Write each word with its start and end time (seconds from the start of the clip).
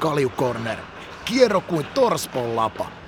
Kaljukorner. 0.00 0.78
Kierro 1.24 1.60
kuin 1.60 1.86
torspon 1.94 2.56
lapa. 2.56 2.99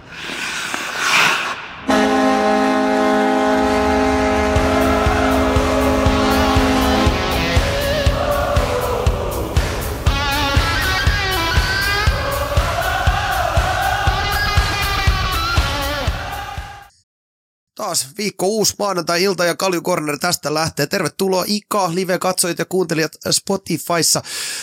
Taas 17.92 18.08
viikko 18.18 18.46
uusi 18.46 18.74
maanantai-ilta 18.78 19.44
ja 19.44 19.56
Kalju 19.56 19.82
Corner 19.82 20.18
tästä 20.18 20.54
lähtee. 20.54 20.86
Tervetuloa 20.86 21.44
Ika, 21.46 21.94
live-katsojat 21.94 22.58
ja 22.58 22.64
kuuntelijat 22.64 23.12
Spotifyssa. 23.30 24.22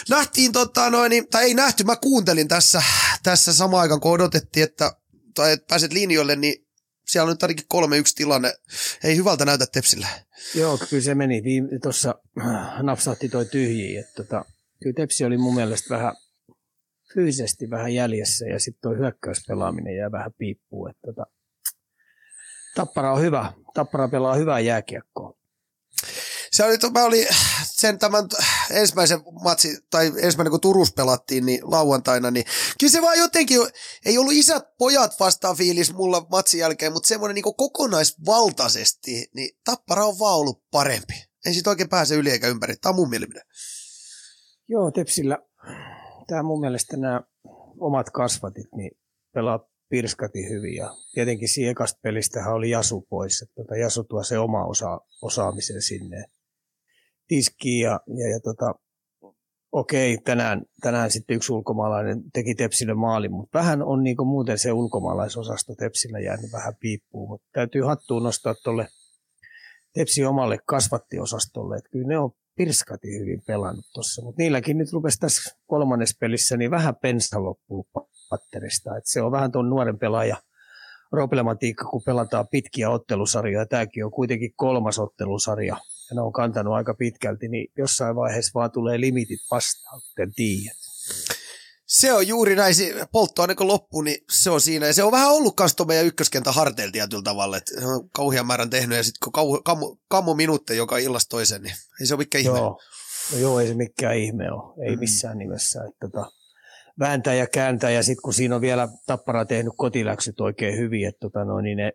Nähtiin 0.10 0.52
tota 0.52 0.90
noin, 0.90 1.28
tai 1.32 1.44
ei 1.44 1.54
nähty, 1.54 1.84
mä 1.84 1.96
kuuntelin 1.96 2.48
tässä, 2.48 2.84
tässä 3.24 3.54
samaan 3.54 3.82
aikaan, 3.82 4.02
kun 4.02 4.12
odotettiin, 4.12 4.64
että, 4.64 4.92
tai 5.36 5.52
että 5.52 5.66
pääset 5.70 5.94
linjoille, 5.94 6.36
niin 6.36 6.68
siellä 7.08 7.28
on 7.30 7.34
nyt 7.34 7.44
ainakin 7.44 7.66
kolme 7.68 7.98
yksi 7.98 8.16
tilanne. 8.16 8.54
Ei 9.04 9.16
hyvältä 9.16 9.46
näytä 9.46 9.66
Tepsillä. 9.74 10.08
Joo, 10.56 10.78
kyllä 10.90 11.04
se 11.04 11.16
meni. 11.16 11.42
Tuossa 11.84 12.16
napsahti 12.82 13.30
toi 13.30 13.46
tyhjiin. 13.46 14.00
Että 14.00 14.14
tota, 14.24 14.46
kyllä 14.84 14.94
Tepsi 14.96 15.26
oli 15.26 15.38
mun 15.38 15.56
mielestä 15.56 15.96
vähän 15.96 16.16
fyysisesti 17.14 17.70
vähän 17.70 17.94
jäljessä 17.94 18.46
ja 18.46 18.60
sitten 18.60 18.82
tuo 18.82 18.96
hyökkäyspelaaminen 18.96 19.96
jää 19.96 20.12
vähän 20.12 20.32
piippuun. 20.38 20.90
Että 20.90 21.02
tota, 21.06 21.26
Tappara 22.80 23.14
on 23.14 23.22
hyvä. 23.22 23.54
Tappara 23.74 24.08
pelaa 24.08 24.36
hyvää 24.36 24.60
jääkiekkoa. 24.60 25.34
Se 26.52 26.64
oli, 26.64 26.78
mä 26.94 27.04
oli 27.04 27.28
sen 27.64 28.00
tämän 28.00 28.28
ensimmäisen 28.72 29.22
matsi, 29.44 29.78
tai 29.90 30.12
ensimmäinen 30.22 30.52
kun 30.52 30.62
Turus 30.62 30.94
pelattiin 30.94 31.46
niin 31.46 31.60
lauantaina, 31.64 32.32
niin 32.32 32.46
kyllä 32.80 32.92
se 32.92 33.02
vaan 33.02 33.18
jotenkin, 33.18 33.60
ei 34.06 34.18
ollut 34.18 34.34
isät 34.34 34.64
pojat 34.78 35.20
vastaan 35.20 35.58
fiilis 35.58 35.94
mulla 35.94 36.28
matsin 36.32 36.60
jälkeen, 36.60 36.94
mutta 36.94 37.08
semmoinen 37.08 37.36
niin 37.36 37.56
kokonaisvaltaisesti, 37.58 39.30
niin 39.36 39.58
Tappara 39.66 40.06
on 40.06 40.20
vaan 40.20 40.36
ollut 40.36 40.64
parempi. 40.72 41.14
Ei 41.46 41.54
siitä 41.54 41.70
oikein 41.70 41.90
pääse 41.90 42.16
yli 42.16 42.30
eikä 42.32 42.48
ympäri. 42.48 42.76
Tämä 42.76 42.90
on 42.90 42.96
mun 42.96 43.10
mielipide. 43.10 43.42
Joo, 44.68 44.92
Tepsillä, 44.92 45.38
tämä 46.28 46.44
mun 46.44 46.60
mielestä 46.60 46.98
nämä 46.98 47.22
omat 47.80 48.10
kasvatit, 48.10 48.68
niin 48.76 48.92
pelaa 49.34 49.69
pirskati 49.90 50.50
hyvin. 50.50 50.76
Ja 50.76 50.90
tietenkin 51.14 51.50
siinä 51.50 51.72
ekasta 51.72 52.00
pelistähän 52.02 52.54
oli 52.54 52.70
Jasu 52.70 53.02
pois. 53.10 53.42
Että 53.42 53.56
tota, 53.56 53.76
Jasu 53.76 54.04
tuo 54.04 54.24
se 54.24 54.40
oma 54.40 54.66
osa, 54.66 55.02
osaamisen 55.22 55.82
sinne 55.82 56.26
tiskiin. 57.28 57.84
Ja, 57.84 58.00
ja, 58.08 58.30
ja 58.30 58.40
tota, 58.40 58.76
okei, 59.72 60.18
tänään, 60.18 60.62
tänään 60.82 61.12
sitten 61.12 61.36
yksi 61.36 61.54
ulkomaalainen 61.54 62.24
teki 62.34 62.56
Tepsille 62.56 62.94
maalin, 62.94 63.32
mutta 63.32 63.60
vähän 63.60 63.84
on 63.84 64.04
niinku 64.04 64.26
muuten 64.26 64.60
se 64.60 64.72
ulkomaalaisosasto 64.72 65.76
Tepsillä 65.76 66.20
jäänyt 66.20 66.52
vähän 66.52 66.74
piippuun. 66.80 67.30
Mutta 67.30 67.48
täytyy 67.54 67.82
hattuun 67.82 68.24
nostaa 68.24 68.56
tuolle 68.64 68.88
Tepsi 69.94 70.26
omalle 70.26 70.60
kasvattiosastolle, 70.66 71.78
että 71.78 71.90
kyllä 71.90 72.08
ne 72.08 72.18
on 72.18 72.32
pirskati 72.56 73.20
hyvin 73.20 73.42
pelannut 73.48 73.86
tuossa, 73.94 74.22
mutta 74.22 74.42
niilläkin 74.42 74.78
nyt 74.78 74.94
rupesi 74.94 75.20
tässä 75.20 75.56
kolmannessa 75.68 76.18
pelissä 76.20 76.58
niin 76.58 76.72
vähän 76.72 76.96
pensa 76.96 77.44
loppuu 77.44 77.88
patterista. 78.30 78.98
Et 78.98 79.06
se 79.06 79.22
on 79.22 79.32
vähän 79.32 79.52
tuon 79.52 79.70
nuoren 79.70 80.00
pelaaja 80.00 80.38
problematiikka, 81.10 81.86
kun 81.86 82.02
pelataan 82.06 82.48
pitkiä 82.48 82.90
ottelusarjoja. 82.90 83.66
Tämäkin 83.66 84.06
on 84.06 84.12
kuitenkin 84.12 84.54
kolmas 84.56 85.00
ottelusarja 85.00 85.78
ja 86.10 86.16
ne 86.16 86.22
on 86.22 86.34
kantanut 86.34 86.74
aika 86.74 86.94
pitkälti, 86.94 87.48
niin 87.48 87.72
jossain 87.78 88.16
vaiheessa 88.16 88.52
vaan 88.54 88.72
tulee 88.72 89.00
limitit 89.00 89.40
vastaan, 89.52 90.02
kuten 90.02 90.34
tiedät. 90.34 90.78
Se 91.86 92.14
on 92.14 92.28
juuri 92.28 92.56
näin, 92.56 92.76
polttoaine 93.12 93.56
kun 93.56 93.68
loppuu, 93.68 94.02
niin 94.02 94.18
se 94.30 94.50
on 94.50 94.62
siinä. 94.62 94.88
Ja 94.88 94.94
se 94.94 95.04
on 95.04 95.12
vähän 95.12 95.32
ollut 95.32 95.54
myös 95.60 95.76
meidän 95.88 96.06
ykköskentän 96.06 96.54
harteilla 96.54 96.92
tietyllä 96.92 97.24
tavalla, 97.24 97.58
että 97.58 97.80
se 97.80 97.86
on 97.86 98.10
kauhean 98.10 98.48
määrän 98.48 98.70
tehnyt 98.70 98.98
ja 98.98 99.04
sitten 99.04 99.20
kun 99.24 99.34
kau, 99.34 99.62
kammo, 99.62 99.98
kammo 100.08 100.34
minuutte 100.34 100.76
joka 100.76 100.98
illasta 100.98 101.30
toisen, 101.30 101.62
niin 101.62 101.76
ei 102.02 102.08
se 102.08 102.14
ole 102.14 102.20
mikään 102.20 102.42
ihme. 102.42 102.58
Joo, 102.58 102.80
no 103.32 103.38
joo 103.38 103.60
ei 103.60 103.68
se 103.68 103.74
mikään 103.74 104.18
ihme 104.18 104.52
ole, 104.52 104.88
ei 104.88 104.96
mm. 104.96 105.00
missään 105.00 105.38
nimessä. 105.38 105.84
Että 105.84 106.08
tota, 106.08 106.32
vääntää 107.00 107.34
ja 107.34 107.48
kääntää 107.48 107.92
ja 107.92 108.04
sitten 108.04 108.22
kun 108.22 108.34
siinä 108.34 108.56
on 108.56 108.62
vielä 108.62 108.88
Tappara 109.06 109.46
tehnyt 109.46 109.74
kotiläksyt 109.78 110.40
oikein 110.40 110.78
hyvin, 110.78 111.08
että 111.08 111.20
tota 111.20 111.46
no, 111.46 111.62
niin 111.62 111.78
ne 111.78 111.92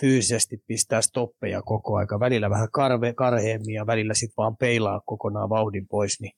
fyysisesti 0.00 0.56
pistää 0.66 1.02
stoppeja 1.02 1.62
koko 1.62 1.96
aika, 1.96 2.20
välillä 2.20 2.50
vähän 2.50 2.70
karve, 2.70 3.12
karheemmin 3.12 3.74
ja 3.74 3.86
välillä 3.86 4.14
sitten 4.14 4.36
vaan 4.36 4.56
peilaa 4.56 5.00
kokonaan 5.00 5.48
vauhdin 5.48 5.88
pois, 5.88 6.20
niin 6.20 6.32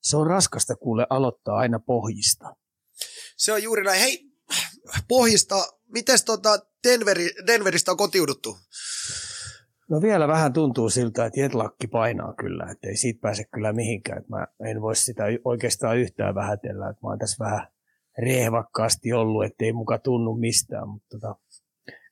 se 0.00 0.16
on 0.16 0.26
raskasta 0.26 0.76
kuule 0.76 1.06
aloittaa 1.10 1.56
aina 1.56 1.78
pohjista. 1.78 2.56
Se 3.36 3.52
on 3.52 3.62
juuri 3.62 3.84
näin. 3.84 4.00
Hei, 4.00 4.26
pohjista, 5.08 5.66
miten 5.88 6.18
tota 6.24 6.58
Denveri, 6.88 7.30
Denveristä 7.46 7.90
on 7.90 7.96
kotiuduttu? 7.96 8.56
No 9.90 10.02
vielä 10.02 10.28
vähän 10.28 10.52
tuntuu 10.52 10.90
siltä, 10.90 11.24
että 11.24 11.40
jetlakki 11.40 11.86
painaa 11.86 12.34
kyllä, 12.34 12.66
että 12.70 12.88
ei 12.88 12.96
siitä 12.96 13.20
pääse 13.20 13.44
kyllä 13.54 13.72
mihinkään. 13.72 14.18
Että 14.18 14.36
mä 14.36 14.46
en 14.70 14.82
voi 14.82 14.96
sitä 14.96 15.24
oikeastaan 15.44 15.98
yhtään 15.98 16.34
vähätellä, 16.34 16.88
että 16.88 17.00
mä 17.02 17.08
oon 17.08 17.18
tässä 17.18 17.44
vähän 17.44 17.66
rehvakkaasti 18.18 19.12
ollut, 19.12 19.44
ettei 19.44 19.72
muka 19.72 19.98
tunnu 19.98 20.34
mistään, 20.34 20.88
mutta 20.88 21.06
tota, 21.10 21.36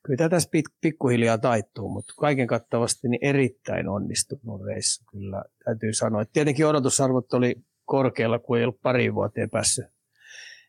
kyllä 0.05 0.29
tässä 0.29 0.49
pikkuhiljaa 0.81 1.37
taittuu, 1.37 1.89
mutta 1.89 2.13
kaiken 2.19 2.47
kattavasti 2.47 3.07
niin 3.07 3.25
erittäin 3.25 3.87
onnistunut 3.87 4.65
reissu 4.65 5.03
kyllä, 5.11 5.43
täytyy 5.65 5.93
sanoa. 5.93 6.21
Että 6.21 6.33
tietenkin 6.33 6.65
odotusarvot 6.65 7.33
oli 7.33 7.55
korkealla, 7.85 8.39
kun 8.39 8.57
ei 8.57 8.63
ollut 8.63 8.81
pari 8.81 9.13
vuoteen 9.15 9.49
päässyt 9.49 9.85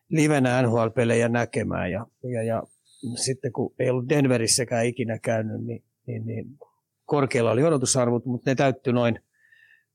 livenä 0.09 0.61
NHL-pelejä 0.61 1.29
näkemään 1.29 1.91
ja, 1.91 2.07
ja, 2.23 2.43
ja 2.43 2.63
sitten 3.15 3.51
kun 3.51 3.73
ei 3.79 3.89
ollut 3.89 4.09
Denverissäkään 4.09 4.85
ikinä 4.85 5.19
käynyt, 5.19 5.65
niin, 5.65 5.83
niin, 6.07 6.25
niin 6.25 6.45
korkealla 7.07 7.51
oli 7.51 7.63
odotusarvot, 7.63 8.25
mutta 8.25 8.49
ne 8.49 8.55
täyttyi 8.55 8.93
noin, 8.93 9.19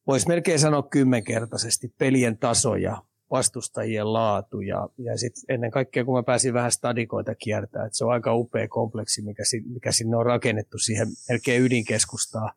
voisi 0.07 0.29
melkein 0.29 0.59
sanoa 0.59 0.83
kymmenkertaisesti 0.83 1.95
pelien 1.99 2.39
taso 2.39 2.77
ja 2.77 3.03
vastustajien 3.31 4.13
laatu 4.13 4.61
ja, 4.61 4.89
ja 4.99 5.19
sitten 5.19 5.55
ennen 5.55 5.71
kaikkea 5.71 6.05
kun 6.05 6.15
mä 6.15 6.23
pääsin 6.23 6.55
vähän 6.55 6.73
stadikoita 6.73 7.35
kiertämään, 7.35 7.87
että 7.87 7.99
se 7.99 8.05
on 8.05 8.13
aika 8.13 8.35
upea 8.35 8.69
kompleksi, 8.69 9.23
mikä, 9.23 9.43
mikä 9.73 9.93
sinne 9.93 10.17
on 10.17 10.27
rakennettu 10.27 10.79
siihen 10.79 11.09
melkein 11.29 11.63
ydinkeskustaa, 11.63 12.53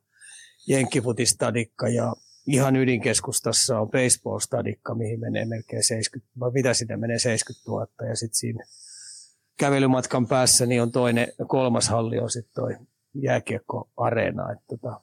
jenkkifutistadikka 0.68 1.88
ja 1.88 2.14
ihan 2.48 2.76
ydinkeskustassa 2.76 3.80
on 3.80 3.90
baseball-stadikka, 3.90 4.96
mihin 4.96 5.20
menee 5.20 5.46
melkein 5.46 5.84
70, 5.84 6.40
vai 6.40 6.52
mitä 6.52 6.74
sinne 6.74 6.98
menee 6.98 7.20
70 7.20 7.72
000 7.72 7.88
ja 8.10 8.16
sitten 8.16 8.36
siinä 8.36 8.64
kävelymatkan 9.58 10.28
päässä 10.28 10.66
niin 10.66 10.82
on 10.82 10.92
toinen, 10.92 11.28
kolmas 11.48 11.90
halli 11.90 12.20
on 12.20 12.30
sitten 12.30 12.54
toi 12.54 12.76
jääkiekkoareena. 13.16 14.52
Että 14.52 14.66
tota, 14.68 15.02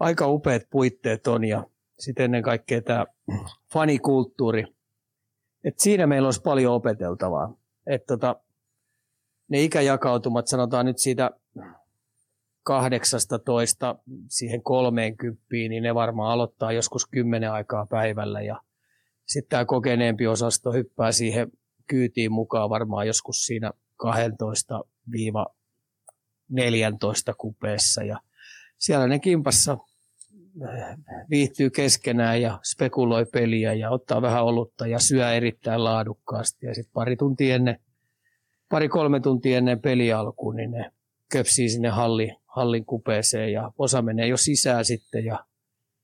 aika 0.00 0.26
upeat 0.26 0.62
puitteet 0.70 1.26
on 1.26 1.44
ja 1.44 1.64
sitten 1.98 2.24
ennen 2.24 2.42
kaikkea 2.42 2.82
tämä 2.82 3.06
fanikulttuuri. 3.72 4.64
Et 5.64 5.78
siinä 5.78 6.06
meillä 6.06 6.26
olisi 6.26 6.42
paljon 6.42 6.74
opeteltavaa. 6.74 7.54
Et 7.86 8.06
tota, 8.06 8.36
ne 9.48 9.62
ikäjakautumat, 9.62 10.46
sanotaan 10.46 10.86
nyt 10.86 10.98
siitä 10.98 11.30
18 12.62 13.96
siihen 14.28 14.62
30, 14.62 15.44
niin 15.50 15.82
ne 15.82 15.94
varmaan 15.94 16.32
aloittaa 16.32 16.72
joskus 16.72 17.06
10 17.06 17.52
aikaa 17.52 17.86
päivällä 17.86 18.40
ja 18.40 18.62
sitten 19.26 19.50
tämä 19.50 19.64
kokeneempi 19.64 20.26
osasto 20.26 20.72
hyppää 20.72 21.12
siihen 21.12 21.50
kyytiin 21.86 22.32
mukaan 22.32 22.70
varmaan 22.70 23.06
joskus 23.06 23.46
siinä 23.46 23.72
12 23.96 24.84
14 26.48 27.34
kupeessa 27.34 28.02
ja 28.02 28.20
siellä 28.78 29.06
ne 29.06 29.18
kimpassa 29.18 29.78
äh, 30.62 30.96
viihtyy 31.30 31.70
keskenään 31.70 32.42
ja 32.42 32.58
spekuloi 32.62 33.24
peliä 33.24 33.74
ja 33.74 33.90
ottaa 33.90 34.22
vähän 34.22 34.44
olutta 34.44 34.86
ja 34.86 34.98
syö 34.98 35.32
erittäin 35.32 35.84
laadukkaasti 35.84 36.66
ja 36.66 36.74
sitten 36.74 36.92
pari 36.92 37.16
tuntia 37.16 37.54
ennen, 37.54 37.80
pari-kolme 38.68 39.20
tuntia 39.20 39.58
ennen 39.58 39.80
peli 39.80 40.12
alkuun, 40.12 40.56
niin 40.56 40.70
ne 40.70 40.92
köpsii 41.32 41.68
sinne 41.68 41.88
halli, 41.88 42.36
hallin 42.46 42.84
kupeeseen 42.84 43.52
ja 43.52 43.72
osa 43.78 44.02
menee 44.02 44.26
jo 44.26 44.36
sisään 44.36 44.84
sitten 44.84 45.24
ja 45.24 45.44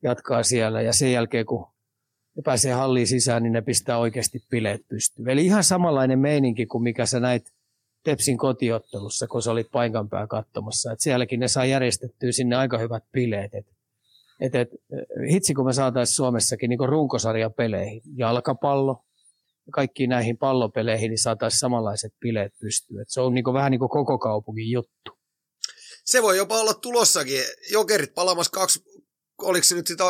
jatkaa 0.02 0.42
siellä 0.42 0.82
ja 0.82 0.92
sen 0.92 1.12
jälkeen 1.12 1.46
kun 1.46 1.66
ne 2.36 2.42
pääsee 2.42 2.72
halliin 2.72 3.06
sisään, 3.06 3.42
niin 3.42 3.52
ne 3.52 3.62
pistää 3.62 3.98
oikeasti 3.98 4.44
bileet 4.50 4.88
pystyyn. 4.88 5.28
Eli 5.28 5.46
ihan 5.46 5.64
samanlainen 5.64 6.18
meininki 6.18 6.66
kuin 6.66 6.82
mikä 6.82 7.06
sä 7.06 7.20
näit 7.20 7.53
Tepsin 8.04 8.38
kotiottelussa, 8.38 9.26
kun 9.26 9.42
sä 9.42 9.50
olit 9.50 9.70
paikan 9.72 10.08
päällä 10.08 10.26
katsomassa. 10.26 10.92
Et 10.92 11.00
sielläkin 11.00 11.40
ne 11.40 11.48
saa 11.48 11.64
järjestettyä 11.64 12.32
sinne 12.32 12.56
aika 12.56 12.78
hyvät 12.78 13.04
bileet. 13.12 13.54
Et, 13.54 13.66
et, 14.40 14.54
et, 14.54 14.68
hitsi 15.30 15.54
kun 15.54 15.66
me 15.66 15.72
saataisiin 15.72 16.16
Suomessakin 16.16 16.70
niin 16.70 16.88
runkosarjan 16.88 17.52
peleihin, 17.52 18.02
jalkapallo, 18.16 19.04
kaikkiin 19.72 20.10
näihin 20.10 20.38
pallopeleihin, 20.38 21.08
niin 21.08 21.18
saataisiin 21.18 21.60
samanlaiset 21.60 22.14
bileet 22.20 22.52
pystyä. 22.60 23.02
Et 23.02 23.10
se 23.10 23.20
on 23.20 23.34
niin 23.34 23.44
vähän 23.52 23.70
niin 23.70 23.78
kuin 23.78 23.88
koko 23.90 24.18
kaupungin 24.18 24.70
juttu. 24.70 25.18
Se 26.04 26.22
voi 26.22 26.36
jopa 26.36 26.60
olla 26.60 26.74
tulossakin. 26.74 27.40
Jokerit 27.72 28.14
palaamassa 28.14 28.50
kaksi, 28.50 28.84
oliko 29.42 29.64
se 29.64 29.74
nyt 29.74 29.86
sitä 29.86 30.04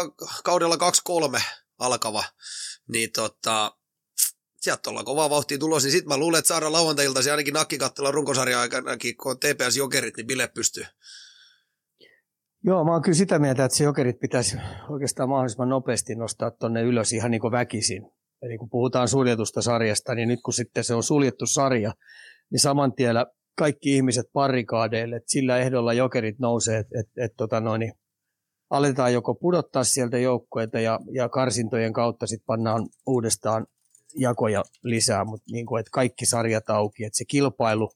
kaudella 0.45 0.77
kaksi 0.77 1.03
kolme 1.05 1.41
alkava, 1.79 2.25
niin 2.89 3.13
tota, 3.13 3.77
sieltä 4.65 4.91
ollaan 4.91 5.05
kovaa 5.05 5.31
vauhtia 5.31 5.59
tulos, 5.59 5.83
niin 5.83 5.93
sitten 5.93 6.09
mä 6.09 6.19
luulen, 6.19 6.39
että 6.39 6.49
saadaan 6.49 6.73
lauantailta 6.73 7.23
se 7.23 7.31
ainakin 7.31 7.55
nakkikattella 7.55 8.11
runkosarja 8.11 8.61
aikanakin, 8.61 9.17
kun 9.17 9.31
on 9.31 9.39
TPS-jokerit, 9.39 10.17
niin 10.17 10.27
bile 10.27 10.49
pystyy. 10.55 10.85
Joo, 12.65 12.85
mä 12.85 12.93
oon 12.93 13.03
kyllä 13.03 13.17
sitä 13.17 13.39
mieltä, 13.39 13.65
että 13.65 13.77
se 13.77 13.85
jokerit 13.85 14.21
pitäisi 14.21 14.57
oikeastaan 14.89 15.29
mahdollisimman 15.29 15.69
nopeasti 15.69 16.15
nostaa 16.15 16.51
tuonne 16.51 16.83
ylös 16.83 17.13
ihan 17.13 17.31
niin 17.31 17.41
kuin 17.41 17.53
väkisin. 17.53 18.11
Eli 18.43 18.59
kun 18.59 18.71
puhutaan 18.71 19.09
suljetusta 19.09 19.63
sarjasta, 19.63 20.15
niin 20.15 20.29
nyt 20.29 20.41
kun 20.45 20.55
sitten 20.55 20.85
se 20.85 20.95
on 20.95 21.03
suljettu 21.03 21.47
sarja, 21.47 21.95
niin 22.51 22.61
saman 22.61 22.93
tiellä 22.93 23.27
kaikki 23.59 23.97
ihmiset 23.97 24.27
parikaadeille, 24.33 25.17
että 25.17 25.31
sillä 25.31 25.59
ehdolla 25.59 25.93
jokerit 25.93 26.39
nousee, 26.39 26.79
että 26.79 27.01
et, 27.01 27.07
et, 27.17 27.33
tota 27.37 27.61
noin, 27.61 27.79
niin 27.79 27.93
aletaan 28.71 29.13
joko 29.13 29.35
pudottaa 29.35 29.85
sieltä 29.85 30.19
joukkueita 30.19 30.81
ja, 30.81 31.01
ja 31.13 31.29
karsintojen 31.29 31.93
kautta 31.93 32.27
sitten 32.27 32.47
pannaan 32.47 32.89
uudestaan 33.07 33.67
jakoja 34.17 34.65
lisää, 34.83 35.25
mutta 35.25 35.53
niin 35.53 35.67
kuin, 35.67 35.81
että 35.81 35.91
kaikki 35.93 36.27
sarjat 36.27 36.71
auki, 36.71 37.05
että 37.05 37.17
se 37.17 37.25
kilpailu, 37.25 37.91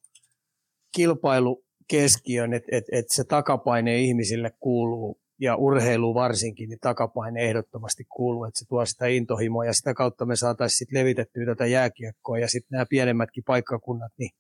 kilpailu 0.97 1.65
keskiön, 1.89 2.55
että 2.55 2.69
et, 2.73 2.85
et 2.93 3.05
se 3.09 3.25
takapaine 3.25 3.99
ihmisille 3.99 4.51
kuuluu 4.61 5.21
ja 5.41 5.57
urheilu 5.57 6.15
varsinkin, 6.15 6.69
niin 6.69 6.79
takapaine 6.81 7.41
ehdottomasti 7.41 8.05
kuuluu, 8.05 8.45
että 8.45 8.59
se 8.59 8.65
tuo 8.69 8.87
sitä 8.87 9.07
intohimoa 9.07 9.65
ja 9.65 9.73
sitä 9.73 9.95
kautta 9.95 10.27
me 10.27 10.37
saataisiin 10.37 10.79
sitten 10.79 11.01
levitettyä 11.01 11.47
tätä 11.47 11.67
jääkiekkoa 11.67 12.39
ja 12.39 12.49
sitten 12.49 12.69
nämä 12.71 12.87
pienemmätkin 12.91 13.45
paikkakunnat, 13.47 14.13
niin 14.19 14.31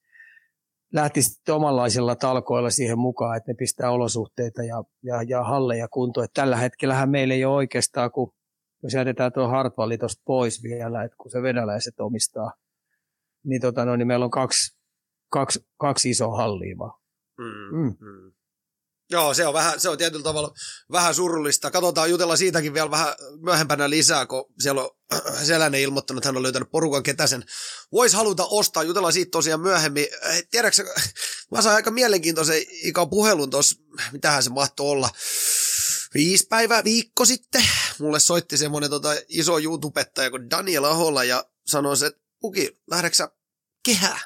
lähtisi 0.92 1.52
omanlaisilla 1.52 2.16
talkoilla 2.16 2.70
siihen 2.70 2.98
mukaan, 2.98 3.36
että 3.36 3.50
ne 3.50 3.56
pistää 3.56 3.90
olosuhteita 3.90 4.62
ja, 4.62 4.84
ja, 5.02 5.22
ja 5.22 5.44
halleja 5.44 5.88
kuntoon. 5.88 6.24
Että 6.24 6.40
tällä 6.40 6.56
hetkellähän 6.56 7.10
meillä 7.10 7.34
ei 7.34 7.44
ole 7.44 7.54
oikeastaan, 7.54 8.10
kun 8.10 8.32
jos 8.82 8.92
jätetään 8.94 9.32
tuo 9.32 9.48
Hartwalli 9.48 9.98
tuosta 9.98 10.22
pois 10.25 10.62
vielä, 10.62 11.04
että 11.04 11.16
kun 11.16 11.30
se 11.30 11.42
venäläiset 11.42 12.00
omistaa, 12.00 12.52
niin, 13.44 13.60
tota, 13.60 13.84
no, 13.84 13.96
niin 13.96 14.06
meillä 14.06 14.25
on 14.25 14.30
kaksi, 14.30 14.78
kaksi, 15.30 15.66
kaksi 15.78 16.10
isoa 16.10 16.36
hallia 16.36 16.78
vaan. 16.78 17.00
Mm, 17.38 17.78
mm. 17.78 17.96
Mm. 18.00 18.32
Joo, 19.10 19.34
se 19.34 19.46
on, 19.46 19.54
vähän, 19.54 19.80
se 19.80 19.88
on 19.88 19.98
tietyllä 19.98 20.22
tavalla 20.22 20.52
vähän 20.92 21.14
surullista. 21.14 21.70
Katsotaan, 21.70 22.10
jutella 22.10 22.36
siitäkin 22.36 22.75
vielä 22.75 22.90
vähän 22.90 23.14
myöhempänä 23.40 23.90
lisää, 23.90 24.26
kun 24.26 24.44
siellä 24.58 24.82
on 24.82 24.90
Selänen 25.46 25.81
ilmoittanut, 25.81 26.19
että 26.19 26.28
hän 26.28 26.36
on 26.36 26.42
löytänyt 26.42 26.70
porukan, 26.70 27.02
ketä 27.02 27.26
sen 27.26 27.44
voisi 27.92 28.16
haluta 28.16 28.46
ostaa. 28.46 28.82
Jutellaan 28.82 29.12
siitä 29.12 29.31
tosiaan 29.31 29.60
myöhemmin. 29.60 30.06
Tiedätkö, 30.50 30.84
mä 31.50 31.62
sain 31.62 31.76
aika 31.76 31.90
mielenkiintoisen 31.90 32.62
ikan 32.84 33.10
puhelun 33.10 33.50
tuossa, 33.50 33.76
mitähän 34.12 34.42
se 34.42 34.50
mahtoi 34.50 34.86
olla, 34.86 35.08
viisi 36.14 36.46
päivää 36.46 36.84
viikko 36.84 37.25
sitten. 37.25 37.64
Mulle 37.99 38.20
soitti 38.20 38.56
semmoinen 38.56 38.90
tota, 38.90 39.08
iso 39.28 39.58
YouTubettaja 39.58 40.31
kuin 40.31 40.50
Daniel 40.50 40.84
Ahola 40.84 41.25
ja 41.25 41.44
sanoi, 41.66 41.96
että 42.06 42.20
Puki, 42.40 42.81
lähdeksä 42.90 43.31
kehää? 43.84 44.20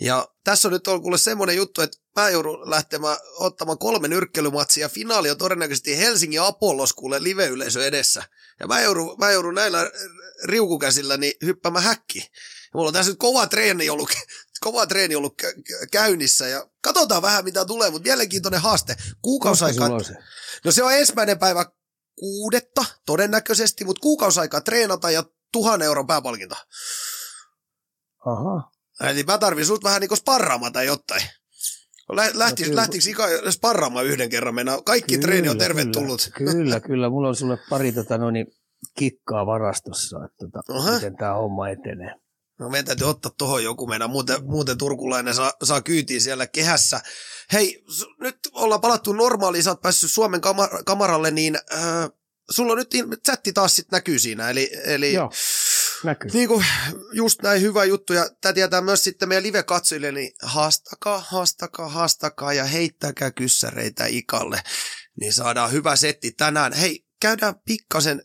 Ja 0.00 0.28
tässä 0.44 0.68
on 0.68 0.72
nyt 0.72 0.88
ollut 0.88 1.02
kuule 1.02 1.18
semmoinen 1.18 1.56
juttu, 1.56 1.82
että 1.82 1.98
mä 2.16 2.30
joudun 2.30 2.70
lähtemään 2.70 3.16
ottamaan 3.36 3.78
kolme 3.78 4.08
nyrkkelymatsia. 4.08 4.88
Finaali 4.88 5.30
on 5.30 5.38
todennäköisesti 5.38 5.98
Helsingin 5.98 6.40
Apollos 6.40 6.92
kuule 6.92 7.22
live-yleisö 7.22 7.86
edessä. 7.86 8.22
Ja 8.60 8.66
mä 8.66 8.80
joudun, 8.80 9.16
mä 9.18 9.30
joudun 9.30 9.54
näillä 9.54 9.90
riukukäsillä 10.44 11.16
niin 11.16 11.32
hyppäämään 11.44 11.84
häkki. 11.84 12.30
Mulla 12.74 12.88
on 12.88 12.92
tässä 12.94 13.12
nyt 13.12 13.18
kova 13.18 13.46
treeni 13.46 13.90
ollut, 13.90 14.10
kova 14.64 14.86
treeni 14.86 15.14
ollut 15.14 15.34
käynnissä 15.92 16.48
ja 16.48 16.66
katsotaan 16.80 17.22
vähän 17.22 17.44
mitä 17.44 17.64
tulee, 17.64 17.90
mutta 17.90 18.08
mielenkiintoinen 18.08 18.60
haaste. 18.60 18.96
Kuukausaikaa. 19.22 19.88
No 20.64 20.72
se 20.72 20.82
on 20.82 20.92
ensimmäinen 20.92 21.38
päivä 21.38 21.66
kuudetta 22.18 22.84
todennäköisesti, 23.06 23.84
mutta 23.84 24.00
kuukausaikaa 24.00 24.60
treenata 24.60 25.10
ja 25.10 25.24
tuhannen 25.52 25.86
euron 25.86 26.06
pääpalkinta. 26.06 26.56
Aha. 28.26 28.70
Eli 29.10 29.22
mä 29.22 29.38
tarvin 29.38 29.66
sut 29.66 29.84
vähän 29.84 30.00
niinku 30.00 30.16
sparraamaan 30.16 30.72
tai 30.72 30.86
jotain. 30.86 31.22
Lähtis, 32.34 32.70
no, 32.70 32.76
lähtikö 32.76 33.10
Ika 33.10 33.26
sparraamaan 33.50 34.06
yhden 34.06 34.30
kerran 34.30 34.54
mennä? 34.54 34.78
Kaikki 34.84 35.14
kyllä, 35.14 35.26
treeni 35.26 35.48
on 35.48 35.58
tervetullut. 35.58 36.30
Kyllä, 36.36 36.52
kyllä, 36.52 36.80
kyllä. 36.80 37.10
Mulla 37.10 37.28
on 37.28 37.36
sulle 37.36 37.58
pari 37.70 37.92
tota, 37.92 38.18
no 38.18 38.30
niin, 38.30 38.46
kikkaa 38.98 39.46
varastossa, 39.46 40.24
että 40.24 40.46
tota, 40.52 40.94
miten 40.94 41.16
tämä 41.16 41.34
homma 41.34 41.68
etenee. 41.68 42.14
No 42.58 42.68
meidän 42.68 42.84
täytyy 42.84 43.08
ottaa 43.08 43.32
tuohon 43.38 43.64
joku 43.64 43.86
meidän, 43.86 44.10
muuten, 44.10 44.44
muuten 44.44 44.78
turkulainen 44.78 45.34
saa, 45.34 45.52
saa 45.62 45.80
kyytiä 45.82 46.20
siellä 46.20 46.46
kehässä. 46.46 47.00
Hei, 47.52 47.84
s- 47.98 48.06
nyt 48.20 48.38
ollaan 48.52 48.80
palattu 48.80 49.12
normaaliin, 49.12 49.64
sä 49.64 49.70
oot 49.70 49.80
päässyt 49.82 50.10
Suomen 50.10 50.40
kamar- 50.40 50.82
kamaralle, 50.84 51.30
niin 51.30 51.58
äh, 51.74 52.10
sulla 52.50 52.72
on 52.72 52.78
nyt 52.78 52.94
chatti 53.26 53.52
taas 53.52 53.76
sit 53.76 53.90
näkyy 53.90 54.18
siinä, 54.18 54.50
eli, 54.50 54.70
eli 54.84 55.12
Joo 55.12 55.30
näkyy. 56.04 56.30
Niin 56.30 56.48
kuin, 56.48 56.66
just 57.12 57.42
näin 57.42 57.62
hyvä 57.62 57.84
juttu, 57.84 58.12
ja 58.12 58.30
tämä 58.40 58.52
tietää 58.52 58.80
myös 58.80 59.04
sitten 59.04 59.28
meidän 59.28 59.42
live-katsojille, 59.42 60.12
niin 60.12 60.32
haastakaa, 60.42 61.24
haastakaa, 61.28 61.88
haastakaa 61.88 62.52
ja 62.52 62.64
heittäkää 62.64 63.30
kyssäreitä 63.30 64.06
Ikalle, 64.06 64.60
niin 65.20 65.32
saadaan 65.32 65.72
hyvä 65.72 65.96
setti 65.96 66.30
tänään. 66.32 66.72
Hei, 66.72 67.04
käydään 67.20 67.54
pikkasen 67.64 68.22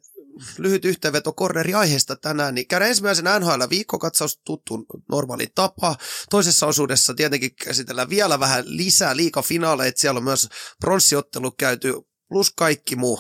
lyhyt 0.58 0.86
yhteenveto 0.86 1.34
korneri 1.34 1.74
aiheesta 1.74 2.16
tänään, 2.16 2.56
niin 2.56 2.68
käydään 2.68 2.90
ensimmäisen 2.90 3.26
NHL 3.40 3.62
viikkokatsaus 3.70 4.40
tuttuun 4.46 4.86
normaali 5.12 5.48
tapa. 5.56 5.96
Toisessa 6.30 6.68
osuudessa 6.68 7.14
tietenkin 7.14 7.56
käsitellään 7.66 8.10
vielä 8.10 8.40
vähän 8.40 8.64
lisää 8.68 9.16
liikafinaaleita, 9.16 10.00
siellä 10.00 10.18
on 10.18 10.24
myös 10.24 10.50
pronssiottelu 10.80 11.52
käyty 11.52 11.94
plus 12.30 12.54
kaikki 12.58 12.96
muu. 12.96 13.20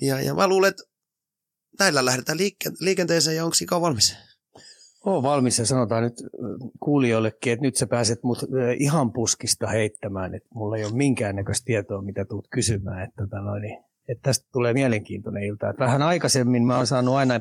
Ja, 0.00 0.20
ja 0.20 0.34
mä 0.34 0.48
luulen, 0.48 0.68
että 0.68 0.82
näillä 1.78 2.04
lähdetään 2.04 2.38
liike- 2.38 2.76
liikenteeseen 2.80 3.36
ja 3.36 3.44
onko 3.44 3.56
Ika 3.62 3.80
valmis? 3.80 4.16
Oon 5.04 5.22
valmis 5.22 5.58
ja 5.58 5.66
sanotaan 5.66 6.02
nyt 6.02 6.14
kuulijoillekin, 6.80 7.52
että 7.52 7.62
nyt 7.62 7.76
sä 7.76 7.86
pääset 7.86 8.22
mut 8.22 8.38
ihan 8.78 9.12
puskista 9.12 9.66
heittämään, 9.66 10.34
että 10.34 10.48
mulla 10.54 10.76
ei 10.76 10.84
ole 10.84 10.92
minkäännäköistä 10.94 11.64
tietoa, 11.64 12.02
mitä 12.02 12.24
tuut 12.24 12.48
kysymään. 12.50 13.02
Että, 13.02 13.22
tota 13.22 13.40
noin, 13.40 13.62
että 14.08 14.22
tästä 14.22 14.48
tulee 14.52 14.72
mielenkiintoinen 14.72 15.42
ilta. 15.42 15.70
Että 15.70 15.84
vähän 15.84 16.02
aikaisemmin 16.02 16.66
mä 16.66 16.76
oon 16.76 16.86
saanut 16.86 17.14
aina 17.14 17.40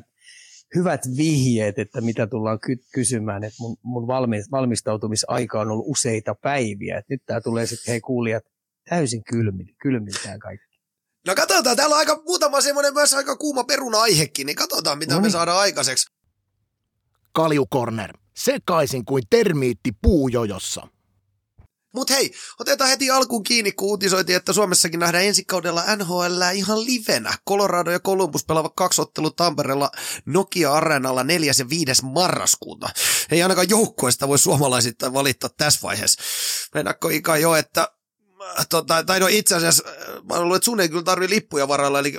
hyvät 0.75 1.01
vihjeet, 1.17 1.79
että 1.79 2.01
mitä 2.01 2.27
tullaan 2.27 2.59
ky- 2.59 2.83
kysymään. 2.93 3.43
Että 3.43 3.55
mun, 3.59 3.77
mun 3.83 4.07
valmistautumisaika 4.51 5.61
on 5.61 5.71
ollut 5.71 5.85
useita 5.87 6.35
päiviä. 6.35 6.97
Että 6.97 7.13
nyt 7.13 7.21
tää 7.25 7.41
tulee 7.41 7.65
sitten, 7.65 7.91
hei 7.91 8.01
kuulijat, 8.01 8.43
täysin 8.89 9.23
kylmiltään 9.81 10.39
kaikki. 10.39 10.71
No 11.27 11.35
katsotaan, 11.35 11.75
täällä 11.75 11.93
on 11.93 11.99
aika 11.99 12.21
muutama 12.25 12.61
semmoinen 12.61 12.93
myös 12.93 13.13
aika 13.13 13.35
kuuma 13.35 13.63
peruna-aihekin, 13.63 14.45
niin 14.45 14.55
katsotaan 14.55 14.97
mitä 14.97 15.13
no 15.13 15.19
niin. 15.19 15.27
me 15.27 15.29
saadaan 15.29 15.59
aikaiseksi. 15.59 16.11
Kaljukorner, 17.31 18.17
sekaisin 18.35 19.05
kuin 19.05 19.23
termiitti 19.29 19.91
puujojossa. 20.01 20.87
Mut 21.93 22.09
hei, 22.09 22.33
otetaan 22.59 22.89
heti 22.89 23.09
alkuun 23.09 23.43
kiinni, 23.43 23.71
kun 23.71 23.87
uutisoitiin, 23.87 24.35
että 24.35 24.53
Suomessakin 24.53 24.99
nähdään 24.99 25.23
ensi 25.23 25.45
kaudella 25.45 25.83
NHL 25.95 26.41
ihan 26.53 26.85
livenä. 26.85 27.33
Colorado 27.49 27.91
ja 27.91 27.99
Columbus 27.99 28.45
pelaavat 28.45 28.73
kaksottelut 28.75 29.35
Tampereella 29.35 29.91
Nokia 30.25 30.73
Areenalla 30.73 31.23
4. 31.23 31.53
ja 31.59 31.69
5. 31.69 31.85
marraskuuta. 32.03 32.89
Ei 33.31 33.43
ainakaan 33.43 33.69
joukkueesta 33.69 34.27
voi 34.27 34.39
suomalaisittain 34.39 35.13
valittaa 35.13 35.49
tässä 35.57 35.79
vaiheessa. 35.83 36.21
Mennäkö 36.73 37.13
Ika 37.13 37.37
jo, 37.37 37.55
että 37.55 37.87
tota, 38.69 39.03
tai 39.03 39.19
no 39.19 39.27
itse 39.27 39.55
asiassa, 39.55 39.83
mä 40.23 40.41
luulen, 40.41 40.55
että 40.55 40.65
sun 40.65 40.79
ei 40.79 40.89
kyllä 40.89 41.03
tarvi 41.03 41.29
lippuja 41.29 41.67
varalla, 41.67 41.99
eli 41.99 42.13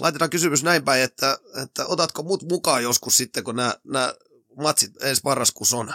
laitetaan 0.00 0.30
kysymys 0.30 0.62
näin 0.62 0.84
päin, 0.84 1.02
että, 1.02 1.38
että 1.62 1.86
otatko 1.86 2.22
mut 2.22 2.42
mukaan 2.48 2.82
joskus 2.82 3.16
sitten, 3.16 3.44
kun 3.44 3.56
nämä 3.56 4.14
matsit 4.56 5.02
ensi 5.02 5.22
marraskuussa 5.24 5.76
on? 5.76 5.94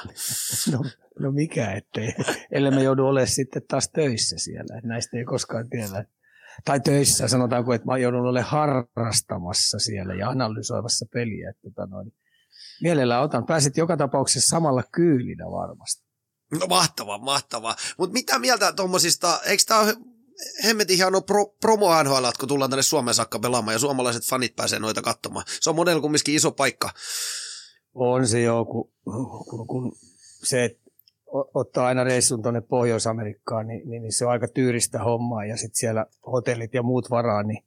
No, 0.71 0.85
no 1.19 1.31
mikä 1.31 1.71
ettei, 1.71 2.15
ellei 2.51 2.71
me 2.71 2.83
joudu 2.83 3.05
olemaan 3.05 3.27
sitten 3.27 3.61
taas 3.67 3.89
töissä 3.89 4.37
siellä, 4.37 4.81
näistä 4.83 5.17
ei 5.17 5.25
koskaan 5.25 5.69
tiedä. 5.69 6.05
Tai 6.65 6.79
töissä, 6.79 7.27
sanotaanko, 7.27 7.73
että 7.73 7.87
mä 7.87 7.97
joudun 7.97 8.25
olemaan 8.25 8.51
harrastamassa 8.51 9.79
siellä 9.79 10.13
ja 10.13 10.29
analysoivassa 10.29 11.05
peliä. 11.13 11.49
Että, 11.49 11.61
tota 11.61 11.85
noin, 11.85 12.13
mielellään 12.81 13.23
otan. 13.23 13.45
Pääsit 13.45 13.77
joka 13.77 13.97
tapauksessa 13.97 14.49
samalla 14.49 14.83
kyylinä 14.91 15.45
varmasti. 15.45 16.05
No 16.59 16.67
mahtavaa, 16.67 17.17
mahtavaa. 17.17 17.75
Mutta 17.97 18.13
mitä 18.13 18.39
mieltä 18.39 18.73
tuommoisista, 18.73 19.39
eikö 19.45 19.63
tämä 19.67 19.79
ole 19.79 19.95
hemmetin 20.65 20.97
hieno 20.97 21.21
pro, 21.21 21.45
promo 21.45 22.03
NHL, 22.03 22.25
kun 22.39 22.49
tullaan 22.49 22.71
tänne 22.71 22.83
Suomeen 22.83 23.15
saakka 23.15 23.39
pelaamaan 23.39 23.75
ja 23.75 23.79
suomalaiset 23.79 24.23
fanit 24.23 24.55
pääsee 24.55 24.79
noita 24.79 25.01
katsomaan. 25.01 25.45
Se 25.61 25.69
on 25.69 25.75
monella 25.75 26.01
kumminkin 26.01 26.35
iso 26.35 26.51
paikka. 26.51 26.89
On 27.93 28.27
se 28.27 28.41
jo, 28.41 28.65
kun, 28.65 28.91
kun, 29.49 29.67
kun 29.67 29.91
se, 30.43 30.65
että 30.65 30.84
ottaa 31.53 31.87
aina 31.87 32.03
reissun 32.03 32.41
tuonne 32.41 32.61
Pohjois-Amerikkaan, 32.61 33.67
niin, 33.67 33.89
niin, 33.89 34.01
niin, 34.01 34.13
se 34.13 34.25
on 34.25 34.31
aika 34.31 34.47
tyyristä 34.47 35.03
hommaa 35.03 35.45
ja 35.45 35.57
sitten 35.57 35.75
siellä 35.75 36.05
hotellit 36.31 36.73
ja 36.73 36.83
muut 36.83 37.09
varaa, 37.09 37.43
niin 37.43 37.63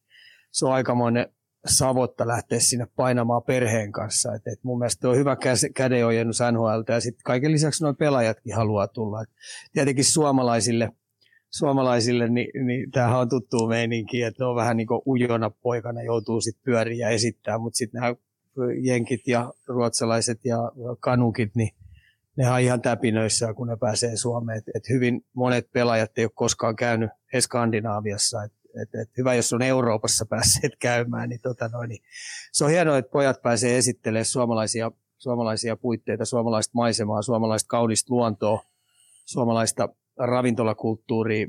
se 0.51 0.67
on 0.67 0.73
aikamoinen 0.73 1.27
savotta 1.67 2.27
lähteä 2.27 2.61
sinne 2.61 2.87
painamaan 2.97 3.43
perheen 3.43 3.93
kanssa. 3.93 4.35
Et, 4.35 4.47
et 4.47 4.65
mun 4.65 4.79
mielestä 4.79 5.09
on 5.09 5.17
hyvä 5.17 5.37
kädenojennus 5.75 6.39
NHL 6.53 6.93
ja 6.93 7.01
sitten 7.01 7.23
kaiken 7.25 7.53
lisäksi 7.53 7.85
nuo 7.85 7.95
pelaajatkin 7.95 8.55
haluaa 8.55 8.89
tulla. 8.89 9.23
Et 9.23 9.29
tietenkin 9.73 10.05
suomalaisille, 10.05 10.91
suomalaisille 11.51 12.29
niin, 12.29 12.67
niin 12.67 12.91
tämähän 12.91 13.21
on 13.21 13.29
tuttu 13.29 13.67
meininki, 13.67 14.23
että 14.23 14.45
ne 14.45 14.49
on 14.49 14.57
vähän 14.57 14.77
niin 14.77 14.87
kuin 14.87 15.03
ujona 15.07 15.51
poikana 15.51 16.03
joutuu 16.03 16.41
sitten 16.41 16.63
pyöriä 16.65 17.09
esittää, 17.09 17.59
mutta 17.59 17.77
sitten 17.77 18.01
nämä 18.01 18.15
jenkit 18.81 19.29
ja 19.29 19.53
ruotsalaiset 19.67 20.45
ja 20.45 20.59
kanukit, 21.01 21.57
niin 21.57 21.71
ne 22.39 22.51
on 22.51 22.61
ihan 22.61 22.83
täpinöissä, 22.83 23.55
kun 23.55 23.69
ne 23.69 23.77
pääsee 23.77 24.17
Suomeen. 24.17 24.59
Et, 24.59 24.65
et 24.75 24.89
hyvin 24.89 25.25
monet 25.35 25.73
pelaajat 25.73 26.19
ei 26.19 26.25
ole 26.25 26.31
koskaan 26.35 26.77
käynyt 26.77 27.11
Skandinaaviassa. 27.41 28.43
Et, 28.45 28.53
et, 28.83 28.95
et 29.03 29.09
hyvä, 29.19 29.35
jos 29.35 29.53
on 29.53 29.63
Euroopassa 29.63 30.27
päässeet 30.27 30.73
käymään. 30.81 31.29
Niin 31.29 31.41
tota 31.41 31.69
noin, 31.69 31.89
niin 31.89 32.03
se 32.53 32.65
on 32.65 32.71
hienoa, 32.71 32.99
että 32.99 33.11
pojat 33.11 33.43
pääsee 33.43 33.79
esittelemään 33.79 34.25
suomalaisia, 34.25 34.91
suomalaisia 35.19 35.77
puitteita, 35.77 36.25
suomalaista 36.25 36.73
maisemaa, 36.75 37.23
suomalaista 37.23 37.69
kaunista 37.69 38.15
luontoa, 38.15 38.63
suomalaista 39.25 39.89
ravintolakulttuuria 40.19 41.47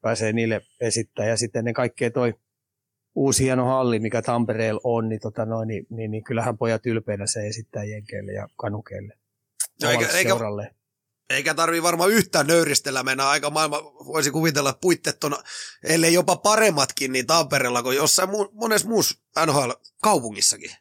pääsee 0.00 0.32
niille 0.32 0.60
esittämään. 0.80 1.30
Ja 1.30 1.36
sitten 1.36 1.58
ennen 1.58 1.74
kaikkea 1.74 2.10
toi 2.10 2.34
uusi 3.14 3.44
hieno 3.44 3.64
halli, 3.66 3.98
mikä 3.98 4.22
Tampereella 4.22 4.80
on, 4.84 5.08
niin, 5.08 5.20
tota 5.20 5.44
noin, 5.44 5.68
niin, 5.68 5.86
niin, 5.90 6.10
niin 6.10 6.24
kyllähän 6.24 6.58
pojat 6.58 6.86
ylpeänä 6.86 7.26
se 7.26 7.46
esittää 7.46 7.84
jenkeille 7.84 8.32
ja 8.32 8.48
kanukeille. 8.56 9.23
No 9.82 9.90
eikä, 9.90 10.08
eikä, 10.08 10.34
eikä 11.30 11.54
tarvii 11.54 11.82
varmaan 11.82 12.10
yhtään 12.10 12.46
nöyristellä 12.46 13.02
mennä 13.02 13.28
aika 13.28 13.50
maailma, 13.50 13.82
voisi 13.82 14.30
kuvitella, 14.30 14.70
että 14.70 14.80
puitteet 14.80 15.24
on, 15.24 15.36
ellei 15.84 16.14
jopa 16.14 16.36
paremmatkin, 16.36 17.12
niin 17.12 17.26
Tampereella 17.26 17.82
kuin 17.82 17.96
jossain 17.96 18.28
mu- 18.28 18.50
monessa 18.52 18.88
muussa 18.88 19.18
NHL-kaupungissakin. 19.46 20.76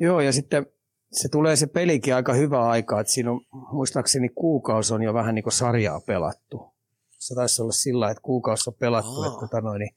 Joo, 0.00 0.20
ja 0.20 0.32
sitten 0.32 0.66
se 1.12 1.28
tulee 1.28 1.56
se 1.56 1.66
pelikin 1.66 2.14
aika 2.14 2.32
hyvä 2.32 2.68
aika, 2.68 3.00
että 3.00 3.12
siinä 3.12 3.30
on 3.30 3.40
muistaakseni 3.72 4.28
kuukausi 4.28 4.94
on 4.94 5.02
jo 5.02 5.14
vähän 5.14 5.34
niin 5.34 5.42
kuin 5.42 5.52
sarjaa 5.52 6.00
pelattu. 6.00 6.74
Se 7.18 7.34
taisi 7.34 7.62
olla 7.62 7.72
sillä 7.72 8.10
että 8.10 8.22
kuukausi 8.22 8.70
on 8.70 8.74
pelattu, 8.74 9.20
Aa. 9.20 9.26
että 9.26 9.40
tota 9.40 9.60
noin, 9.60 9.78
niin 9.78 9.96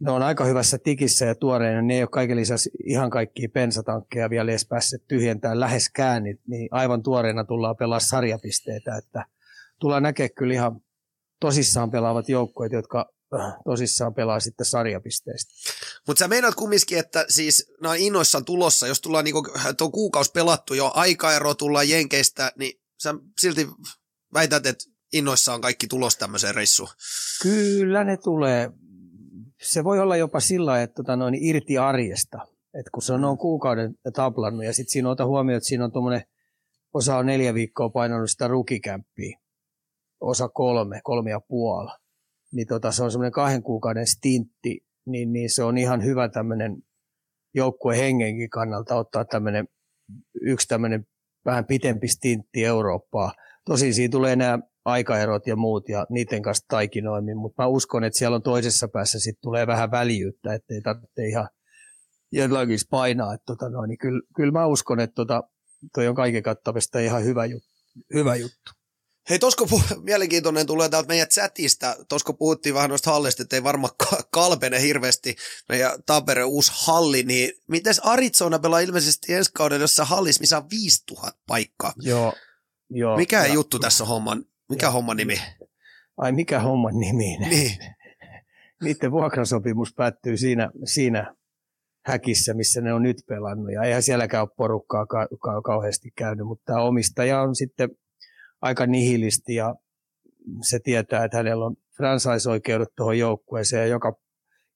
ne 0.00 0.10
on 0.10 0.22
aika 0.22 0.44
hyvässä 0.44 0.78
tikissä 0.78 1.24
ja 1.24 1.34
tuoreina. 1.34 1.82
Ne 1.82 1.94
ei 1.94 2.02
ole 2.02 2.08
kaiken 2.08 2.36
lisäksi 2.36 2.70
ihan 2.84 3.10
kaikkia 3.10 3.48
pensatankkeja 3.48 4.30
vielä 4.30 4.50
edes 4.50 4.66
päässeet 4.66 5.06
tyhjentämään 5.08 5.60
läheskään, 5.60 6.24
niin, 6.24 6.40
niin 6.46 6.68
aivan 6.70 7.02
tuoreena 7.02 7.44
tullaan 7.44 7.76
pelaa 7.76 8.00
sarjapisteitä. 8.00 8.96
Että 8.96 9.24
tullaan 9.80 10.02
näkemään 10.02 10.34
kyllä 10.36 10.54
ihan 10.54 10.80
tosissaan 11.40 11.90
pelaavat 11.90 12.28
joukkueet, 12.28 12.72
jotka 12.72 13.12
äh, 13.40 13.54
tosissaan 13.64 14.14
pelaa 14.14 14.40
sitten 14.40 14.66
sarjapisteistä. 14.66 15.52
Mutta 16.06 16.18
sä 16.18 16.28
meinaat 16.28 16.54
kumminkin, 16.54 16.98
että 16.98 17.24
siis 17.28 17.72
nämä 17.82 17.94
innoissaan 17.94 18.44
tulossa, 18.44 18.86
jos 18.86 19.00
tullaan 19.00 19.24
niinku, 19.24 19.46
on 19.80 19.92
kuukausi 19.92 20.30
pelattu 20.32 20.74
jo, 20.74 20.90
aikaero 20.94 21.54
tullaan 21.54 21.88
Jenkeistä, 21.88 22.52
niin 22.58 22.80
sä 23.02 23.14
silti 23.40 23.68
väität, 24.34 24.66
että 24.66 24.84
innoissaan 25.12 25.60
kaikki 25.60 25.86
tulos 25.86 26.16
tämmöiseen 26.16 26.54
reissuun? 26.54 26.88
Kyllä 27.42 28.04
ne 28.04 28.16
tulee 28.16 28.70
se 29.62 29.84
voi 29.84 29.98
olla 30.00 30.16
jopa 30.16 30.40
sillä 30.40 30.82
että 30.82 30.94
tota 30.94 31.16
noin, 31.16 31.34
irti 31.34 31.78
arjesta. 31.78 32.38
Et 32.74 32.90
kun 32.92 33.02
se 33.02 33.12
on 33.12 33.20
noin 33.20 33.38
kuukauden 33.38 33.94
taplannut 34.14 34.64
ja 34.64 34.72
sitten 34.72 34.92
siinä 34.92 35.10
ota 35.10 35.26
huomioon, 35.26 35.56
että 35.56 35.68
siinä 35.68 35.84
on 35.84 35.92
tuommoinen, 35.92 36.22
osa 36.94 37.16
on 37.16 37.26
neljä 37.26 37.54
viikkoa 37.54 37.88
painanut 37.88 38.30
sitä 38.30 38.48
rukikämppiä, 38.48 39.38
osa 40.20 40.48
kolme, 40.48 41.00
kolme 41.04 41.30
ja 41.30 41.40
puoli. 41.40 41.90
Niin 42.52 42.66
tota, 42.66 42.92
se 42.92 43.02
on 43.02 43.10
semmoinen 43.10 43.32
kahden 43.32 43.62
kuukauden 43.62 44.06
stintti, 44.06 44.84
niin, 45.06 45.32
niin 45.32 45.50
se 45.50 45.62
on 45.62 45.78
ihan 45.78 46.04
hyvä 46.04 46.28
tämmöinen 46.28 46.76
joukkue 47.54 47.98
hengenkin 47.98 48.50
kannalta 48.50 48.94
ottaa 48.94 49.24
tämmöinen 49.24 49.68
yksi 50.40 50.68
tämmöinen 50.68 51.06
vähän 51.44 51.64
pitempi 51.64 52.08
stintti 52.08 52.64
Eurooppaa. 52.64 53.32
Tosin 53.64 53.94
siinä 53.94 54.12
tulee 54.12 54.36
nämä 54.36 54.58
aikaerot 54.84 55.46
ja 55.46 55.56
muut 55.56 55.88
ja 55.88 56.06
niiden 56.10 56.42
kanssa 56.42 56.66
taikinoimin, 56.68 57.36
mutta 57.36 57.62
mä 57.62 57.68
uskon, 57.68 58.04
että 58.04 58.18
siellä 58.18 58.34
on 58.34 58.42
toisessa 58.42 58.88
päässä 58.88 59.18
sitten 59.18 59.42
tulee 59.42 59.66
vähän 59.66 59.90
väljyyttä, 59.90 60.54
ettei 60.54 60.80
tarvitse 60.80 61.28
ihan 61.28 61.48
jotenkin 62.32 62.78
painaa. 62.90 63.34
Että 63.34 63.44
tota 63.46 63.68
noin, 63.68 63.88
niin 63.88 63.98
kyllä, 63.98 64.20
kyllä, 64.36 64.52
mä 64.52 64.66
uskon, 64.66 65.00
että 65.00 65.14
tota, 65.14 65.42
toi 65.94 66.08
on 66.08 66.14
kaiken 66.14 66.42
kattavista 66.42 66.98
ihan 66.98 67.24
hyvä 67.24 67.44
juttu. 67.44 67.68
Hyvä 68.14 68.36
juttu. 68.36 68.72
Hei, 69.30 69.38
Tosko, 69.38 69.66
mielenkiintoinen 70.02 70.66
tulee 70.66 70.88
täältä 70.88 71.08
meidän 71.08 71.28
chatista. 71.28 71.96
Tosko 72.08 72.32
puhuttiin 72.32 72.74
vähän 72.74 72.90
noista 72.90 73.10
hallista, 73.10 73.42
että 73.42 73.56
ei 73.56 73.62
varmaan 73.62 73.92
kalpene 74.30 74.80
hirveästi 74.80 75.36
meidän 75.68 76.02
Tampereen 76.06 76.48
uusi 76.48 76.72
halli, 76.74 77.22
niin 77.22 77.52
miten 77.68 77.94
Arizona 78.02 78.58
pelaa 78.58 78.80
ilmeisesti 78.80 79.34
ensi 79.34 79.50
kauden 79.54 79.80
jossa 79.80 80.04
hallis, 80.04 80.40
missä 80.40 80.56
on 80.56 80.70
5000 80.70 81.40
paikkaa? 81.46 81.92
Joo, 81.96 82.32
Joo, 82.90 83.16
Mikä 83.16 83.46
ja, 83.46 83.52
juttu 83.52 83.78
tässä 83.78 84.04
homman 84.04 84.44
mikä 84.74 84.90
homman 84.90 85.16
nimi? 85.16 85.34
Ai 86.16 86.32
mikä 86.32 86.60
homman 86.60 86.98
nimi? 86.98 87.36
Niin. 87.36 87.70
Niiden 88.84 89.10
vuokrasopimus 89.10 89.94
päättyy 89.96 90.36
siinä, 90.36 90.70
siinä 90.84 91.34
häkissä, 92.06 92.54
missä 92.54 92.80
ne 92.80 92.92
on 92.92 93.02
nyt 93.02 93.16
pelannut. 93.28 93.72
Ja 93.72 93.82
eihän 93.82 94.02
sielläkään 94.02 94.42
ole 94.42 94.50
porukkaa 94.56 95.06
ka- 95.06 95.28
ka- 95.40 95.62
kauheasti 95.62 96.10
käynyt, 96.16 96.46
mutta 96.46 96.64
tämä 96.66 96.82
omistaja 96.82 97.40
on 97.40 97.54
sitten 97.54 97.90
aika 98.62 98.86
nihilisti 98.86 99.54
ja 99.54 99.74
se 100.62 100.78
tietää, 100.78 101.24
että 101.24 101.36
hänellä 101.36 101.64
on 101.64 101.76
franchise-oikeudet 101.96 102.88
tuohon 102.96 103.18
joukkueeseen 103.18 103.80
ja 103.80 103.86
joka 103.86 104.12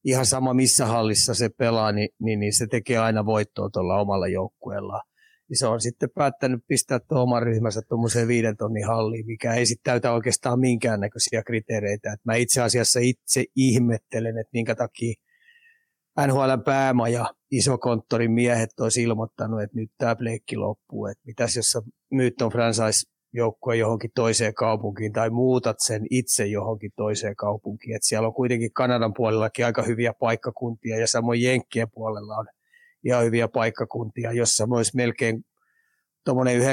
ihan 0.03 0.25
sama 0.25 0.53
missä 0.53 0.85
hallissa 0.85 1.33
se 1.33 1.49
pelaa, 1.57 1.91
niin, 1.91 2.09
niin, 2.19 2.39
niin 2.39 2.53
se 2.53 2.67
tekee 2.67 2.97
aina 2.97 3.25
voittoa 3.25 3.69
tuolla 3.69 3.99
omalla 3.99 4.27
joukkueellaan 4.27 5.08
niin 5.49 5.57
se 5.57 5.67
on 5.67 5.81
sitten 5.81 6.09
päättänyt 6.15 6.63
pistää 6.67 6.99
tuon 6.99 7.21
oman 7.21 7.43
ryhmänsä 7.43 7.81
tuommoiseen 7.81 8.27
viiden 8.27 8.57
tonnin 8.57 8.87
halliin, 8.87 9.25
mikä 9.25 9.53
ei 9.53 9.65
sitten 9.65 9.91
täytä 9.91 10.11
oikeastaan 10.11 10.59
minkäännäköisiä 10.59 11.43
kriteereitä. 11.43 12.13
Et 12.13 12.25
mä 12.25 12.35
itse 12.35 12.61
asiassa 12.61 12.99
itse 12.99 13.45
ihmettelen, 13.55 14.37
että 14.37 14.49
minkä 14.53 14.75
takia 14.75 15.13
NHL 16.27 16.61
päämaja, 16.65 17.25
isokonttorin 17.51 18.31
miehet 18.31 18.79
olisi 18.79 19.03
ilmoittanut, 19.03 19.61
että 19.61 19.77
nyt 19.77 19.91
tämä 19.97 20.15
pleikki 20.15 20.55
loppuu. 20.55 21.05
Että 21.05 21.23
mitäs 21.25 21.55
jos 21.55 21.71
sä 21.71 21.81
myyt 22.11 22.35
ton 22.37 22.51
franchise 22.51 23.09
johonkin 23.77 24.11
toiseen 24.15 24.53
kaupunkiin 24.53 25.13
tai 25.13 25.29
muutat 25.29 25.77
sen 25.79 26.05
itse 26.09 26.45
johonkin 26.45 26.91
toiseen 26.95 27.35
kaupunkiin. 27.35 27.95
Et 27.95 28.03
siellä 28.03 28.27
on 28.27 28.33
kuitenkin 28.33 28.73
Kanadan 28.73 29.13
puolellakin 29.13 29.65
aika 29.65 29.81
hyviä 29.81 30.13
paikkakuntia 30.13 30.99
ja 30.99 31.07
samoin 31.07 31.41
Jenkkien 31.41 31.91
puolella 31.91 32.35
on 32.35 32.47
ihan 33.05 33.25
hyviä 33.25 33.47
paikkakuntia, 33.47 34.31
jossa 34.31 34.69
voisi 34.69 34.95
melkein 34.95 35.45
tuommoinen 36.25 36.61
90-20 36.61 36.65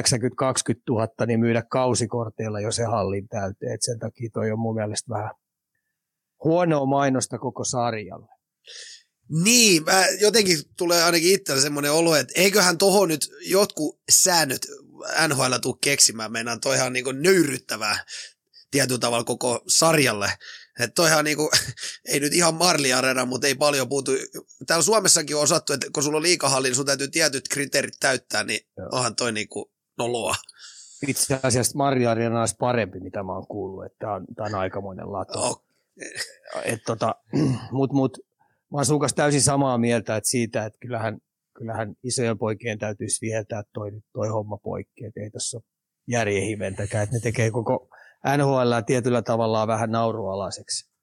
000 0.89 1.09
niin 1.27 1.41
myydä 1.41 1.63
kausikorteilla 1.71 2.61
jo 2.61 2.73
se 2.73 2.85
hallin 2.85 3.29
täyteen. 3.29 3.75
Et 3.75 3.83
sen 3.83 3.99
takia 3.99 4.31
toi 4.33 4.53
on 4.53 4.59
mun 4.59 4.75
mielestä 4.75 5.15
vähän 5.15 5.31
huonoa 6.45 6.87
mainosta 6.87 7.39
koko 7.39 7.65
sarjalle. 7.65 8.29
Niin, 9.45 9.85
mä 9.85 10.05
jotenkin 10.21 10.59
tulee 10.79 11.03
ainakin 11.03 11.35
itsellä 11.35 11.61
semmoinen 11.61 11.93
olo, 11.93 12.17
että 12.17 12.33
eiköhän 12.37 12.79
tuohon 12.79 13.09
nyt 13.09 13.29
jotkut 13.41 14.01
säännöt 14.11 14.67
NHL 15.29 15.55
tuu 15.63 15.75
keksimään. 15.75 16.33
Meinaan 16.33 16.61
toihan 16.61 16.93
niin 16.93 17.23
nöyryttävää 17.23 18.05
tietyllä 18.71 18.99
tavalla 18.99 19.25
koko 19.25 19.65
sarjalle. 19.69 20.33
Että 20.81 20.95
toihan 20.95 21.25
niinku, 21.25 21.51
ei 22.13 22.21
nyt 22.21 22.33
ihan 22.33 22.55
Marli 22.55 22.93
Arena, 22.93 23.25
mutta 23.25 23.47
ei 23.47 23.55
paljon 23.55 23.89
puutu. 23.89 24.13
Täällä 24.67 24.83
Suomessakin 24.83 25.37
on 25.37 25.43
osattu, 25.43 25.73
että 25.73 25.87
kun 25.95 26.03
sulla 26.03 26.17
on 26.17 26.23
liikahalli, 26.23 26.69
niin 26.69 26.77
sun 26.77 26.87
täytyy 26.87 27.09
tietyt 27.09 27.49
kriteerit 27.49 27.95
täyttää, 28.01 28.45
niin 28.45 28.61
Joo. 28.79 28.89
onhan 28.93 29.17
toi 29.17 29.33
niinku 29.33 29.73
noloa. 29.99 30.35
Itse 31.09 31.41
asiassa 31.43 31.77
Marli 31.77 32.07
Arena 32.07 32.41
olisi 32.41 32.55
parempi, 32.59 33.01
mitä 33.01 33.23
mä 33.23 33.33
oon 33.33 33.47
kuullut, 33.47 33.85
että 33.85 33.99
tämä 33.99 34.15
on, 34.15 34.27
tää 34.37 34.47
on 34.47 34.55
aikamoinen 34.55 35.13
lato. 35.13 35.41
Oh. 35.41 35.67
Et 36.65 36.81
tota, 36.87 37.15
mut, 37.73 37.93
mut, 37.93 38.19
mä 38.73 38.79
oon 38.79 38.87
sun 38.87 39.01
kanssa 39.01 39.17
täysin 39.17 39.43
samaa 39.43 39.79
mieltä 39.79 40.17
että 40.17 40.31
siitä, 40.31 40.65
että 40.65 40.79
kyllähän, 40.81 41.19
kyllähän 41.57 41.95
isojen 42.03 42.39
poikien 42.39 42.79
täytyisi 42.79 43.27
viheltää 43.27 43.63
toi, 43.75 43.91
toi 44.13 44.29
homma 44.29 44.57
poikki, 44.57 45.05
että 45.05 45.21
ei 45.21 45.31
tässä 45.31 45.57
ole 45.57 45.65
järjehiventäkään, 46.09 47.05
että 47.05 47.17
ne 47.17 47.21
tekee 47.21 47.51
koko 47.51 47.89
NHL 48.37 48.81
tietyllä 48.87 49.23
tavalla 49.23 49.67
vähän 49.67 49.91
naurualaiseksi. 49.91 50.97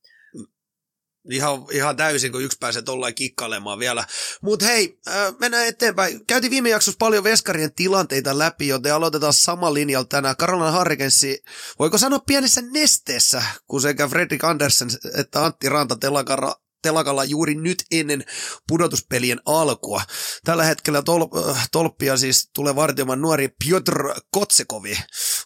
Ihan, 1.30 1.66
ihan 1.72 1.98
täysin, 1.98 2.32
kun 2.32 2.44
yksi 2.44 2.58
pääsee 2.60 2.82
tuollain 2.82 3.16
kikkailemaan 3.16 3.80
vielä. 3.80 4.06
Mutta 4.42 4.66
hei, 4.66 5.00
äh, 5.08 5.34
mennään 5.40 5.68
eteenpäin. 5.68 6.26
Käytiin 6.26 6.52
viime 6.52 6.70
jaksossa 6.70 6.98
paljon 7.00 7.24
veskarien 7.24 7.74
tilanteita 7.74 8.38
läpi, 8.38 8.68
joten 8.68 8.94
aloitetaan 8.94 9.34
sama 9.34 9.74
linjalla 9.74 10.06
tänään. 10.06 10.38
Karolina 10.38 10.72
Harrikensi, 10.72 11.44
voiko 11.80 11.98
sanoa 11.98 12.20
pienessä 12.20 12.62
nesteessä, 12.62 13.44
kun 13.68 13.82
sekä 13.82 14.08
Fredrik 14.08 14.44
Andersen 14.44 14.90
että 15.20 15.46
Antti 15.46 15.70
Ranta 15.70 15.96
telakara 15.96 16.56
telakalla 16.84 17.24
juuri 17.24 17.56
nyt 17.56 17.84
ennen 17.92 18.24
pudotuspelien 18.68 19.42
alkua. 19.46 20.02
Tällä 20.44 20.64
hetkellä 20.64 21.00
tol- 21.00 21.56
tolppia 21.72 22.18
siis 22.18 22.50
tulee 22.56 22.76
vartioimaan 22.76 23.22
nuori 23.22 23.50
Piotr 23.66 23.94
Kotsekovi. 24.32 24.98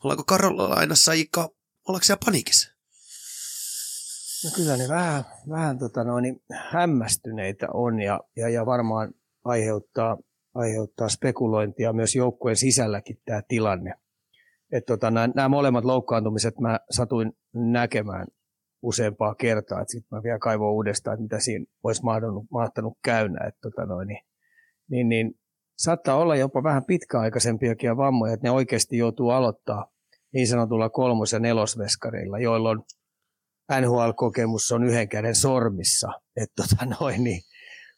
Ollaanko 0.03 0.23
Karolainassa 0.23 1.13
Ika 1.13 1.49
Ollaanko 1.87 2.03
siellä 2.03 2.19
panikissa? 2.25 2.71
No 4.43 4.49
kyllä 4.55 4.77
ne 4.77 4.87
vähän, 4.87 5.23
vähän 5.49 5.79
tota 5.79 6.03
noin, 6.03 6.41
hämmästyneitä 6.51 7.67
on 7.73 7.99
ja, 7.99 8.19
ja, 8.35 8.49
ja 8.49 8.65
varmaan 8.65 9.13
aiheuttaa, 9.43 10.17
aiheuttaa 10.53 11.09
spekulointia 11.09 11.93
myös 11.93 12.15
joukkueen 12.15 12.57
sisälläkin 12.57 13.21
tämä 13.25 13.41
tilanne. 13.47 13.93
Tota, 14.87 15.11
nämä, 15.11 15.49
molemmat 15.49 15.85
loukkaantumiset 15.85 16.59
mä 16.59 16.79
satuin 16.91 17.33
näkemään 17.53 18.27
useampaa 18.81 19.35
kertaa, 19.35 19.81
että 19.81 19.91
sitten 19.91 20.17
mä 20.17 20.23
vielä 20.23 20.39
kaivoin 20.39 20.73
uudestaan, 20.73 21.13
että 21.13 21.23
mitä 21.23 21.39
siinä 21.39 21.65
olisi 21.83 22.03
mahtanut, 22.03 22.45
mahtanut 22.51 22.97
käynä. 23.03 23.47
Että 23.47 23.59
tota 23.61 23.85
noin, 23.85 24.07
niin 24.07 24.23
niin, 24.89 25.09
niin 25.09 25.39
saattaa 25.77 26.15
olla 26.15 26.35
jopa 26.35 26.63
vähän 26.63 26.85
pitkäaikaisempiakin 26.85 27.97
vammoja, 27.97 28.33
että 28.33 28.47
ne 28.47 28.51
oikeasti 28.51 28.97
joutuu 28.97 29.29
aloittaa 29.29 29.91
niin 30.33 30.47
sanotulla 30.47 30.89
kolmos- 30.89 31.33
ja 31.33 31.39
nelosveskareilla, 31.39 32.39
jolloin 32.39 32.79
NHL-kokemus 33.71 34.71
on 34.71 34.83
yhden 34.83 35.09
käden 35.09 35.35
sormissa. 35.35 36.07
Että 36.35 36.63
tota 36.63 36.85
noin, 36.99 37.23
niin 37.23 37.41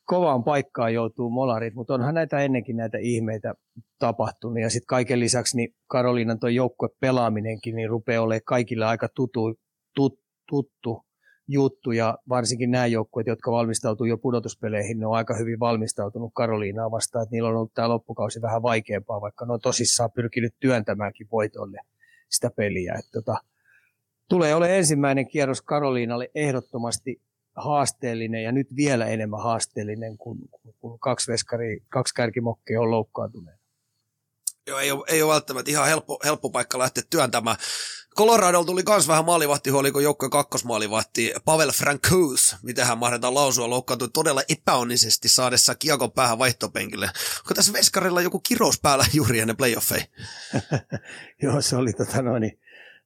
kovaan 0.06 0.44
paikkaan 0.44 0.94
joutuu 0.94 1.30
molarit, 1.30 1.74
mutta 1.74 1.94
onhan 1.94 2.16
näitä 2.16 2.40
ennenkin 2.40 2.78
näitä 2.78 2.98
ihmeitä 3.02 3.54
tapahtunut. 4.00 4.60
Ja 4.62 4.70
sitten 4.70 4.88
kaiken 4.88 5.20
lisäksi 5.20 5.58
niin 5.58 5.76
Karoliinan 5.88 6.40
tuo 6.40 6.50
joukkue 6.50 6.90
pelaaminenkin 7.00 7.76
niin 7.76 7.90
rupeaa 7.90 8.24
olemaan 8.24 8.42
kaikille 8.46 8.86
aika 8.86 9.08
tutu, 9.16 9.56
tut, 9.96 10.20
tuttu 10.50 11.06
juttu. 11.48 11.92
Ja 11.92 12.18
varsinkin 12.30 12.72
nämä 12.72 12.86
joukkueet, 12.86 13.28
jotka 13.28 13.52
valmistautuu 13.52 14.06
jo 14.06 14.18
pudotuspeleihin, 14.18 15.00
ne 15.00 15.06
on 15.06 15.16
aika 15.16 15.36
hyvin 15.36 15.60
valmistautunut 15.60 16.32
Karoliinaa 16.36 16.92
vastaan. 16.92 17.24
Että 17.24 17.36
niillä 17.36 17.50
on 17.50 17.56
ollut 17.56 17.74
tämä 17.74 17.90
loppukausi 17.90 18.42
vähän 18.42 18.62
vaikeampaa, 18.62 19.22
vaikka 19.22 19.46
ne 19.46 19.54
on 19.54 19.60
tosissaan 19.60 20.12
pyrkinyt 20.12 20.54
työntämäänkin 20.60 21.28
voitolle 21.32 21.80
sitä 22.30 22.52
peliä. 22.56 22.94
Että 22.94 23.12
tota, 23.12 23.38
tulee 24.30 24.56
olemaan 24.56 24.78
ensimmäinen 24.78 25.28
kierros 25.28 25.62
Karoliinalle 25.62 26.32
ehdottomasti 26.36 27.22
haasteellinen 27.56 28.44
ja 28.44 28.52
nyt 28.52 28.68
vielä 28.76 29.06
enemmän 29.06 29.44
haasteellinen, 29.44 30.18
kun, 30.18 30.38
kun 30.80 31.00
kaksi, 31.00 31.32
veskari, 31.32 31.84
kaksi 31.90 32.14
kärkimokkia 32.14 32.82
on 32.82 32.92
loukkaantuneet. 32.92 33.60
Joo, 34.68 34.80
ei 34.80 34.92
ole, 34.92 35.06
ei 35.08 35.22
ole 35.22 35.34
välttämättä 35.34 35.72
ihan 35.72 35.88
helppo, 35.88 36.20
helppo 36.26 36.50
paikka 36.50 36.80
lähteä 36.80 37.04
työntämään. 37.10 37.58
Coloradolla 38.20 38.66
tuli 38.66 38.82
myös 38.88 39.08
vähän 39.08 39.26
maalivahtihuoli, 39.26 39.92
kun 39.92 40.04
joukkojen 40.04 40.30
kakkosmaalivahti 40.30 41.34
Pavel 41.46 41.72
Francouz, 41.72 42.56
mitä 42.64 42.86
hän 42.86 42.98
mahdetaan 42.98 43.36
lausua, 43.36 43.70
loukkaantui 43.70 44.10
todella 44.14 44.42
epäonnisesti 44.50 45.30
saadessa 45.30 45.76
kiekon 45.76 46.12
päähän 46.12 46.40
vaihtopenkille. 46.40 47.06
Onko 47.38 47.54
tässä 47.56 47.74
Veskarilla 47.74 48.22
joku 48.22 48.40
kirous 48.40 48.80
päällä 48.82 49.06
juuri 49.14 49.40
ennen 49.40 49.58
playoffeja? 49.58 50.04
Joo, 51.44 51.62
se 51.62 51.76
oli 51.76 51.94
tota 51.94 52.22
noin, 52.22 52.60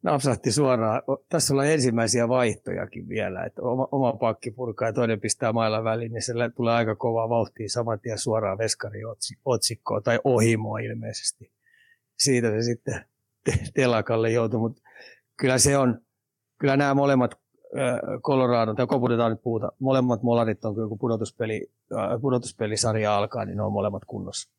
napsahti 0.03 0.51
suoraan. 0.51 1.01
Tässä 1.29 1.53
on 1.53 1.65
ensimmäisiä 1.65 2.29
vaihtojakin 2.29 3.09
vielä, 3.09 3.43
että 3.43 3.61
oma, 3.61 3.87
oma 3.91 4.13
pakki 4.13 4.51
purkaa 4.51 4.87
ja 4.87 4.93
toinen 4.93 5.21
pistää 5.21 5.53
mailla 5.53 5.83
väliin, 5.83 6.11
niin 6.13 6.21
se 6.21 6.33
tulee 6.55 6.73
aika 6.73 6.95
kovaa 6.95 7.29
vauhtia 7.29 7.69
saman 7.69 7.99
tien 7.99 8.19
suoraan 8.19 8.57
veskariotsikkoon 8.57 10.03
tai 10.03 10.19
ohimoa 10.23 10.79
ilmeisesti. 10.79 11.51
Siitä 12.17 12.51
se 12.51 12.61
sitten 12.61 13.05
telakalle 13.73 14.31
joutui, 14.31 14.59
mutta 14.59 14.82
kyllä 15.37 15.57
se 15.57 15.77
on, 15.77 16.01
kyllä 16.59 16.77
nämä 16.77 16.93
molemmat 16.93 17.31
Colorado, 18.21 18.73
tai 18.73 18.87
koputetaan 18.87 19.31
nyt 19.31 19.41
puhuta, 19.43 19.71
molemmat 19.79 20.23
molarit 20.23 20.65
on, 20.65 20.75
kun 20.75 20.99
pudotuspeli, 20.99 21.71
pudotuspelisarja 22.21 23.17
alkaa, 23.17 23.45
niin 23.45 23.57
ne 23.57 23.63
on 23.63 23.71
molemmat 23.71 24.05
kunnossa. 24.05 24.49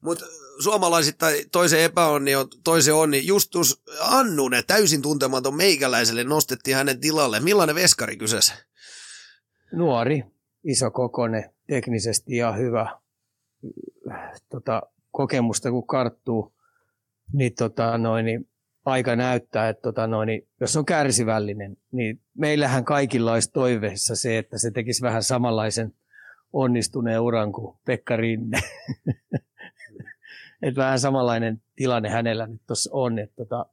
Mutta 0.00 0.24
suomalaisittain 0.62 1.50
toisen 1.52 1.80
epäonni 1.80 2.34
on 2.34 2.46
toisen 2.64 2.94
onni. 2.94 3.26
Justus 3.26 3.82
Annunen, 4.00 4.62
täysin 4.66 5.02
tuntematon 5.02 5.54
meikäläiselle, 5.54 6.24
nostettiin 6.24 6.76
hänen 6.76 7.00
tilalle. 7.00 7.40
Millainen 7.40 7.74
veskari 7.74 8.16
kyseessä? 8.16 8.54
Nuori, 9.72 10.24
iso 10.64 10.90
kokone, 10.90 11.54
teknisesti 11.66 12.36
ja 12.36 12.52
hyvä. 12.52 12.98
Tota, 14.48 14.82
kokemusta 15.10 15.70
kun 15.70 15.86
karttuu, 15.86 16.52
niin, 17.32 17.54
tota, 17.54 17.98
noin, 17.98 18.24
niin 18.24 18.48
aika 18.88 19.16
näyttää, 19.16 19.68
että 19.68 19.82
tota, 19.82 20.06
noin, 20.06 20.26
niin, 20.26 20.48
jos 20.60 20.76
on 20.76 20.84
kärsivällinen, 20.84 21.76
niin 21.92 22.20
meillähän 22.34 22.84
kaikilla 22.84 23.32
olisi 23.32 23.52
toiveessa 23.52 24.16
se, 24.16 24.38
että 24.38 24.58
se 24.58 24.70
tekisi 24.70 25.02
vähän 25.02 25.22
samanlaisen 25.22 25.94
onnistuneen 26.52 27.20
uran 27.20 27.52
kuin 27.52 27.76
Pekka 27.84 28.16
Rinne. 28.16 28.58
että 30.62 30.80
vähän 30.80 30.98
samanlainen 30.98 31.62
tilanne 31.76 32.08
hänellä 32.08 32.46
nyt 32.46 32.62
tuossa 32.66 32.90
on, 32.92 33.18
että 33.18 33.36
tota, 33.36 33.66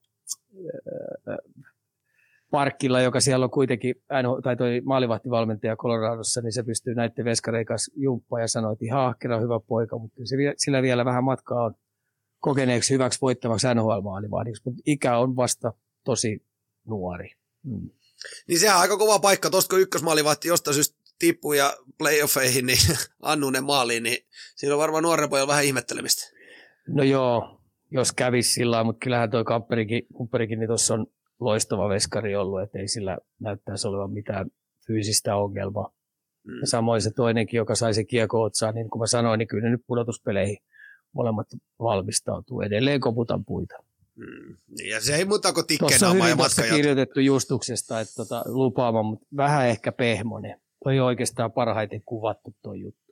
Parkkilla, 2.52 3.02
joka 3.02 3.20
siellä 3.20 3.44
on 3.44 3.52
kuitenkin, 3.52 3.96
tai 4.44 4.56
toi 4.58 4.82
maalivahtivalmentaja 4.86 5.76
Coloradossa, 5.76 6.42
niin 6.42 6.54
se 6.54 6.64
pystyy 6.64 6.96
näiden 6.96 7.26
veskareikas 7.26 7.92
jumppaa 7.96 8.40
ja 8.40 8.48
sanoi, 8.48 8.74
että 8.74 8.86
ihan 8.86 9.06
ahkera 9.06 9.40
hyvä 9.40 9.60
poika, 9.60 9.98
mutta 9.98 10.22
sillä 10.58 10.82
vielä 10.82 11.06
vähän 11.06 11.24
matkaa 11.24 11.66
on 11.66 11.76
kokeneeksi 12.46 12.94
hyväksi 12.94 13.22
voittavaksi 13.22 13.68
NHL-maalivahdiksi, 13.68 14.62
mutta 14.66 14.82
ikä 14.86 15.18
on 15.18 15.36
vasta 15.36 15.74
tosi 16.04 16.44
nuori. 16.88 17.30
Hmm. 17.64 17.90
Niin 18.48 18.60
sehän 18.60 18.76
on 18.76 18.82
aika 18.82 18.98
kova 18.98 19.20
paikka, 19.20 19.50
tuosta 19.50 19.70
kun 19.70 19.82
ykkösmaalivahti 19.82 20.48
jostain 20.48 20.76
syystä 20.76 20.98
tippuu 21.20 21.54
ja 21.54 21.78
playoffeihin, 21.98 22.66
niin 22.66 22.78
Annunen 23.22 23.64
maaliin, 23.64 24.04
niin 24.04 24.18
siinä 24.56 24.76
on 24.76 24.80
varmaan 24.80 25.04
nuoren 25.04 25.30
pojalla 25.30 25.48
vähän 25.48 25.66
ihmettelemistä. 25.66 26.36
No 26.88 27.04
joo, 27.04 27.62
jos 27.92 28.12
kävisi 28.12 28.54
sillä 28.54 28.84
mutta 28.84 29.04
kyllähän 29.04 29.32
tuo 29.32 29.44
Kapperikin, 29.44 30.04
Kapperikin 30.18 30.60
niin 30.60 30.68
tuossa 30.68 30.94
on 30.94 31.08
loistava 31.40 31.90
veskari 31.90 32.36
ollut, 32.36 32.62
että 32.62 32.80
ei 32.80 32.88
sillä 32.88 33.18
näyttäisi 33.40 33.88
olevan 33.88 34.12
mitään 34.12 34.50
fyysistä 34.88 35.36
ongelmaa. 35.36 35.94
Mm. 36.44 36.60
Ja 36.60 36.68
samoin 36.68 37.02
se 37.02 37.12
toinenkin, 37.12 37.58
joka 37.58 37.76
sai 37.76 37.94
se 37.94 38.04
kiekko 38.04 38.42
otsaa, 38.42 38.72
niin 38.72 38.90
kuin 38.90 39.00
mä 39.00 39.08
sanoin, 39.08 39.38
niin 39.38 39.48
kyllä 39.48 39.70
nyt 39.70 39.82
pudotuspeleihin 39.88 40.58
molemmat 41.16 41.48
valmistautuu. 41.80 42.62
Edelleen 42.62 43.00
koputan 43.00 43.46
puita. 43.46 43.76
Mm. 44.16 44.56
Ja 44.90 45.02
se 45.02 45.16
ei 45.16 45.26
muuta 45.26 45.54
kuin 45.54 45.66
on 46.10 46.18
hyvin 46.18 46.38
tuossa 46.38 46.62
kirjoitettu 46.62 47.20
justuksesta, 47.20 48.00
että 48.00 48.16
tota, 48.16 48.44
lupaama, 48.46 49.04
mutta 49.04 49.26
vähän 49.38 49.68
ehkä 49.68 49.92
pehmonen. 49.92 50.62
Toi 50.84 51.00
on 51.00 51.06
oikeastaan 51.06 51.52
parhaiten 51.52 52.02
kuvattu 52.06 52.56
tuo 52.64 52.74
juttu. 52.74 53.06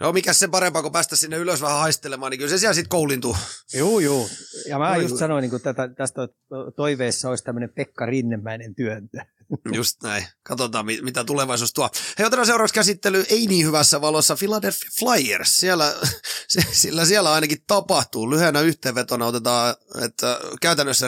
No 0.00 0.12
mikä 0.12 0.32
se 0.32 0.48
parempaa, 0.48 0.82
kun 0.82 0.92
päästä 0.92 1.16
sinne 1.16 1.36
ylös 1.36 1.62
vähän 1.62 1.78
haistelemaan, 1.78 2.30
niin 2.30 2.38
kyllä 2.38 2.50
se 2.50 2.58
siellä 2.58 2.74
sitten 2.74 2.88
koulintuu. 2.88 3.36
Joo, 3.74 4.00
joo. 4.00 4.28
Ja 4.68 4.78
mä 4.78 4.90
Oi, 4.90 5.02
just 5.02 5.16
sanoin, 5.16 5.42
niin 5.42 5.62
tätä, 5.62 5.88
tästä 5.88 6.28
toiveessa 6.76 7.28
olisi 7.28 7.44
tämmöinen 7.44 7.72
Pekka 7.74 8.06
Rinnemäinen 8.06 8.74
työntö. 8.74 9.18
Just 9.76 10.02
näin. 10.02 10.26
Katsotaan, 10.42 10.86
mitä 10.86 11.24
tulevaisuus 11.24 11.72
tuo. 11.72 11.90
Hei, 12.18 12.26
otetaan 12.26 12.46
seuraavaksi 12.46 12.74
käsittely 12.74 13.24
ei 13.28 13.46
niin 13.46 13.66
hyvässä 13.66 14.00
valossa 14.00 14.36
Philadelphia 14.36 14.90
Flyers. 14.98 15.56
Siellä, 15.56 15.94
se, 16.48 16.60
sillä 16.72 17.04
siellä 17.04 17.32
ainakin 17.32 17.64
tapahtuu. 17.66 18.30
Lyhyenä 18.30 18.60
yhteenvetona 18.60 19.26
otetaan, 19.26 19.74
että 20.04 20.40
käytännössä 20.60 21.06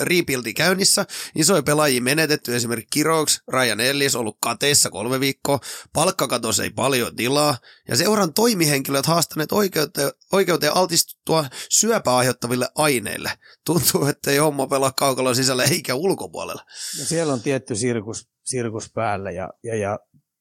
rebuildi 0.00 0.54
käynnissä. 0.54 1.06
Isoja 1.34 1.62
pelaajia 1.62 2.02
menetetty, 2.02 2.56
esimerkiksi 2.56 2.88
Kiroks, 2.92 3.42
Ryan 3.52 3.80
Ellis 3.80 4.16
ollut 4.16 4.38
kateissa 4.42 4.90
kolme 4.90 5.20
viikkoa. 5.20 5.58
Palkkakatos 5.92 6.60
ei 6.60 6.70
paljon 6.70 7.16
tilaa. 7.16 7.56
Ja 7.88 7.96
seuran 7.96 8.34
toimihenkilöt 8.34 9.06
haastaneet 9.06 9.52
oikeuteen, 9.52 10.10
oikeuteen 10.32 10.76
altistuttua 10.76 11.44
syöpää 11.70 12.16
aiheuttaville 12.16 12.68
aineille. 12.74 13.30
Tuntuu, 13.66 14.06
että 14.06 14.30
ei 14.30 14.38
homma 14.38 14.66
pelaa 14.66 14.92
kaukalon 14.98 15.36
sisällä 15.36 15.64
eikä 15.64 15.94
ulkopuolella. 15.94 16.62
No 16.98 17.04
siellä 17.04 17.32
on 17.32 17.42
tietty 17.42 17.74
sirkus, 17.76 18.28
sirkus 18.44 18.92
päällä 18.94 19.30
ja, 19.30 19.50
ja, 19.64 19.76
ja 19.76 19.98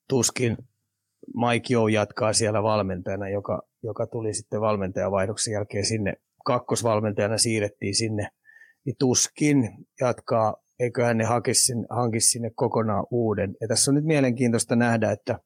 tuskin 0.10 0.58
Mike 1.36 1.74
Joe 1.74 1.91
jatkaa 1.91 2.34
siellä 2.34 2.63
valmentajana, 2.63 3.30
joka, 3.30 3.62
joka 3.84 4.08
tuli 4.08 4.34
sitten 4.34 4.62
valmentajavaihdoksen 4.62 5.52
jälkeen 5.52 5.86
sinne, 5.86 6.13
kakkosvalmentajana 6.46 7.38
siirrettiin 7.38 7.96
sinne, 7.96 8.30
niin 8.88 8.95
tuskin 9.00 9.58
jatkaa, 10.02 10.56
eiköhän 10.80 11.17
ne 11.17 11.23
hankisi 11.23 11.62
sinne, 11.62 11.88
hankisi 11.89 12.30
sinne 12.30 12.52
kokonaan 12.56 13.06
uuden. 13.12 13.56
Ja 13.62 13.67
tässä 13.67 13.91
on 13.91 13.95
nyt 13.95 14.06
mielenkiintoista 14.06 14.76
nähdä, 14.76 15.12
että 15.12 15.39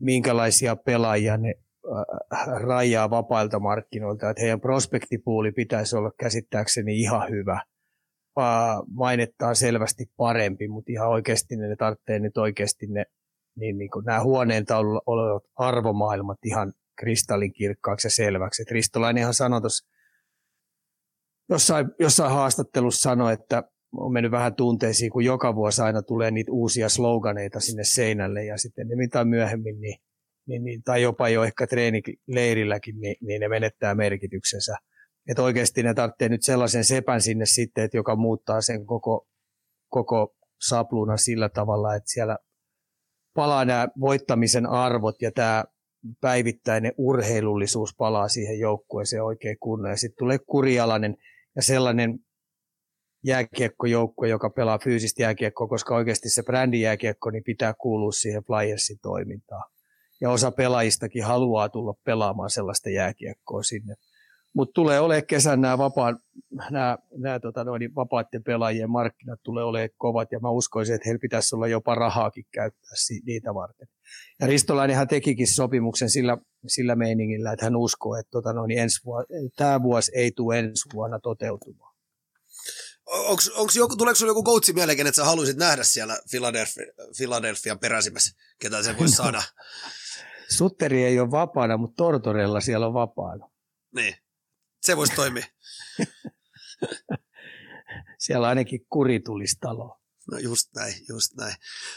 minkälaisia 0.00 0.76
pelaajia 0.76 1.36
ne 1.36 1.54
äh, 2.32 2.46
rajaa 2.60 3.10
vapailta 3.10 3.60
markkinoilta, 3.60 4.30
että 4.30 4.42
heidän 4.42 4.60
prospektipuuli 4.60 5.52
pitäisi 5.52 5.96
olla 5.96 6.10
käsittääkseni 6.18 7.00
ihan 7.00 7.30
hyvä– 7.30 7.62
mainettaan 8.94 9.56
selvästi 9.56 10.04
parempi, 10.16 10.68
mutta 10.68 10.92
ihan 10.92 11.08
oikeasti 11.08 11.56
ne, 11.56 11.68
ne 11.68 11.76
tarvitsee 11.76 12.18
nyt 12.18 12.36
oikeasti 12.36 12.86
ne, 12.86 13.04
niin, 13.56 13.78
niin 13.78 13.90
kuin 13.90 14.04
nämä 14.04 14.22
huoneen 14.22 14.64
taululla 14.64 15.00
olevat 15.06 15.42
arvomaailmat 15.56 16.38
ihan 16.44 16.72
kristallinkirkkaaksi 16.98 18.06
ja 18.06 18.10
selväksi. 18.10 18.62
Et 18.62 18.70
Ristolainenhan 18.70 19.34
sanoi 19.34 19.60
tuossa 19.60 19.91
jossain, 21.52 21.86
jossain 21.98 22.32
haastattelussa 22.32 23.10
sanoi, 23.10 23.32
että 23.32 23.62
on 23.96 24.12
mennyt 24.12 24.32
vähän 24.32 24.54
tunteisiin, 24.54 25.10
kun 25.10 25.24
joka 25.24 25.54
vuosi 25.54 25.82
aina 25.82 26.02
tulee 26.02 26.30
niitä 26.30 26.52
uusia 26.52 26.88
sloganeita 26.88 27.60
sinne 27.60 27.84
seinälle 27.84 28.44
ja 28.44 28.58
sitten 28.58 28.88
ne 28.88 28.96
mitä 28.96 29.24
myöhemmin, 29.24 29.80
niin, 29.80 29.98
niin, 30.46 30.64
niin, 30.64 30.82
tai 30.82 31.02
jopa 31.02 31.28
jo 31.28 31.44
ehkä 31.44 31.66
treenileirilläkin, 31.66 33.00
niin, 33.00 33.16
niin 33.20 33.40
ne 33.40 33.48
menettää 33.48 33.94
merkityksensä 33.94 34.76
että 35.28 35.42
oikeasti 35.42 35.82
ne 35.82 35.94
tarvitsee 35.94 36.28
nyt 36.28 36.42
sellaisen 36.42 36.84
sepän 36.84 37.20
sinne 37.20 37.46
sitten, 37.46 37.84
että 37.84 37.96
joka 37.96 38.16
muuttaa 38.16 38.60
sen 38.60 38.86
koko, 38.86 39.26
koko 39.88 40.34
sapluunan 40.60 41.18
sillä 41.18 41.48
tavalla, 41.48 41.94
että 41.94 42.10
siellä 42.10 42.38
palaa 43.34 43.64
nämä 43.64 43.88
voittamisen 44.00 44.66
arvot 44.66 45.22
ja 45.22 45.32
tämä 45.32 45.64
päivittäinen 46.20 46.92
urheilullisuus 46.98 47.94
palaa 47.98 48.28
siihen 48.28 48.58
joukkueeseen 48.58 49.24
oikein 49.24 49.56
kunnolla. 49.60 49.92
Ja 49.92 49.96
sitten 49.96 50.18
tulee 50.18 50.38
kurialainen 50.46 51.16
ja 51.56 51.62
sellainen 51.62 52.18
jääkiekkojoukkue, 53.24 54.28
joka 54.28 54.50
pelaa 54.50 54.78
fyysistä 54.78 55.22
jääkiekkoa, 55.22 55.68
koska 55.68 55.94
oikeasti 55.94 56.30
se 56.30 56.42
brändijääkiekko 56.42 57.30
niin 57.30 57.44
pitää 57.44 57.74
kuulua 57.78 58.12
siihen 58.12 58.44
Flyersin 58.44 58.98
toimintaan. 59.02 59.70
ja 60.20 60.30
osa 60.30 60.50
pelaajistakin 60.50 61.24
haluaa 61.24 61.68
tulla 61.68 61.94
pelaamaan 62.04 62.50
sellaista 62.50 62.90
jääkiekkoa 62.90 63.62
sinne. 63.62 63.94
Mutta 64.54 64.72
tulee 64.72 65.00
olemaan 65.00 65.26
kesän 65.26 65.60
nämä, 65.60 65.78
vapaan, 65.78 66.18
nämä, 66.70 66.98
nämä 67.16 67.40
tota 67.40 67.64
noin, 67.64 67.94
vapaiden 67.94 68.44
pelaajien 68.44 68.90
markkinat 68.90 69.40
tulee 69.42 69.64
olemaan 69.64 69.90
kovat 69.98 70.32
ja 70.32 70.40
mä 70.40 70.50
uskoisin, 70.50 70.94
että 70.94 71.08
heillä 71.08 71.20
pitäisi 71.20 71.54
olla 71.54 71.68
jopa 71.68 71.94
rahaakin 71.94 72.44
käyttää 72.52 72.90
niitä 73.26 73.54
varten. 73.54 73.88
Ja 74.40 74.46
Ristolainenhan 74.46 75.08
tekikin 75.08 75.46
sopimuksen 75.46 76.10
sillä, 76.10 76.38
sillä 76.66 76.96
meiningillä, 76.96 77.52
että 77.52 77.66
hän 77.66 77.76
uskoo, 77.76 78.16
että 78.16 78.30
tota 78.30 78.52
noin, 78.52 78.70
ensi 78.70 79.04
vuonna, 79.04 79.26
tämä 79.56 79.82
vuosi 79.82 80.12
ei 80.14 80.32
tule 80.32 80.58
ensi 80.58 80.88
vuonna 80.94 81.18
toteutumaan. 81.18 81.92
Onks, 83.06 83.48
onks 83.48 83.76
joku, 83.76 83.96
tuleeko 83.96 84.14
sinulla 84.14 84.30
joku 84.30 84.44
coachi 84.44 84.72
mieleen, 84.72 85.00
että 85.00 85.12
sä 85.12 85.24
haluaisit 85.24 85.56
nähdä 85.56 85.84
siellä 85.84 86.18
Philadelphia, 86.30 86.86
Philadelphian 87.16 87.78
peräsimessä, 87.78 88.36
ketä 88.58 88.82
se 88.82 88.98
voisi 88.98 89.14
saada? 89.14 89.42
Sutteri 90.58 91.04
ei 91.04 91.20
ole 91.20 91.30
vapaana, 91.30 91.76
mutta 91.76 91.96
Tortorella 91.96 92.60
siellä 92.60 92.86
on 92.86 92.94
vapaana. 92.94 93.50
Niin, 93.94 94.14
se 94.82 94.96
voisi 94.96 95.14
toimia. 95.14 95.46
siellä 98.18 98.48
ainakin 98.48 98.86
kuri 98.90 99.20
tulisi 99.20 99.56
talo. 99.60 99.98
No 100.30 100.38
just 100.38 100.68
näin, 100.74 100.94
just 101.08 101.34
näin. 101.34 101.54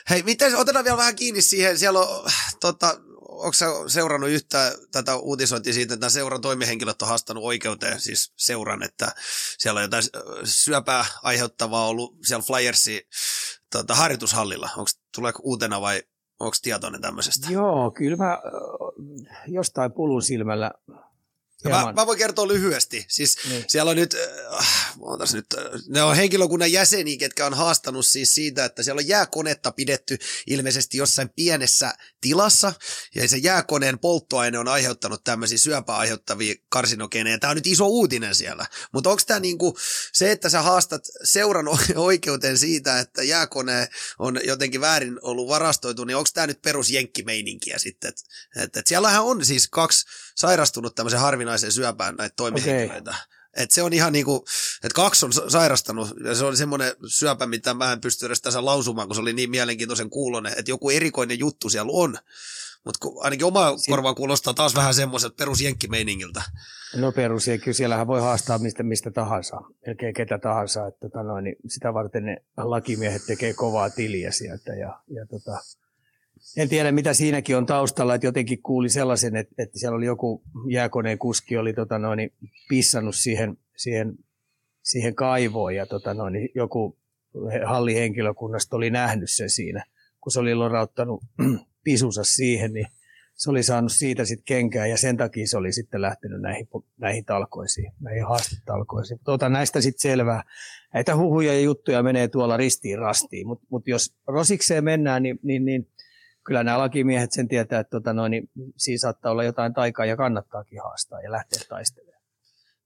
Hei, 0.10 0.24
miten, 0.24 0.56
otetaan 0.56 0.86
vielä 0.86 0.98
vähän 0.98 1.16
kiinni 1.16 1.42
siihen, 1.42 1.80
siellä 1.80 2.00
on, 2.00 2.32
tota, 2.60 3.02
onko 3.30 3.54
seurannut 3.88 4.30
yhtä 4.30 4.78
tätä 4.92 5.16
uutisointia 5.16 5.74
siitä, 5.74 5.94
että 5.94 6.10
seuran 6.10 6.42
toimihenkilöt 6.42 7.02
on 7.02 7.08
haastanut 7.08 7.44
oikeuteen, 7.44 8.02
siis 8.02 8.34
seuran, 8.36 8.84
että 8.84 9.16
siellä 9.58 9.78
on 9.78 9.84
jotain 9.84 10.04
syöpää 10.44 11.06
aiheuttavaa 11.24 11.88
ollut 11.88 12.18
siellä 12.24 12.44
Flyersi 12.44 13.08
tota, 13.72 13.96
harjoitushallilla. 13.96 14.70
Onko 14.78 14.90
tuleeko 15.16 15.40
uutena 15.44 15.82
vai 15.82 16.04
onko 16.40 16.58
tietoinen 16.62 17.02
tämmöisestä? 17.02 17.52
Joo, 17.52 17.92
kyllä 17.92 18.18
mä 18.18 18.40
jostain 19.48 19.92
pulun 19.92 20.22
silmällä 20.22 20.72
Mä, 21.64 21.94
mä 21.96 22.06
voin 22.06 22.18
kertoa 22.18 22.48
lyhyesti. 22.48 23.06
Siis 23.10 23.38
niin. 23.50 23.66
siellä 23.68 23.92
on 23.92 23.98
nyt, 23.98 24.16
äh, 24.60 25.34
nyt, 25.34 25.46
äh, 25.58 25.64
ne 25.88 26.04
on 26.04 26.16
henkilökunnan 26.16 26.72
jäseniä, 26.72 27.18
ketkä 27.18 27.46
on 27.46 27.54
haastanut 27.54 28.06
siis 28.06 28.34
siitä, 28.34 28.66
että 28.66 28.84
siellä 28.84 29.00
on 29.00 29.08
jääkonetta 29.08 29.72
pidetty 29.72 30.18
ilmeisesti 30.48 30.98
jossain 30.98 31.30
pienessä 31.30 31.94
tilassa, 32.22 32.74
ja 33.16 33.28
se 33.28 33.38
jääkoneen 33.38 34.00
polttoaine 34.00 34.60
on 34.60 34.68
aiheuttanut 34.68 35.24
tämmöisiä 35.24 35.58
syöpää 35.58 35.98
aiheuttavia 35.98 36.56
karsinogeneja. 36.70 37.40
Tämä 37.40 37.52
on 37.52 37.58
nyt 37.58 37.68
iso 37.68 37.88
uutinen 37.88 38.36
siellä. 38.36 38.66
Mutta 38.94 39.10
onko 39.10 39.22
tämä 39.28 39.40
niinku 39.40 39.78
se, 40.14 40.32
että 40.32 40.50
sä 40.50 40.62
haastat 40.62 41.02
seuran 41.24 41.66
oikeuteen 41.96 42.58
siitä, 42.58 43.00
että 43.00 43.24
jääkone 43.24 43.90
on 44.20 44.40
jotenkin 44.44 44.82
väärin 44.82 45.20
ollut 45.22 45.48
varastoitu, 45.48 46.04
niin 46.04 46.18
onko 46.18 46.30
tämä 46.34 46.48
nyt 46.48 46.62
perusjenkkimeininkiä 46.62 47.78
sitten? 47.78 48.10
Et, 48.10 48.18
et, 48.64 48.78
et 48.78 48.88
siellähän 48.88 49.24
on 49.24 49.46
siis 49.46 49.68
kaksi 49.68 50.06
sairastunut 50.36 50.96
tämmöisen 50.96 51.20
harvinaisen 51.20 51.72
syöpään 51.72 52.16
näitä 52.16 52.34
toimihenkilöitä. 52.36 53.12
Okay. 53.12 53.22
Et 53.54 53.72
se 53.72 53.84
on 53.84 53.94
ihan 53.94 54.14
niinku, 54.14 54.46
että 54.84 54.96
kaksi 54.96 55.26
on 55.26 55.34
sairastanut, 55.34 56.10
ja 56.24 56.36
se 56.36 56.46
oli 56.46 56.58
semmoinen 56.58 56.94
syöpä, 57.08 57.46
mitä 57.46 57.74
mä 57.74 57.92
en 57.92 58.02
pysty 58.02 58.26
edes 58.26 58.42
tässä 58.42 58.66
lausumaan, 58.66 59.08
kun 59.08 59.16
se 59.16 59.22
oli 59.22 59.34
niin 59.34 59.50
mielenkiintoisen 59.50 60.10
kuulonen, 60.10 60.54
että 60.58 60.72
joku 60.72 60.90
erikoinen 60.90 61.40
juttu 61.40 61.70
siellä 61.70 61.92
on. 61.94 62.18
Mutta 62.86 63.08
ainakin 63.20 63.46
oma 63.46 63.78
si- 63.78 63.92
korvaan 63.92 64.16
kuulostaa 64.16 64.54
taas 64.54 64.76
vähän 64.76 64.94
semmoiset 64.94 65.36
perusjenkkimeiningiltä. 65.36 66.44
No 66.96 67.12
perusjenkki, 67.12 67.74
siellähän 67.74 68.08
voi 68.08 68.22
haastaa 68.22 68.58
mistä, 68.58 68.84
mistä 68.84 69.12
tahansa, 69.12 69.62
melkein 69.88 70.14
ketä 70.14 70.38
tahansa. 70.38 70.88
Että 70.88 71.00
tota 71.00 71.24
noin, 71.24 71.44
niin 71.44 71.56
sitä 71.68 71.94
varten 71.94 72.26
ne 72.26 72.38
lakimiehet 72.58 73.26
tekee 73.26 73.54
kovaa 73.54 73.90
tiliä 73.90 74.32
sieltä. 74.32 74.74
Ja, 74.74 75.00
ja 75.10 75.26
tota, 75.26 75.60
en 76.58 76.70
tiedä, 76.70 76.92
mitä 76.92 77.14
siinäkin 77.14 77.58
on 77.58 77.66
taustalla, 77.66 78.16
että 78.16 78.28
jotenkin 78.28 78.62
kuuli 78.62 78.90
sellaisen, 78.90 79.36
että, 79.36 79.56
että 79.58 79.80
siellä 79.80 79.98
oli 79.98 80.06
joku 80.06 80.44
jääkoneen 80.70 81.18
kuski 81.18 81.58
oli 81.58 81.74
tota 81.74 82.00
noin, 82.00 82.34
pissannut 82.70 83.16
siihen, 83.16 83.58
siihen, 83.78 84.18
siihen 84.84 85.16
kaivoon 85.16 85.76
ja 85.76 85.86
tota 85.86 86.14
noin, 86.14 86.50
joku 86.56 86.98
hallihenkilökunnasta 87.66 88.76
oli 88.76 88.90
nähnyt 88.90 89.32
sen 89.32 89.50
siinä, 89.50 89.86
kun 90.22 90.32
se 90.32 90.40
oli 90.40 90.56
lorauttanut 90.56 91.24
pisunsa 91.84 92.24
siihen, 92.24 92.74
niin 92.74 92.88
se 93.36 93.50
oli 93.50 93.64
saanut 93.64 93.92
siitä 93.92 94.26
sitten 94.26 94.46
kenkää 94.46 94.88
ja 94.88 94.98
sen 94.98 95.18
takia 95.18 95.48
se 95.48 95.58
oli 95.58 95.72
sitten 95.72 96.02
lähtenyt 96.02 96.42
näihin, 96.42 96.68
näihin 96.98 97.26
talkoisiin, 97.26 97.92
näihin 98.00 98.26
haastetalkoisiin. 98.26 99.20
Otan 99.28 99.52
näistä 99.52 99.82
sitten 99.82 100.02
selvää. 100.02 100.44
Näitä 100.94 101.16
huhuja 101.16 101.54
ja 101.54 101.60
juttuja 101.60 102.04
menee 102.04 102.28
tuolla 102.28 102.58
ristiin 102.58 103.00
rastiin, 103.00 103.48
mutta 103.48 103.66
mut 103.70 103.88
jos 103.88 104.16
rosikseen 104.28 104.84
mennään, 104.84 105.24
niin, 105.24 105.40
niin, 105.44 105.66
niin 105.66 105.88
kyllä 106.46 106.64
nämä 106.64 106.78
lakimiehet 106.78 107.32
sen 107.32 107.48
tietää, 107.48 107.80
että 107.80 107.92
tota 107.92 108.14
noin, 108.14 108.32
niin 108.32 108.50
siinä 108.78 108.98
saattaa 108.98 109.32
olla 109.32 109.44
jotain 109.44 109.74
taikaa 109.74 110.06
ja 110.06 110.18
kannattaakin 110.18 110.82
haastaa 110.84 111.22
ja 111.22 111.32
lähteä 111.32 111.62
taistelemaan. 111.70 112.16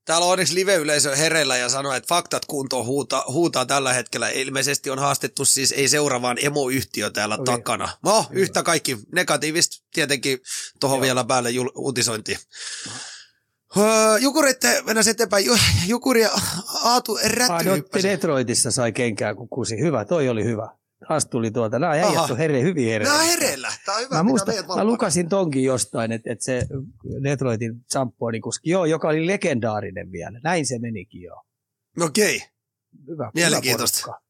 Täällä 0.04 0.26
on 0.26 0.32
onneksi 0.32 0.54
live-yleisö 0.54 1.16
hereillä 1.16 1.56
ja 1.56 1.68
sanoo, 1.68 1.92
että 1.92 2.08
faktat 2.08 2.44
kuntoon 2.44 2.86
huutaa, 2.86 3.24
huutaa 3.28 3.66
tällä 3.66 3.92
hetkellä. 3.92 4.28
Ilmeisesti 4.28 4.90
on 4.90 4.98
haastettu 4.98 5.44
siis 5.44 5.72
ei 5.72 5.88
seuraavaan 5.88 6.36
emoyhtiö 6.42 7.10
täällä 7.10 7.34
okay. 7.34 7.56
takana. 7.56 7.88
No, 8.04 8.22
Hyvä. 8.30 8.40
yhtä 8.40 8.62
kaikki 8.62 8.98
negatiivista 9.12 9.84
tietenkin 9.94 10.38
tuohon 10.80 11.00
vielä 11.00 11.24
päälle 11.24 11.50
jul- 11.50 11.72
uutisointiin. 11.74 12.38
Öö, 13.76 14.18
Jukuritte 14.18 14.82
mennä 14.86 15.02
eteenpäin. 15.10 15.46
Jukuri 15.86 16.22
ja 16.22 16.30
Aatu 16.84 17.18
rätty. 17.24 17.52
Ah, 17.52 17.64
no, 17.64 18.02
Detroitissa 18.02 18.70
sai 18.70 18.92
kenkää 18.92 19.34
kun 19.34 19.48
kusi. 19.48 19.80
Hyvä, 19.80 20.04
toi 20.04 20.28
oli 20.28 20.44
hyvä 20.44 20.79
taas 21.08 21.26
tuli 21.26 21.50
tuota. 21.50 21.78
Nämä 21.78 21.92
äijät 21.92 22.30
on 22.30 22.38
here, 22.38 22.62
hyvin 22.62 22.88
hereillä. 22.88 23.12
Nämä 23.12 23.22
on 23.22 23.28
hereillä. 23.28 23.72
Tämä 23.84 23.96
on 23.96 24.04
hyvä, 24.04 24.16
mä, 24.16 24.22
muista, 24.22 24.52
mä 24.76 24.84
lukasin 24.84 25.28
tonkin 25.28 25.64
jostain, 25.64 26.12
että, 26.12 26.32
että 26.32 26.44
se 26.44 26.66
Detroitin 27.22 27.84
kuski, 28.42 28.70
joo, 28.70 28.84
joka 28.84 29.08
oli 29.08 29.26
legendaarinen 29.26 30.12
vielä. 30.12 30.40
Näin 30.44 30.66
se 30.66 30.78
menikin 30.78 31.22
jo. 31.22 31.44
Okei. 32.00 32.36
Okay. 32.36 32.48
Hyvä, 33.08 33.30
Mielenkiintoista. 33.34 34.20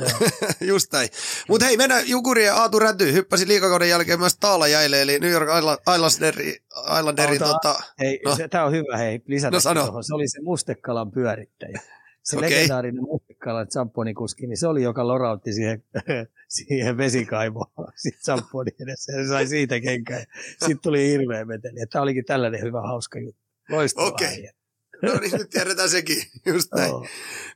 Just 0.60 0.92
näin. 0.92 1.08
Mutta 1.48 1.66
hei, 1.66 1.76
mennään 1.76 2.08
Jukuri 2.08 2.44
ja 2.44 2.56
Aatu 2.56 2.78
Räty. 2.78 3.12
Hyppäsi 3.12 3.48
liikakauden 3.48 3.88
jälkeen 3.88 4.18
myös 4.18 4.36
Taalajaille, 4.36 5.02
eli 5.02 5.18
New 5.18 5.30
York 5.30 5.48
Islanderi. 5.96 6.56
Islanderi 6.98 7.38
tota, 7.38 7.80
hei, 7.98 8.20
no. 8.24 8.36
tämä 8.50 8.64
on 8.64 8.72
hyvä, 8.72 8.96
hei, 8.96 9.22
lisätä 9.26 9.56
no, 9.56 9.60
sano. 9.60 10.02
Se 10.02 10.14
oli 10.14 10.28
se 10.28 10.40
Mustekalan 10.42 11.10
pyörittäjä 11.10 11.80
se 12.22 12.36
okay. 12.36 12.50
legendaarinen 12.50 13.04
Mutikkalan 13.42 13.68
champonikuski, 13.68 14.46
niin 14.46 14.56
se 14.56 14.66
oli, 14.66 14.82
joka 14.82 15.06
lorautti 15.06 15.52
siihen, 15.52 15.84
siihen 16.56 16.96
vesikaivoon 16.96 17.92
sit 17.96 18.14
champonin 18.24 18.74
edessä. 18.82 19.12
Ja 19.12 19.22
se 19.22 19.28
sai 19.28 19.46
siitä 19.46 19.80
kenkään. 19.80 20.26
Sitten 20.50 20.78
tuli 20.82 21.08
hirveä 21.08 21.44
meteli. 21.44 21.86
Tämä 21.90 22.02
olikin 22.02 22.24
tällainen 22.24 22.62
hyvä, 22.62 22.80
hauska 22.80 23.18
juttu. 23.18 23.42
Loistava 23.70 24.06
Okei. 24.06 24.38
Okay. 24.38 25.12
No 25.12 25.20
niin, 25.20 25.32
nyt 25.32 25.50
tiedetään 25.50 25.88
sekin. 25.88 26.22
Just 26.46 26.72
näin. 26.74 26.94
Oh. 26.94 27.06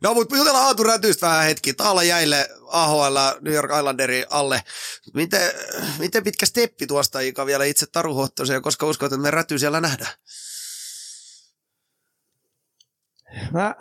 No, 0.02 0.14
mutta 0.14 0.36
jutellaan 0.36 0.66
Aatu 0.66 0.82
Rätystä 0.82 1.26
vähän 1.26 1.44
hetki. 1.44 1.74
Taala 1.74 2.02
jäille 2.02 2.48
AHL 2.66 3.16
New 3.40 3.54
York 3.54 3.70
Islanderi 3.78 4.24
alle. 4.30 4.62
Miten, 5.14 5.52
miten 5.98 6.24
pitkä 6.24 6.46
steppi 6.46 6.86
tuosta 6.86 7.20
Ika 7.20 7.46
vielä 7.46 7.64
itse 7.64 7.86
Taru 7.86 8.28
koska 8.62 8.86
uskot, 8.86 9.12
että 9.12 9.22
me 9.22 9.30
Räty 9.30 9.58
siellä 9.58 9.80
nähdään? 9.80 10.12
Mä, 13.52 13.74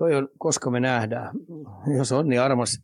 toi 0.00 0.14
on, 0.14 0.28
koska 0.38 0.70
me 0.70 0.80
nähdään. 0.80 1.34
Jos 1.96 2.12
on 2.12 2.28
niin 2.28 2.40
armas 2.40 2.82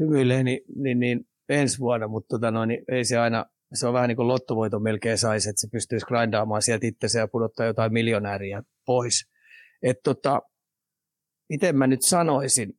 hymyilee, 0.00 0.42
niin, 0.42 0.60
niin, 0.76 1.00
niin 1.00 1.28
ensi 1.48 1.78
vuonna, 1.78 2.08
mutta 2.08 2.28
tota 2.28 2.50
noin, 2.50 2.68
niin 2.68 2.84
ei 2.88 3.04
se 3.04 3.18
aina, 3.18 3.46
se 3.74 3.86
on 3.86 3.94
vähän 3.94 4.08
niin 4.08 4.16
kuin 4.16 4.28
lottovoiton 4.28 4.82
melkein 4.82 5.18
saisi, 5.18 5.48
että 5.48 5.60
se 5.60 5.68
pystyisi 5.72 6.06
grindaamaan 6.06 6.62
sieltä 6.62 6.86
itse 6.86 7.18
ja 7.18 7.28
pudottaa 7.28 7.66
jotain 7.66 7.92
miljonääriä 7.92 8.62
pois. 8.86 9.30
Että 9.82 10.00
tota, 10.04 10.42
miten 11.48 11.76
mä 11.76 11.86
nyt 11.86 12.02
sanoisin, 12.02 12.78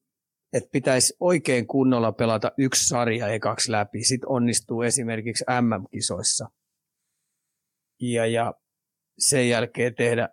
että 0.54 0.70
pitäisi 0.72 1.14
oikein 1.20 1.68
kunnolla 1.68 2.12
pelata 2.12 2.52
yksi 2.58 2.88
sarja 2.88 3.28
ekaksi 3.28 3.72
läpi, 3.72 4.04
sitten 4.04 4.30
onnistuu 4.30 4.82
esimerkiksi 4.82 5.46
MM-kisoissa. 5.62 6.50
Ja, 8.02 8.26
ja 8.26 8.54
sen 9.20 9.50
jälkeen 9.50 9.96
tehdä 9.96 10.30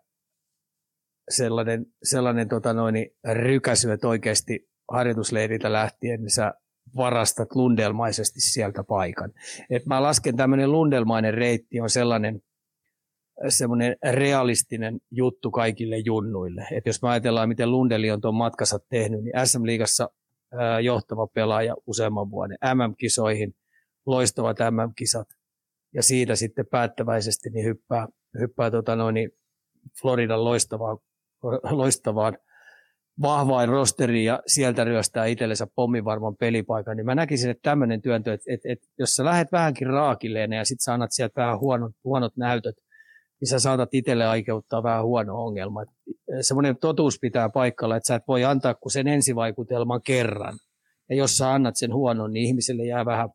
sellainen, 1.28 1.86
sellainen 2.02 2.48
tota 2.48 2.72
noin, 2.72 3.10
rykäsy, 3.32 3.92
että 3.92 4.08
oikeasti 4.08 4.68
harjoitusleiriltä 4.92 5.72
lähtien 5.72 6.20
niin 6.20 6.30
sä 6.30 6.54
varastat 6.96 7.48
lundelmaisesti 7.54 8.40
sieltä 8.40 8.84
paikan. 8.84 9.32
Et 9.70 9.86
mä 9.86 10.02
lasken 10.02 10.36
tämmöinen 10.36 10.72
lundelmainen 10.72 11.34
reitti 11.34 11.80
on 11.80 11.90
sellainen 11.90 12.40
semmoinen 13.48 13.96
realistinen 14.10 15.00
juttu 15.10 15.50
kaikille 15.50 15.98
junnuille. 15.98 16.66
Et 16.70 16.86
jos 16.86 17.02
mä 17.02 17.10
ajatellaan, 17.10 17.48
miten 17.48 17.70
Lundeli 17.70 18.10
on 18.10 18.20
tuon 18.20 18.34
matkansa 18.34 18.78
tehnyt, 18.88 19.24
niin 19.24 19.46
SM-liigassa 19.46 20.08
johtava 20.82 21.26
pelaaja 21.26 21.74
useamman 21.86 22.30
vuoden 22.30 22.58
MM-kisoihin, 22.74 23.54
loistavat 24.06 24.56
MM-kisat, 24.70 25.28
ja 25.94 26.02
siitä 26.02 26.36
sitten 26.36 26.66
päättäväisesti 26.70 27.50
niin 27.50 27.64
hyppää, 27.64 28.08
hyppää 28.38 28.70
tota 28.70 28.96
noin, 28.96 29.30
Floridan 30.00 30.44
loistavaan 30.44 30.98
loistavaan 31.70 32.38
vahvain 33.22 33.68
rosteri 33.68 34.24
ja 34.24 34.42
sieltä 34.46 34.84
ryöstää 34.84 35.26
itsellensä 35.26 35.66
pommivarman 35.74 36.36
pelipaikan, 36.36 36.96
niin 36.96 37.06
mä 37.06 37.14
näkisin, 37.14 37.50
että 37.50 37.70
tämmöinen 37.70 38.02
työntö, 38.02 38.32
että, 38.32 38.44
että, 38.52 38.68
että 38.72 38.86
jos 38.98 39.14
sä 39.14 39.24
lähdet 39.24 39.52
vähänkin 39.52 39.86
raakilleen 39.86 40.52
ja 40.52 40.64
sitten 40.64 40.84
sä 40.84 40.94
annat 40.94 41.12
sieltä 41.12 41.40
vähän 41.40 41.60
huonot, 41.60 41.92
huonot 42.04 42.36
näytöt, 42.36 42.76
niin 43.40 43.48
sä 43.48 43.58
saatat 43.58 43.94
itselle 43.94 44.26
aikeuttaa 44.26 44.82
vähän 44.82 45.04
huono 45.04 45.44
ongelma. 45.44 45.84
Semmoinen 46.40 46.76
totuus 46.76 47.18
pitää 47.20 47.48
paikalla, 47.48 47.96
että 47.96 48.06
sä 48.06 48.14
et 48.14 48.22
voi 48.28 48.44
antaa 48.44 48.74
kuin 48.74 48.92
sen 48.92 49.08
ensivaikutelman 49.08 50.02
kerran. 50.02 50.58
Ja 51.10 51.16
jos 51.16 51.36
sä 51.36 51.52
annat 51.52 51.76
sen 51.76 51.94
huonon, 51.94 52.32
niin 52.32 52.46
ihmiselle 52.46 52.84
jää 52.84 53.04
vähän 53.04 53.28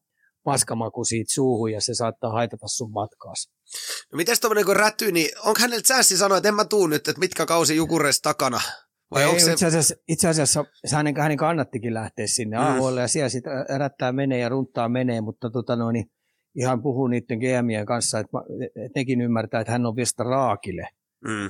paskamaku 0.44 1.04
siitä 1.04 1.34
suuhun 1.34 1.72
ja 1.72 1.82
se 1.82 1.94
saattaa 1.94 2.32
haitata 2.32 2.68
sun 2.68 2.92
matkaas. 2.92 3.52
No 4.12 4.18
mites 4.18 4.40
tommonen 4.40 4.66
kun 4.66 4.76
räty, 4.76 5.12
niin 5.12 5.30
onko 5.40 5.60
hänellä 5.60 5.84
säässi 5.86 6.18
sanoa, 6.18 6.38
että 6.38 6.50
en 6.50 6.56
mä 6.56 6.66
tuu 6.66 6.88
nyt, 6.88 7.08
että 7.08 7.20
mitkä 7.20 7.46
kausi 7.46 7.76
Jukureissa 7.76 8.22
takana? 8.22 8.62
Vai 9.12 9.24
Ei, 9.24 9.40
se... 9.40 9.52
itse, 9.52 9.66
asiassa, 9.66 9.96
itse 10.08 10.28
asiassa 10.28 10.66
hänen, 10.92 11.16
hänen 11.18 11.38
kannattikin 11.38 11.94
lähteä 11.94 12.28
sinne 12.28 12.58
mm. 12.58 12.64
AHL 12.64 12.98
ja 12.98 13.08
siellä 13.08 13.30
sitten 13.30 13.52
rättää 13.80 14.12
menee 14.12 14.40
ja 14.40 14.50
runttaa 14.50 14.90
menee, 14.90 15.22
mutta 15.22 15.50
tota 15.50 15.76
no, 15.76 15.92
niin 15.92 16.12
ihan 16.56 16.82
puhuu 16.82 17.08
niiden 17.08 17.40
GMien 17.40 17.86
kanssa, 17.86 18.20
että, 18.20 18.38
että 18.86 19.00
nekin 19.00 19.22
ymmärtää, 19.22 19.62
että 19.62 19.72
hän 19.72 19.86
on 19.86 19.96
viestä 19.96 20.24
raakille. 20.24 20.88
Mm. 21.26 21.50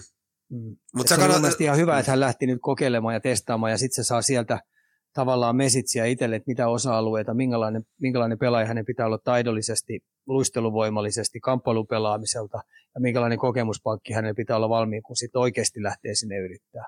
Mm. 0.52 0.76
Mutta 0.96 1.16
se 1.16 1.22
on 1.22 1.30
kannat... 1.30 1.62
ihan 1.62 1.78
hyvä, 1.78 2.00
että 2.00 2.12
hän 2.12 2.20
lähti 2.20 2.48
nyt 2.48 2.60
kokeilemaan 2.62 3.14
ja 3.14 3.20
testaamaan 3.20 3.72
ja 3.72 3.78
sitten 3.78 4.04
se 4.04 4.08
saa 4.08 4.22
sieltä 4.22 4.60
tavallaan 5.20 5.56
mesitsiä 5.56 6.06
itselle, 6.06 6.36
että 6.36 6.48
mitä 6.48 6.68
osa-alueita, 6.68 7.34
minkälainen, 7.34 7.84
minkälainen 8.02 8.38
pelaaja 8.38 8.68
hänen 8.68 8.86
pitää 8.86 9.06
olla 9.06 9.18
taidollisesti, 9.24 10.00
luisteluvoimallisesti, 10.28 11.40
kamppailupelaamiselta 11.40 12.58
ja 12.96 13.02
minkälainen 13.02 13.40
kokemuspankki 13.40 14.14
hänen 14.14 14.36
pitää 14.36 14.56
olla 14.56 14.70
valmiin, 14.70 15.04
kun 15.04 15.16
sitten 15.16 15.42
oikeasti 15.42 15.84
lähtee 15.84 16.16
sinne 16.16 16.38
yrittää. 16.38 16.86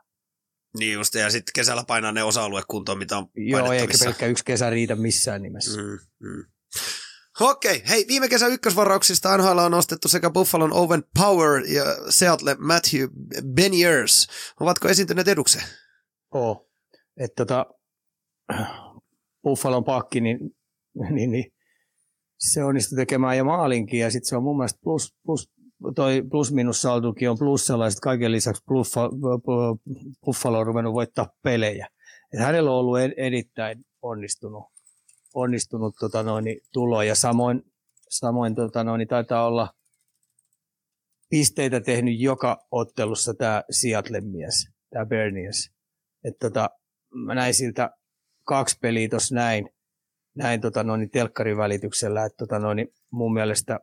Niin 0.80 0.94
just, 0.94 1.16
ja 1.16 1.30
sitten 1.30 1.52
kesällä 1.56 1.84
painaa 1.88 2.12
ne 2.12 2.24
osa-alue 2.24 2.62
kuntoon, 2.68 2.98
mitä 2.98 3.18
on 3.18 3.28
Joo, 3.36 3.72
eikä 3.72 3.94
pelkkä 4.04 4.26
yksi 4.26 4.46
kesä 4.46 4.70
riitä 4.70 4.96
missään 4.96 5.42
nimessä. 5.42 5.82
Mm, 5.82 6.00
mm. 6.20 6.44
Okei, 7.40 7.84
hei, 7.90 8.06
viime 8.08 8.28
kesän 8.28 8.52
ykkösvarauksista 8.52 9.38
NHL 9.38 9.58
on 9.58 9.72
nostettu 9.72 10.08
sekä 10.08 10.30
Buffalon 10.30 10.74
Owen 10.74 11.04
Power 11.20 11.64
ja 11.68 11.84
Seattle 12.10 12.56
Matthew 12.60 13.08
Beniers. 13.56 14.28
Ovatko 14.60 14.90
esiintyneet 14.90 15.28
edukseen? 15.28 15.66
Oo. 16.34 16.70
Että 17.18 17.36
tota, 17.36 17.66
Buffalon 19.44 19.84
pakki, 19.84 20.22
niin, 20.22 20.40
niin, 21.10 21.32
niin 21.32 21.46
se 22.40 22.64
onnistui 22.64 22.96
tekemään 22.96 23.38
ja 23.38 23.44
maalinkin, 23.44 24.00
ja 24.00 24.12
sitten 24.12 24.30
se 24.30 24.36
on 24.36 24.44
mun 24.44 24.58
mielestä 24.58 24.80
plus, 24.84 25.16
plus, 25.26 25.52
toi 25.96 26.24
plus-minus 26.32 26.82
saltukin 26.82 27.30
on 27.30 27.38
plussalla, 27.38 27.86
ja 27.86 27.92
kaiken 28.02 28.32
lisäksi 28.32 28.64
Buffalo 30.26 30.60
on 30.60 30.68
ruvennut 30.68 30.94
voittaa 30.94 31.30
pelejä. 31.44 31.88
Et 32.34 32.40
hänellä 32.40 32.72
on 32.72 32.78
ollut 32.78 33.00
erittäin 33.18 33.84
onnistunut, 34.02 34.64
onnistunut 35.34 35.96
tota 36.00 36.24
noin, 36.24 36.46
tulo, 36.74 37.02
ja 37.02 37.16
samoin, 37.16 37.64
samoin 38.10 38.56
tota 38.56 38.84
noin, 38.84 39.08
taitaa 39.08 39.48
olla 39.48 39.70
pisteitä 41.30 41.82
tehnyt 41.82 42.20
joka 42.20 42.68
ottelussa 42.72 43.34
tämä 43.34 43.64
Seattle 43.72 44.22
mies, 44.22 44.68
tämä 44.90 45.06
Berniers. 45.06 45.70
että 46.24 46.50
tota, 46.50 46.70
mä 47.14 47.36
näin 47.36 47.54
siltä 47.54 47.90
kaksi 48.44 48.78
peliä 48.82 49.10
tuossa 49.10 49.36
näin, 49.36 49.70
näin 50.36 50.62
tota 50.62 50.84
noin, 50.84 51.10
telkkarin 51.10 51.58
välityksellä, 51.58 52.26
että 52.26 52.38
tota 52.38 52.60
noin, 52.60 52.88
mun 53.12 53.34
mielestä 53.34 53.80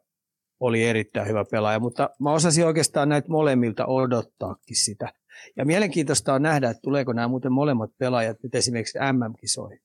oli 0.61 0.85
erittäin 0.85 1.29
hyvä 1.29 1.45
pelaaja, 1.51 1.81
mutta 1.81 2.11
mä 2.21 2.33
osasin 2.33 2.67
oikeastaan 2.67 3.09
näitä 3.09 3.29
molemmilta 3.29 3.87
odottaakin 3.87 4.77
sitä. 4.77 5.13
Ja 5.57 5.65
mielenkiintoista 5.65 6.35
on 6.35 6.43
nähdä, 6.43 6.71
että 6.71 6.81
tuleeko 6.83 7.13
nämä 7.13 7.29
muuten 7.29 7.53
molemmat 7.53 7.91
pelaajat 7.99 8.43
nyt 8.43 8.55
esimerkiksi 8.55 8.99
MM-kisoihin. 8.99 9.81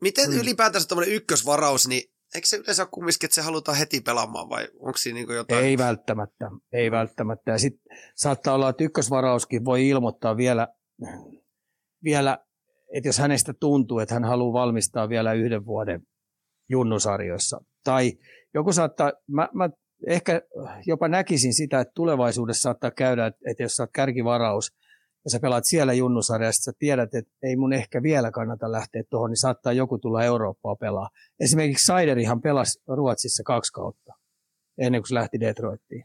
Miten 0.00 0.30
mm. 0.30 0.36
ylipäätänsä 0.36 0.88
tuommoinen 0.88 1.14
ykkösvaraus, 1.14 1.88
niin 1.88 2.12
eikö 2.34 2.46
se 2.46 2.56
yleensä 2.56 2.82
ole 2.82 2.88
kumminkin, 2.90 3.26
että 3.26 3.34
se 3.34 3.42
halutaan 3.42 3.78
heti 3.78 4.00
pelaamaan 4.00 4.48
vai 4.48 4.68
onko 4.74 4.98
siinä 4.98 5.14
niin 5.14 5.34
jotain? 5.34 5.64
Ei 5.64 5.78
välttämättä, 5.78 6.50
ei 6.72 6.90
välttämättä. 6.90 7.50
Ja 7.50 7.58
sitten 7.58 7.98
saattaa 8.14 8.54
olla, 8.54 8.68
että 8.68 8.84
ykkösvarauskin 8.84 9.64
voi 9.64 9.88
ilmoittaa 9.88 10.36
vielä, 10.36 10.68
vielä 12.04 12.38
että 12.92 13.08
jos 13.08 13.18
hänestä 13.18 13.54
tuntuu, 13.60 13.98
että 13.98 14.14
hän 14.14 14.24
haluaa 14.24 14.52
valmistaa 14.52 15.08
vielä 15.08 15.32
yhden 15.32 15.66
vuoden 15.66 16.02
junnusarjoissa. 16.70 17.60
Tai 17.84 18.12
joku 18.54 18.72
saattaa, 18.72 19.12
mä, 19.28 19.48
mä 19.54 19.70
ehkä 20.06 20.42
jopa 20.86 21.08
näkisin 21.08 21.54
sitä, 21.54 21.80
että 21.80 21.92
tulevaisuudessa 21.94 22.62
saattaa 22.62 22.90
käydä, 22.90 23.26
että, 23.26 23.62
jos 23.62 23.76
sä 23.76 23.82
oot 23.82 23.90
kärkivaraus 23.92 24.72
ja 25.24 25.30
sä 25.30 25.40
pelaat 25.40 25.64
siellä 25.66 25.92
junnusarjassa, 25.92 26.62
sä 26.62 26.72
tiedät, 26.78 27.14
että 27.14 27.32
ei 27.42 27.56
mun 27.56 27.72
ehkä 27.72 28.02
vielä 28.02 28.30
kannata 28.30 28.72
lähteä 28.72 29.02
tuohon, 29.10 29.30
niin 29.30 29.36
saattaa 29.36 29.72
joku 29.72 29.98
tulla 29.98 30.24
Eurooppaa 30.24 30.76
pelaa. 30.76 31.08
Esimerkiksi 31.40 31.86
Saiderihan 31.86 32.42
pelasi 32.42 32.82
Ruotsissa 32.86 33.42
kaksi 33.42 33.72
kautta 33.72 34.12
ennen 34.78 35.00
kuin 35.00 35.08
se 35.08 35.14
lähti 35.14 35.40
Detroittiin. 35.40 36.04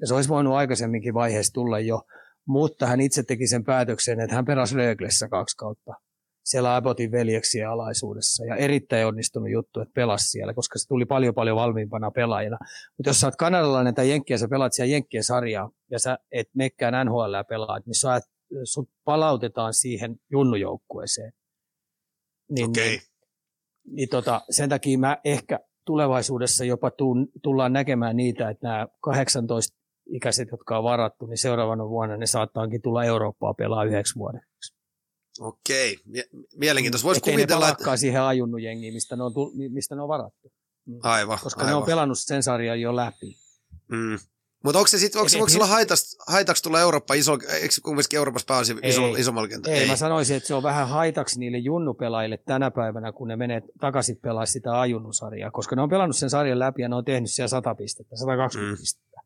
Ja 0.00 0.06
se 0.06 0.14
olisi 0.14 0.28
voinut 0.28 0.54
aikaisemminkin 0.54 1.14
vaiheessa 1.14 1.52
tulla 1.52 1.80
jo, 1.80 2.02
mutta 2.46 2.86
hän 2.86 3.00
itse 3.00 3.22
teki 3.22 3.46
sen 3.46 3.64
päätöksen, 3.64 4.20
että 4.20 4.36
hän 4.36 4.44
pelasi 4.44 4.76
Röglessä 4.76 5.28
kaksi 5.28 5.56
kautta 5.56 5.94
siellä 6.44 6.76
Abbotin 6.76 7.12
veljeksien 7.12 7.68
alaisuudessa 7.68 8.44
ja 8.44 8.56
erittäin 8.56 9.06
onnistunut 9.06 9.50
juttu, 9.50 9.80
että 9.80 9.92
pelasi 9.94 10.30
siellä, 10.30 10.54
koska 10.54 10.78
se 10.78 10.88
tuli 10.88 11.04
paljon 11.04 11.34
paljon 11.34 11.56
valmiimpana 11.56 12.10
pelaajana. 12.10 12.58
Mutta 12.98 13.10
jos 13.10 13.20
sä 13.20 13.26
oot 13.26 13.36
kanadalainen 13.36 13.94
tai 13.94 14.10
jenkkiä, 14.10 14.38
sä 14.38 14.48
pelaat 14.48 14.72
siellä 14.72 14.92
jenkkien 14.92 15.24
sarjaa 15.24 15.70
ja 15.90 15.98
sä 15.98 16.18
et 16.32 16.48
mekkään 16.54 17.06
NHL 17.06 17.34
pelaat, 17.48 17.86
niin 17.86 17.94
sä, 17.94 18.20
sut 18.64 18.90
palautetaan 19.04 19.74
siihen 19.74 20.16
junnujoukkueeseen. 20.30 21.32
Niin, 22.50 22.70
okay. 22.70 22.84
niin, 22.84 23.00
niin 23.90 24.08
tota, 24.08 24.40
sen 24.50 24.68
takia 24.68 24.98
mä 24.98 25.18
ehkä 25.24 25.60
tulevaisuudessa 25.84 26.64
jopa 26.64 26.90
tuun, 26.90 27.28
tullaan 27.42 27.72
näkemään 27.72 28.16
niitä, 28.16 28.50
että 28.50 28.68
nämä 28.68 28.88
18 29.00 29.76
ikäiset, 30.06 30.48
jotka 30.50 30.78
on 30.78 30.84
varattu, 30.84 31.26
niin 31.26 31.38
seuraavana 31.38 31.88
vuonna 31.88 32.16
ne 32.16 32.26
saattaankin 32.26 32.82
tulla 32.82 33.04
Eurooppaa 33.04 33.54
pelaa 33.54 33.84
yhdeksi 33.84 34.14
vuodeksi. 34.18 34.53
Okei, 35.40 35.98
mielenkiintoista. 36.56 37.06
Voisi 37.06 37.20
kuvitella, 37.20 37.68
että... 37.68 37.96
siihen 37.96 38.22
ajunnut 38.22 38.62
jengiin, 38.62 38.94
mistä 38.94 39.16
ne 39.16 39.22
on, 39.22 39.32
mistä 39.70 39.94
ne 39.94 40.02
on 40.02 40.08
varattu. 40.08 40.52
Mm. 40.86 40.98
Aivan, 41.02 41.38
Koska 41.42 41.60
aivan. 41.60 41.70
ne 41.70 41.76
on 41.76 41.86
pelannut 41.86 42.18
sen 42.18 42.42
sarjan 42.42 42.80
jo 42.80 42.96
läpi. 42.96 43.36
Mm. 43.88 44.18
Mutta 44.64 44.78
onko 44.78 44.88
se 44.88 44.98
sitten, 44.98 45.20
onko, 45.20 45.30
onko 45.34 45.48
sulla 45.48 45.66
haitaksi, 45.66 46.16
haitaksi 46.28 46.62
tulla 46.62 46.80
Eurooppa 46.80 47.14
iso, 47.14 47.32
eikö 47.32 47.74
kumminkin 47.82 48.16
Euroopassa 48.16 48.46
pääsi 48.46 48.74
iso, 48.82 49.06
isommalla 49.06 49.48
kentällä? 49.48 49.76
Ei, 49.76 49.82
ei, 49.82 49.88
mä 49.88 49.96
sanoisin, 49.96 50.36
että 50.36 50.46
se 50.46 50.54
on 50.54 50.62
vähän 50.62 50.88
haitaksi 50.88 51.40
niille 51.40 51.58
junnupelaajille 51.58 52.36
tänä 52.36 52.70
päivänä, 52.70 53.12
kun 53.12 53.28
ne 53.28 53.36
menee 53.36 53.62
takaisin 53.80 54.16
pelaa 54.16 54.46
sitä 54.46 54.80
ajunnusarjaa, 54.80 55.50
koska 55.50 55.76
ne 55.76 55.82
on 55.82 55.88
pelannut 55.88 56.16
sen 56.16 56.30
sarjan 56.30 56.58
läpi 56.58 56.82
ja 56.82 56.88
ne 56.88 56.96
on 56.96 57.04
tehnyt 57.04 57.30
siellä 57.30 57.48
100 57.48 57.74
pistettä, 57.74 58.16
120 58.16 58.76
mm. 58.76 58.80
pistettä. 58.80 59.20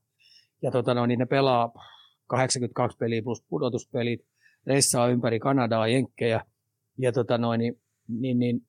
Ja 0.63 0.71
tota 0.71 0.95
no, 0.95 1.07
niin 1.07 1.19
ne 1.19 1.27
pelaa 1.27 1.73
82 2.27 2.97
peliä 2.97 3.23
plus 3.23 3.43
pudotuspelit, 3.49 4.21
reissaa 4.69 5.09
ympäri 5.09 5.39
Kanadaa, 5.39 5.89
Jenkkejä, 5.89 6.41
ja 6.99 7.13
tota 7.13 7.39
noin, 7.39 7.59
niin, 7.59 7.81
niin, 8.09 8.39
niin, 8.39 8.61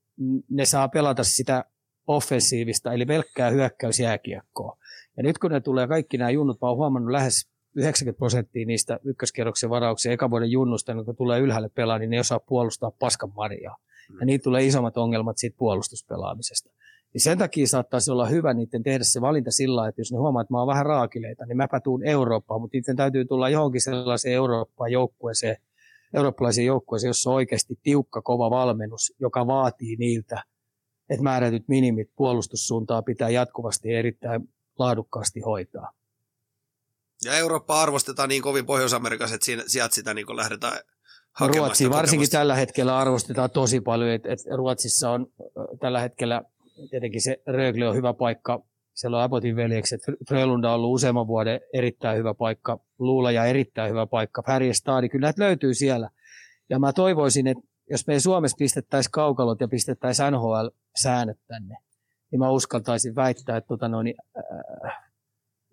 ne 0.49 0.65
saa 0.65 0.87
pelata 0.87 1.23
sitä 1.23 1.65
offensiivista, 2.07 2.93
eli 2.93 3.07
velkkää 3.07 3.49
hyökkäysjääkiekkoa. 3.49 4.77
Ja 5.17 5.23
nyt 5.23 5.37
kun 5.37 5.51
ne 5.51 5.61
tulee 5.61 5.87
kaikki 5.87 6.17
nämä 6.17 6.29
junnut, 6.29 6.61
mä 6.61 6.67
oon 6.67 6.77
huomannut 6.77 7.11
lähes 7.11 7.49
90 7.75 8.17
prosenttia 8.17 8.65
niistä 8.65 8.99
ykköskierroksen 9.03 9.69
varauksia 9.69 10.11
eka 10.11 10.29
vuoden 10.29 10.51
junnusta, 10.51 11.03
kun 11.05 11.15
tulee 11.15 11.39
ylhäälle 11.39 11.69
pelaa, 11.69 11.99
niin 11.99 12.09
ne 12.09 12.19
osaa 12.19 12.39
puolustaa 12.39 12.91
paskan 12.91 13.31
marjaa. 13.35 13.77
Ja 14.19 14.25
niitä 14.25 14.43
tulee 14.43 14.65
isommat 14.65 14.97
ongelmat 14.97 15.37
siitä 15.37 15.57
puolustuspelaamisesta. 15.57 16.69
Niin 17.13 17.21
sen 17.21 17.37
takia 17.37 17.67
saattaisi 17.67 18.11
olla 18.11 18.25
hyvä 18.25 18.53
niiden 18.53 18.83
tehdä 18.83 19.03
se 19.03 19.21
valinta 19.21 19.51
sillä 19.51 19.87
että 19.87 20.01
jos 20.01 20.11
ne 20.11 20.17
huomaa, 20.17 20.41
että 20.41 20.53
mä 20.53 20.59
oon 20.59 20.67
vähän 20.67 20.85
raakileita, 20.85 21.45
niin 21.45 21.57
mäpä 21.57 21.79
tuun 21.79 22.07
Eurooppaan, 22.07 22.61
mutta 22.61 22.77
niiden 22.77 22.95
täytyy 22.95 23.25
tulla 23.25 23.49
johonkin 23.49 23.81
sellaiseen 23.81 24.35
Eurooppaan 24.35 24.91
joukkueeseen, 24.91 25.57
eurooppalaisiin 26.13 26.67
joukkueisiin, 26.67 27.09
jossa 27.09 27.29
on 27.29 27.35
oikeasti 27.35 27.79
tiukka, 27.83 28.21
kova 28.21 28.49
valmennus, 28.49 29.13
joka 29.19 29.47
vaatii 29.47 29.95
niiltä, 29.95 30.43
että 31.09 31.23
määrätyt 31.23 31.67
minimit 31.67 32.09
puolustussuuntaa 32.15 33.01
pitää 33.01 33.29
jatkuvasti 33.29 33.93
erittäin 33.93 34.49
laadukkaasti 34.79 35.39
hoitaa. 35.39 35.91
Ja 37.23 37.37
Eurooppa 37.37 37.81
arvostetaan 37.81 38.29
niin 38.29 38.41
kovin 38.41 38.65
Pohjois-Amerikassa, 38.65 39.35
että 39.35 39.45
siinä, 39.45 39.63
sieltä 39.67 39.95
sitä 39.95 40.13
niin 40.13 40.35
lähdetään 40.35 40.79
hakemaan 41.31 41.67
Ruotsi 41.67 41.89
varsinkin 41.89 42.29
tällä 42.29 42.55
hetkellä 42.55 42.97
arvostetaan 42.97 43.51
tosi 43.51 43.81
paljon, 43.81 44.09
että, 44.09 44.33
että 44.33 44.55
Ruotsissa 44.55 45.11
on 45.11 45.27
tällä 45.79 45.99
hetkellä 45.99 46.41
tietenkin 46.89 47.21
se 47.21 47.41
Rögle 47.47 47.89
on 47.89 47.95
hyvä 47.95 48.13
paikka 48.13 48.61
siellä 48.99 49.17
on 49.17 49.23
Abotin 49.23 49.55
veljekset. 49.55 50.01
Frölunda 50.29 50.69
on 50.69 50.75
ollut 50.75 50.93
useamman 50.93 51.27
vuoden 51.27 51.61
erittäin 51.73 52.17
hyvä 52.17 52.33
paikka. 52.33 52.79
Luula 52.99 53.31
ja 53.31 53.45
erittäin 53.45 53.89
hyvä 53.89 54.05
paikka. 54.05 54.43
Färjestadi, 54.45 55.09
kyllä 55.09 55.29
että 55.29 55.43
löytyy 55.43 55.73
siellä. 55.73 56.09
Ja 56.69 56.79
mä 56.79 56.93
toivoisin, 56.93 57.47
että 57.47 57.63
jos 57.89 58.07
me 58.07 58.19
Suomessa 58.19 58.57
pistettäisiin 58.59 59.11
kaukalot 59.11 59.61
ja 59.61 59.67
pistettäisiin 59.67 60.33
NHL-säännöt 60.33 61.39
tänne, 61.47 61.77
niin 62.31 62.39
mä 62.39 62.49
uskaltaisin 62.49 63.15
väittää, 63.15 63.57
että 63.57 63.67
tota 63.67 63.87
noin, 63.87 64.13
äh, 64.37 65.09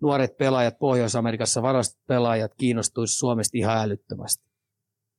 nuoret 0.01 0.37
pelaajat 0.37 0.79
Pohjois-Amerikassa, 0.79 1.61
varastot 1.61 2.01
pelaajat 2.07 2.51
kiinnostuisi 2.57 3.13
Suomesta 3.13 3.57
ihan 3.57 3.77
älyttömästi. 3.77 4.45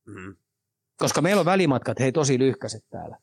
Mm. 0.05 0.35
Koska 0.97 1.21
meillä 1.21 1.39
on 1.39 1.45
välimatkat, 1.45 1.99
hei 1.99 2.11
tosi 2.11 2.39
lyhkäiset 2.39 2.85
täällä. 2.89 3.17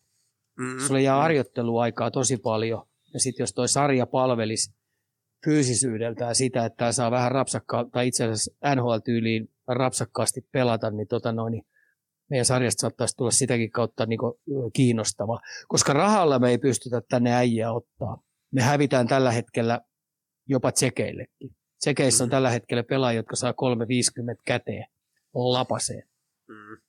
Mm-hmm. 0.58 0.80
Sulle 0.80 1.02
jää 1.02 1.16
harjoitteluaikaa 1.16 2.10
tosi 2.10 2.36
paljon. 2.36 2.86
Ja 3.16 3.20
sitten 3.20 3.42
jos 3.42 3.52
toi 3.52 3.68
sarja 3.68 4.06
palvelisi 4.06 4.74
fyysisyydeltään 5.44 6.34
sitä, 6.34 6.64
että 6.64 6.76
tämä 6.76 6.92
saa 6.92 7.10
vähän 7.10 7.32
rapsakkaa, 7.32 7.84
tai 7.92 8.08
itse 8.08 8.24
asiassa 8.24 8.74
NHL-tyyliin 8.74 9.50
rapsakkaasti 9.68 10.48
pelata, 10.52 10.90
niin, 10.90 11.08
tota 11.08 11.32
noin, 11.32 11.50
niin 11.50 11.66
meidän 12.30 12.44
sarjasta 12.44 12.80
saattaisi 12.80 13.16
tulla 13.16 13.30
sitäkin 13.30 13.70
kautta 13.70 14.06
niin 14.06 14.18
kiinnostava. 14.72 15.40
Koska 15.68 15.92
rahalla 15.92 16.38
me 16.38 16.50
ei 16.50 16.58
pystytä 16.58 17.02
tänne 17.08 17.34
äijää 17.34 17.72
ottaa. 17.72 18.22
Me 18.50 18.62
hävitään 18.62 19.06
tällä 19.06 19.32
hetkellä 19.32 19.80
jopa 20.48 20.72
tsekeillekin. 20.72 21.50
Tsekeissä 21.78 22.24
on 22.24 22.30
tällä 22.30 22.50
hetkellä 22.50 22.82
pelaajia, 22.82 23.18
jotka 23.18 23.36
saa 23.36 23.52
350 23.52 24.42
käteen 24.46 24.86
lapaseen. 25.34 26.08
Mm. 26.48 26.85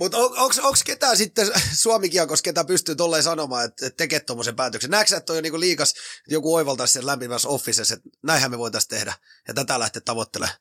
Mutta 0.00 0.18
on, 0.18 0.30
onko 0.62 0.76
ketään 0.86 1.16
sitten 1.16 1.46
Suomi-kiekossa, 1.82 2.42
ketä 2.42 2.64
pystyy 2.64 2.96
tolleen 2.96 3.22
sanomaan, 3.22 3.64
että, 3.64 3.86
että 3.86 3.96
tekee 3.96 4.20
tuommoisen 4.20 4.56
päätöksen? 4.56 4.90
Näetkö 4.90 5.16
että 5.16 5.32
on 5.32 5.36
jo 5.36 5.42
niinku 5.42 5.60
liikas, 5.60 5.90
että 5.90 6.34
joku 6.34 6.54
oivaltaisi 6.54 6.92
sen 6.92 7.06
lämpimässä 7.06 7.48
officessa, 7.48 7.94
että 7.94 8.08
näinhän 8.22 8.50
me 8.50 8.58
voitaisiin 8.58 8.88
tehdä 8.88 9.12
ja 9.48 9.54
tätä 9.54 9.78
lähteä 9.78 10.02
tavoittelemaan? 10.04 10.58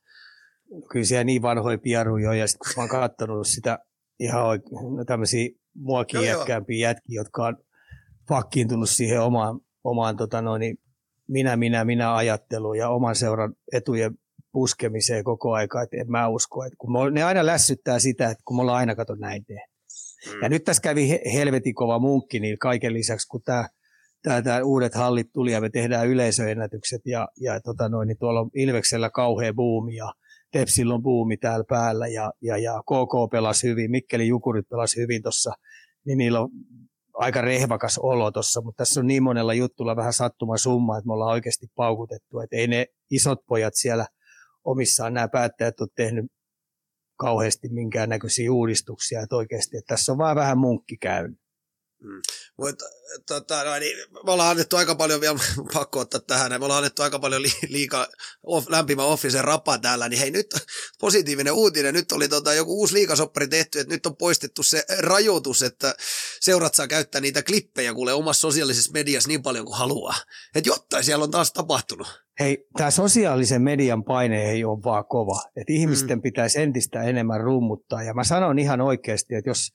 Kyllä 0.91 1.05
siellä 1.05 1.23
niin 1.23 1.41
vanhoja 1.41 1.77
pieruja 1.77 2.29
on 2.29 2.37
ja 2.37 2.47
sitten 2.47 2.73
kun 2.73 2.73
mä 2.75 2.81
oon 2.81 2.89
katsonut 2.89 3.47
sitä 3.47 3.79
ihan 4.19 4.43
oikein, 4.43 4.95
no 4.97 5.05
tämmöisiä 5.05 5.49
muakin 5.75 6.21
jätkäämpiä 6.21 6.89
jätkiä, 6.89 7.21
jotka 7.21 7.45
on 7.45 7.57
pakkiintunut 8.27 8.89
siihen 8.89 9.21
omaan, 9.21 9.59
omaan 9.83 10.17
tota 10.17 10.41
noin, 10.41 10.77
minä, 11.27 11.55
minä, 11.55 11.85
minä 11.85 12.15
ajatteluun 12.15 12.77
ja 12.77 12.89
oman 12.89 13.15
seuran 13.15 13.55
etujen 13.73 14.17
puskemiseen 14.51 15.23
koko 15.23 15.53
aika, 15.53 15.81
että 15.81 15.97
en 15.97 16.11
mä 16.11 16.27
usko. 16.27 16.63
Että 16.63 16.75
kun 16.77 16.91
me, 16.91 17.11
ne 17.11 17.23
aina 17.23 17.45
lässyttää 17.45 17.99
sitä, 17.99 18.29
että 18.29 18.43
kun 18.45 18.57
me 18.57 18.61
ollaan 18.61 18.77
aina 18.77 18.95
kato 18.95 19.15
näin 19.15 19.45
tehty. 19.45 19.71
Mm. 20.25 20.41
Ja 20.41 20.49
nyt 20.49 20.63
tässä 20.63 20.81
kävi 20.81 21.19
helvetin 21.33 21.75
kova 21.75 21.99
munkki 21.99 22.39
niin 22.39 22.59
kaiken 22.59 22.93
lisäksi, 22.93 23.27
kun 23.27 23.41
tämä 23.45 23.67
tää, 24.23 24.41
tää 24.41 24.63
uudet 24.63 24.95
hallit 24.95 25.27
tuli 25.33 25.51
ja 25.51 25.61
me 25.61 25.69
tehdään 25.69 26.07
yleisöennätykset 26.07 27.01
ja, 27.05 27.27
ja 27.41 27.61
tota 27.61 27.89
noin, 27.89 28.07
niin 28.07 28.17
tuolla 28.17 28.39
on 28.39 28.49
Ilveksellä 28.55 29.09
kauhea 29.09 29.53
buumi 29.53 29.95
ja 29.95 30.13
Tepsillä 30.51 30.93
on 30.93 31.03
buumi 31.03 31.37
täällä 31.37 31.65
päällä 31.69 32.07
ja, 32.07 32.31
ja, 32.41 32.57
ja 32.57 32.81
KK 32.81 33.31
pelasi 33.31 33.67
hyvin, 33.67 33.91
Mikkeli 33.91 34.27
Jukurit 34.27 34.69
pelasi 34.69 35.01
hyvin 35.01 35.21
tuossa, 35.21 35.51
niin 36.05 36.17
niillä 36.17 36.39
on 36.39 36.49
aika 37.13 37.41
rehvakas 37.41 37.97
olo 37.97 38.31
tuossa, 38.31 38.61
mutta 38.61 38.77
tässä 38.77 38.99
on 38.99 39.07
niin 39.07 39.23
monella 39.23 39.53
juttulla 39.53 39.95
vähän 39.95 40.13
sattuma 40.13 40.57
summa, 40.57 40.97
että 40.97 41.07
me 41.07 41.13
ollaan 41.13 41.31
oikeasti 41.31 41.67
paukutettu, 41.75 42.39
että 42.39 42.55
ei 42.55 42.67
ne 42.67 42.85
isot 43.11 43.39
pojat 43.47 43.73
siellä 43.75 44.05
omissaan 44.63 45.13
nämä 45.13 45.27
päättäjät 45.27 45.81
ole 45.81 45.89
tehnyt 45.95 46.25
kauheasti 47.19 47.69
minkäännäköisiä 47.69 48.51
uudistuksia, 48.51 49.21
että 49.21 49.35
oikeasti 49.35 49.77
että 49.77 49.95
tässä 49.95 50.11
on 50.11 50.17
vaan 50.17 50.35
vähän 50.35 50.57
munkki 50.57 50.97
käynyt. 50.97 51.39
Mm. 52.03 52.21
Mutta 52.57 52.85
tota, 53.27 53.63
no, 53.63 53.79
niin, 53.79 53.97
me 54.25 54.31
ollaan 54.31 54.49
annettu 54.49 54.75
aika 54.75 54.95
paljon 54.95 55.21
vielä, 55.21 55.39
pakko 55.73 55.99
ottaa 55.99 56.19
tähän, 56.19 56.51
me 56.51 56.65
ollaan 56.65 56.77
annettu 56.77 57.01
aika 57.01 57.19
paljon 57.19 57.41
li, 57.41 57.51
liikaa 57.67 58.07
off, 58.43 58.69
lämpimä 58.69 59.03
Officen 59.03 59.43
rapa 59.43 59.77
täällä, 59.77 60.09
niin 60.09 60.19
hei 60.19 60.31
nyt 60.31 60.47
positiivinen 61.01 61.53
uutinen, 61.53 61.93
nyt 61.93 62.11
oli 62.11 62.27
tota, 62.27 62.53
joku 62.53 62.79
uusi 62.79 62.93
liikasoppari 62.93 63.47
tehty, 63.47 63.79
että 63.79 63.93
nyt 63.93 64.05
on 64.05 64.15
poistettu 64.15 64.63
se 64.63 64.83
rajoitus, 64.99 65.61
että 65.61 65.95
seurat 66.41 66.75
saa 66.75 66.87
käyttää 66.87 67.21
niitä 67.21 67.43
klippejä 67.43 67.93
kuule 67.93 68.13
omassa 68.13 68.41
sosiaalisessa 68.41 68.91
mediassa 68.91 69.27
niin 69.27 69.43
paljon 69.43 69.65
kuin 69.65 69.77
haluaa. 69.77 70.15
Että 70.55 70.69
jotain 70.69 71.03
siellä 71.03 71.23
on 71.23 71.31
taas 71.31 71.53
tapahtunut. 71.53 72.07
Hei, 72.39 72.67
tämä 72.77 72.91
sosiaalisen 72.91 73.61
median 73.61 74.03
paine 74.03 74.51
ei 74.51 74.63
ole 74.63 74.83
vaan 74.83 75.05
kova. 75.05 75.41
Että 75.55 75.73
ihmisten 75.73 76.17
mm. 76.17 76.21
pitäisi 76.21 76.61
entistä 76.61 77.03
enemmän 77.03 77.41
rummuttaa. 77.41 78.03
Ja 78.03 78.13
mä 78.13 78.23
sanon 78.23 78.59
ihan 78.59 78.81
oikeasti, 78.81 79.35
että 79.35 79.49
jos 79.49 79.73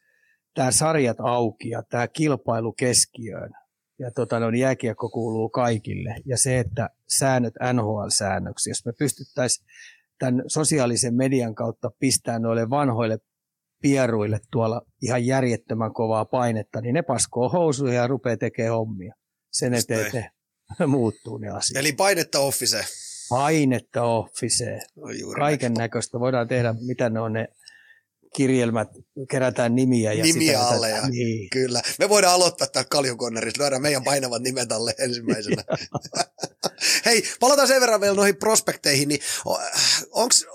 tämä 0.54 0.70
sarjat 0.70 1.16
auki 1.20 1.68
ja 1.68 1.82
tämä 1.82 2.08
kilpailu 2.08 2.72
keskiöön, 2.72 3.50
ja 3.98 4.10
tota, 4.10 4.40
no, 4.40 4.50
jääkiekko 4.50 5.08
kuuluu 5.08 5.48
kaikille, 5.48 6.16
ja 6.26 6.38
se, 6.38 6.58
että 6.58 6.90
säännöt 7.08 7.54
NHL-säännöksi, 7.72 8.70
jos 8.70 8.86
me 8.86 8.92
pystyttäisiin 8.98 9.66
tämän 10.18 10.42
sosiaalisen 10.46 11.14
median 11.14 11.54
kautta 11.54 11.90
pistämään 11.98 12.42
noille 12.42 12.70
vanhoille 12.70 13.18
pieruille 13.82 14.40
tuolla 14.52 14.82
ihan 15.02 15.26
järjettömän 15.26 15.92
kovaa 15.92 16.24
painetta, 16.24 16.80
niin 16.80 16.94
ne 16.94 17.02
paskoo 17.02 17.48
housuja 17.48 17.94
ja 17.94 18.06
rupeaa 18.06 18.36
tekemään 18.36 18.74
hommia. 18.74 19.14
Sen 19.52 19.74
eteen 19.74 20.12
te 20.12 20.30
muuttuu 20.86 21.38
ne 21.38 21.48
asiat. 21.48 21.80
Eli 21.80 21.92
painetta 21.92 22.38
office. 22.38 22.84
Painetta 23.28 24.02
office. 24.02 24.78
Kaiken 25.36 25.74
näköistä. 25.74 26.20
Voidaan 26.20 26.48
tehdä, 26.48 26.74
mitä 26.86 27.10
ne 27.10 27.20
on 27.20 27.32
ne 27.32 27.48
kirjelmät, 28.36 28.88
kerätään 29.30 29.74
nimiä. 29.74 30.12
Ja 30.12 30.24
nimiä 30.24 30.60
alle. 30.60 30.90
Ja, 30.90 31.08
niin. 31.08 31.50
Kyllä. 31.50 31.82
Me 31.98 32.08
voidaan 32.08 32.34
aloittaa 32.34 32.66
tämä 32.66 32.84
kaljukonnerissa, 32.84 33.62
lyödään 33.62 33.82
meidän 33.82 34.04
painavat 34.04 34.42
nimet 34.42 34.72
alle 34.72 34.94
ensimmäisenä. 35.04 35.64
Hei, 37.04 37.22
palataan 37.40 37.68
sen 37.68 37.80
verran 37.80 38.00
vielä 38.00 38.16
noihin 38.16 38.36
prospekteihin, 38.36 39.08
niin 39.08 39.20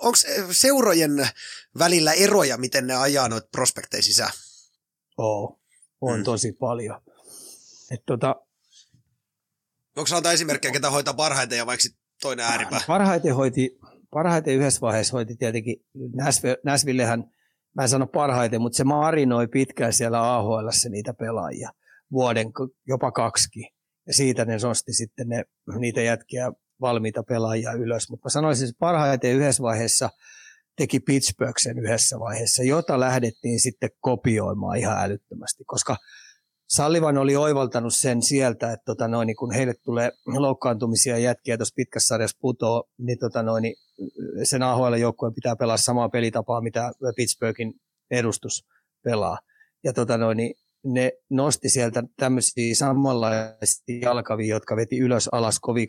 onko 0.01 0.15
seurojen 0.51 1.29
välillä 1.79 2.13
eroja, 2.13 2.57
miten 2.57 2.87
ne 2.87 2.95
ajaa 2.95 3.29
noita 3.29 3.49
prospekteja 3.51 4.03
sisään? 4.03 4.31
Oo, 5.17 5.59
on 6.01 6.15
hmm. 6.15 6.23
tosi 6.23 6.51
paljon. 6.51 7.01
Et 7.91 8.03
tota, 8.05 8.35
Onko 9.99 10.15
antaa 10.15 10.31
esimerkkejä, 10.31 10.71
ketä 10.71 10.89
hoitaa 10.89 11.13
parhaiten 11.13 11.57
ja 11.57 11.65
vaikka 11.65 11.87
toinen 12.21 12.45
ääripää? 12.45 12.81
Parhaiten 12.87 13.35
hoiti, 13.35 13.79
parhaiten 14.11 14.55
yhdessä 14.55 14.81
vaiheessa 14.81 15.11
hoiti 15.11 15.35
tietenkin 15.35 15.85
Näsvillehän, 16.63 17.23
mä 17.79 17.83
en 17.83 17.89
sano 17.89 18.07
parhaiten, 18.07 18.61
mutta 18.61 18.77
se 18.77 18.83
marinoi 18.83 19.47
pitkään 19.47 19.93
siellä 19.93 20.35
AHL 20.35 20.69
niitä 20.89 21.13
pelaajia, 21.13 21.69
vuoden, 22.11 22.51
jopa 22.87 23.11
kaksi. 23.11 23.49
Ja 24.07 24.13
siitä 24.13 24.45
ne 24.45 24.57
nosti 24.63 24.93
sitten 24.93 25.29
ne, 25.29 25.43
niitä 25.79 26.01
jätkiä 26.01 26.51
valmiita 26.81 27.23
pelaajia 27.23 27.71
ylös. 27.71 28.09
Mutta 28.09 28.25
mä 28.25 28.29
sanoisin, 28.29 28.69
että 28.69 28.79
parhaiten 28.79 29.35
yhdessä 29.35 29.63
vaiheessa 29.63 30.09
teki 30.77 30.99
Pittsburgh 30.99 31.57
sen 31.59 31.79
yhdessä 31.79 32.19
vaiheessa, 32.19 32.63
jota 32.63 32.99
lähdettiin 32.99 33.59
sitten 33.59 33.89
kopioimaan 33.99 34.77
ihan 34.77 35.03
älyttömästi, 35.03 35.63
koska– 35.65 35.97
Sallivan 36.69 37.17
oli 37.17 37.35
oivaltanut 37.35 37.93
sen 37.95 38.21
sieltä, 38.21 38.73
että 38.73 38.85
tota 38.85 39.07
noin, 39.07 39.25
niin 39.25 39.35
kun 39.35 39.53
heille 39.53 39.73
tulee 39.83 40.11
loukkaantumisia 40.25 41.17
jätkiä 41.17 41.57
tuossa 41.57 41.73
pitkässä 41.75 42.07
sarjassa 42.07 42.37
putoo, 42.41 42.83
niin, 42.97 43.19
tota 43.19 43.43
noin, 43.43 43.61
niin 43.61 43.75
sen 44.43 44.63
AHL-joukkueen 44.63 45.33
pitää 45.33 45.55
pelaa 45.55 45.77
samaa 45.77 46.09
pelitapaa, 46.09 46.61
mitä 46.61 46.91
Pittsburghin 47.15 47.73
edustus 48.11 48.65
pelaa. 49.03 49.37
Ja 49.83 49.93
tota 49.93 50.17
noin, 50.17 50.37
niin 50.37 50.53
ne 50.83 51.11
nosti 51.29 51.69
sieltä 51.69 52.03
tämmöisiä 52.17 52.75
samanlaisia 52.75 53.99
jalkavia, 54.01 54.55
jotka 54.55 54.75
veti 54.75 54.97
ylös 54.99 55.29
alas 55.31 55.59
kovin 55.59 55.87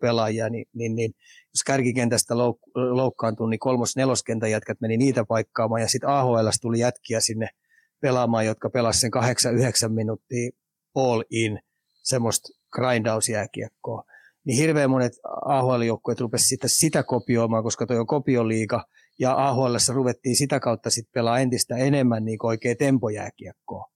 pelaajia, 0.00 0.48
niin, 0.48 0.66
niin, 0.74 0.94
niin 0.94 1.10
jos 1.54 1.62
kärkikentästä 1.66 2.34
louk- 2.34 2.72
loukkaantui, 2.74 3.50
niin 3.50 3.58
kolmos-neloskentän 3.58 4.50
jätkät 4.50 4.80
meni 4.80 4.96
niitä 4.96 5.24
paikkaamaan, 5.28 5.80
ja 5.80 5.88
sitten 5.88 6.10
AHL 6.10 6.48
tuli 6.60 6.78
jätkiä 6.78 7.20
sinne– 7.20 7.48
pelaamaan, 8.04 8.46
jotka 8.46 8.70
pelasivat 8.70 9.40
sen 9.40 9.88
8-9 9.88 9.92
minuuttia 9.92 10.50
all 10.94 11.22
in, 11.30 11.60
semmoista 12.02 12.48
grindausjääkiekkoa. 12.72 14.04
Niin 14.44 14.58
hirveän 14.58 14.90
monet 14.90 15.12
AHL-joukkueet 15.44 16.20
rupesivat 16.20 16.48
sitä, 16.48 16.68
sitä 16.68 17.02
kopioimaan, 17.02 17.62
koska 17.62 17.86
tuo 17.86 17.96
on 17.96 18.06
kopioliiga, 18.06 18.84
ja 19.18 19.48
AHL 19.48 19.76
ruvettiin 19.92 20.36
sitä 20.36 20.60
kautta 20.60 20.90
sitten 20.90 21.12
pelaa 21.14 21.38
entistä 21.38 21.76
enemmän 21.76 22.24
niin 22.24 22.38
oikein 22.42 22.76
tempojääkiekkoa. 22.76 23.90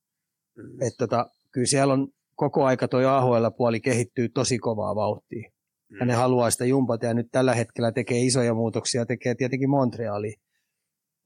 Mm. 0.56 0.82
Et 0.82 0.94
tota, 0.98 1.30
kyllä 1.50 1.66
siellä 1.66 1.94
on 1.94 2.08
koko 2.34 2.64
aika 2.64 2.88
tuo 2.88 3.00
AHL-puoli 3.00 3.80
kehittyy 3.80 4.28
tosi 4.28 4.58
kovaa 4.58 4.94
vauhtia. 4.94 5.50
Mm. 5.88 5.98
Ja 6.00 6.06
ne 6.06 6.12
mm. 6.12 6.18
haluaa 6.18 6.50
sitä 6.50 6.64
jumpata 6.64 7.06
ja 7.06 7.14
nyt 7.14 7.28
tällä 7.32 7.54
hetkellä 7.54 7.92
tekee 7.92 8.20
isoja 8.20 8.54
muutoksia, 8.54 9.06
tekee 9.06 9.34
tietenkin 9.34 9.70
Montrealiin 9.70 10.40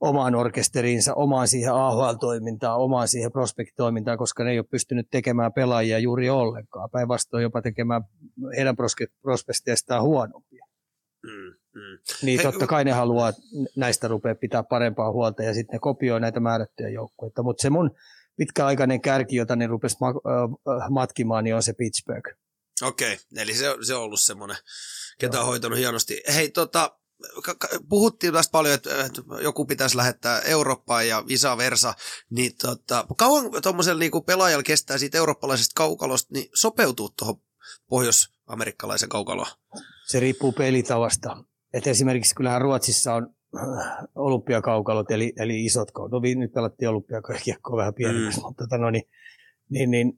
omaan 0.02 0.34
orkesteriinsa, 0.34 1.14
omaan 1.14 1.48
siihen 1.48 1.72
AHL-toimintaan, 1.72 2.80
omaan 2.80 3.08
siihen 3.08 3.32
prospektoimintaan, 3.32 4.18
koska 4.18 4.44
ne 4.44 4.50
ei 4.50 4.58
ole 4.58 4.66
pystynyt 4.70 5.06
tekemään 5.10 5.52
pelaajia 5.52 5.98
juuri 5.98 6.30
ollenkaan. 6.30 6.90
Päinvastoin 6.90 7.42
jopa 7.42 7.62
tekemään 7.62 8.02
heidän 8.56 8.76
prospekteistaan 9.22 10.02
huonompia. 10.02 10.66
Mm, 11.22 11.80
mm. 11.80 11.98
Niin 12.22 12.40
Hei, 12.40 12.52
totta 12.52 12.66
kai 12.66 12.84
ne 12.84 12.92
haluaa 12.92 13.32
näistä 13.76 14.08
rupea 14.08 14.34
pitää 14.34 14.62
parempaa 14.62 15.12
huolta 15.12 15.42
ja 15.42 15.54
sitten 15.54 15.72
ne 15.72 15.78
kopioi 15.78 16.20
näitä 16.20 16.40
määrättyjä 16.40 16.88
joukkueita. 16.88 17.42
Mutta 17.42 17.62
se 17.62 17.70
mun 17.70 17.90
pitkäaikainen 18.36 19.00
kärki, 19.00 19.36
jota 19.36 19.56
ne 19.56 19.66
rupesi 19.66 19.96
ma- 20.00 20.88
matkimaan, 20.90 21.44
niin 21.44 21.54
on 21.54 21.62
se 21.62 21.72
Pittsburgh. 21.72 22.30
Okei, 22.82 23.12
okay, 23.12 23.24
eli 23.36 23.54
se, 23.54 23.76
se 23.86 23.94
on 23.94 24.02
ollut 24.02 24.20
semmoinen, 24.20 24.56
ketä 25.18 25.40
on 25.40 25.46
hoitanut 25.46 25.78
hienosti. 25.78 26.22
Hei, 26.34 26.50
tota, 26.50 26.98
puhuttiin 27.88 28.32
tästä 28.32 28.52
paljon, 28.52 28.74
että, 28.74 28.90
joku 29.42 29.64
pitäisi 29.64 29.96
lähettää 29.96 30.40
Eurooppaan 30.40 31.08
ja 31.08 31.24
vice 31.28 31.56
versa, 31.56 31.94
niin 32.30 32.52
tota, 32.62 33.06
kauan 33.16 33.50
tuommoisella 33.62 33.98
niin 33.98 34.24
pelaajalla 34.26 34.62
kestää 34.62 34.98
siitä 34.98 35.18
eurooppalaisesta 35.18 35.72
kaukalosta 35.76 36.34
niin 36.34 36.50
sopeutuu 36.54 37.10
tuohon 37.18 37.36
pohjois-amerikkalaisen 37.88 39.08
kaukaloon? 39.08 39.48
Se 40.06 40.20
riippuu 40.20 40.52
pelitavasta. 40.52 41.44
Et 41.72 41.86
esimerkiksi 41.86 42.34
kyllähän 42.34 42.60
Ruotsissa 42.60 43.14
on 43.14 43.34
olympiakaukalot, 44.14 45.10
eli, 45.10 45.32
eli 45.36 45.64
isot 45.64 45.90
kaukalot. 45.90 46.22
No 46.22 46.40
nyt 46.40 46.52
pelattiin 46.52 46.88
olympiakiekkoa 46.88 47.76
vähän 47.76 47.94
pienemmässä, 47.94 48.40
mm. 48.40 48.46
mutta 48.46 48.64
tota, 48.64 48.78
no, 48.78 48.90
niin, 48.90 49.04
niin, 49.70 49.90
niin, 49.90 50.12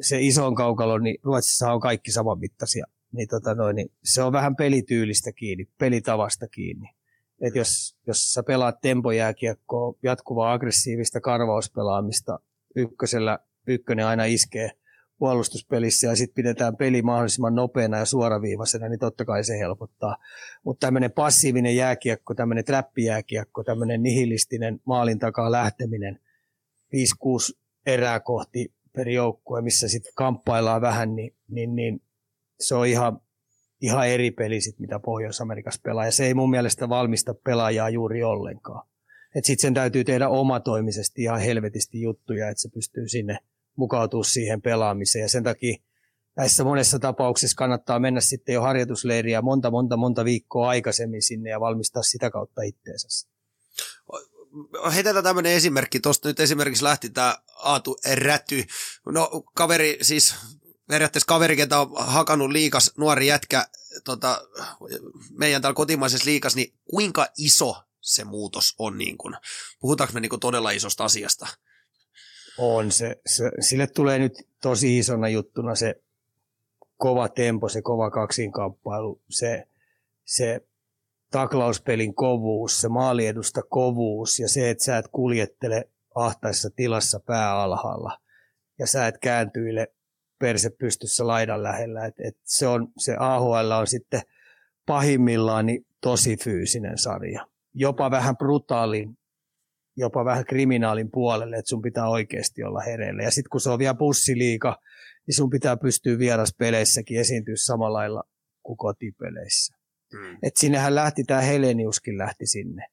se 0.00 0.20
isoon 0.20 0.54
kaukalo, 0.54 0.98
niin 0.98 1.18
Ruotsissa 1.22 1.72
on 1.72 1.80
kaikki 1.80 2.12
saman 2.12 2.38
mittaisia. 2.38 2.86
Niin, 3.12 3.28
tota, 3.28 3.54
no, 3.54 3.72
niin 3.72 3.92
se 4.04 4.22
on 4.22 4.32
vähän 4.32 4.56
pelityylistä 4.56 5.32
kiinni, 5.32 5.68
pelitavasta 5.78 6.48
kiinni. 6.48 6.90
Et 7.40 7.54
jos, 7.54 7.96
jos 8.06 8.32
sä 8.32 8.42
pelaat 8.42 8.80
tempojääkiekkoa, 8.80 9.94
jatkuvaa 10.02 10.52
aggressiivista 10.52 11.20
karvauspelaamista, 11.20 12.38
ykkösellä 12.76 13.38
ykkönen 13.66 14.06
aina 14.06 14.24
iskee– 14.24 14.70
puolustuspelissä 15.18 16.06
ja 16.06 16.16
sitten 16.16 16.34
pidetään 16.34 16.76
peli 16.76 17.02
mahdollisimman 17.02 17.54
nopeana 17.54 17.98
ja 17.98 18.04
suoraviivaisena, 18.04 18.88
niin 18.88 18.98
totta 18.98 19.24
kai 19.24 19.44
se 19.44 19.58
helpottaa. 19.58 20.16
Mutta 20.64 20.86
tämmöinen 20.86 21.12
passiivinen 21.12 21.76
jääkiekko, 21.76 22.34
tämmöinen 22.34 22.64
trappijääkiekko, 22.64 23.64
tämmöinen 23.64 24.02
nihilistinen 24.02 24.80
maalin 24.84 25.18
takaa 25.18 25.52
lähteminen, 25.52 26.20
5-6 26.96 27.58
erää 27.86 28.20
kohti 28.20 28.72
per 28.92 29.08
joukkue, 29.08 29.62
missä 29.62 29.88
sitten 29.88 30.12
kamppaillaan 30.16 30.80
vähän, 30.80 31.16
niin, 31.16 31.34
niin, 31.48 31.76
niin 31.76 32.02
se 32.60 32.74
on 32.74 32.86
ihan, 32.86 33.20
ihan 33.80 34.08
eri 34.08 34.30
peli 34.30 34.60
sit, 34.60 34.78
mitä 34.78 34.98
Pohjois-Amerikassa 34.98 35.80
pelaa. 35.84 36.04
Ja 36.04 36.12
se 36.12 36.26
ei 36.26 36.34
mun 36.34 36.50
mielestä 36.50 36.88
valmista 36.88 37.34
pelaajaa 37.34 37.90
juuri 37.90 38.24
ollenkaan. 38.24 38.88
Sitten 39.34 39.62
sen 39.62 39.74
täytyy 39.74 40.04
tehdä 40.04 40.28
omatoimisesti 40.28 41.22
ihan 41.22 41.40
helvetisti 41.40 42.00
juttuja, 42.00 42.48
että 42.48 42.62
se 42.62 42.68
pystyy 42.68 43.08
sinne– 43.08 43.38
mukautua 43.78 44.24
siihen 44.24 44.62
pelaamiseen. 44.62 45.22
Ja 45.22 45.28
sen 45.28 45.44
takia 45.44 45.76
näissä 46.36 46.64
monessa 46.64 46.98
tapauksessa 46.98 47.56
kannattaa 47.56 47.98
mennä 47.98 48.20
sitten 48.20 48.52
jo 48.52 48.62
harjoitusleiriä 48.62 49.42
monta, 49.42 49.70
monta, 49.70 49.96
monta 49.96 50.24
viikkoa 50.24 50.68
aikaisemmin 50.68 51.22
sinne 51.22 51.50
ja 51.50 51.60
valmistaa 51.60 52.02
sitä 52.02 52.30
kautta 52.30 52.62
itteensä. 52.62 53.28
Heitetään 54.94 55.24
tämmöinen 55.24 55.52
esimerkki. 55.52 56.00
Tuosta 56.00 56.28
nyt 56.28 56.40
esimerkiksi 56.40 56.84
lähti 56.84 57.10
tämä 57.10 57.38
Aatu 57.56 57.96
Räty. 58.14 58.64
No 59.06 59.42
kaveri 59.54 59.98
siis 60.02 60.34
periaatteessa 60.88 61.26
kaveri, 61.26 61.56
ketä 61.56 61.80
on 61.80 61.90
hakannut 61.96 62.50
liikas 62.50 62.92
nuori 62.96 63.26
jätkä 63.26 63.66
tota, 64.04 64.48
meidän 65.30 65.62
täällä 65.62 65.76
kotimaisessa 65.76 66.30
liikas, 66.30 66.56
niin 66.56 66.74
kuinka 66.90 67.26
iso 67.38 67.76
se 68.00 68.24
muutos 68.24 68.74
on? 68.78 68.98
Niin 68.98 69.18
kun, 69.18 69.36
puhutaanko 69.80 70.12
me 70.12 70.20
niin 70.20 70.30
kun 70.30 70.40
todella 70.40 70.70
isosta 70.70 71.04
asiasta? 71.04 71.46
On. 72.58 72.92
Se, 72.92 73.20
se, 73.26 73.50
sille 73.60 73.86
tulee 73.86 74.18
nyt 74.18 74.48
tosi 74.62 74.98
isona 74.98 75.28
juttuna 75.28 75.74
se 75.74 76.02
kova 76.96 77.28
tempo, 77.28 77.68
se 77.68 77.82
kova 77.82 78.10
kaksinkamppailu, 78.10 79.20
se, 79.30 79.68
se 80.24 80.60
taklauspelin 81.30 82.14
kovuus, 82.14 82.80
se 82.80 82.88
maaliedusta 82.88 83.62
kovuus 83.62 84.38
ja 84.38 84.48
se, 84.48 84.70
että 84.70 84.84
sä 84.84 84.98
et 84.98 85.08
kuljettele 85.12 85.88
ahtaissa 86.14 86.70
tilassa 86.70 87.20
pää 87.20 87.62
alhaalla 87.62 88.20
ja 88.78 88.86
sä 88.86 89.06
et 89.06 89.18
kääntyile 89.18 89.92
perse 90.38 90.70
pystyssä 90.70 91.26
laidan 91.26 91.62
lähellä. 91.62 92.06
Et, 92.06 92.14
et 92.18 92.36
se, 92.44 92.66
on, 92.66 92.88
se 92.98 93.16
AHL 93.18 93.70
on 93.70 93.86
sitten 93.86 94.20
pahimmillaan 94.86 95.66
niin 95.66 95.86
tosi 96.00 96.36
fyysinen 96.36 96.98
sarja. 96.98 97.46
Jopa 97.74 98.10
vähän 98.10 98.36
brutaalin 98.36 99.18
jopa 99.98 100.24
vähän 100.24 100.44
kriminaalin 100.44 101.10
puolelle, 101.10 101.56
että 101.56 101.68
sun 101.68 101.82
pitää 101.82 102.08
oikeasti 102.08 102.62
olla 102.62 102.80
hereillä. 102.80 103.22
Ja 103.22 103.30
sitten 103.30 103.50
kun 103.50 103.60
se 103.60 103.70
on 103.70 103.78
vielä 103.78 103.94
bussiliika, 103.94 104.80
niin 105.26 105.34
sun 105.34 105.50
pitää 105.50 105.76
pystyä 105.76 106.18
vieraspeleissäkin 106.18 107.20
esiintyä 107.20 107.54
samalla 107.56 107.98
lailla 107.98 108.22
kuin 108.62 108.76
kotipeleissä. 108.76 109.76
Hmm. 110.16 110.38
Et 110.42 110.56
sinnehän 110.56 110.94
lähti, 110.94 111.24
tämä 111.24 111.40
Heleniuskin 111.40 112.18
lähti 112.18 112.46
sinne. 112.46 112.86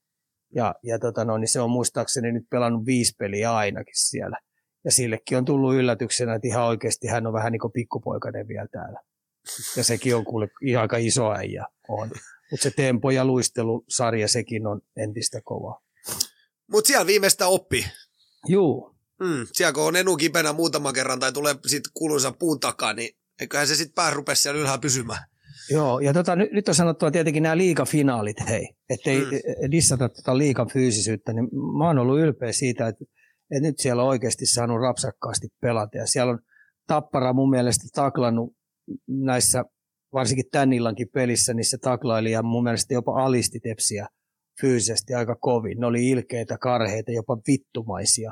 Ja, 0.56 0.76
ja 0.84 1.00
tota 1.00 1.26
no, 1.26 1.38
niin 1.38 1.48
se 1.48 1.62
on 1.62 1.70
muistaakseni 1.70 2.32
nyt 2.32 2.46
pelannut 2.50 2.86
viisi 2.86 3.16
peliä 3.20 3.56
ainakin 3.56 3.96
siellä. 3.98 4.38
Ja 4.86 4.91
sillekin 4.91 5.38
on 5.38 5.45
tullut 5.45 5.75
yllätyksenä, 5.75 6.36
että 6.36 6.47
ihan 6.47 6.63
oikeasti 6.63 7.07
hän 7.07 7.27
on 7.27 7.33
vähän 7.33 7.51
niin 7.51 7.59
kuin 7.59 7.73
pikkupoikainen 7.73 8.47
vielä 8.47 8.67
täällä. 8.71 8.99
Ja 9.77 9.83
sekin 9.83 10.15
on 10.15 10.25
kuule 10.25 10.47
ihan 10.61 10.81
aika 10.81 10.97
iso 10.97 11.33
äijä 11.33 11.65
on. 11.88 12.11
Mutta 12.51 12.63
se 12.63 12.71
tempo 12.71 13.11
ja 13.11 13.25
luistelusarja, 13.25 14.27
sekin 14.27 14.67
on 14.67 14.81
entistä 14.97 15.41
kovaa. 15.43 15.81
Mutta 16.71 16.88
siellä 16.88 17.07
viimeistä 17.07 17.47
oppi. 17.47 17.86
Juu. 18.47 18.95
Mm, 19.19 19.47
siellä 19.53 19.73
kun 19.73 19.83
on 19.83 19.95
enu 19.95 20.17
kipenä 20.17 20.53
muutaman 20.53 20.93
kerran 20.93 21.19
tai 21.19 21.31
tulee 21.31 21.55
sitten 21.67 21.91
kuuluisa 21.93 22.31
puun 22.31 22.59
takaa, 22.59 22.93
niin 22.93 23.17
eiköhän 23.41 23.67
se 23.67 23.75
sitten 23.75 23.95
pää 23.95 24.11
rupesi 24.11 24.41
siellä 24.41 24.59
ylhäällä 24.59 24.81
pysymään. 24.81 25.23
Joo, 25.69 25.99
ja 25.99 26.13
tota, 26.13 26.36
nyt, 26.36 26.51
nyt 26.51 26.69
on 26.69 26.75
sanottu 26.75 27.11
tietenkin 27.11 27.43
nämä 27.43 27.57
liikafinaalit, 27.57 28.38
hei, 28.49 28.69
ettei 28.89 29.21
mm. 29.21 29.71
dissata 29.71 30.09
tota 30.09 30.38
liikan 30.38 30.69
fyysisyyttä, 30.69 31.33
niin 31.33 31.49
mä 31.77 31.88
oon 31.88 31.97
ollut 31.97 32.19
ylpeä 32.19 32.51
siitä, 32.51 32.88
että, 32.88 33.05
että 33.52 33.68
nyt 33.68 33.80
siellä 33.80 34.04
on 34.04 34.10
oikeasti 34.10 34.46
saanut 34.46 34.82
rapsakkaasti 34.82 35.48
pelata, 35.62 35.98
ja 35.98 36.08
siellä 36.08 36.32
on 36.32 36.39
Tappara 36.88 37.34
mun 37.34 37.50
mielestä 37.50 37.84
taklannut 37.96 38.54
näissä, 39.08 39.64
varsinkin 40.14 40.46
tämän 40.52 40.74
illankin 40.74 41.08
pelissä, 41.14 41.54
niin 41.54 41.66
se 41.66 41.78
taklaili 41.78 42.32
ja 42.32 42.43
mun 42.43 42.64
mielestä 42.64 42.93
jopa 42.93 43.24
alisti 43.24 43.60
tepsiä 43.60 44.08
fyysisesti 44.62 45.14
aika 45.14 45.36
kovin. 45.36 45.80
Ne 45.80 45.86
oli 45.86 46.10
ilkeitä, 46.10 46.58
karheita, 46.58 47.12
jopa 47.12 47.38
vittumaisia 47.48 48.32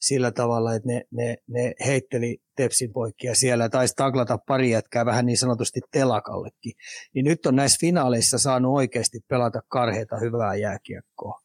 sillä 0.00 0.30
tavalla, 0.30 0.74
että 0.74 0.88
ne, 0.88 1.02
ne, 1.10 1.36
ne 1.48 1.72
heitteli 1.86 2.38
tepsin 2.56 2.92
poikkia 2.92 3.34
siellä 3.34 3.64
ja 3.64 3.70
taisi 3.70 3.94
taklata 3.96 4.38
pari 4.38 4.70
jätkää 4.70 5.06
vähän 5.06 5.26
niin 5.26 5.38
sanotusti 5.38 5.80
telakallekin. 5.90 6.72
Niin 7.14 7.24
nyt 7.24 7.46
on 7.46 7.56
näissä 7.56 7.78
finaaleissa 7.80 8.38
saanut 8.38 8.74
oikeasti 8.74 9.20
pelata 9.28 9.60
karheita 9.68 10.16
hyvää 10.18 10.54
jääkiekkoa. 10.54 11.40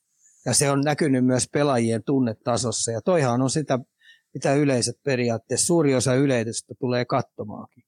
Ja 0.48 0.54
se 0.54 0.72
on 0.72 0.82
näkynyt 0.82 1.26
myös 1.26 1.50
pelaajien 1.54 2.04
tunnetasossa 2.04 2.92
ja 2.92 3.02
toihan 3.02 3.42
on 3.42 3.50
sitä, 3.50 3.80
mitä 4.34 4.54
yleiset 4.54 4.96
periaatteessa, 5.04 5.66
suuri 5.66 5.96
osa 5.96 6.16
yleisöstä 6.16 6.74
tulee 6.80 7.06
katsomaankin. 7.06 7.84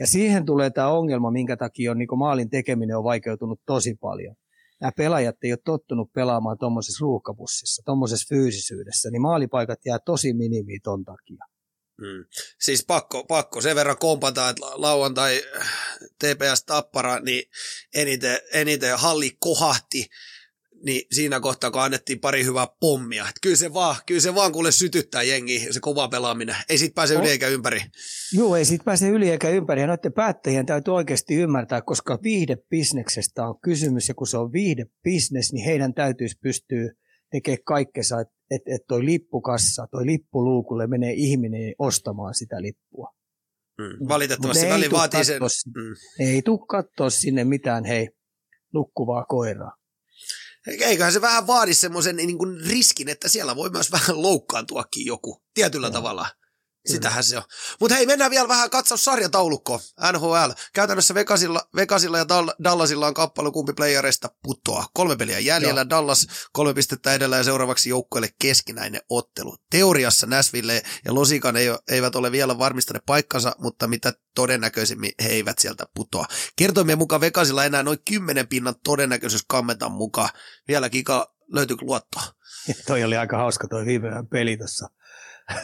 Ja 0.00 0.06
siihen 0.06 0.46
tulee 0.46 0.70
tämä 0.70 0.88
ongelma, 0.88 1.30
minkä 1.30 1.56
takia 1.56 1.90
on, 1.90 1.98
niin 1.98 2.18
maalin 2.18 2.50
tekeminen 2.50 2.96
on 2.96 3.04
vaikeutunut 3.04 3.60
tosi 3.66 3.94
paljon 3.94 4.36
nämä 4.80 4.92
pelaajat 4.96 5.36
ei 5.42 5.52
ole 5.52 5.58
tottunut 5.64 6.12
pelaamaan 6.12 6.58
tuommoisessa 6.58 7.02
ruuhkabussissa, 7.02 7.82
tuommoisessa 7.86 8.34
fyysisyydessä, 8.34 9.10
niin 9.10 9.22
maalipaikat 9.22 9.78
jää 9.86 9.98
tosi 9.98 10.32
minimiin 10.32 10.80
ton 10.82 11.04
takia. 11.04 11.44
Hmm. 12.02 12.24
Siis 12.60 12.84
pakko, 12.86 13.24
pakko 13.24 13.60
sen 13.60 13.76
verran 13.76 13.98
kompata, 13.98 14.48
että 14.48 14.66
lauantai 14.74 15.42
TPS 16.18 16.64
Tappara, 16.66 17.20
niin 17.20 17.50
eniten, 17.94 18.38
eniten 18.52 18.98
halli 18.98 19.36
kohahti 19.38 20.06
niin 20.84 21.02
siinä 21.12 21.40
kohtaa, 21.40 21.70
kun 21.70 21.82
annettiin 21.82 22.20
pari 22.20 22.44
hyvää 22.44 22.66
pommia. 22.80 23.22
Että 23.22 23.38
kyllä 23.42 23.56
se 23.56 23.74
vaan, 23.74 23.96
kyllä 24.06 24.20
se 24.20 24.34
vaan 24.34 24.52
kuule 24.52 24.72
sytyttää 24.72 25.22
jengi, 25.22 25.66
se 25.70 25.80
kova 25.80 26.08
pelaaminen. 26.08 26.56
Ei 26.68 26.78
siitä 26.78 26.94
pääse 26.94 27.14
yli 27.14 27.28
eikä 27.28 27.48
ympäri. 27.48 27.80
Joo, 28.32 28.56
ei 28.56 28.64
siitä 28.64 28.84
pääse 28.84 29.08
yli 29.08 29.30
eikä 29.30 29.48
ympäri. 29.48 29.80
Ja 29.80 29.86
noiden 29.86 30.12
päättäjien 30.12 30.66
täytyy 30.66 30.94
oikeasti 30.94 31.34
ymmärtää, 31.34 31.82
koska 31.82 32.18
viihdebisneksestä 32.22 33.48
on 33.48 33.60
kysymys, 33.60 34.08
ja 34.08 34.14
kun 34.14 34.26
se 34.26 34.38
on 34.38 34.52
viihdebisnes, 34.52 35.52
niin 35.52 35.64
heidän 35.64 35.94
täytyisi 35.94 36.38
pystyä 36.42 36.92
tekemään 37.30 37.64
kaikkensa, 37.64 38.20
että 38.20 38.34
et, 38.50 38.62
et 38.66 38.82
toi 38.88 39.04
lippukassa, 39.04 39.86
toi 39.90 40.06
lippuluukulle 40.06 40.86
menee 40.86 41.12
ihminen 41.12 41.74
ostamaan 41.78 42.34
sitä 42.34 42.62
lippua. 42.62 43.14
Mm, 43.78 44.08
valitettavasti 44.08 44.66
väli 44.66 44.90
vaatii 44.90 45.24
sen. 45.24 45.42
Mm. 45.42 46.26
Ei 46.26 46.42
tule 46.42 46.66
katsoa 46.68 47.10
sinne 47.10 47.44
mitään, 47.44 47.84
hei, 47.84 48.08
nukkuvaa 48.74 49.24
koiraa. 49.24 49.83
Eiköhän 50.66 51.12
se 51.12 51.20
vähän 51.20 51.46
vaadi 51.46 51.74
semmoisen 51.74 52.16
niin 52.16 52.38
riskin, 52.66 53.08
että 53.08 53.28
siellä 53.28 53.56
voi 53.56 53.70
myös 53.70 53.92
vähän 53.92 54.22
loukkaantuakin 54.22 55.06
joku 55.06 55.42
tietyllä 55.54 55.86
no. 55.86 55.92
tavalla. 55.92 56.26
Sitähän 56.86 57.24
se 57.24 57.36
on. 57.36 57.42
Mutta 57.80 57.94
hei, 57.94 58.06
mennään 58.06 58.30
vielä 58.30 58.48
vähän 58.48 58.70
katsaus 58.70 59.04
sarjataulukkoon. 59.04 59.80
NHL. 60.12 60.50
Käytännössä 60.72 61.14
Vegasilla, 61.14 61.68
Vegasilla 61.76 62.18
ja 62.18 62.26
Dallasilla 62.64 63.06
on 63.06 63.14
kappale 63.14 63.50
kumpi 63.50 63.72
playereista 63.72 64.28
putoaa. 64.42 64.88
Kolme 64.94 65.16
peliä 65.16 65.38
jäljellä, 65.38 65.80
Joo. 65.80 65.90
Dallas 65.90 66.26
kolme 66.52 66.74
pistettä 66.74 67.14
edellä 67.14 67.36
ja 67.36 67.44
seuraavaksi 67.44 67.90
joukkueelle 67.90 68.28
keskinäinen 68.38 69.00
ottelu. 69.08 69.56
Teoriassa 69.70 70.26
Nashville 70.26 70.82
ja 71.04 71.14
Losikan 71.14 71.56
ei, 71.56 71.66
eivät 71.90 72.16
ole 72.16 72.32
vielä 72.32 72.58
varmistaneet 72.58 73.06
paikkansa, 73.06 73.56
mutta 73.58 73.86
mitä 73.86 74.12
todennäköisimmin 74.34 75.12
he 75.22 75.28
eivät 75.28 75.58
sieltä 75.58 75.86
putoa. 75.94 76.26
Kertoimien 76.56 76.98
mukaan 76.98 77.20
Vegasilla 77.20 77.64
enää 77.64 77.82
noin 77.82 77.98
10 78.04 78.48
pinnan 78.48 78.74
todennäköisyys 78.84 79.44
kammetaan 79.48 79.92
mukaan. 79.92 80.28
Vielä 80.68 80.88
kika 80.88 81.34
löytyykö 81.52 81.84
luottoa? 81.84 82.22
toi 82.86 83.04
oli 83.04 83.16
aika 83.16 83.36
hauska 83.36 83.68
toi 83.68 83.86
viime 83.86 84.08
peli 84.30 84.56
tuossa. 84.56 84.88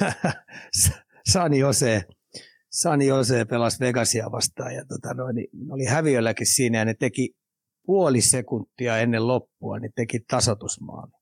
Sani 1.32 1.58
Jose, 1.58 2.04
Sani 2.70 3.06
Jose 3.06 3.44
pelasi 3.44 3.80
Vegasia 3.80 4.32
vastaan 4.32 4.74
ja 4.74 4.84
tota 4.84 5.14
noin, 5.14 5.36
niin 5.36 5.48
oli 5.70 5.84
häviölläkin 5.84 6.46
siinä 6.46 6.78
ja 6.78 6.84
ne 6.84 6.94
teki 6.94 7.30
puoli 7.86 8.20
sekuntia 8.20 8.98
ennen 8.98 9.26
loppua, 9.26 9.78
niin 9.78 9.92
teki 9.96 10.20
tasotusmaali. 10.20 11.12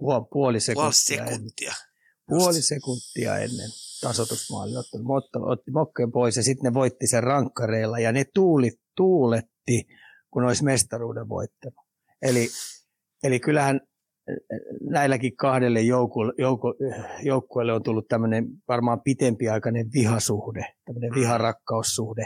Puoli, 0.00 0.26
puoli 0.32 0.60
sekuntia. 0.60 0.84
Puoli 0.84 0.94
sekuntia. 0.94 1.72
Ennen, 1.72 2.28
puoli 2.28 2.62
sekuntia 2.62 3.38
ennen 3.38 3.70
tasotusmaali. 4.00 4.76
Otti, 4.76 4.96
otti, 5.08 5.38
otti 5.42 5.70
mokkeen 5.70 6.12
pois 6.12 6.36
ja 6.36 6.42
sitten 6.42 6.64
ne 6.70 6.74
voitti 6.74 7.06
sen 7.06 7.22
rankkareilla 7.22 7.98
ja 7.98 8.12
ne 8.12 8.24
tuuli, 8.34 8.70
tuuletti, 8.96 9.86
kun 10.30 10.44
olisi 10.44 10.64
mestaruuden 10.64 11.28
voittanut. 11.28 11.86
Eli 12.22 12.48
eli 13.22 13.40
kyllähän 13.40 13.80
näilläkin 14.90 15.36
kahdelle 15.36 15.80
joukulle, 15.80 16.32
jouku, 16.38 16.74
joukkueelle 17.22 17.72
on 17.72 17.82
tullut 17.82 18.08
tämmöinen 18.08 18.46
varmaan 18.68 19.00
pitempiaikainen 19.00 19.86
vihasuhde, 19.94 20.66
tämmöinen 20.84 21.14
viharakkaussuhde. 21.14 22.24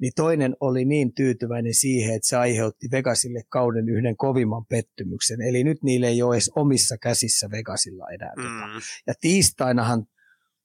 Niin 0.00 0.12
toinen 0.16 0.56
oli 0.60 0.84
niin 0.84 1.14
tyytyväinen 1.14 1.74
siihen, 1.74 2.14
että 2.16 2.28
se 2.28 2.36
aiheutti 2.36 2.88
Vegasille 2.92 3.42
kauden 3.48 3.88
yhden 3.88 4.16
kovimman 4.16 4.66
pettymyksen. 4.66 5.40
Eli 5.42 5.64
nyt 5.64 5.78
niille 5.82 6.06
ei 6.06 6.22
ole 6.22 6.34
edes 6.34 6.50
omissa 6.56 6.98
käsissä 6.98 7.50
Vegasilla 7.50 8.06
enää. 8.14 8.32
Tota. 8.36 8.66
Mm. 8.66 8.80
Ja 9.06 9.14
tiistainahan, 9.20 10.06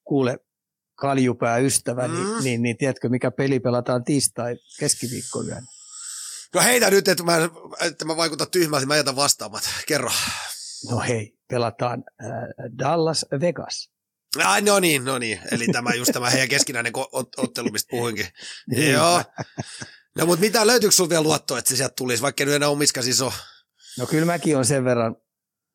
kuule, 0.03 0.37
kaljupää 0.95 1.57
ystävä, 1.57 2.07
niin, 2.07 2.27
Mm. 2.27 2.43
niin, 2.43 2.61
niin 2.61 2.77
tiedätkö, 2.77 3.09
mikä 3.09 3.31
peli 3.31 3.59
pelataan 3.59 4.03
tiistai 4.03 4.55
keskiviikkoyönä? 4.79 5.61
No 6.55 6.61
heitä 6.61 6.89
nyt, 6.89 7.07
että 7.07 7.23
mä, 7.23 7.49
että 7.81 8.05
mä 8.05 8.17
vaikutan 8.17 8.47
tyhmältä, 8.51 8.85
mä 8.85 8.95
jätän 8.95 9.15
vastaamat. 9.15 9.63
Kerro. 9.87 10.09
No 10.89 10.99
hei, 10.99 11.37
pelataan 11.49 12.03
äh, 12.23 12.29
Dallas 12.79 13.25
Vegas. 13.41 13.91
Ai, 14.45 14.61
no 14.61 14.79
niin, 14.79 15.05
no 15.05 15.17
niin. 15.17 15.39
Eli 15.51 15.67
tämä 15.67 15.93
just 15.93 16.11
tämä 16.13 16.29
heidän 16.29 16.49
keskinäinen 16.49 16.93
ko- 16.97 17.19
ot- 17.21 17.43
ottelu, 17.43 17.69
mistä 17.71 17.87
puhuinkin. 17.91 18.25
Niin. 18.69 18.91
Joo. 18.91 19.23
No 20.17 20.25
mutta 20.25 20.41
mitä, 20.41 20.67
löytyykö 20.67 20.95
sulla 20.95 21.09
vielä 21.09 21.23
luottoa, 21.23 21.57
että 21.57 21.69
se 21.69 21.75
sieltä 21.75 21.93
tulisi, 21.97 22.23
vaikka 22.23 22.45
nyt 22.45 22.53
enää 22.53 22.69
omissa 22.69 22.93
käsissä 22.93 23.25
ole? 23.25 23.33
No 23.99 24.05
kyllä 24.05 24.25
mäkin 24.25 24.57
on 24.57 24.65
sen 24.65 24.83
verran, 24.83 25.15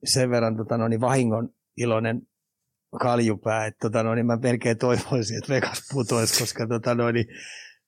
sen 0.04 0.30
verran 0.30 0.56
tota, 0.56 0.76
no, 0.78 0.88
niin 0.88 1.00
vahingon 1.00 1.48
iloinen 1.76 2.22
kaljupää, 3.00 3.66
että 3.66 3.78
tota, 3.80 4.02
no, 4.02 4.14
niin 4.14 4.26
mä 4.26 4.36
melkein 4.36 4.78
toivoisin, 4.78 5.38
että 5.38 5.54
Vegas 5.54 5.82
putoisi, 5.92 6.38
koska 6.38 6.66
tota, 6.66 6.94
no, 6.94 7.10
niin, 7.10 7.26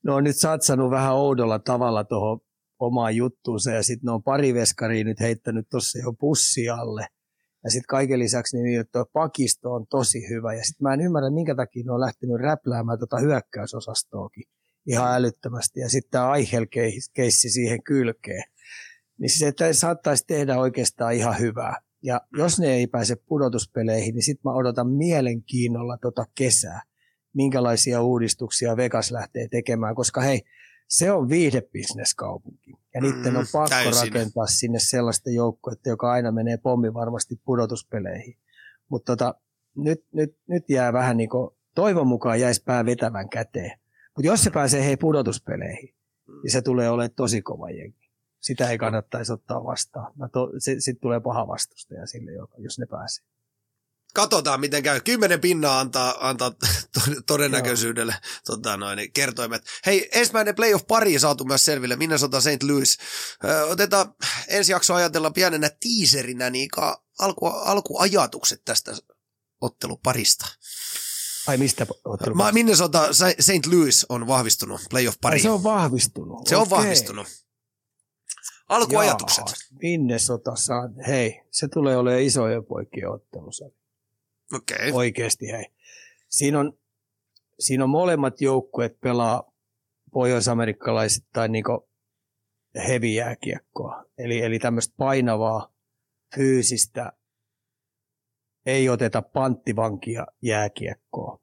ne 0.04 0.12
on 0.12 0.24
nyt 0.24 0.36
satsannut 0.36 0.90
vähän 0.90 1.14
oudolla 1.14 1.58
tavalla 1.58 2.04
tuohon 2.04 2.40
omaan 2.78 3.16
juttuunsa 3.16 3.70
ja 3.70 3.82
sitten 3.82 4.06
ne 4.06 4.12
on 4.12 4.22
pari 4.22 4.54
veskaria 4.54 5.04
nyt 5.04 5.20
heittänyt 5.20 5.66
tuossa 5.70 5.98
jo 5.98 6.12
pussi 6.12 6.68
alle. 6.68 7.06
Ja 7.64 7.70
sitten 7.70 7.88
kaiken 7.88 8.18
lisäksi 8.18 8.56
niin 8.56 8.84
tuo 8.92 9.04
pakisto 9.12 9.72
on 9.72 9.86
tosi 9.90 10.28
hyvä. 10.28 10.54
Ja 10.54 10.64
sitten 10.64 10.84
mä 10.84 10.94
en 10.94 11.00
ymmärrä, 11.00 11.30
minkä 11.30 11.54
takia 11.54 11.82
ne 11.86 11.92
on 11.92 12.00
lähtenyt 12.00 12.40
räpläämään 12.40 12.98
tota 12.98 13.18
hyökkäysosastoakin 13.18 14.44
ihan 14.86 15.14
älyttömästi. 15.14 15.80
Ja 15.80 15.88
sitten 15.88 16.10
tämä 16.10 16.30
Aichel-keissi 16.30 17.50
siihen 17.50 17.82
kylkeen. 17.82 18.44
Niin 19.18 19.38
se 19.38 19.48
että 19.48 19.72
saattaisi 19.72 20.24
tehdä 20.26 20.58
oikeastaan 20.58 21.14
ihan 21.14 21.38
hyvää. 21.38 21.76
Ja 22.02 22.20
jos 22.36 22.58
ne 22.58 22.74
ei 22.74 22.86
pääse 22.86 23.16
pudotuspeleihin, 23.16 24.14
niin 24.14 24.22
sitten 24.22 24.50
mä 24.50 24.54
odotan 24.54 24.88
mielenkiinnolla 24.88 25.98
tota 26.02 26.24
kesää, 26.34 26.82
minkälaisia 27.34 28.02
uudistuksia 28.02 28.76
Vegas 28.76 29.10
lähtee 29.10 29.48
tekemään, 29.48 29.94
koska 29.94 30.20
hei, 30.20 30.40
se 30.88 31.12
on 31.12 31.28
viihdebisneskaupunki. 31.28 32.70
Ja 32.94 33.00
niiden 33.00 33.36
on 33.36 33.42
Mm, 33.42 33.48
pakko 33.52 33.68
täysin. 33.68 34.02
rakentaa 34.12 34.46
sinne 34.46 34.78
sellaista 34.78 35.30
joukkuetta, 35.30 35.88
joka 35.88 36.10
aina 36.12 36.32
menee 36.32 36.56
pommi 36.56 36.94
varmasti 36.94 37.40
pudotuspeleihin. 37.44 38.36
Mutta 38.88 39.12
tota, 39.16 39.34
nyt, 39.76 40.04
nyt, 40.12 40.36
nyt 40.46 40.70
jää 40.70 40.92
vähän 40.92 41.16
niin 41.16 41.28
kuin, 41.30 41.50
toivon 41.74 42.06
mukaan 42.06 42.40
jäisi 42.40 42.62
pää 42.64 42.84
vetävän 42.86 43.28
käteen. 43.28 43.78
Mutta 44.16 44.26
jos 44.26 44.44
se 44.44 44.50
pääsee 44.50 44.84
hei 44.84 44.96
pudotuspeleihin, 44.96 45.94
niin 46.42 46.50
se 46.52 46.62
tulee 46.62 46.90
olemaan 46.90 47.10
tosi 47.16 47.42
kova 47.42 47.70
jengi. 47.70 48.08
Sitä 48.40 48.70
ei 48.70 48.78
kannattaisi 48.78 49.32
ottaa 49.32 49.64
vastaan. 49.64 50.12
To, 50.32 50.52
se, 50.58 50.76
sit 50.78 51.00
tulee 51.00 51.20
paha 51.20 51.46
vastustaja 51.48 52.06
sille, 52.06 52.32
joka- 52.32 52.58
jos 52.58 52.78
ne 52.78 52.86
pääsee. 52.86 53.24
Katsotaan, 54.14 54.60
miten 54.60 54.82
käy. 54.82 55.00
Kymmenen 55.00 55.40
pinnaa 55.40 55.80
antaa, 55.80 56.28
antaa 56.28 56.50
to- 56.94 57.22
todennäköisyydelle 57.26 58.14
tota 58.46 58.76
noin, 58.76 59.12
kertoimet. 59.12 59.62
Hei, 59.86 60.08
ensimmäinen 60.12 60.54
playoff 60.54 60.86
pari 60.86 61.18
saatu 61.18 61.44
myös 61.44 61.64
selville. 61.64 61.96
Minnesota 61.96 62.40
St. 62.40 62.62
Louis. 62.62 62.98
Ö, 63.44 63.64
otetaan 63.66 64.14
ensi 64.48 64.72
jakso 64.72 64.94
ajatella 64.94 65.30
pienenä 65.30 65.70
tiiserinä 65.80 66.50
niin 66.50 66.68
alku, 67.18 67.46
alkuajatukset 67.46 68.62
tästä 68.64 68.92
otteluparista. 69.60 70.46
Ai 71.46 71.56
mistä 71.56 71.86
ottelu? 72.04 72.34
Mä, 72.34 72.52
Minnesota 72.52 73.08
St. 73.40 73.66
Louis 73.72 74.06
on 74.08 74.26
vahvistunut 74.26 74.80
playoff 74.90 75.18
pari. 75.20 75.40
Se 75.40 75.50
on 75.50 75.62
vahvistunut. 75.62 76.46
Se 76.46 76.56
on 76.56 76.62
Okei. 76.62 76.70
vahvistunut. 76.70 77.26
Alkuajatukset. 78.68 79.44
Jaa, 79.46 79.78
Minnesota 79.82 80.56
saa, 80.56 80.88
hei, 81.06 81.42
se 81.50 81.68
tulee 81.68 81.96
olemaan 81.96 82.22
isojen 82.22 82.64
poikien 82.64 83.10
ottelu. 83.10 83.50
Okay. 84.54 84.90
Oikeasti 84.92 85.52
hei. 85.52 85.66
Siinä 86.28 86.60
on, 86.60 86.78
siinä 87.58 87.84
on 87.84 87.90
molemmat 87.90 88.40
joukkueet 88.40 89.00
pelaa 89.00 89.52
pohjoisamerikkalaiset 90.12 91.24
tai 91.32 91.48
niinku 91.48 91.88
heavy-jääkiekkoa. 92.74 94.04
Eli, 94.18 94.40
eli 94.40 94.58
tämmöistä 94.58 94.94
painavaa, 94.96 95.72
fyysistä, 96.36 97.12
ei 98.66 98.88
oteta 98.88 99.22
panttivankia 99.22 100.26
jääkiekkoa. 100.42 101.40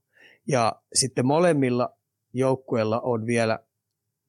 Ja 0.47 0.81
sitten 0.93 1.25
molemmilla 1.25 1.97
joukkueilla 2.33 3.01
on 3.01 3.25
vielä 3.25 3.59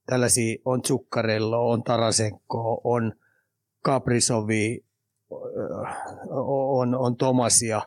tällaisia, 0.06 0.56
on 0.64 0.82
Tsukkarello, 0.82 1.70
on 1.70 1.82
Tarasenko, 1.82 2.80
on 2.84 3.12
Kaprisovi, 3.82 4.84
on, 6.78 6.94
on 6.94 7.16
Tomasia. 7.16 7.82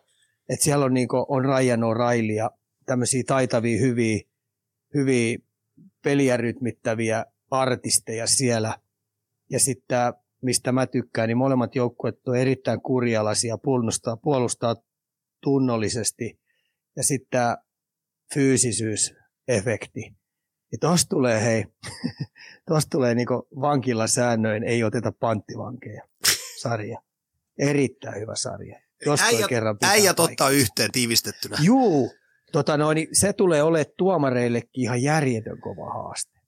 Et 0.49 0.61
siellä 0.61 0.85
on, 0.85 0.93
niinku, 0.93 1.25
on 1.27 1.45
Ryan 1.45 1.79
O'Reilly 1.79 2.33
ja 2.33 2.51
tämmöisiä 2.85 3.23
taitavia, 3.27 3.79
hyviä, 3.79 4.19
hyviä 4.93 5.37
peliä 6.03 6.37
rytmittäviä 6.37 7.25
artisteja 7.51 8.27
siellä. 8.27 8.79
Ja 9.49 9.59
sitten 9.59 10.13
mistä 10.41 10.71
mä 10.71 10.87
tykkään, 10.87 11.27
niin 11.27 11.37
molemmat 11.37 11.75
joukkueet 11.75 12.27
on 12.27 12.35
erittäin 12.35 12.81
kurjalaisia, 12.81 13.57
puolustaa, 13.57 14.17
puolustaa 14.17 14.75
tunnollisesti. 15.41 16.39
Ja 16.95 17.03
sitten 17.03 17.57
fyysisyysefekti. 18.33 20.15
Ja 20.71 20.77
tosta 20.81 21.09
tulee, 21.09 21.43
hei, 21.43 21.65
tosta 22.69 22.89
tulee 22.89 23.15
niinku 23.15 23.47
vankilasäännöin, 23.61 24.63
ei 24.63 24.83
oteta 24.83 25.11
panttivankeja 25.11 26.03
sarja. 26.61 27.01
Erittäin 27.57 28.21
hyvä 28.21 28.35
sarja. 28.35 28.88
Jos 29.05 29.19
toi 29.19 29.27
Äijät, 29.35 29.49
kerran 29.49 29.75
pitää 29.77 29.91
äijät 29.91 30.19
ottaa 30.19 30.49
yhteen 30.49 30.91
tiivistettynä. 30.91 31.57
Juu, 31.61 32.13
tota 32.51 32.77
noin, 32.77 32.95
niin 32.95 33.07
se 33.13 33.33
tulee 33.33 33.63
olemaan 33.63 33.93
tuomareillekin 33.97 34.69
ihan 34.73 35.01
järjetön 35.03 35.61
kova 35.61 35.93
haaste. 35.93 36.39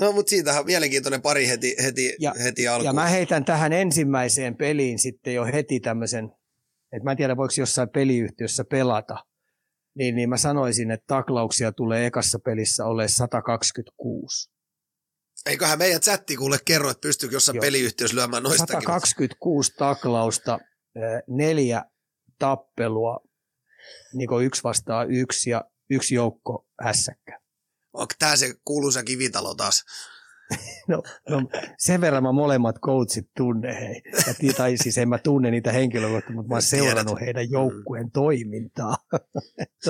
No, 0.00 0.12
mutta 0.12 0.30
siitähän 0.30 0.66
mielenkiintoinen 0.66 1.22
pari 1.22 1.48
heti, 1.48 1.76
heti, 1.82 2.16
Ja- 2.20 2.34
heti 2.44 2.68
alkuun. 2.68 2.84
Ja 2.84 2.92
mä 2.92 3.06
heitän 3.06 3.44
tähän 3.44 3.72
ensimmäiseen 3.72 4.56
peliin 4.56 4.98
sitten 4.98 5.34
jo 5.34 5.44
heti 5.44 5.80
tämmöisen, 5.80 6.24
että 6.92 7.04
mä 7.04 7.10
en 7.10 7.16
tiedä 7.16 7.36
voiko 7.36 7.54
jossain 7.58 7.88
peliyhtiössä 7.88 8.64
pelata, 8.64 9.16
niin, 9.94 10.14
niin 10.14 10.28
mä 10.28 10.36
sanoisin, 10.36 10.90
että 10.90 11.04
taklauksia 11.06 11.72
tulee 11.72 12.06
ekassa 12.06 12.38
pelissä 12.44 12.84
ole 12.84 13.08
126. 13.08 14.50
Eiköhän 15.46 15.78
meidän 15.78 16.00
chatti 16.00 16.36
kuule 16.36 16.58
kerro, 16.64 16.90
että 16.90 17.00
pystyykö 17.00 17.36
jossain 17.36 17.56
Joo. 17.56 17.62
peliyhtiössä 17.62 18.16
lyömään 18.16 18.42
noistakin. 18.42 18.72
126 18.74 19.72
taklausta, 19.78 20.58
neljä 21.28 21.84
tappelua, 22.38 23.20
niin 24.14 24.28
kuin 24.28 24.46
yksi 24.46 24.64
vastaa 24.64 25.04
yksi 25.04 25.50
ja 25.50 25.64
yksi 25.90 26.14
joukko 26.14 26.66
hässäkkä. 26.80 27.40
Onko 27.92 28.14
tämä 28.18 28.36
se 28.36 28.54
kuuluisa 28.64 29.02
kivitalo 29.02 29.54
taas? 29.54 29.84
No, 30.88 31.02
no, 31.28 31.42
sen 31.78 32.00
verran 32.00 32.22
mä 32.22 32.32
molemmat 32.32 32.76
coachit 32.78 33.26
tunne 33.36 33.80
hei. 33.80 34.02
Ja, 34.26 34.52
tai 34.56 34.76
siis 34.76 34.98
en 34.98 35.08
mä 35.08 35.18
tunne 35.18 35.50
niitä 35.50 35.72
henkilökohtaisesti, 35.72 36.32
mutta 36.32 36.48
mä 36.48 36.54
oon 36.54 36.62
Tiedät. 36.70 36.86
seurannut 36.86 37.20
heidän 37.20 37.50
joukkueen 37.50 38.10
toimintaa. 38.10 38.96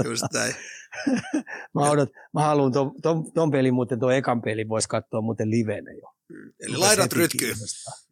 Just 0.04 0.24
näin. 0.34 0.54
Mä, 1.74 1.90
odot, 1.90 2.08
mä 2.34 2.42
haluan 2.42 2.72
ton, 2.72 2.92
ton, 3.02 3.32
ton 3.32 3.50
pelin, 3.50 3.74
muuten 3.74 4.00
tuon 4.00 4.14
ekan 4.14 4.42
pelin 4.42 4.68
voisi 4.68 4.88
katsoa 4.88 5.20
muuten 5.20 5.50
livenä 5.50 5.92
jo. 5.92 6.14
Eli 6.60 6.76
laidat 6.76 7.12
rytkyy. 7.12 7.54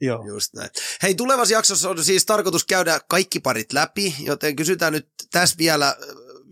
Joo. 0.00 0.26
Just 0.26 0.54
näin. 0.54 0.70
Hei, 1.02 1.14
tulevassa 1.14 1.54
jaksossa 1.54 1.90
on 1.90 2.04
siis 2.04 2.26
tarkoitus 2.26 2.64
käydä 2.64 3.00
kaikki 3.08 3.40
parit 3.40 3.72
läpi, 3.72 4.14
joten 4.20 4.56
kysytään 4.56 4.92
nyt 4.92 5.08
tässä 5.30 5.58
vielä, 5.58 5.96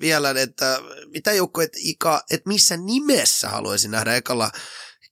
vielä 0.00 0.30
että 0.30 0.80
mitä 1.06 1.32
joukkueet 1.32 1.72
Ika, 1.76 2.22
että 2.30 2.48
missä 2.48 2.76
nimessä 2.76 3.48
haluaisin 3.48 3.90
nähdä 3.90 4.14
ekalla 4.14 4.50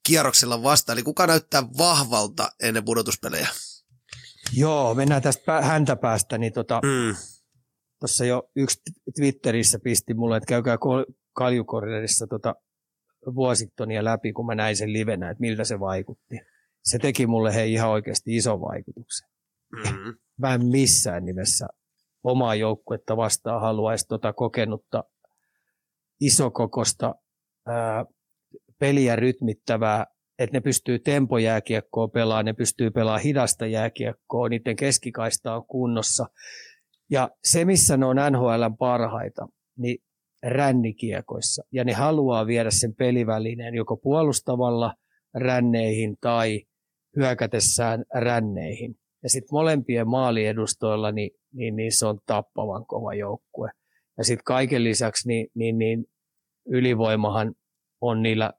kierroksella 0.07 0.63
vastaan, 0.63 0.99
eli 0.99 1.03
kuka 1.03 1.27
näyttää 1.27 1.63
vahvalta 1.79 2.53
ennen 2.61 2.85
pudotuspelejä? 2.85 3.49
Joo, 4.53 4.95
mennään 4.95 5.23
tästä 5.23 5.63
häntä 5.63 5.97
päästä, 5.97 6.39
niin 6.39 6.53
tota, 6.53 6.81
Mm. 6.85 7.17
tuossa 8.01 8.25
jo 8.25 8.51
yksi 8.57 8.81
Twitterissä 9.17 9.79
pisti 9.79 10.15
mulle, 10.15 10.37
että 10.37 10.47
käykää 10.47 10.79
kol- 10.79 11.05
kaljukornerissa 11.33 12.27
tota 12.27 12.55
Washingtonia 13.37 14.05
läpi, 14.05 14.33
kun 14.33 14.47
mä 14.47 14.55
näin 14.55 14.77
sen 14.77 14.93
livenä, 14.93 15.31
että 15.31 15.41
miltä 15.41 15.65
se 15.65 15.81
vaikutti. 15.81 16.41
Se 16.85 16.99
teki 16.99 17.27
mulle 17.27 17.55
hei 17.55 17.73
ihan 17.73 17.91
oikeasti 17.91 18.37
ison 18.37 18.61
vaikutuksen. 18.61 19.29
Mm. 19.73 20.15
Mä 20.39 20.55
en 20.55 20.67
missään 20.67 21.25
nimessä 21.25 21.67
omaa 22.25 22.55
joukkuetta 22.55 23.17
vastaan 23.17 23.61
haluaisi 23.61 24.09
tota 24.09 24.33
kokenutta 24.33 25.05
isokokosta 26.21 27.15
ää, 27.67 28.05
peliä 28.79 29.17
rytmittävää 29.17 30.07
että 30.39 30.57
ne 30.57 30.61
pystyy 30.61 30.99
tempojääkiekkoa 30.99 32.09
pelaamaan, 32.09 32.45
ne 32.45 32.53
pystyy 32.53 32.91
pelaamaan 32.91 33.23
hidasta 33.23 33.67
jääkiekkoa, 33.67 34.49
niiden 34.49 34.77
keskikaista 34.77 35.55
on 35.57 35.67
kunnossa. 35.67 36.27
Ja 37.11 37.31
se, 37.45 37.65
missä 37.65 37.97
ne 37.97 38.07
on 38.07 38.17
NHLn 38.17 38.77
parhaita, 38.79 39.49
niin 39.77 39.99
rännikiekoissa. 40.45 41.63
Ja 41.73 41.85
ne 41.85 41.93
haluaa 41.93 42.47
viedä 42.47 42.71
sen 42.71 42.95
pelivälineen 42.95 43.75
joko 43.75 43.97
puolustavalla 43.97 44.95
ränneihin 45.35 46.17
tai 46.21 46.63
hyökätessään 47.17 48.05
ränneihin. 48.15 48.95
Ja 49.23 49.29
sitten 49.29 49.49
molempien 49.53 50.09
maaliedustoilla, 50.09 51.13
niin, 51.13 51.31
niin, 51.53 51.77
niin 51.77 51.93
se 51.93 52.07
on 52.07 52.19
tappavan 52.27 52.87
kova 52.87 53.15
joukkue. 53.15 53.71
Ja 54.19 54.25
sitten 54.25 54.45
kaiken 54.45 54.85
lisäksi 54.85 55.29
niin, 55.29 55.47
niin, 55.55 55.79
niin 55.79 56.05
ylivoimahan 56.67 57.55
on 58.01 58.23
niillä 58.23 58.53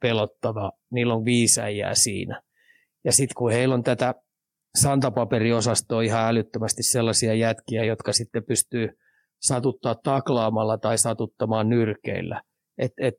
pelottava. 0.00 0.72
Niillä 0.92 1.14
on 1.14 1.24
viisäjää 1.24 1.94
siinä. 1.94 2.42
Ja 3.04 3.12
sitten 3.12 3.34
kun 3.36 3.52
heillä 3.52 3.74
on 3.74 3.82
tätä 3.82 4.14
santapaperiosastoa 4.78 6.02
ihan 6.02 6.28
älyttömästi 6.28 6.82
sellaisia 6.82 7.34
jätkiä, 7.34 7.84
jotka 7.84 8.12
sitten 8.12 8.44
pystyy 8.44 8.88
satuttaa 9.40 9.94
taklaamalla 9.94 10.78
tai 10.78 10.98
satuttamaan 10.98 11.68
nyrkeillä. 11.68 12.42
Et, 12.78 12.92
et 13.00 13.14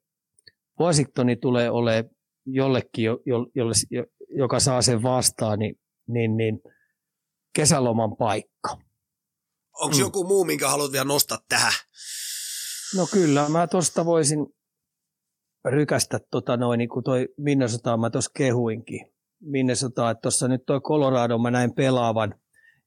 Washingtoni 0.80 1.36
tulee 1.36 1.70
olemaan 1.70 2.16
jollekin, 2.46 3.06
jo, 3.06 3.20
jo, 3.26 3.46
jolle, 3.56 3.74
joka 4.38 4.60
saa 4.60 4.82
sen 4.82 5.04
vastaan, 5.04 5.60
niin, 5.60 5.76
niin, 6.08 6.38
niin 6.38 6.60
kesäloman 7.56 8.18
paikka. 8.18 8.78
Onko 9.82 9.96
mm. 9.96 10.02
joku 10.02 10.24
muu, 10.24 10.46
minkä 10.46 10.70
haluat 10.70 10.92
vielä 10.92 11.06
nostaa 11.06 11.38
tähän? 11.50 11.74
No 12.96 13.08
kyllä, 13.12 13.50
mä 13.50 13.68
tuosta 13.68 14.06
voisin 14.06 14.48
rykästä 15.66 16.20
tota 16.32 16.58
noin, 16.58 16.78
niin 16.78 16.90
kuin 16.90 17.04
toi 17.04 17.28
Minnesota, 17.38 17.98
mä 17.98 18.10
tuossa 18.10 18.32
kehuinkin. 18.36 19.14
Minnesota, 19.42 20.10
että 20.10 20.22
tuossa 20.22 20.48
nyt 20.48 20.62
toi 20.66 20.82
Colorado 20.82 21.38
mä 21.38 21.52
näin 21.52 21.76
pelaavan, 21.76 22.36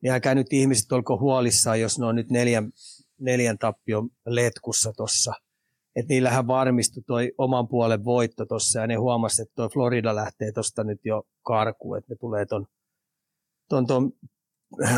niin 0.03 0.13
älkää 0.13 0.35
nyt 0.35 0.53
ihmiset 0.53 0.93
olko 0.93 1.19
huolissaan, 1.19 1.81
jos 1.81 1.99
ne 1.99 2.07
on 2.07 2.17
nyt 2.17 2.31
neljän, 2.31 2.73
neljän 3.23 3.59
tappion 3.59 4.11
letkussa 4.27 4.93
tuossa. 4.97 5.33
Että 5.97 6.09
niillähän 6.09 6.47
varmistui 6.47 7.03
toi 7.07 7.33
oman 7.39 7.69
puolen 7.69 8.05
voitto 8.05 8.47
tuossa 8.47 8.81
ja 8.81 8.87
ne 8.87 8.95
huomasi, 8.95 9.43
että 9.43 9.55
toi 9.55 9.69
Florida 9.69 10.15
lähtee 10.15 10.53
tuosta 10.53 10.85
nyt 10.85 11.01
jo 11.05 11.23
karkuun, 11.43 11.99
että 11.99 12.13
ne 12.13 12.17
tulee 12.17 12.47
ton, 12.47 12.67
ton, 13.69 13.87
ton 13.87 14.13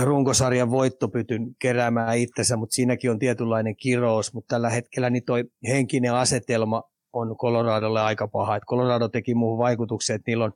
runkosarjan 0.02 0.70
voittopytyn 0.70 1.56
keräämään 1.58 2.18
itsensä, 2.18 2.56
mutta 2.56 2.74
siinäkin 2.74 3.10
on 3.10 3.18
tietynlainen 3.18 3.76
kirous, 3.76 4.34
mutta 4.34 4.54
tällä 4.54 4.70
hetkellä 4.70 5.10
niin 5.10 5.24
toi 5.24 5.44
henkinen 5.68 6.14
asetelma 6.14 6.82
on 7.12 7.36
Coloradolle 7.36 8.00
aika 8.00 8.28
paha. 8.28 8.56
Et 8.56 8.62
Colorado 8.68 9.08
teki 9.08 9.34
muuhun 9.34 9.58
vaikutuksen, 9.58 10.16
että 10.16 10.30
niillä 10.30 10.44
on 10.44 10.52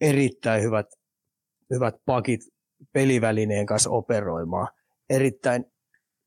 erittäin 0.00 0.62
hyvät, 0.62 0.86
hyvät 1.74 1.94
pakit 2.06 2.40
pelivälineen 2.92 3.66
kanssa 3.66 3.90
operoimaan. 3.90 4.68
Erittäin 5.10 5.64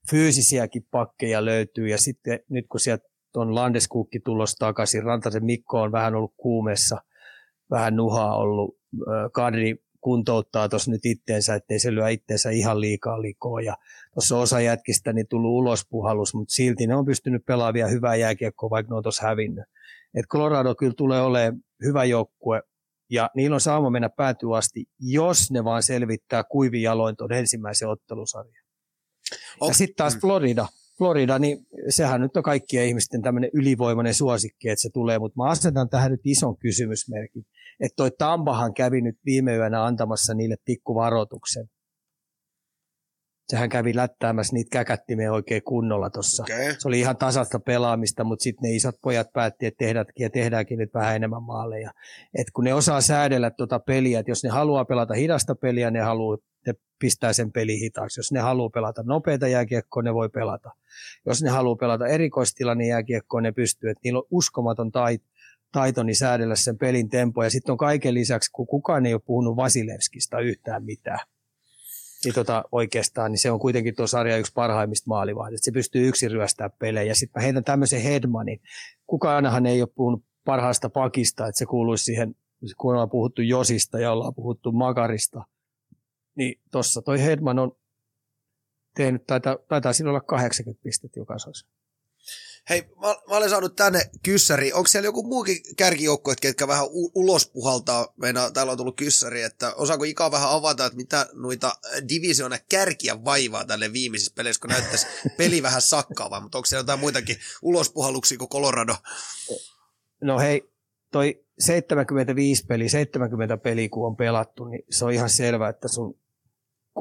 fyysisiäkin 0.09 0.87
pakkeja 0.91 1.45
löytyy 1.45 1.87
ja 1.87 1.97
sitten 1.97 2.39
nyt 2.49 2.65
kun 2.69 2.79
sieltä 2.79 3.07
on 3.35 3.55
Landeskukki 3.55 4.19
tulos 4.19 4.55
takaisin, 4.55 5.03
Rantasen 5.03 5.45
Mikko 5.45 5.81
on 5.81 5.91
vähän 5.91 6.15
ollut 6.15 6.33
kuumessa, 6.37 7.01
vähän 7.71 7.95
nuhaa 7.95 8.37
ollut, 8.37 8.77
Kadri 9.33 9.75
kuntouttaa 10.01 10.69
tuossa 10.69 10.91
nyt 10.91 11.05
itteensä, 11.05 11.55
ettei 11.55 11.79
se 11.79 11.95
lyö 11.95 12.09
itteensä 12.09 12.49
ihan 12.49 12.81
liikaa 12.81 13.21
likoa. 13.21 13.61
Ja 13.61 13.77
tuossa 14.13 14.37
osa 14.37 14.61
jätkistä 14.61 15.13
niin 15.13 15.27
tullut 15.27 15.51
ulospuhallus, 15.51 16.33
mutta 16.33 16.53
silti 16.53 16.87
ne 16.87 16.95
on 16.95 17.05
pystynyt 17.05 17.45
pelaamaan 17.45 17.73
vielä 17.73 17.89
hyvää 17.89 18.15
jääkiekkoa, 18.15 18.69
vaikka 18.69 18.93
ne 18.93 18.97
on 18.97 19.03
tuossa 19.03 19.27
hävinnyt. 19.27 19.65
Et 20.15 20.25
Colorado 20.27 20.75
kyllä 20.75 20.93
tulee 20.97 21.21
olemaan 21.21 21.63
hyvä 21.83 22.03
joukkue, 22.03 22.61
ja 23.09 23.29
niillä 23.35 23.53
on 23.53 23.61
saama 23.61 23.89
mennä 23.89 24.09
päätyä 24.09 24.57
asti, 24.57 24.85
jos 24.99 25.51
ne 25.51 25.63
vaan 25.63 25.83
selvittää 25.83 26.43
kuivin 26.43 26.81
jaloin 26.81 27.15
tuon 27.15 27.33
ensimmäisen 27.33 27.89
ottelusarjan. 27.89 28.66
Ja 29.67 29.73
sitten 29.73 29.95
taas 29.95 30.15
mm. 30.15 30.21
Florida. 30.21 30.67
Florida, 30.97 31.39
niin 31.39 31.57
sehän 31.89 32.21
nyt 32.21 32.37
on 32.37 32.43
kaikkien 32.43 32.85
ihmisten 32.85 33.21
tämmöinen 33.21 33.49
ylivoimainen 33.53 34.13
suosikki, 34.13 34.69
että 34.69 34.81
se 34.81 34.89
tulee, 34.93 35.19
mutta 35.19 35.43
mä 35.43 35.49
asetan 35.49 35.89
tähän 35.89 36.11
nyt 36.11 36.21
ison 36.23 36.57
kysymysmerkin 36.57 37.45
että 37.79 37.95
toi 37.95 38.11
Tampahan 38.17 38.73
kävi 38.73 39.01
nyt 39.01 39.17
viime 39.25 39.55
yönä 39.55 39.85
antamassa 39.85 40.33
niille 40.33 40.55
pikkuvaroituksen. 40.65 41.69
Sehän 43.47 43.69
kävi 43.69 43.95
lättäämässä 43.95 44.53
niitä 44.53 44.69
käkättimeen 44.69 45.31
oikein 45.31 45.63
kunnolla 45.63 46.09
tuossa. 46.09 46.43
Okay. 46.43 46.75
Se 46.79 46.87
oli 46.87 46.99
ihan 46.99 47.17
tasasta 47.17 47.59
pelaamista, 47.59 48.23
mutta 48.23 48.43
sitten 48.43 48.69
ne 48.69 48.75
isot 48.75 48.95
pojat 49.01 49.27
päätti, 49.33 49.65
että 49.65 49.85
tehdäänkin 49.85 50.23
ja 50.23 50.29
tehdäänkin 50.29 50.79
nyt 50.79 50.93
vähän 50.93 51.15
enemmän 51.15 51.43
maaleja. 51.43 51.91
Et 52.37 52.47
kun 52.53 52.63
ne 52.63 52.73
osaa 52.73 53.01
säädellä 53.01 53.51
tuota 53.51 53.79
peliä, 53.79 54.19
että 54.19 54.31
jos 54.31 54.43
ne 54.43 54.49
haluaa 54.49 54.85
pelata 54.85 55.13
hidasta 55.13 55.55
peliä, 55.55 55.91
ne 55.91 55.99
haluaa 55.99 56.37
ne 56.65 56.73
pistää 56.99 57.33
sen 57.33 57.51
peli 57.51 57.79
hitaaksi. 57.79 58.19
Jos 58.19 58.31
ne 58.31 58.39
haluaa 58.39 58.69
pelata 58.69 59.03
nopeita 59.05 59.47
jääkiekkoa, 59.47 60.03
ne 60.03 60.13
voi 60.13 60.29
pelata. 60.29 60.71
Jos 61.25 61.41
ne 61.41 61.49
haluaa 61.49 61.75
pelata 61.75 62.07
erikoistilanne 62.07 62.87
jääkiekkoa, 62.87 63.41
ne 63.41 63.51
pystyy. 63.51 63.89
Et 63.89 63.97
niillä 64.03 64.19
on 64.19 64.27
uskomaton 64.31 64.91
taito 64.91 65.25
taitoni 65.71 66.15
säädellä 66.15 66.55
sen 66.55 66.77
pelin 66.77 67.09
tempo. 67.09 67.43
Ja 67.43 67.49
sitten 67.49 67.71
on 67.71 67.77
kaiken 67.77 68.13
lisäksi, 68.13 68.51
kun 68.51 68.67
kukaan 68.67 69.05
ei 69.05 69.13
ole 69.13 69.21
puhunut 69.25 69.55
Vasilevskista 69.55 70.39
yhtään 70.39 70.83
mitään, 70.83 71.19
niin 72.23 72.33
tota, 72.33 72.63
oikeastaan 72.71 73.31
niin 73.31 73.39
se 73.39 73.51
on 73.51 73.59
kuitenkin 73.59 73.95
tuo 73.95 74.07
sarja 74.07 74.37
yksi 74.37 74.53
parhaimmista 74.55 75.07
maalivahdista. 75.07 75.65
Se 75.65 75.71
pystyy 75.71 76.07
yksin 76.07 76.31
ryöstämään 76.31 76.71
pelejä. 76.79 77.13
Sitten 77.13 77.39
mä 77.39 77.43
heitän 77.43 77.63
tämmöisen 77.63 78.01
Hedmanin. 78.01 78.61
Kukaanhan 79.07 79.65
ei 79.65 79.81
ole 79.81 79.89
puhunut 79.95 80.23
parhaasta 80.45 80.89
pakista, 80.89 81.47
että 81.47 81.59
se 81.59 81.65
kuuluisi 81.65 82.03
siihen, 82.03 82.35
kun 82.77 82.91
ollaan 82.91 83.09
puhuttu 83.09 83.41
Josista 83.41 83.99
ja 83.99 84.11
ollaan 84.11 84.35
puhuttu 84.35 84.71
Makarista. 84.71 85.43
Niin 86.37 86.61
tuossa 86.71 87.01
toi 87.01 87.23
Hedman 87.23 87.59
on 87.59 87.77
tehnyt, 88.95 89.27
taitaa, 89.27 89.57
taitaa 89.67 89.93
siinä 89.93 90.09
olla 90.09 90.21
80 90.21 90.83
pistettä 90.83 91.19
jokaisessa. 91.19 91.67
Hei, 92.69 92.81
mä, 92.81 93.07
mä 93.07 93.37
olen 93.37 93.49
saanut 93.49 93.75
tänne 93.75 94.09
kyssäri. 94.23 94.73
Onko 94.73 94.87
siellä 94.87 95.07
joku 95.07 95.23
muukin 95.23 95.57
kärkijoukko, 95.77 96.33
ketkä 96.41 96.67
vähän 96.67 96.85
u- 96.85 97.11
ulos 97.15 97.49
puhaltaa? 97.49 98.13
Meina, 98.17 98.51
täällä 98.51 98.71
on 98.71 98.77
tullut 98.77 98.95
kyssäri, 98.95 99.41
että 99.41 99.73
osaako 99.75 100.03
Ika 100.03 100.31
vähän 100.31 100.49
avata, 100.49 100.85
että 100.85 100.97
mitä 100.97 101.27
noita 101.33 101.75
divisioona 102.09 102.57
kärkiä 102.69 103.23
vaivaa 103.23 103.65
tälle 103.65 103.93
viimeisessä 103.93 104.33
peleissä, 104.35 104.61
kun 104.61 104.69
näyttäisi 104.69 105.07
peli 105.37 105.63
vähän 105.63 105.81
sakkaavaa, 105.81 106.39
mutta 106.41 106.57
onko 106.57 106.65
siellä 106.65 106.81
jotain 106.81 106.99
muitakin 106.99 107.37
ulospuhalluksia 107.61 108.37
kuin 108.37 108.49
Colorado? 108.49 108.95
No 110.21 110.39
hei, 110.39 110.69
toi 111.11 111.45
75 111.59 112.65
peli, 112.65 112.89
70 112.89 113.57
peliä 113.57 113.89
kun 113.89 114.07
on 114.07 114.15
pelattu, 114.15 114.65
niin 114.65 114.83
se 114.89 115.05
on 115.05 115.11
ihan 115.11 115.29
selvää, 115.29 115.69
että 115.69 115.87
sun 115.87 116.19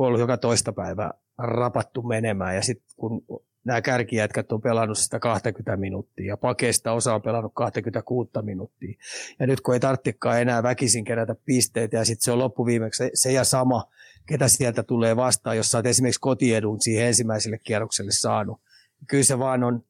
on 0.04 0.20
joka 0.20 0.36
toista 0.36 0.72
päivää 0.72 1.10
rapattu 1.38 2.02
menemään 2.02 2.54
ja 2.54 2.62
sitten 2.62 2.96
kun 2.96 3.24
nämä 3.64 3.82
kärkijätkät 3.82 4.52
on 4.52 4.60
pelannut 4.60 4.98
sitä 4.98 5.18
20 5.18 5.76
minuuttia 5.76 6.26
ja 6.26 6.36
pakeista 6.36 6.92
osa 6.92 7.14
on 7.14 7.22
pelannut 7.22 7.52
26 7.54 8.30
minuuttia. 8.42 8.94
Ja 9.40 9.46
nyt 9.46 9.60
kun 9.60 9.74
ei 9.74 9.80
tarvitsekaan 9.80 10.40
enää 10.40 10.62
väkisin 10.62 11.04
kerätä 11.04 11.34
pisteitä 11.44 11.96
ja 11.96 12.04
sitten 12.04 12.24
se 12.24 12.32
on 12.32 12.38
loppuviimeksi 12.38 12.98
se, 12.98 13.10
se 13.14 13.32
ja 13.32 13.44
sama, 13.44 13.84
ketä 14.26 14.48
sieltä 14.48 14.82
tulee 14.82 15.16
vastaan, 15.16 15.56
jos 15.56 15.70
sä 15.70 15.78
oot 15.78 15.86
esimerkiksi 15.86 16.20
kotiedun 16.20 16.80
siihen 16.80 17.06
ensimmäiselle 17.06 17.58
kierrokselle 17.58 18.12
saanut. 18.12 18.60
Kyllä 19.06 19.24
se 19.24 19.38
vaan 19.38 19.64
on 19.64 19.84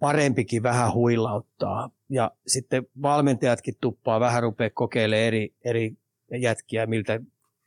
parempikin 0.00 0.62
vähän 0.62 0.92
huilauttaa. 0.92 1.90
Ja 2.10 2.30
sitten 2.46 2.86
valmentajatkin 3.02 3.74
tuppaa 3.80 4.20
vähän 4.20 4.42
rupeaa 4.42 4.70
kokeilemaan 4.74 5.26
eri, 5.26 5.54
eri 5.64 5.96
jätkiä, 6.40 6.86
miltä 6.86 7.20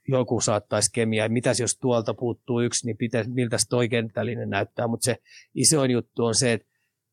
joku 0.07 0.41
saattaisi 0.41 0.89
kemiä. 0.93 1.29
Mitäs 1.29 1.59
jos 1.59 1.77
tuolta 1.77 2.13
puuttuu 2.13 2.61
yksi, 2.61 2.85
niin 2.85 2.97
pitäisi, 2.97 3.29
miltä 3.29 3.57
toi 3.69 3.89
kenttällinen 3.89 4.49
näyttää. 4.49 4.87
Mutta 4.87 5.05
se 5.05 5.17
isoin 5.55 5.91
juttu 5.91 6.25
on 6.25 6.35
se, 6.35 6.53
että 6.53 6.67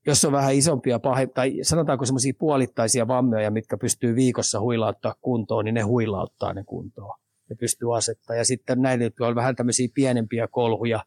jos 0.07 0.24
on 0.24 0.32
vähän 0.32 0.55
isompia 0.55 0.99
pahe, 0.99 1.26
tai 1.26 1.59
sanotaanko 1.62 2.05
semmoisia 2.05 2.32
puolittaisia 2.39 3.09
vammoja, 3.09 3.51
mitkä 3.51 3.76
pystyy 3.76 4.14
viikossa 4.14 4.61
huilauttaa 4.61 5.14
kuntoon, 5.20 5.64
niin 5.64 5.74
ne 5.74 5.80
huilauttaa 5.80 6.53
ne 6.53 6.64
kuntoon. 6.64 7.18
Ne 7.51 7.57
pystyy 7.57 7.97
asettaa. 7.97 8.36
Ja 8.36 8.45
sitten 8.45 8.82
näitä, 8.82 9.05
jotka 9.05 9.26
on 9.26 9.34
vähän 9.34 9.57
tämmöisiä 9.57 9.89
pienempiä 9.95 10.49
kolhuja, 10.49 11.05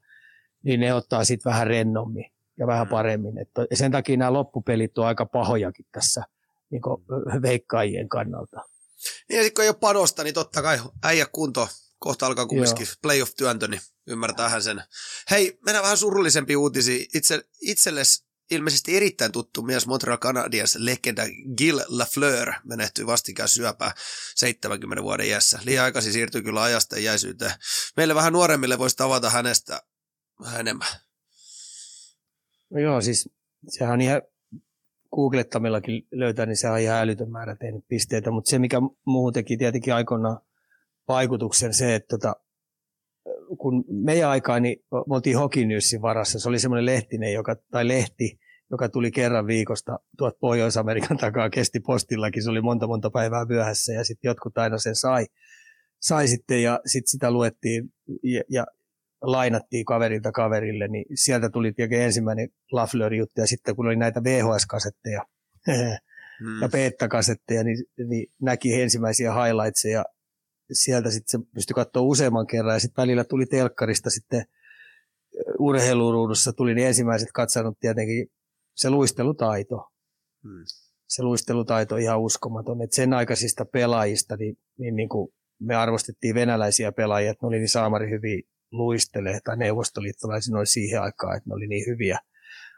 niin 0.63 0.79
ne 0.79 0.93
ottaa 0.93 1.23
sitten 1.23 1.49
vähän 1.49 1.67
rennommin 1.67 2.31
ja 2.57 2.67
vähän 2.67 2.87
mm. 2.87 2.91
paremmin. 2.91 3.37
Et 3.37 3.49
sen 3.73 3.91
takia 3.91 4.17
nämä 4.17 4.33
loppupelit 4.33 4.97
on 4.97 5.05
aika 5.05 5.25
pahojakin 5.25 5.85
tässä 5.91 6.23
niin 6.69 6.81
veikkaajien 7.41 8.09
kannalta. 8.09 8.61
Niin 9.29 9.37
ja 9.37 9.43
sitten 9.43 9.53
kun 9.53 9.63
ei 9.63 9.69
ole 9.69 9.77
panosta, 9.79 10.23
niin 10.23 10.33
totta 10.33 10.61
kai 10.61 10.79
äijä 11.03 11.25
kunto. 11.25 11.69
Kohta 11.99 12.25
alkaa 12.25 12.45
kumminkin 12.45 12.87
playoff-työntö, 13.01 13.67
niin 13.67 13.81
ymmärtäähän 14.07 14.63
sen. 14.63 14.83
Hei, 15.31 15.59
mennään 15.65 15.83
vähän 15.83 15.97
surullisempi 15.97 16.55
uutisi. 16.55 17.07
Itse, 17.13 17.43
itsellesi 17.61 18.25
ilmeisesti 18.51 18.97
erittäin 18.97 19.31
tuttu 19.31 19.61
mies 19.61 19.87
Montreal 19.87 20.17
Canadiens 20.17 20.75
legenda 20.75 21.23
Gil 21.57 21.81
Lafleur 21.87 22.53
menehtyi 22.63 23.05
vastikään 23.05 23.49
syöpää 23.49 23.95
70 24.35 25.03
vuoden 25.03 25.25
iässä. 25.25 25.59
Liian 25.63 25.85
aikaisin 25.85 26.13
siirtyi 26.13 26.41
kyllä 26.41 26.61
ajasta 26.61 26.99
jäisyyteen. 26.99 27.53
Meille 27.97 28.15
vähän 28.15 28.33
nuoremmille 28.33 28.77
voisi 28.77 28.95
tavata 28.95 29.29
hänestä 29.29 29.81
vähän 30.41 30.59
enemmän. 30.59 30.87
No 32.69 32.79
joo, 32.79 33.01
siis 33.01 33.29
sehän 33.69 33.93
on 33.93 34.01
ihan 34.01 34.21
googlettamillakin 35.15 36.07
löytää, 36.11 36.45
niin 36.45 36.57
se 36.57 36.69
on 36.69 36.79
ihan 36.79 36.97
älytön 36.97 37.31
määrä 37.31 37.55
tehnyt 37.55 37.85
pisteitä, 37.87 38.31
mutta 38.31 38.49
se 38.49 38.59
mikä 38.59 38.81
muuhun 39.05 39.33
teki 39.33 39.57
tietenkin 39.57 39.93
aikoinaan 39.93 40.39
vaikutuksen 41.07 41.73
se, 41.73 41.95
että 41.95 42.07
tota, 42.07 42.35
kun 43.57 43.85
meidän 43.87 44.29
aikaan 44.29 44.61
niin 44.61 44.83
me 44.91 45.15
oltiin 45.15 45.37
Hockey 45.37 45.65
Newsin 45.65 46.01
varassa, 46.01 46.39
se 46.39 46.49
oli 46.49 46.59
semmoinen 46.59 46.85
lehtinen, 46.85 47.33
joka, 47.33 47.55
tai 47.71 47.87
lehti, 47.87 48.39
joka 48.71 48.89
tuli 48.89 49.11
kerran 49.11 49.47
viikosta 49.47 49.99
tuot 50.17 50.39
Pohjois-Amerikan 50.39 51.17
takaa, 51.17 51.49
kesti 51.49 51.79
postillakin, 51.79 52.43
se 52.43 52.49
oli 52.49 52.61
monta 52.61 52.87
monta 52.87 53.09
päivää 53.09 53.45
myöhässä 53.45 53.93
ja 53.93 54.03
sitten 54.03 54.29
jotkut 54.29 54.57
aina 54.57 54.77
sen 54.77 54.95
sai, 54.95 55.25
sai 55.99 56.27
sitten 56.27 56.63
ja 56.63 56.79
sitten 56.85 57.11
sitä 57.11 57.31
luettiin. 57.31 57.93
Ja, 58.23 58.41
ja 58.49 58.65
lainattiin 59.21 59.85
kaverilta 59.85 60.31
kaverille, 60.31 60.87
niin 60.87 61.05
sieltä 61.15 61.49
tuli 61.49 61.73
tietenkin 61.73 62.01
ensimmäinen 62.01 62.49
Lafleur-juttu 62.71 63.41
ja 63.41 63.47
sitten 63.47 63.75
kun 63.75 63.85
oli 63.85 63.95
näitä 63.95 64.23
VHS-kasetteja 64.23 65.25
hmm. 65.67 66.61
ja 66.61 66.69
beta-kasetteja, 66.69 67.63
niin, 67.63 67.77
niin 68.07 68.31
näki 68.41 68.81
ensimmäisiä 68.81 69.33
highlightseja 69.33 70.05
sieltä 70.71 71.11
sitten 71.11 71.41
se 71.41 71.47
pystyi 71.53 71.73
katsoa 71.73 72.01
useamman 72.01 72.47
kerran 72.47 72.75
ja 72.75 72.79
sitten 72.79 73.01
välillä 73.01 73.23
tuli 73.23 73.45
telkkarista 73.45 74.09
sitten 74.09 74.45
urheiluruudussa 75.59 76.53
tuli 76.53 76.75
niin 76.75 76.87
ensimmäiset 76.87 77.29
katsannut 77.33 77.79
tietenkin 77.79 78.27
se 78.75 78.89
luistelutaito. 78.89 79.91
Hmm. 80.43 80.63
Se 81.07 81.23
luistelutaito 81.23 81.95
on 81.95 82.01
ihan 82.01 82.21
uskomaton. 82.21 82.81
Et 82.81 82.93
sen 82.93 83.13
aikaisista 83.13 83.65
pelaajista 83.65 84.37
niin, 84.37 84.57
niin, 84.77 84.95
niin 84.95 85.09
kuin 85.09 85.33
me 85.59 85.75
arvostettiin 85.75 86.35
venäläisiä 86.35 86.91
pelaajia, 86.91 87.31
että 87.31 87.45
ne 87.45 87.47
oli 87.47 87.57
niin 87.57 87.69
saamari 87.69 88.09
hyviä 88.09 88.41
luistelee, 88.71 89.39
tai 89.43 89.57
neuvostoliittolaisia 89.57 90.57
oli 90.57 90.65
siihen 90.65 91.01
aikaan, 91.01 91.37
että 91.37 91.49
ne 91.49 91.55
oli 91.55 91.67
niin 91.67 91.85
hyviä. 91.87 92.19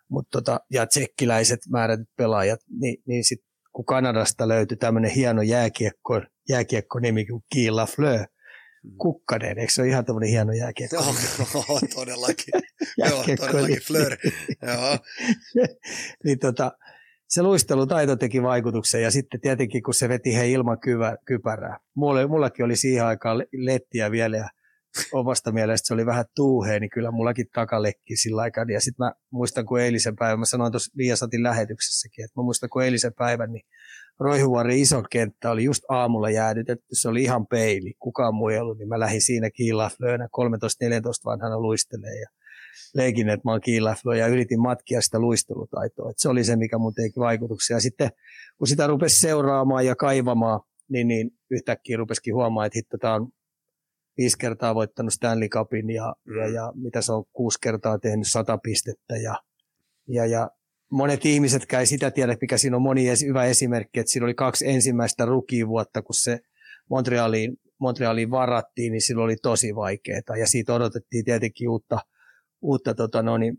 Mut 0.09 0.27
tota, 0.31 0.59
ja 0.71 0.87
tsekkiläiset 0.87 1.59
määrätyt 1.69 2.09
pelaajat, 2.17 2.59
niin, 2.79 2.97
niin 3.07 3.23
sit, 3.23 3.39
kun 3.71 3.85
Kanadasta 3.85 4.47
löytyi 4.47 4.77
tämmöinen 4.77 5.11
hieno 5.11 5.41
jääkiekko, 5.41 6.21
jääkiekko 6.49 6.99
nimi 6.99 7.25
kuin 7.25 7.43
Guy 7.53 7.69
Lafleur, 7.69 8.19
hmm. 8.19 8.97
Kukkanen, 8.97 9.59
eikö 9.59 9.73
se 9.73 9.81
ole 9.81 9.89
ihan 9.89 10.05
tämmöinen 10.05 10.29
hieno 10.29 10.53
jääkiekko? 10.53 10.95
Joo, 10.95 11.79
todellakin. 11.95 12.53
Joo, 12.97 13.23
todellakin, 13.37 13.81
Fleur. 13.87 14.17
Joo. 14.61 14.97
niin 16.25 16.39
tota, 16.39 16.71
se 17.33 17.43
luistelutaito 17.43 18.15
teki 18.15 18.43
vaikutuksen 18.43 19.01
ja 19.01 19.11
sitten 19.11 19.41
tietenkin 19.41 19.83
kun 19.83 19.93
se 19.93 20.09
veti 20.09 20.35
he 20.35 20.49
ilman 20.49 20.79
kyvä, 20.79 21.17
kypärää. 21.25 21.77
Mulle, 21.95 22.27
mullakin 22.27 22.65
oli 22.65 22.75
siihen 22.75 23.05
aikaan 23.05 23.45
lettiä 23.53 24.11
vielä 24.11 24.37
ja 24.37 24.49
omasta 25.13 25.51
mielestä 25.51 25.87
se 25.87 25.93
oli 25.93 26.05
vähän 26.05 26.25
tuuhea, 26.35 26.79
niin 26.79 26.89
kyllä 26.89 27.11
mullakin 27.11 27.45
takalekki 27.53 28.15
sillä 28.15 28.41
aikaa. 28.41 28.65
Ja 28.73 28.81
sitten 28.81 29.05
mä 29.05 29.13
muistan, 29.31 29.65
kun 29.65 29.79
eilisen 29.79 30.15
päivän, 30.15 30.39
mä 30.39 30.45
sanoin 30.45 30.71
tuossa 30.71 30.93
Viasatin 30.97 31.43
lähetyksessäkin, 31.43 32.25
että 32.25 32.39
mä 32.39 32.43
muistan, 32.43 32.69
kun 32.69 32.83
eilisen 32.83 33.13
päivän, 33.13 33.51
niin 33.51 33.65
Roihuvuoren 34.19 34.77
iso 34.77 35.03
kenttä 35.09 35.51
oli 35.51 35.63
just 35.63 35.83
aamulla 35.89 36.29
jäädytetty, 36.29 36.85
se 36.91 37.09
oli 37.09 37.23
ihan 37.23 37.47
peili, 37.47 37.93
kukaan 37.99 38.35
muu 38.35 38.49
ei 38.49 38.59
ollut, 38.59 38.77
niin 38.77 38.89
mä 38.89 38.99
lähdin 38.99 39.21
siinä 39.21 39.49
kiilaflöönä 39.49 40.25
13-14 40.25 40.27
vanhana 41.25 41.59
luistelee 41.59 42.19
ja 42.19 42.29
leikin, 42.95 43.29
että 43.29 43.47
mä 43.47 43.51
oon 43.51 43.61
kiilaflöö 43.61 44.15
ja 44.15 44.27
yritin 44.27 44.61
matkia 44.61 45.01
sitä 45.01 45.19
luistelutaitoa. 45.19 46.09
Et 46.09 46.19
se 46.19 46.29
oli 46.29 46.43
se, 46.43 46.55
mikä 46.55 46.77
mun 46.77 46.93
teki 46.93 47.19
vaikutuksia. 47.19 47.75
Ja 47.75 47.81
sitten 47.81 48.11
kun 48.57 48.67
sitä 48.67 48.87
rupesi 48.87 49.19
seuraamaan 49.19 49.85
ja 49.85 49.95
kaivamaan, 49.95 50.59
niin, 50.89 51.07
niin 51.07 51.31
yhtäkkiä 51.51 51.97
rupesikin 51.97 52.35
huomaamaan, 52.35 52.69
että 52.75 52.97
tämä 52.97 53.13
on 53.13 53.27
viisi 54.17 54.37
kertaa 54.37 54.75
voittanut 54.75 55.13
Stanley 55.13 55.49
Cupin 55.49 55.89
ja, 55.89 56.15
mm. 56.25 56.37
ja, 56.37 56.47
ja 56.47 56.71
mitä 56.75 57.01
se 57.01 57.13
on 57.13 57.23
kuusi 57.33 57.57
kertaa 57.61 57.99
tehnyt 57.99 58.27
sata 58.27 58.57
pistettä 58.57 59.15
ja, 59.15 59.35
ja, 60.07 60.25
ja 60.25 60.49
monet 60.91 61.25
ihmiset 61.25 61.65
käy 61.65 61.85
sitä 61.85 62.11
tiedä, 62.11 62.37
mikä 62.41 62.57
siinä 62.57 62.75
on 62.75 62.81
moni 62.81 63.05
hyvä 63.25 63.45
esimerkki, 63.45 63.99
että 63.99 64.11
siinä 64.11 64.25
oli 64.25 64.33
kaksi 64.33 64.69
ensimmäistä 64.69 65.25
rukivuotta, 65.25 66.01
kun 66.01 66.15
se 66.15 66.39
Montrealiin, 66.89 67.57
Montrealiin 67.79 68.31
varattiin, 68.31 68.91
niin 68.91 69.01
silloin 69.01 69.25
oli 69.25 69.35
tosi 69.35 69.75
vaikeaa 69.75 70.37
ja 70.39 70.47
siitä 70.47 70.73
odotettiin 70.73 71.25
tietenkin 71.25 71.69
uutta, 71.69 71.99
uutta 72.61 72.93
tota 72.93 73.23
no 73.23 73.37
niin, 73.37 73.57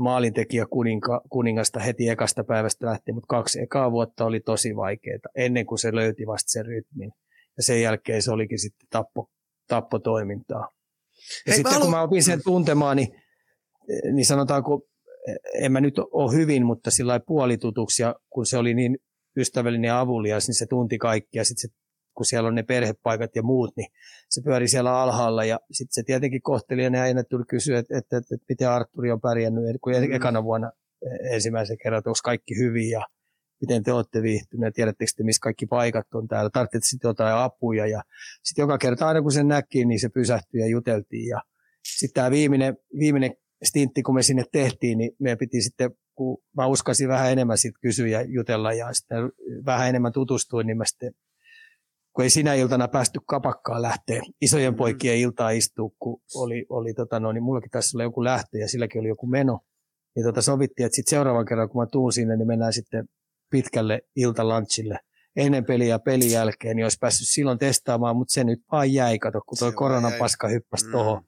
maalintekijä 0.00 0.66
kuninka, 0.70 1.20
kuningasta 1.30 1.80
heti 1.80 2.08
ekasta 2.08 2.44
päivästä 2.44 2.86
lähtien, 2.86 3.14
mutta 3.14 3.26
kaksi 3.26 3.60
ekaa 3.60 3.92
vuotta 3.92 4.24
oli 4.24 4.40
tosi 4.40 4.76
vaikeaa 4.76 5.18
ennen 5.34 5.66
kuin 5.66 5.78
se 5.78 5.94
löyti 5.94 6.26
vasta 6.26 6.50
sen 6.50 6.66
rytmin. 6.66 7.12
Ja 7.56 7.62
sen 7.62 7.82
jälkeen 7.82 8.22
se 8.22 8.30
olikin 8.30 8.58
sitten 8.58 8.88
tappo, 8.90 9.30
tappotoimintaa. 9.68 10.60
Ja 10.60 10.68
Hei, 11.46 11.56
sitten 11.56 11.72
haluan... 11.72 11.86
kun 11.86 11.98
mä 11.98 12.02
opin 12.02 12.22
sen 12.22 12.42
tuntemaan, 12.44 12.96
niin, 12.96 13.08
niin 14.12 14.26
sanotaanko, 14.26 14.82
en 15.54 15.72
mä 15.72 15.80
nyt 15.80 15.98
ole 15.98 16.32
hyvin, 16.32 16.66
mutta 16.66 16.90
sillä 16.90 17.20
puolitutuksi, 17.26 18.02
ja 18.02 18.14
kun 18.30 18.46
se 18.46 18.58
oli 18.58 18.74
niin 18.74 18.98
ystävällinen 19.36 19.88
ja 19.88 20.00
avulias, 20.00 20.48
niin 20.48 20.54
se 20.54 20.66
tunti 20.66 20.98
kaikkia. 20.98 21.44
Sitten 21.44 21.70
se, 21.70 21.76
kun 22.16 22.26
siellä 22.26 22.48
on 22.48 22.54
ne 22.54 22.62
perhepaikat 22.62 23.36
ja 23.36 23.42
muut, 23.42 23.76
niin 23.76 23.86
se 24.30 24.40
pyöri 24.44 24.68
siellä 24.68 25.00
alhaalla. 25.00 25.44
Ja 25.44 25.60
sitten 25.72 25.94
se 25.94 26.02
tietenkin 26.02 26.42
kohteli 26.42 26.84
ja 26.84 26.90
ne 26.90 27.00
aina 27.00 27.24
tuli 27.24 27.44
kysyä, 27.48 27.78
että, 27.78 27.98
että, 27.98 28.16
että, 28.16 28.34
että 28.34 28.46
miten 28.48 28.70
Arturi 28.70 29.12
on 29.12 29.20
pärjännyt, 29.20 29.64
kun 29.80 29.92
mm. 29.92 30.12
ekana 30.12 30.44
vuonna 30.44 30.70
ensimmäisen 31.30 31.76
kerran, 31.82 31.98
että 31.98 32.10
onko 32.10 32.18
kaikki 32.24 32.58
hyvin. 32.58 32.90
Ja 32.90 33.06
miten 33.60 33.82
te 33.82 33.92
olette 33.92 34.22
viihtyneet, 34.22 34.74
tiedättekö 34.74 35.12
te, 35.16 35.24
missä 35.24 35.40
kaikki 35.40 35.66
paikat 35.66 36.14
on 36.14 36.28
täällä, 36.28 36.50
tarvitsette 36.50 36.88
sitten 36.88 37.08
jotain 37.08 37.34
apuja. 37.34 37.86
Ja 37.86 38.02
sitten 38.42 38.62
joka 38.62 38.78
kerta 38.78 39.08
aina 39.08 39.22
kun 39.22 39.32
sen 39.32 39.48
näki, 39.48 39.84
niin 39.84 40.00
se 40.00 40.08
pysähtyi 40.08 40.60
ja 40.60 40.66
juteltiin. 40.66 41.28
Ja 41.28 41.40
sitten 41.98 42.14
tämä 42.14 42.30
viimeinen, 42.30 42.76
viimeinen 42.98 43.34
stintti, 43.64 44.02
kun 44.02 44.14
me 44.14 44.22
sinne 44.22 44.44
tehtiin, 44.52 44.98
niin 44.98 45.10
meidän 45.20 45.38
piti 45.38 45.62
sitten, 45.62 45.90
kun 46.14 46.38
mä 46.56 46.66
uskasin 46.66 47.08
vähän 47.08 47.32
enemmän 47.32 47.58
sitten 47.58 47.80
kysyä 47.80 48.06
ja 48.06 48.22
jutella 48.22 48.72
ja 48.72 48.92
sitten 48.92 49.18
vähän 49.66 49.88
enemmän 49.88 50.12
tutustuin, 50.12 50.66
niin 50.66 50.76
mä 50.76 50.84
sitten 50.84 51.12
kun 52.16 52.22
ei 52.22 52.30
sinä 52.30 52.54
iltana 52.54 52.88
päästy 52.88 53.20
kapakkaan 53.26 53.82
lähteä 53.82 54.22
isojen 54.40 54.72
mm. 54.72 54.76
poikien 54.76 55.18
iltaa 55.18 55.50
istua, 55.50 55.90
kun 55.98 56.20
oli, 56.34 56.66
oli 56.68 56.94
tota 56.94 57.20
no, 57.20 57.32
niin 57.32 57.42
mullakin 57.42 57.70
tässä 57.70 57.98
oli 57.98 58.02
joku 58.02 58.24
lähtö 58.24 58.58
ja 58.58 58.68
silläkin 58.68 59.00
oli 59.00 59.08
joku 59.08 59.26
meno, 59.26 59.60
niin 60.16 60.26
tota 60.26 60.42
sovittiin, 60.42 60.86
että 60.86 60.96
sitten 60.96 61.10
seuraavan 61.10 61.44
kerran, 61.44 61.68
kun 61.68 61.82
mä 61.82 61.86
tuun 61.86 62.12
sinne, 62.12 62.36
niin 62.36 62.46
mennään 62.46 62.72
sitten 62.72 63.08
pitkälle 63.50 64.00
iltalanchille 64.16 64.98
ennen 65.36 65.64
peliä 65.64 65.88
ja 65.88 65.98
pelin 65.98 66.30
jälkeen, 66.30 66.76
niin 66.76 66.84
olisi 66.84 66.98
päässyt 67.00 67.28
silloin 67.28 67.58
testaamaan, 67.58 68.16
mutta 68.16 68.32
se 68.32 68.44
nyt 68.44 68.62
vaan 68.72 68.92
jäi, 68.92 69.18
kato, 69.18 69.40
kun 69.46 69.58
tuo 69.58 69.72
koronan 69.72 70.12
paska 70.18 70.48
hyppäsi 70.48 70.86
mm. 70.86 70.92
tuohon, 70.92 71.22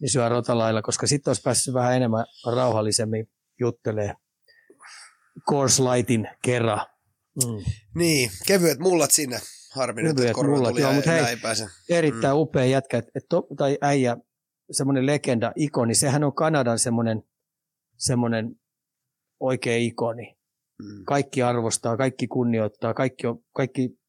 niin 0.00 0.10
syö 0.10 0.28
rotalailla, 0.28 0.82
koska 0.82 1.06
sitten 1.06 1.30
olisi 1.30 1.42
päässyt 1.42 1.74
vähän 1.74 1.96
enemmän 1.96 2.24
rauhallisemmin 2.46 3.30
juttelee 3.60 4.14
Course 5.50 5.82
Lightin 5.82 6.28
kerran. 6.42 6.86
Mm. 7.44 7.72
Niin, 7.94 8.30
kevyet 8.46 8.78
mullat 8.78 9.10
sinne. 9.10 9.40
Harmi 9.74 10.02
nyt, 10.02 10.18
että 10.20 10.32
korona 10.32 10.56
mullat, 10.56 10.70
tuli 10.70 10.80
joo, 10.80 10.92
mutta 10.92 11.10
hei. 11.10 11.36
Erittäin 11.88 12.36
mm. 12.36 12.40
upea 12.40 12.64
jätkä, 12.64 12.98
et, 12.98 13.08
et, 13.14 13.24
tai 13.56 13.78
äijä, 13.80 14.16
semmoinen 14.70 15.06
legenda, 15.06 15.52
ikoni, 15.56 15.94
sehän 15.94 16.24
on 16.24 16.34
Kanadan 16.34 16.78
semmoinen, 16.78 17.22
semmoinen 17.96 18.56
oikea 19.40 19.76
ikoni. 19.76 20.39
Mm. 20.82 21.04
Kaikki 21.04 21.42
arvostaa, 21.42 21.96
kaikki 21.96 22.28
kunnioittaa, 22.28 22.94
kaikki, 22.94 23.26
on, 23.26 23.38
kaikki 23.52 24.00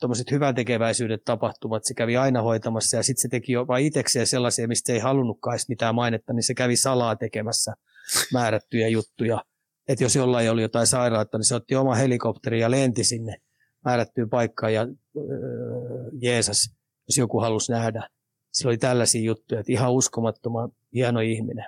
tuommoiset 0.00 0.30
hyvän 0.30 0.54
tekeväisyydet 0.54 1.24
tapahtumat, 1.24 1.84
se 1.84 1.94
kävi 1.94 2.16
aina 2.16 2.42
hoitamassa 2.42 2.96
ja 2.96 3.02
sitten 3.02 3.22
se 3.22 3.28
teki 3.28 3.52
jopa 3.52 3.78
itsekseen 3.78 4.26
sellaisia, 4.26 4.68
mistä 4.68 4.86
se 4.86 4.92
ei 4.92 4.98
halunnutkaan 4.98 5.54
edes 5.54 5.68
mitään 5.68 5.94
mainetta, 5.94 6.32
niin 6.32 6.42
se 6.42 6.54
kävi 6.54 6.76
salaa 6.76 7.16
tekemässä 7.16 7.74
määrättyjä 8.32 8.88
juttuja. 8.88 9.44
Että 9.88 10.04
jos 10.04 10.16
jollain 10.16 10.50
oli 10.50 10.62
jotain 10.62 10.86
sairautta, 10.86 11.38
niin 11.38 11.44
se 11.44 11.54
otti 11.54 11.74
oma 11.74 11.94
helikopteri 11.94 12.60
ja 12.60 12.70
lenti 12.70 13.04
sinne 13.04 13.36
määrättyyn 13.84 14.30
paikkaan 14.30 14.74
ja 14.74 14.82
öö, 15.16 16.10
Jeesus, 16.22 16.70
jos 17.08 17.18
joku 17.18 17.40
halusi 17.40 17.72
nähdä. 17.72 18.08
Sillä 18.52 18.68
oli 18.68 18.78
tällaisia 18.78 19.22
juttuja, 19.22 19.60
että 19.60 19.72
ihan 19.72 19.92
uskomattoman 19.92 20.70
hieno 20.94 21.20
ihminen. 21.20 21.64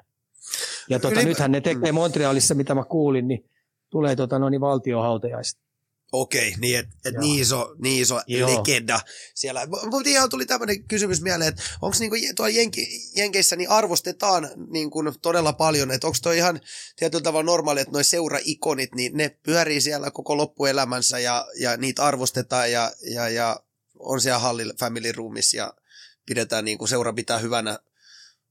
Ja 0.90 0.98
tota, 0.98 1.20
Yli... 1.20 1.24
nythän 1.24 1.52
ne 1.52 1.60
tekee 1.60 1.92
Montrealissa, 1.92 2.54
mitä 2.54 2.74
mä 2.74 2.84
kuulin, 2.84 3.28
niin 3.28 3.44
tulee 3.90 4.16
tota, 4.16 4.38
no, 4.38 4.48
niin 4.48 4.60
valtiohautajaiset. 4.60 5.58
Okei, 6.12 6.54
niin 6.58 6.78
että 6.78 6.94
et 7.04 7.14
niin 7.14 7.42
iso, 7.42 7.74
niin 7.78 8.02
iso 8.02 8.16
legenda 8.28 9.00
siellä. 9.34 9.66
Mutta 9.66 10.10
ihan 10.10 10.30
tuli 10.30 10.46
tämmöinen 10.46 10.84
kysymys 10.84 11.22
mieleen, 11.22 11.48
että 11.48 11.62
onko 11.82 11.96
niinku 12.00 12.16
tuolla 12.36 12.50
Jenki, 12.50 12.88
Jenkeissä 13.16 13.56
niin 13.56 13.70
arvostetaan 13.70 14.48
niinku 14.70 15.02
todella 15.22 15.52
paljon, 15.52 15.90
että 15.90 16.06
onko 16.06 16.18
toi 16.22 16.36
ihan 16.36 16.60
tietyllä 16.96 17.22
tavalla 17.22 17.46
normaali, 17.46 17.80
että 17.80 17.92
noi 17.92 18.04
seura-ikonit, 18.04 18.94
niin 18.94 19.16
ne 19.16 19.36
pyörii 19.42 19.80
siellä 19.80 20.10
koko 20.10 20.36
loppuelämänsä 20.36 21.18
ja, 21.18 21.46
ja 21.60 21.76
niitä 21.76 22.04
arvostetaan 22.04 22.72
ja, 22.72 22.92
ja, 23.10 23.28
ja 23.28 23.60
on 23.98 24.20
siellä 24.20 24.38
Hallin 24.38 24.72
Family 24.80 25.12
Roomissa 25.12 25.56
ja 25.56 25.74
pidetään 26.26 26.64
niinku 26.64 26.86
seura 26.86 27.12
pitää 27.12 27.38
hyvänä 27.38 27.78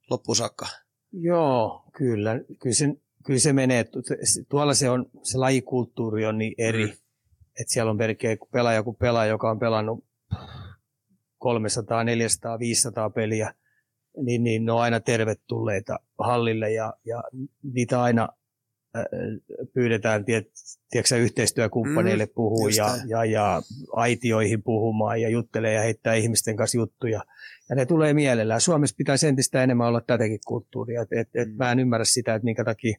loppuun 0.09 0.35
saakka. 0.35 0.67
Joo, 1.11 1.83
kyllä. 1.97 2.39
Kyllä 2.59 2.75
se, 2.75 2.85
kyllä 3.27 3.39
se 3.39 3.53
menee. 3.53 3.85
Tuolla 4.49 4.73
se 4.73 4.89
on, 4.89 5.05
se 5.23 5.37
lajikulttuuri 5.37 6.25
on 6.25 6.37
niin 6.37 6.55
eri, 6.57 6.85
mm. 6.85 6.91
että 7.59 7.73
siellä 7.73 7.91
on 7.91 7.97
melkein 7.97 8.37
pelaaja 8.51 8.83
kuin 8.83 8.95
pelaaja, 8.95 9.29
joka 9.29 9.51
on 9.51 9.59
pelannut 9.59 10.05
300, 11.37 12.03
400, 12.03 12.59
500 12.59 13.09
peliä, 13.09 13.53
niin, 14.21 14.43
niin 14.43 14.65
ne 14.65 14.71
on 14.71 14.81
aina 14.81 14.99
tervetulleita 14.99 15.99
hallille 16.17 16.71
ja, 16.71 16.93
ja 17.05 17.23
niitä 17.73 18.01
aina 18.01 18.29
äh, 18.95 19.05
pyydetään 19.73 20.25
tiet, 20.25 20.51
tiedätkö, 20.89 21.17
yhteistyökumppaneille 21.17 22.25
mm, 22.25 22.31
puhua 22.35 22.69
ja, 22.69 22.97
ja, 23.07 23.25
ja, 23.25 23.61
aitioihin 23.93 24.63
puhumaan 24.63 25.21
ja 25.21 25.29
juttelee 25.29 25.73
ja 25.73 25.81
heittää 25.81 26.13
ihmisten 26.13 26.55
kanssa 26.55 26.77
juttuja. 26.77 27.21
Ja 27.69 27.75
ne 27.75 27.85
tulee 27.85 28.13
mielellään. 28.13 28.61
Suomessa 28.61 28.95
pitäisi 28.97 29.27
entistä 29.27 29.63
enemmän 29.63 29.87
olla 29.87 30.01
tätäkin 30.01 30.39
kulttuuria. 30.45 31.01
Et, 31.01 31.07
et, 31.11 31.29
et 31.35 31.49
mm. 31.49 31.55
Mä 31.55 31.71
en 31.71 31.79
ymmärrä 31.79 32.05
sitä, 32.05 32.35
että 32.35 32.43
minkä 32.43 32.63
takia 32.63 32.97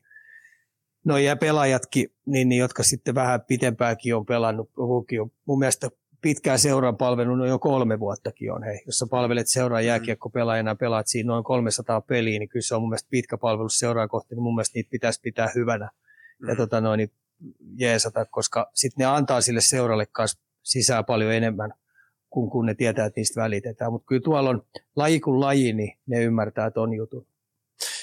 no 1.08 1.18
ja 1.18 1.36
pelaajatkin, 1.36 2.08
niin, 2.26 2.48
niin, 2.48 2.58
jotka 2.58 2.82
sitten 2.82 3.14
vähän 3.14 3.40
pitempääkin 3.40 4.16
on 4.16 4.26
pelannut, 4.26 4.70
on 4.76 5.04
mun 5.44 5.58
mielestä 5.58 5.90
pitkään 6.20 6.58
seuran 6.58 6.96
palvelun, 6.96 7.38
no 7.38 7.46
jo 7.46 7.58
kolme 7.58 8.00
vuottakin 8.00 8.52
on, 8.52 8.62
hei. 8.62 8.82
Jos 8.86 8.98
sä 8.98 9.06
palvelet 9.10 9.48
seuraa 9.48 9.80
mm. 9.80 10.32
pelaajana 10.32 10.74
pelaat 10.74 11.06
siinä 11.06 11.26
noin 11.26 11.44
300 11.44 12.00
peliä, 12.00 12.38
niin 12.38 12.48
kyllä 12.48 12.62
se 12.62 12.74
on 12.74 12.82
mun 12.82 12.90
mielestä 12.90 13.08
pitkä 13.10 13.38
palvelus 13.38 13.78
seuraa 13.78 14.08
kohti, 14.08 14.34
niin 14.34 14.42
mun 14.42 14.54
mielestä 14.54 14.78
niitä 14.78 14.90
pitäisi 14.90 15.20
pitää 15.20 15.48
hyvänä 15.54 15.90
mm. 16.38 16.48
ja 16.48 16.56
tota 16.56 16.80
noin, 16.80 16.98
niin 16.98 17.10
jeesata, 17.76 18.24
koska 18.24 18.70
sitten 18.74 19.04
ne 19.04 19.06
antaa 19.06 19.40
sille 19.40 19.60
seuralle 19.60 20.06
kanssa 20.06 20.40
sisään 20.62 21.04
paljon 21.04 21.32
enemmän, 21.32 21.72
kun, 22.30 22.50
kun 22.50 22.66
ne 22.66 22.74
tietää, 22.74 23.06
että 23.06 23.20
niistä 23.20 23.40
välitetään. 23.40 23.92
Mutta 23.92 24.06
kyllä 24.06 24.22
tuolla 24.22 24.50
on 24.50 24.62
laji 24.96 25.20
kuin 25.20 25.40
laji, 25.40 25.72
niin 25.72 25.98
ne 26.06 26.22
ymmärtää 26.22 26.70
ton 26.70 26.94
jutun. 26.94 27.26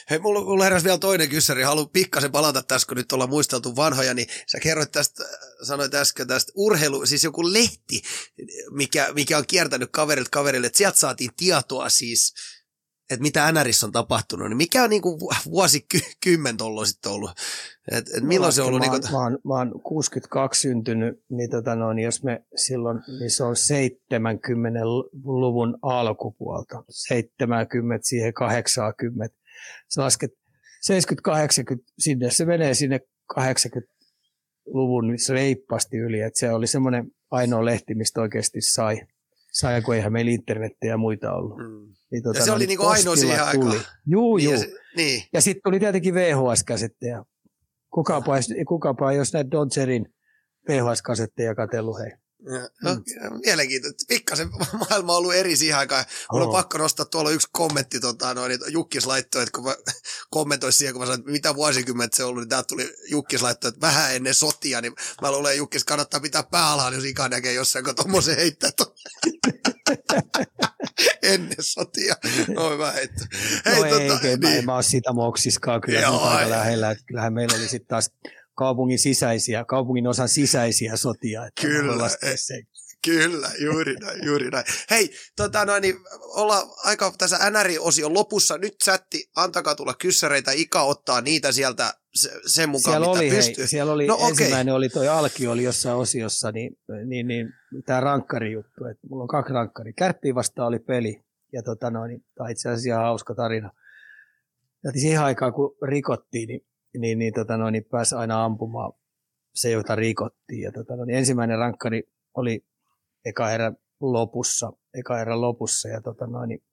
Hei, 0.10 0.20
mulla, 0.20 0.42
mulla 0.42 0.64
heräsi 0.64 0.86
vielä 0.86 0.98
toinen 0.98 1.30
kyssäri. 1.30 1.64
Haluan 1.64 1.90
pikkasen 1.90 2.32
palata 2.32 2.64
tässä, 2.64 2.88
kun 2.88 2.98
nyt 2.98 3.12
ollaan 3.12 3.30
muisteltu 3.30 3.76
vanhoja, 3.76 4.14
niin 4.14 4.28
sä 4.48 4.60
kerroit 4.60 4.92
tästä, 4.92 5.24
sanoit 5.64 5.94
äsken 5.94 6.28
tästä 6.28 6.52
urheilu, 6.56 7.06
siis 7.06 7.24
joku 7.24 7.54
lehti, 7.54 8.02
mikä, 8.72 9.08
mikä 9.16 9.38
on 9.38 9.44
kiertänyt 9.48 9.90
kaverilta 9.92 10.30
kaverille, 10.32 10.68
että 10.68 10.78
sieltä 10.78 11.00
saatiin 11.00 11.32
tietoa 11.38 11.90
siis, 11.90 12.34
että 13.10 13.22
mitä 13.22 13.52
NRissä 13.52 13.86
on 13.86 13.92
tapahtunut, 13.92 14.50
niin 14.50 14.58
mikä 14.58 14.84
on 14.84 14.90
niin 14.90 15.02
kuin 15.02 15.20
vuosikymmen 15.46 16.58
tuolla 16.58 16.86
sitten 16.86 17.12
ollut? 17.12 17.32
Et, 17.92 18.06
et 18.18 18.24
milloin 18.24 18.54
se 18.54 18.62
on 18.62 18.68
ollut? 18.68 18.80
Mä, 18.80 18.92
niin 18.92 19.02
kuin... 19.02 19.12
mä, 19.12 19.24
oon, 19.24 19.40
mä 19.46 19.54
oon 19.54 19.82
62 19.84 20.62
syntynyt, 20.62 21.24
niin, 21.30 21.50
tota 21.50 21.76
noin, 21.76 22.00
jos 22.00 22.24
me 22.24 22.46
silloin, 22.56 23.00
niin 23.20 23.32
se 23.32 23.44
on 23.44 23.56
70-luvun 23.56 25.78
alkupuolta, 25.82 26.84
70 26.90 28.08
siihen 28.08 28.34
80 28.34 29.45
sä 29.90 30.02
lasket 30.02 30.32
70-80, 30.92 31.84
sinne 32.00 32.32
se 32.32 32.46
menee 32.46 32.74
sinne 32.74 33.00
80-luvun 33.40 35.14
se 35.20 35.34
reippaasti 35.34 35.98
yli, 35.98 36.22
että 36.22 36.40
se 36.40 36.52
oli 36.52 36.68
semmoinen 36.68 37.12
ainoa 37.32 37.66
lehti, 37.66 37.96
mistä 37.96 38.22
oikeasti 38.22 38.62
sai, 38.62 39.02
sai 39.52 39.82
kun 39.82 39.96
eihän 39.96 40.14
meillä 40.14 40.32
internettiä 40.32 40.90
ja 40.90 40.98
muita 40.98 41.34
ollut. 41.34 41.58
Mm. 41.58 41.96
Niin, 42.12 42.24
tota, 42.24 42.40
ja 42.40 42.46
se 42.46 42.52
no, 42.52 42.56
oli 42.56 42.68
niinku 42.68 42.86
ainoa 42.86 43.16
siihen 43.16 43.44
aikaan. 43.44 43.82
Juu, 44.08 44.38
niin, 44.38 44.50
juu. 44.50 44.60
Se, 44.60 44.68
niin. 44.96 45.24
Ja 45.34 45.42
sitten 45.42 45.62
tuli 45.64 45.80
tietenkin 45.80 46.14
VHS-käsetteja. 46.14 47.26
Kukaapa, 47.94 48.34
kukaapa 48.68 49.14
jos 49.14 49.34
näitä 49.34 49.52
Dodgerin 49.52 50.06
VHS-kasetteja 50.70 51.56
katsellut, 51.56 52.00
hei. 52.00 52.12
No, 52.84 52.96
mm. 52.96 53.04
Mielenkiintoista. 53.46 54.04
Pikkasen 54.08 54.50
maailma 54.90 55.12
on 55.12 55.18
ollut 55.18 55.34
eri 55.34 55.56
siihen 55.56 55.78
aikaan. 55.78 56.06
Mulla 56.32 56.46
oh. 56.46 56.50
on 56.50 56.56
pakko 56.56 56.78
nostaa 56.78 57.06
tuolla 57.06 57.32
yksi 57.32 57.48
kommentti, 57.52 58.00
tota, 58.00 58.34
noin, 58.34 58.50
niin 58.50 58.60
Jukkis 58.68 59.06
laittoi, 59.06 59.44
että 59.44 59.52
kun 59.52 59.64
mä 59.64 59.76
kommentoin 60.30 60.74
siihen, 60.74 60.94
kun 60.94 61.02
mä 61.02 61.06
sanoin, 61.06 61.20
että 61.20 61.32
mitä 61.32 61.56
vuosikymmentä 61.56 62.18
se 62.18 62.24
on 62.24 62.30
ollut, 62.30 62.42
niin 62.42 62.50
täältä 62.50 62.68
tuli 62.68 62.96
Jukkis 63.10 63.42
laittoi, 63.42 63.70
että 63.70 63.82
vähän 63.82 64.16
ennen 64.16 64.34
sotia, 64.34 64.82
niin 64.82 64.94
mä 65.22 65.32
luulen, 65.32 65.52
että 65.52 65.58
Jukkis 65.58 65.84
kannattaa 65.84 66.20
pitää 66.20 66.44
pääalaan, 66.44 66.94
jos 66.94 67.04
ikä 67.04 67.30
näkee 67.30 67.54
jossain, 67.54 67.86
kun 67.86 67.96
tuommoisen 67.96 68.36
heittää 68.36 68.72
ennen 71.24 71.58
sotia. 71.60 72.16
No 72.56 72.70
hyvä 72.70 72.92
heitto. 72.92 73.26
Hei, 73.66 73.76
no 73.76 73.82
tota, 73.82 74.28
ei, 74.28 74.38
niin. 74.38 74.56
mä, 74.56 74.62
mä 74.62 74.74
oon 74.74 74.84
sitä 74.84 75.14
moksiskaan 75.14 75.82
kyllä 75.82 76.00
Joo, 76.00 76.22
aika 76.22 76.50
lähellä, 76.50 76.92
että 76.92 77.04
kyllähän 77.08 77.34
meillä 77.34 77.58
oli 77.58 77.68
sitten 77.68 77.88
taas 77.88 78.12
kaupungin 78.56 79.00
sisäisiä, 79.00 79.66
kaupungin 79.66 80.08
osan 80.08 80.30
sisäisiä 80.30 80.98
sotia. 80.98 81.46
Että 81.46 81.62
kyllä, 81.62 82.10
kyllä, 83.06 83.50
juuri 83.60 83.96
näin, 83.96 84.26
juuri 84.26 84.50
näin. 84.50 84.66
Hei, 84.90 85.10
tota 85.36 85.66
noin, 85.66 85.82
niin 85.82 85.96
ollaan 86.22 86.68
aika 86.84 87.14
tässä 87.18 87.38
NR-osion 87.50 88.14
lopussa. 88.14 88.58
Nyt 88.58 88.76
chatti, 88.84 89.30
antakaa 89.36 89.76
tulla 89.76 89.94
kyssäreitä, 89.94 90.52
Ika 90.52 90.82
ottaa 90.82 91.22
niitä 91.22 91.52
sieltä 91.52 91.94
sen 92.46 92.70
mukaan, 92.70 92.94
siellä 92.94 93.08
mitä 93.08 93.20
oli, 93.20 93.30
pystyy. 93.30 93.62
Hei, 93.64 93.68
siellä 93.68 93.94
oli 93.94 94.08
no, 94.08 94.18
ensimmäinen 94.30 94.74
okay. 94.74 94.78
oli 94.78 94.90
toi 94.90 95.08
Alki 95.08 95.48
oli 95.48 95.64
jossain 95.64 95.96
osiossa, 95.96 96.52
niin, 96.52 96.78
niin, 97.06 97.28
niin 97.28 97.54
tämä 97.86 98.00
rankkari 98.00 98.52
juttu, 98.52 98.86
että 98.86 99.08
mulla 99.10 99.24
on 99.24 99.28
kaksi 99.28 99.54
rankkari. 99.54 99.94
Kärppi 99.94 100.36
vasta 100.36 100.66
oli 100.66 100.80
peli, 100.80 101.24
ja 101.54 101.64
tota 101.64 101.90
noin, 101.90 102.26
tämä 102.36 102.50
itse 102.50 102.70
asiassa 102.70 102.90
ihan 102.90 103.04
hauska 103.04 103.36
tarina. 103.36 103.72
Ja 104.84 104.92
siihen 104.92 105.22
aikaan, 105.22 105.54
kun 105.54 105.78
rikottiin, 105.88 106.48
niin 106.48 106.66
niin, 107.00 107.20
niin, 107.20 107.34
tota 107.34 107.58
noin, 107.58 107.72
niin 107.72 107.86
pääsi 107.92 108.16
aina 108.16 108.46
ampumaan 108.46 108.94
se, 109.56 109.72
jota 109.72 109.96
rikottiin. 109.96 110.62
Ja 110.62 110.72
tota 110.72 110.96
noin, 110.96 111.10
ensimmäinen 111.10 111.58
rankkari 111.58 112.04
oli 112.34 112.66
eka 113.26 113.52
erä 113.52 113.74
lopussa, 114.00 114.74
eka 114.94 115.22
erä 115.22 115.42
lopussa 115.42 115.90
ja 115.90 116.02
tota 116.02 116.28
noin, 116.28 116.50
niin 116.50 116.64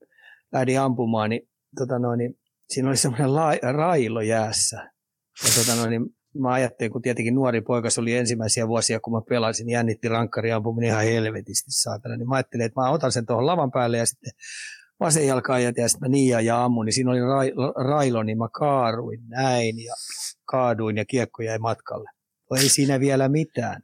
lähdin 0.53 0.81
ampumaan, 0.81 1.31
niin, 1.31 1.49
tota 1.79 1.99
noin, 1.99 2.19
niin 2.19 2.39
siinä 2.69 2.89
oli 2.89 2.97
semmoinen 2.97 3.35
la- 3.35 3.73
railo 3.73 4.21
jäässä. 4.21 4.77
Ja 5.45 5.51
tota 5.57 5.77
noin, 5.77 5.91
niin 5.91 6.17
mä 6.39 6.53
ajattelin, 6.53 6.93
kun 6.93 7.03
tietenkin 7.03 7.35
nuori 7.35 7.61
poika, 7.61 7.91
se 7.91 8.01
oli 8.01 8.17
ensimmäisiä 8.17 8.69
vuosia, 8.69 9.01
kun 9.01 9.13
mä 9.13 9.21
pelasin, 9.29 9.67
niin 9.67 9.75
jännitti 9.75 10.09
rankkari 10.09 10.53
ampuminen 10.53 10.91
ihan 10.91 11.05
helvetisti 11.05 11.71
saatana. 11.71 12.17
Niin 12.17 12.29
mä 12.29 12.35
ajattelin, 12.35 12.67
että 12.67 12.81
mä 12.81 12.91
otan 12.91 13.13
sen 13.13 13.27
tuohon 13.27 13.47
lavan 13.47 13.71
päälle 13.71 13.99
ja 13.99 14.07
sitten 14.07 14.33
vasen 15.03 15.27
jalka 15.27 15.59
ja 15.59 15.69
sitten 15.69 16.01
mä 16.01 16.09
niin 16.09 16.31
ja, 16.31 16.41
ja 16.41 16.65
ammun, 16.65 16.87
niin 16.87 16.93
siinä 16.93 17.11
oli 17.11 17.21
ra- 17.21 17.85
railo, 17.89 18.23
niin 18.23 18.39
mä 18.39 18.49
kaaruin 18.49 19.21
näin 19.29 19.85
ja 19.85 19.95
kaaduin 20.45 20.97
ja 20.97 21.05
kiekko 21.05 21.43
jäi 21.43 21.59
matkalle. 21.59 22.11
No 22.51 22.57
ei 22.57 22.69
siinä 22.69 23.01
vielä 23.01 23.29
mitään. 23.29 23.83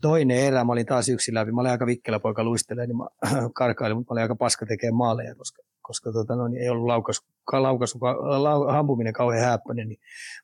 Toinen 0.00 0.36
erä, 0.36 0.64
mä 0.64 0.72
olin 0.72 0.86
taas 0.86 1.08
yksin 1.08 1.34
läpi, 1.34 1.52
mä 1.52 1.60
olin 1.60 1.70
aika 1.70 1.86
vikkelä 1.86 2.20
poika 2.20 2.44
luistelee, 2.44 2.86
niin 2.86 2.96
mä 2.96 3.06
karkailin, 3.54 3.96
mutta 3.96 4.10
mä 4.10 4.14
olin 4.14 4.22
aika 4.22 4.36
paska 4.36 4.66
tekemään 4.66 4.94
maaleja, 4.94 5.34
koska, 5.34 5.62
koska 5.82 6.12
tota, 6.12 6.36
no, 6.36 6.48
niin 6.48 6.62
ei 6.62 6.68
ollut 6.68 6.86
laukas, 6.86 7.20
laukas, 7.52 7.94
lau, 8.38 8.66
hampuminen 8.66 9.12
kauhean 9.12 9.50
häppöinen, 9.50 9.88
niin, 9.88 10.00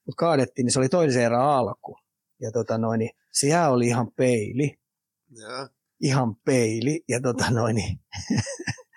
mutta 0.07 0.20
kaadettiin, 0.20 0.64
niin 0.64 0.72
se 0.72 0.78
oli 0.78 0.88
toisen 0.88 1.22
erä 1.22 1.42
alku. 1.42 1.99
Ja 2.40 2.53
tota, 2.53 2.78
no, 2.78 2.96
niin, 2.96 3.11
se 3.32 3.49
jää 3.49 3.70
oli 3.70 3.86
ihan 3.86 4.12
peili. 4.16 4.78
Ja. 5.30 5.68
Ihan 6.01 6.36
peili. 6.44 7.05
Ja 7.09 7.20
tota, 7.20 7.51
noin, 7.51 7.76
niin, 7.76 8.01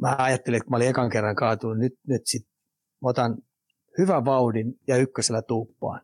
mä 0.00 0.16
ajattelin, 0.18 0.56
että 0.56 0.70
mä 0.70 0.76
olin 0.76 0.88
ekan 0.88 1.10
kerran 1.10 1.36
kaatunut, 1.36 1.78
nyt, 1.78 1.94
nyt 2.06 2.22
sit 2.24 2.46
otan 3.02 3.36
hyvän 3.98 4.24
vauhdin 4.24 4.74
ja 4.88 4.96
ykkösellä 4.96 5.42
tuuppaan. 5.42 6.00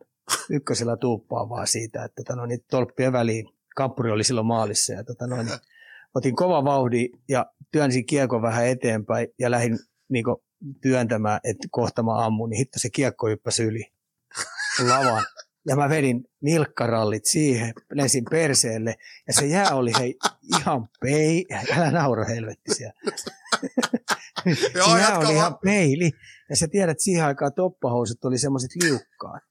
Ykkösellä 0.49 0.97
tuuppaan 0.97 1.49
vaan 1.49 1.67
siitä, 1.67 2.03
että 2.03 2.23
tota, 2.23 2.35
no, 2.35 2.45
niin 2.45 2.59
tolppien 2.71 3.13
väliin 3.13 3.49
kampuri 3.75 4.11
oli 4.11 4.23
silloin 4.23 4.47
maalissa 4.47 4.93
ja 4.93 5.03
tota, 5.03 5.27
no, 5.27 5.35
niin, 5.35 5.59
otin 6.15 6.35
kova 6.35 6.63
vauhdi 6.63 7.09
ja 7.29 7.45
työnsin 7.71 8.05
kiekon 8.05 8.41
vähän 8.41 8.67
eteenpäin 8.67 9.27
ja 9.39 9.51
lähdin 9.51 9.79
niin 10.09 10.23
kuin, 10.23 10.37
työntämään, 10.81 11.39
että 11.43 11.67
kohta 11.71 12.03
mä 12.03 12.25
ammun, 12.25 12.49
niin 12.49 12.57
hitto 12.57 12.79
se 12.79 12.89
kiekko 12.89 13.27
hyppäsi 13.27 13.63
yli 13.63 13.91
lavan. 14.89 15.23
Ja 15.67 15.75
mä 15.75 15.89
vedin 15.89 16.23
nilkkarallit 16.41 17.25
siihen, 17.25 17.73
lensin 17.93 18.25
perseelle 18.29 18.95
ja 19.27 19.33
se 19.33 19.45
jää 19.45 19.75
oli 19.75 19.91
hei 19.99 20.15
ihan 20.59 20.87
pei, 21.01 21.45
älä 21.77 21.91
naura 21.91 22.25
helvetti 22.25 22.73
siellä. 22.73 22.93
Joo, 24.75 24.97
jää 24.97 25.19
oli 25.19 25.33
ihan 25.33 25.57
peili. 25.63 26.11
Ja 26.49 26.55
sä 26.55 26.67
tiedät, 26.67 26.91
että 26.91 27.03
siihen 27.03 27.25
aikaan 27.25 27.53
toppahousut 27.53 28.25
oli 28.25 28.37
semmoiset 28.37 28.71
liukkaat. 28.83 29.43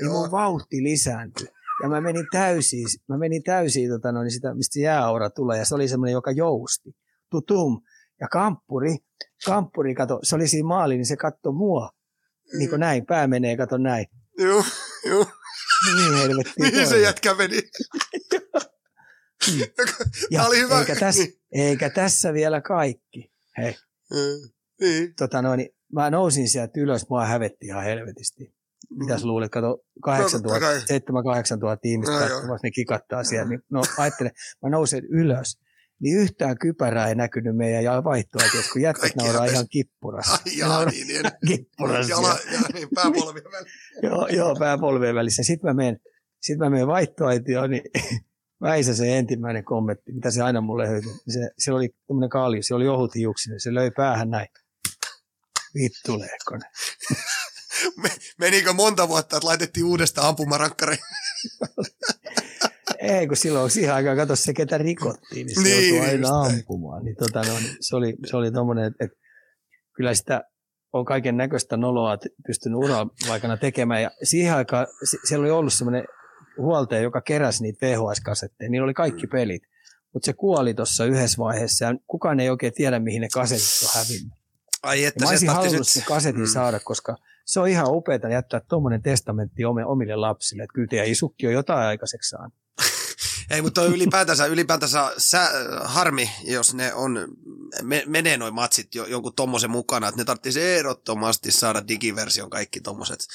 Niin 0.00 0.10
mun 0.10 0.30
vauhti 0.30 0.82
lisääntyi. 0.82 1.46
Ja 1.82 1.88
mä 1.88 2.00
menin 2.00 2.26
täysin, 2.32 2.86
mä 3.08 3.18
menin 3.18 3.42
täysin 3.42 3.90
tota 3.90 4.12
noin, 4.12 4.30
sitä, 4.30 4.54
mistä 4.54 4.74
se 4.74 4.80
jääaura 4.80 5.30
tulee. 5.30 5.58
Ja 5.58 5.64
se 5.64 5.74
oli 5.74 5.88
semmoinen, 5.88 6.12
joka 6.12 6.30
jousti. 6.30 6.96
Tutum. 7.30 7.82
Ja 8.20 8.28
kamppuri, 8.28 8.96
kamppuri, 9.46 9.94
kato, 9.94 10.18
se 10.22 10.34
oli 10.34 10.48
siinä 10.48 10.66
maali, 10.66 10.96
niin 10.96 11.06
se 11.06 11.16
katsoi 11.16 11.52
mua. 11.52 11.90
Niin 12.58 12.70
kuin 12.70 12.80
näin, 12.80 13.06
pää 13.06 13.26
menee, 13.26 13.56
kato 13.56 13.78
näin. 13.78 14.06
Joo, 14.38 14.64
joo. 15.08 15.26
Niin 15.94 16.14
helvetti. 16.14 16.52
Mihin 16.58 16.86
se 16.86 17.00
jätkä 17.00 17.34
meni? 17.34 17.62
ja 20.30 20.44
oli 20.44 20.58
hyvä. 20.58 20.78
Eikä, 20.78 20.96
tässä, 20.96 21.22
eikä 21.52 21.90
tässä 21.90 22.32
vielä 22.32 22.60
kaikki. 22.60 23.32
Hei. 23.58 23.76
Mm, 24.10 24.50
niin. 24.80 25.14
Tota 25.14 25.42
noin, 25.42 25.68
mä 25.92 26.10
nousin 26.10 26.48
sieltä 26.48 26.80
ylös, 26.80 27.08
mua 27.08 27.26
hävetti 27.26 27.66
ihan 27.66 27.84
helvetisti. 27.84 28.54
Mitäs 28.90 29.22
mm. 29.22 29.28
luulet, 29.28 29.50
kato 29.50 29.84
8000, 30.02 30.66
7-8000 30.66 31.78
ihmistä 31.84 32.12
no, 32.12 32.18
katsomassa, 32.18 32.66
ne 32.66 32.70
kikattaa 32.70 33.24
siellä. 33.24 33.48
Niin, 33.48 33.60
no 33.70 33.82
ajattele, 33.98 34.30
mä 34.62 34.70
nousen 34.70 35.04
ylös, 35.04 35.58
niin 36.02 36.18
yhtään 36.18 36.58
kypärää 36.58 37.08
ei 37.08 37.14
näkynyt 37.14 37.56
meidän 37.56 37.84
ja 37.84 38.04
vaihtoa, 38.04 38.42
kun 38.72 38.82
jätkät 38.82 39.16
nauraa 39.16 39.44
ihan 39.44 39.68
kippurassa. 39.68 40.38
Ai 40.46 40.58
jaa, 40.58 40.84
niin, 40.84 41.06
niin. 41.06 41.22
kippurassa. 41.46 42.12
Jala, 42.12 42.38
ja, 42.52 42.60
niin, 42.74 42.88
pääpolvien 42.94 43.44
välissä. 43.52 43.78
joo, 44.08 44.28
joo, 44.28 44.56
pääpolvien 44.58 45.14
välissä. 45.14 45.42
Sitten 45.42 45.70
mä 45.70 45.74
menen, 45.74 45.98
sit 46.42 46.58
mä 46.58 46.70
menen 46.70 46.86
vaihtoaitioon, 46.86 47.70
niin 47.70 47.82
Väisä 48.62 48.94
se 48.94 49.18
ensimmäinen 49.18 49.64
kommentti, 49.64 50.12
mitä 50.12 50.30
se 50.30 50.42
aina 50.42 50.60
mulle 50.60 50.88
höytyi. 50.88 51.12
Se, 51.28 51.50
se 51.58 51.72
oli 51.72 51.88
tämmöinen 52.06 52.30
kalju, 52.30 52.62
se 52.62 52.74
oli 52.74 52.88
ohut 52.88 53.14
hiuksinen, 53.14 53.60
se 53.60 53.74
löi 53.74 53.90
päähän 53.90 54.30
näin. 54.30 54.48
Vittu 55.74 56.18
lehkonen. 56.18 56.70
Menikö 58.38 58.72
monta 58.72 59.08
vuotta, 59.08 59.36
että 59.36 59.46
laitettiin 59.46 59.86
uudestaan 59.86 60.28
ampumarankkari? 60.28 60.96
Ei, 63.02 63.26
kun 63.26 63.36
silloin 63.36 63.70
siihen 63.70 63.94
aikaan 63.94 64.16
katso 64.16 64.36
se, 64.36 64.54
ketä 64.54 64.78
rikottiin, 64.78 65.46
niin 65.46 65.54
se 65.54 65.62
niin, 65.62 65.94
joutui 65.94 66.10
aina 66.10 66.40
ampumaan. 66.40 67.04
Niin, 67.04 67.16
tota, 67.16 67.38
no, 67.38 67.54
se 67.80 67.96
oli, 67.96 68.14
se 68.26 68.36
oli 68.36 68.52
tommonen, 68.52 68.84
että, 68.84 69.04
että 69.04 69.16
kyllä 69.96 70.14
sitä 70.14 70.44
on 70.92 71.04
kaiken 71.04 71.36
näköistä 71.36 71.76
noloa 71.76 72.18
pystynyt 72.46 72.78
uran 72.78 73.10
aikana 73.30 73.56
tekemään. 73.56 74.02
Ja 74.02 74.10
siihen 74.22 74.54
aikaan 74.54 74.86
siellä 75.24 75.42
oli 75.42 75.50
ollut 75.50 75.72
semmoinen 75.72 76.04
huoltaja, 76.58 77.00
joka 77.00 77.20
keräsi 77.20 77.62
niitä 77.62 77.86
VHS-kasetteja. 77.86 78.70
Niillä 78.70 78.84
oli 78.84 78.94
kaikki 78.94 79.26
mm. 79.26 79.30
pelit. 79.30 79.62
Mutta 80.12 80.26
se 80.26 80.32
kuoli 80.32 80.74
tuossa 80.74 81.04
yhdessä 81.04 81.38
vaiheessa 81.38 81.84
ja 81.84 81.94
kukaan 82.06 82.40
ei 82.40 82.50
oikein 82.50 82.72
tiedä, 82.72 82.98
mihin 82.98 83.20
ne 83.20 83.28
kasetit 83.34 83.88
on 83.88 84.00
hävinnyt. 84.00 84.32
Ai 84.82 85.04
että 85.04 85.24
ja 85.24 85.26
mä 85.26 85.30
olisin 85.30 85.48
halunnut 85.48 85.88
sen 85.88 86.02
kasetin 86.02 86.40
mm. 86.40 86.46
saada, 86.46 86.80
koska 86.80 87.16
se 87.46 87.60
on 87.60 87.68
ihan 87.68 87.86
upeaa 87.88 88.30
jättää 88.32 88.60
tuommoinen 88.68 89.02
testamentti 89.02 89.64
omille 89.64 90.16
lapsille. 90.16 90.62
Että 90.62 90.74
kyllä 90.74 90.88
teidän 90.88 91.06
isukki 91.06 91.46
on 91.46 91.52
jotain 91.52 91.86
aikaiseksi 91.86 92.28
saanut. 92.28 92.61
Ei, 93.52 93.62
mutta 93.62 93.82
on 93.82 93.94
ylipäätänsä, 93.94 94.46
ylipäätänsä 94.46 95.12
sä, 95.18 95.50
harmi, 95.84 96.30
jos 96.44 96.74
ne 96.74 96.94
on, 96.94 97.28
me, 97.82 98.02
menee 98.06 98.36
noin 98.36 98.54
matsit 98.54 98.94
jo, 98.94 99.06
jonkun 99.06 99.34
tommosen 99.34 99.70
mukana, 99.70 100.08
että 100.08 100.20
ne 100.20 100.24
tarvitsisi 100.24 100.62
ehdottomasti 100.62 101.52
saada 101.52 101.88
digiversion 101.88 102.50
kaikki 102.50 102.80
tommoset, 102.80 103.26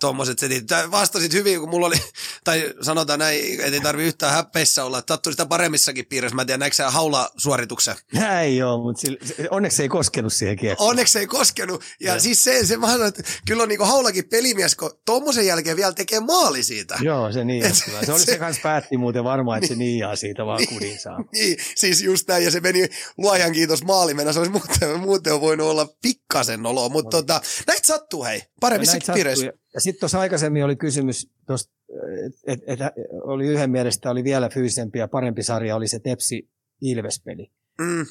tommoset 0.00 0.38
setit. 0.38 0.64
Vastasit 0.90 1.32
hyvin, 1.32 1.60
kun 1.60 1.70
mulla 1.70 1.86
oli, 1.86 1.96
tai 2.44 2.74
sanotaan 2.80 3.18
näin, 3.18 3.52
että 3.52 3.66
ei 3.66 3.80
tarvi 3.80 4.04
yhtään 4.04 4.32
häppeissä 4.32 4.84
olla, 4.84 4.98
että 4.98 5.14
sattuu 5.14 5.32
sitä 5.32 5.46
paremmissakin 5.46 6.06
piirissä. 6.06 6.36
Mä 6.36 6.42
en 6.42 6.46
tiedä, 6.46 6.58
näetkö 6.58 6.76
sä 6.76 6.90
haula-suorituksen? 6.90 7.96
Ei 8.40 8.56
joo, 8.56 8.78
mutta 8.78 9.00
sille, 9.00 9.18
onneksi 9.50 9.82
ei 9.82 9.88
koskenut 9.88 10.32
siihen 10.32 10.56
kiekkoon. 10.56 10.90
Onneksi 10.90 11.18
ei 11.18 11.26
koskenut. 11.26 11.84
Ja 12.00 12.12
joo. 12.12 12.20
siis 12.20 12.44
se, 12.44 12.66
se 12.66 12.76
mä 12.76 12.86
sanon, 12.86 13.06
että 13.06 13.22
kyllä 13.46 13.62
on 13.62 13.68
niinku 13.68 13.84
haulakin 13.84 14.28
pelimies, 14.28 14.74
kun 14.74 14.90
tommosen 15.04 15.46
jälkeen 15.46 15.76
vielä 15.76 15.92
tekee 15.92 16.20
maali 16.20 16.62
siitä. 16.62 16.98
Joo, 17.02 17.32
se 17.32 17.44
niin. 17.44 17.74
se 17.74 18.12
oli 18.12 18.20
se, 18.20 18.24
se 18.24 18.38
kanssa 18.38 18.62
päätti 18.62 18.96
muuten 18.96 19.24
varmaan, 19.24 19.45
että 19.54 19.68
se 19.68 19.74
niiaa 19.74 20.16
siitä 20.16 20.46
vaan 20.46 20.66
kudin 20.68 20.98
saa. 20.98 21.24
niin, 21.32 21.56
siis 21.74 22.02
just 22.02 22.28
näin, 22.28 22.44
ja 22.44 22.50
se 22.50 22.60
meni 22.60 22.88
luojan 23.18 23.52
kiitos 23.52 23.84
maalimena, 23.84 24.32
se 24.32 24.38
olisi 24.38 24.52
muuten, 24.52 25.00
muuten 25.00 25.40
voinut 25.40 25.66
olla 25.66 25.88
pikkasen 26.02 26.66
olo, 26.66 26.88
mutta 26.88 27.16
tota, 27.16 27.40
näitä 27.66 27.86
sattuu 27.86 28.24
hei, 28.24 28.42
paremmissa 28.60 28.98
no, 29.08 29.14
piireissä. 29.14 29.46
Ja, 29.46 29.52
ja 29.74 29.80
sitten 29.80 30.00
tuossa 30.00 30.20
aikaisemmin 30.20 30.64
oli 30.64 30.76
kysymys, 30.76 31.30
että 31.40 31.54
et, 32.46 32.60
et, 32.66 32.78
oli 33.22 33.46
yhden 33.46 33.70
mielestä 33.70 34.10
oli 34.10 34.24
vielä 34.24 34.48
fyysisempi 34.48 34.98
ja 34.98 35.08
parempi 35.08 35.42
sarja, 35.42 35.76
oli 35.76 35.88
se 35.88 35.98
Tepsi 35.98 36.48
Ilves-peli. 36.80 37.50
Mm. 37.78 38.06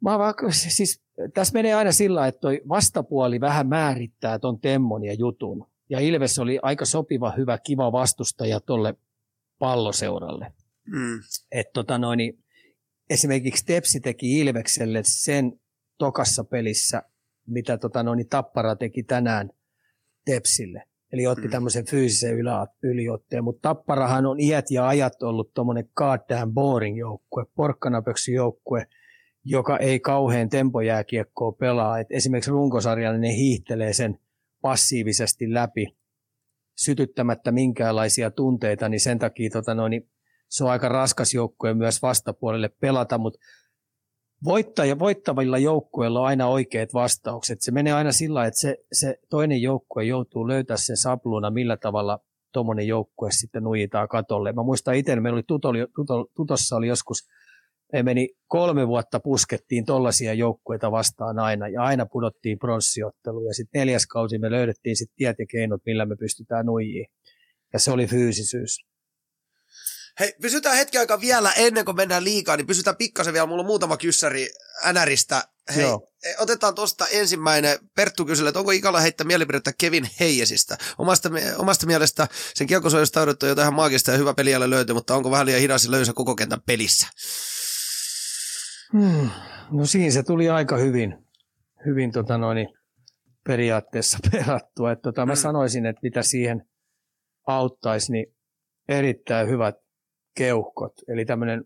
Mä 0.00 0.18
vaan, 0.18 0.34
siis, 0.50 1.02
tässä 1.34 1.52
menee 1.52 1.74
aina 1.74 1.92
sillä 1.92 2.26
että 2.26 2.40
toi 2.40 2.62
vastapuoli 2.68 3.40
vähän 3.40 3.68
määrittää 3.68 4.38
ton 4.38 4.60
Temmon 4.60 5.04
ja 5.04 5.14
jutun. 5.14 5.66
Ja 5.88 6.00
Ilves 6.00 6.38
oli 6.38 6.58
aika 6.62 6.84
sopiva, 6.84 7.32
hyvä, 7.36 7.58
kiva 7.58 7.92
vastustaja 7.92 8.60
tolle 8.60 8.94
palloseuralle. 9.58 10.52
Mm. 10.86 11.20
Et 11.52 11.66
tota 11.72 11.98
noin, 11.98 12.16
niin 12.16 12.44
esimerkiksi 13.10 13.66
Tepsi 13.66 14.00
teki 14.00 14.38
Ilvekselle 14.38 15.00
sen 15.02 15.60
tokassa 15.98 16.44
pelissä, 16.44 17.02
mitä 17.46 17.78
tota 17.78 18.02
noin, 18.02 18.16
niin 18.16 18.28
Tappara 18.28 18.76
teki 18.76 19.02
tänään 19.02 19.50
Tepsille. 20.24 20.82
Eli 21.12 21.26
otti 21.26 21.44
mm. 21.46 21.50
tämmöisen 21.50 21.86
fyysisen 21.86 22.36
yliotteen, 22.82 23.44
mutta 23.44 23.68
Tapparahan 23.68 24.26
on 24.26 24.40
iät 24.40 24.70
ja 24.70 24.88
ajat 24.88 25.22
ollut 25.22 25.54
tuommoinen 25.54 25.88
goddamn 25.96 26.54
boring 26.54 26.98
joukkue, 26.98 27.44
porkkanapöksy 27.54 28.32
joukkue, 28.32 28.86
joka 29.44 29.78
ei 29.78 30.00
kauhean 30.00 30.48
tempojääkiekkoa 30.48 31.52
pelaa. 31.52 31.98
Et 31.98 32.06
esimerkiksi 32.10 32.50
runkosarjalla 32.50 33.18
ne 33.18 33.36
hiihtelee 33.36 33.92
sen 33.92 34.18
passiivisesti 34.60 35.54
läpi 35.54 35.96
sytyttämättä 36.76 37.52
minkäänlaisia 37.52 38.30
tunteita, 38.30 38.88
niin 38.88 39.00
sen 39.00 39.18
takia 39.18 39.50
tota 39.50 39.74
noin, 39.74 39.90
niin 39.90 40.10
se 40.48 40.64
on 40.64 40.70
aika 40.70 40.88
raskas 40.88 41.34
joukkue 41.34 41.74
myös 41.74 42.02
vastapuolelle 42.02 42.68
pelata, 42.68 43.18
mutta 43.18 43.38
voittaja, 44.44 44.98
voittavilla 44.98 45.58
joukkueilla 45.58 46.20
on 46.20 46.26
aina 46.26 46.46
oikeat 46.46 46.94
vastaukset. 46.94 47.60
Se 47.60 47.70
menee 47.70 47.92
aina 47.92 48.12
sillä 48.12 48.46
että 48.46 48.60
se, 48.60 48.76
se 48.92 49.18
toinen 49.30 49.62
joukkue 49.62 50.04
joutuu 50.04 50.48
löytää 50.48 50.76
sen 50.76 50.96
sapluuna, 50.96 51.50
millä 51.50 51.76
tavalla 51.76 52.18
tuommoinen 52.52 52.86
joukkue 52.86 53.30
sitten 53.30 53.62
nuijitaan 53.62 54.08
katolle. 54.08 54.52
Mä 54.52 54.62
muistan 54.62 54.94
itse, 54.94 55.16
meillä 55.16 55.36
oli 55.36 55.42
tuto, 55.42 55.68
tuto, 55.94 56.26
Tutossa 56.36 56.76
oli 56.76 56.88
joskus, 56.88 57.28
me 57.92 58.02
meni 58.02 58.28
kolme 58.46 58.88
vuotta 58.88 59.20
puskettiin 59.20 59.84
tollaisia 59.84 60.34
joukkueita 60.34 60.90
vastaan 60.90 61.38
aina 61.38 61.68
ja 61.68 61.82
aina 61.82 62.06
pudottiin 62.06 62.58
pronssiottelu 62.58 63.46
ja 63.46 63.54
sitten 63.54 63.78
neljäs 63.78 64.06
kausi 64.06 64.38
me 64.38 64.50
löydettiin 64.50 64.96
sitten 64.96 65.16
tiet 65.16 65.36
ja 65.38 65.46
keinot, 65.50 65.80
millä 65.86 66.06
me 66.06 66.16
pystytään 66.16 66.66
nuijiin. 66.66 67.06
Ja 67.72 67.78
se 67.78 67.90
oli 67.90 68.06
fyysisyys. 68.06 68.78
Hei, 70.20 70.34
pysytään 70.42 70.76
hetki 70.76 70.98
aikaa 70.98 71.20
vielä 71.20 71.52
ennen 71.52 71.84
kuin 71.84 71.96
mennään 71.96 72.24
liikaa, 72.24 72.56
niin 72.56 72.66
pysytään 72.66 72.96
pikkasen 72.96 73.32
vielä. 73.32 73.46
Mulla 73.46 73.60
on 73.60 73.66
muutama 73.66 73.96
kyssäri 73.96 74.48
NRistä. 74.92 75.48
Hei, 75.74 75.82
Joo. 75.82 76.08
E, 76.24 76.34
otetaan 76.38 76.74
tuosta 76.74 77.06
ensimmäinen. 77.06 77.78
Perttu 77.94 78.24
kysyy, 78.24 78.48
että 78.48 78.58
onko 78.58 78.70
Ikalla 78.70 79.00
heittää 79.00 79.26
mielipidettä 79.26 79.72
Kevin 79.78 80.10
Heijesistä? 80.20 80.78
Omasta, 80.98 81.30
omasta 81.58 81.86
mielestä 81.86 82.28
sen 82.54 82.66
kiekkosuojasta 82.66 83.20
on 83.20 83.36
jotain 83.48 83.74
maagista 83.74 84.10
ja 84.10 84.18
hyvä 84.18 84.34
pelialle 84.34 84.70
löytyy, 84.70 84.94
mutta 84.94 85.14
onko 85.14 85.30
vähän 85.30 85.46
liian 85.46 85.60
hidas 85.60 85.84
ja 85.84 85.90
löysä 85.90 86.12
koko 86.12 86.36
kentän 86.36 86.62
pelissä? 86.66 87.06
Hmm. 88.92 89.30
No 89.70 89.86
siinä 89.86 90.10
se 90.10 90.22
tuli 90.22 90.48
aika 90.48 90.76
hyvin, 90.76 91.26
hyvin 91.86 92.12
tota 92.12 92.38
noin, 92.38 92.68
periaatteessa 93.44 94.18
perattua. 94.32 94.92
Että 94.92 95.02
tota, 95.02 95.26
mä 95.26 95.32
hmm. 95.32 95.40
sanoisin, 95.40 95.86
että 95.86 96.00
mitä 96.02 96.22
siihen 96.22 96.62
auttaisi, 97.46 98.12
niin 98.12 98.26
erittäin 98.88 99.48
hyvät 99.48 99.74
keuhkot, 100.36 100.92
eli 101.08 101.24
tämmöinen 101.24 101.64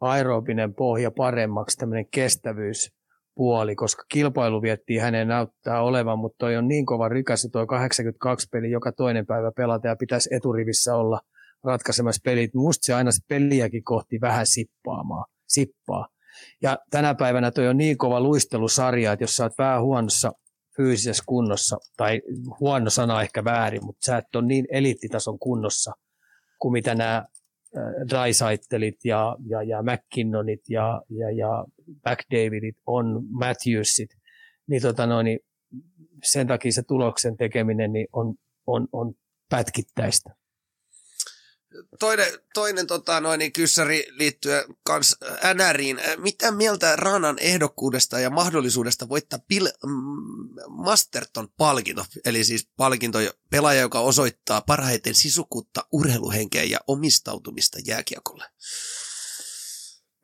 aerobinen 0.00 0.74
pohja 0.74 1.10
paremmaksi, 1.10 1.76
tämmöinen 1.76 2.06
kestävyyspuoli, 2.10 3.76
koska 3.76 4.04
kilpailu 4.08 4.62
viettiin 4.62 5.02
hänen 5.02 5.28
näyttää 5.28 5.82
olevan, 5.82 6.18
mutta 6.18 6.36
toi 6.38 6.56
on 6.56 6.68
niin 6.68 6.86
kova 6.86 7.08
rykäs, 7.08 7.48
toi 7.52 7.66
82 7.66 8.48
peli 8.52 8.70
joka 8.70 8.92
toinen 8.92 9.26
päivä 9.26 9.52
pelata 9.56 9.88
ja 9.88 9.96
pitäisi 9.96 10.34
eturivissä 10.34 10.94
olla 10.94 11.20
ratkaisemassa 11.64 12.20
pelit. 12.24 12.54
Musta 12.54 12.86
se 12.86 12.94
aina 12.94 13.10
se 13.10 13.22
peliäkin 13.28 13.84
kohti 13.84 14.20
vähän 14.20 14.46
sippaamaan, 14.46 15.24
sippaa. 15.48 16.08
Ja 16.62 16.78
tänä 16.90 17.14
päivänä 17.14 17.50
toi 17.50 17.68
on 17.68 17.76
niin 17.76 17.98
kova 17.98 18.20
luistelusarja, 18.20 19.12
että 19.12 19.22
jos 19.22 19.36
sä 19.36 19.44
oot 19.44 19.58
vähän 19.58 19.82
huonossa 19.82 20.32
fyysisessä 20.76 21.22
kunnossa, 21.26 21.76
tai 21.96 22.22
huono 22.60 22.90
sana 22.90 23.22
ehkä 23.22 23.44
väärin, 23.44 23.84
mutta 23.84 24.06
sä 24.06 24.16
et 24.16 24.36
ole 24.36 24.46
niin 24.46 24.66
eliittitason 24.70 25.38
kunnossa 25.38 25.92
kuin 26.58 26.72
mitä 26.72 26.94
nämä 26.94 27.24
Drysaitelit 28.08 29.04
ja, 29.04 29.36
ja, 29.48 29.62
ja 29.62 29.82
McKinnonit 29.82 30.60
ja, 30.68 31.02
ja, 31.10 31.30
ja 31.30 31.64
McDavidit 31.88 32.76
on, 32.86 33.26
Matthewsit, 33.30 34.10
niin, 34.66 34.82
tota 34.82 35.06
noin, 35.06 35.24
niin 35.24 35.40
sen 36.24 36.46
takia 36.46 36.72
se 36.72 36.82
tuloksen 36.82 37.36
tekeminen 37.36 37.92
niin 37.92 38.06
on, 38.12 38.34
on, 38.66 38.88
on 38.92 39.14
pätkittäistä. 39.50 40.30
Toinen, 41.98 42.26
toinen 42.54 42.86
tota, 42.86 43.20
noin, 43.20 43.38
niin 43.38 43.52
kyssäri 43.52 44.06
liittyen 44.10 44.64
kans 44.82 45.16
NRiin. 45.54 46.00
Mitä 46.16 46.50
mieltä 46.50 46.96
Ranan 46.96 47.36
ehdokkuudesta 47.40 48.20
ja 48.20 48.30
mahdollisuudesta 48.30 49.08
voittaa 49.08 49.38
Bill 49.48 49.68
Masterton 50.68 51.48
palkinto, 51.56 52.04
eli 52.24 52.44
siis 52.44 52.68
palkinto 52.76 53.18
pelaaja, 53.50 53.80
joka 53.80 54.00
osoittaa 54.00 54.60
parhaiten 54.60 55.14
sisukutta, 55.14 55.86
urheiluhenkeä 55.92 56.62
ja 56.62 56.78
omistautumista 56.86 57.78
jääkiekolle? 57.86 58.44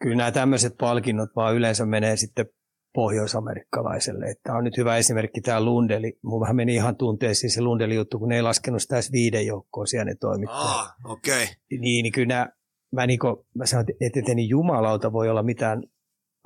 Kyllä 0.02 0.16
nämä 0.16 0.32
tämmöiset 0.32 0.76
palkinnot 0.76 1.30
vaan 1.36 1.54
yleensä 1.54 1.86
menee 1.86 2.16
sitten 2.16 2.46
pohjoisamerikkalaiselle. 2.94 4.34
Tämä 4.42 4.58
on 4.58 4.64
nyt 4.64 4.76
hyvä 4.76 4.96
esimerkki 4.96 5.40
tämä 5.40 5.64
Lundeli. 5.64 6.18
Mun 6.22 6.40
vähän 6.40 6.56
meni 6.56 6.74
ihan 6.74 6.96
tunteisiin 6.96 7.50
se 7.50 7.60
Lundeli 7.60 7.94
juttu, 7.94 8.18
kun 8.18 8.28
ne 8.28 8.36
ei 8.36 8.42
laskenut 8.42 8.82
sitä 8.82 8.96
edes 8.96 9.12
viiden 9.12 9.46
joukkoon 9.46 9.86
siellä 9.86 10.04
ne 10.04 10.14
toimittajat. 10.14 10.64
Ah, 10.64 10.94
okei. 11.04 11.42
Okay. 11.42 11.54
Niin, 11.70 12.02
niin 12.02 12.12
kyllä 12.12 12.26
nämä, 12.26 12.48
mä, 12.92 13.06
niin 13.06 13.18
kuin, 13.18 13.36
mä 13.54 13.66
sanoin, 13.66 13.86
että, 14.00 14.18
että 14.20 14.34
niin 14.34 14.48
jumalauta 14.48 15.12
voi 15.12 15.28
olla 15.28 15.42
mitään 15.42 15.82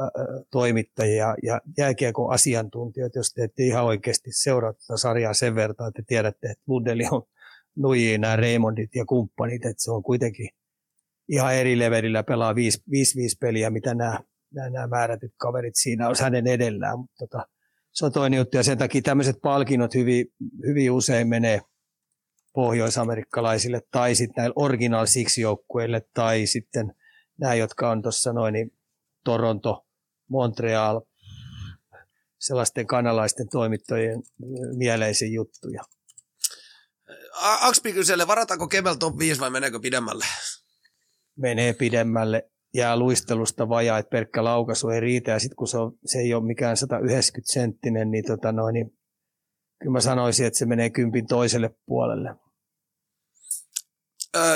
äh, 0.01 0.09
toimittajia 0.51 1.35
ja 1.43 1.61
jääkiekon 1.79 2.33
asiantuntijoita, 2.33 3.19
jos 3.19 3.33
te 3.33 3.45
ette 3.45 3.63
ihan 3.63 3.85
oikeasti 3.85 4.31
seuraa 4.33 4.73
tätä 4.73 4.97
sarjaa 4.97 5.35
sen 5.35 5.55
verran, 5.55 5.89
että 5.89 6.03
tiedätte, 6.07 6.47
että 6.51 6.65
Lundeli 6.67 7.05
on 7.11 7.23
nujii 7.83 8.19
nämä 8.19 8.37
Raymondit 8.37 8.95
ja 8.95 9.05
kumppanit, 9.05 9.65
että 9.65 9.83
se 9.83 9.91
on 9.91 10.03
kuitenkin 10.03 10.49
ihan 11.29 11.55
eri 11.55 11.79
levelillä 11.79 12.23
pelaa 12.23 12.53
5-5 12.53 12.57
peliä, 13.41 13.71
mitä 13.71 13.95
nämä 13.95 14.21
nämä, 14.55 14.71
nämä 14.71 14.87
määrätyt 14.87 15.33
kaverit 15.37 15.77
siinä 15.77 16.09
olisi 16.09 16.23
hänen 16.23 16.47
edellään, 16.47 16.99
mutta 16.99 17.15
tota, 17.19 17.47
se 17.93 18.05
on 18.05 18.13
toinen 18.13 18.37
juttu 18.37 18.57
ja 18.57 18.63
sen 18.63 18.79
takia 18.79 19.03
tämmöiset 19.03 19.37
palkinnot 19.43 19.95
hyvin, 19.95 20.27
hyvin 20.67 20.91
usein 20.91 21.29
menee 21.29 21.61
pohjoisamerikkalaisille 22.55 23.83
tai 23.91 24.15
sitten 24.15 24.35
näille 24.37 24.55
original 24.57 25.07
six 25.07 25.39
joukkueille 25.39 26.03
tai 26.15 26.47
sitten 26.47 26.95
nämä, 27.41 27.55
jotka 27.55 27.91
on 27.91 28.03
tuossa 28.03 28.33
noin 28.33 28.53
niin 28.53 28.71
Toronto, 29.25 29.87
Montreal, 30.29 31.01
sellaisten 32.39 32.87
kanalaisten 32.87 33.49
toimittajien 33.49 34.23
mieleisin 34.77 35.33
juttuja. 35.33 35.83
Akspi 37.41 37.93
kyselee, 37.93 38.27
varataanko 38.27 38.69
Kemel 38.69 38.95
top 38.95 39.19
5 39.19 39.41
vai 39.41 39.51
meneekö 39.51 39.81
pidemmälle? 39.81 40.25
Menee 41.37 41.73
pidemmälle, 41.73 42.51
jää 42.75 42.97
luistelusta 42.97 43.69
vajaa, 43.69 43.99
että 43.99 44.11
pelkkä 44.11 44.45
laukaisu 44.45 44.89
ei 44.89 45.01
riitä. 45.01 45.31
Ja 45.31 45.39
sitten 45.39 45.57
kun 45.57 45.69
se, 45.69 45.79
on, 45.79 45.93
se 46.05 46.19
ei 46.19 46.35
ole 46.35 46.47
mikään 46.47 46.77
190 46.77 47.53
senttinen, 47.53 48.11
niin, 48.11 48.25
tota 48.25 48.53
noin, 48.53 48.73
niin 48.73 48.91
kyllä 49.81 49.93
mä 49.93 50.01
sanoisin, 50.01 50.47
että 50.47 50.59
se 50.59 50.67
menee 50.67 50.91
kympin 50.91 51.27
toiselle 51.27 51.71
puolelle. 51.87 52.35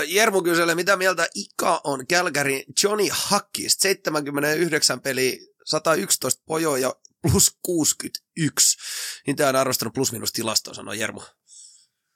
Jermu 0.06 0.42
kyselee, 0.42 0.74
mitä 0.74 0.96
mieltä 0.96 1.28
Ika 1.34 1.80
on 1.84 2.06
Kälkärin 2.06 2.62
Johnny 2.82 3.08
Hackis, 3.12 3.76
79 3.78 5.00
peli, 5.00 5.38
111 5.64 6.42
pojoa 6.46 6.78
ja 6.78 6.94
plus 7.22 7.58
61. 7.62 8.78
Niitä 9.26 9.48
on 9.48 9.56
arvostanut 9.56 9.94
plus-minus 9.94 10.32
tilastoa, 10.32 10.74
sanoi 10.74 10.98
Jermu. 10.98 11.20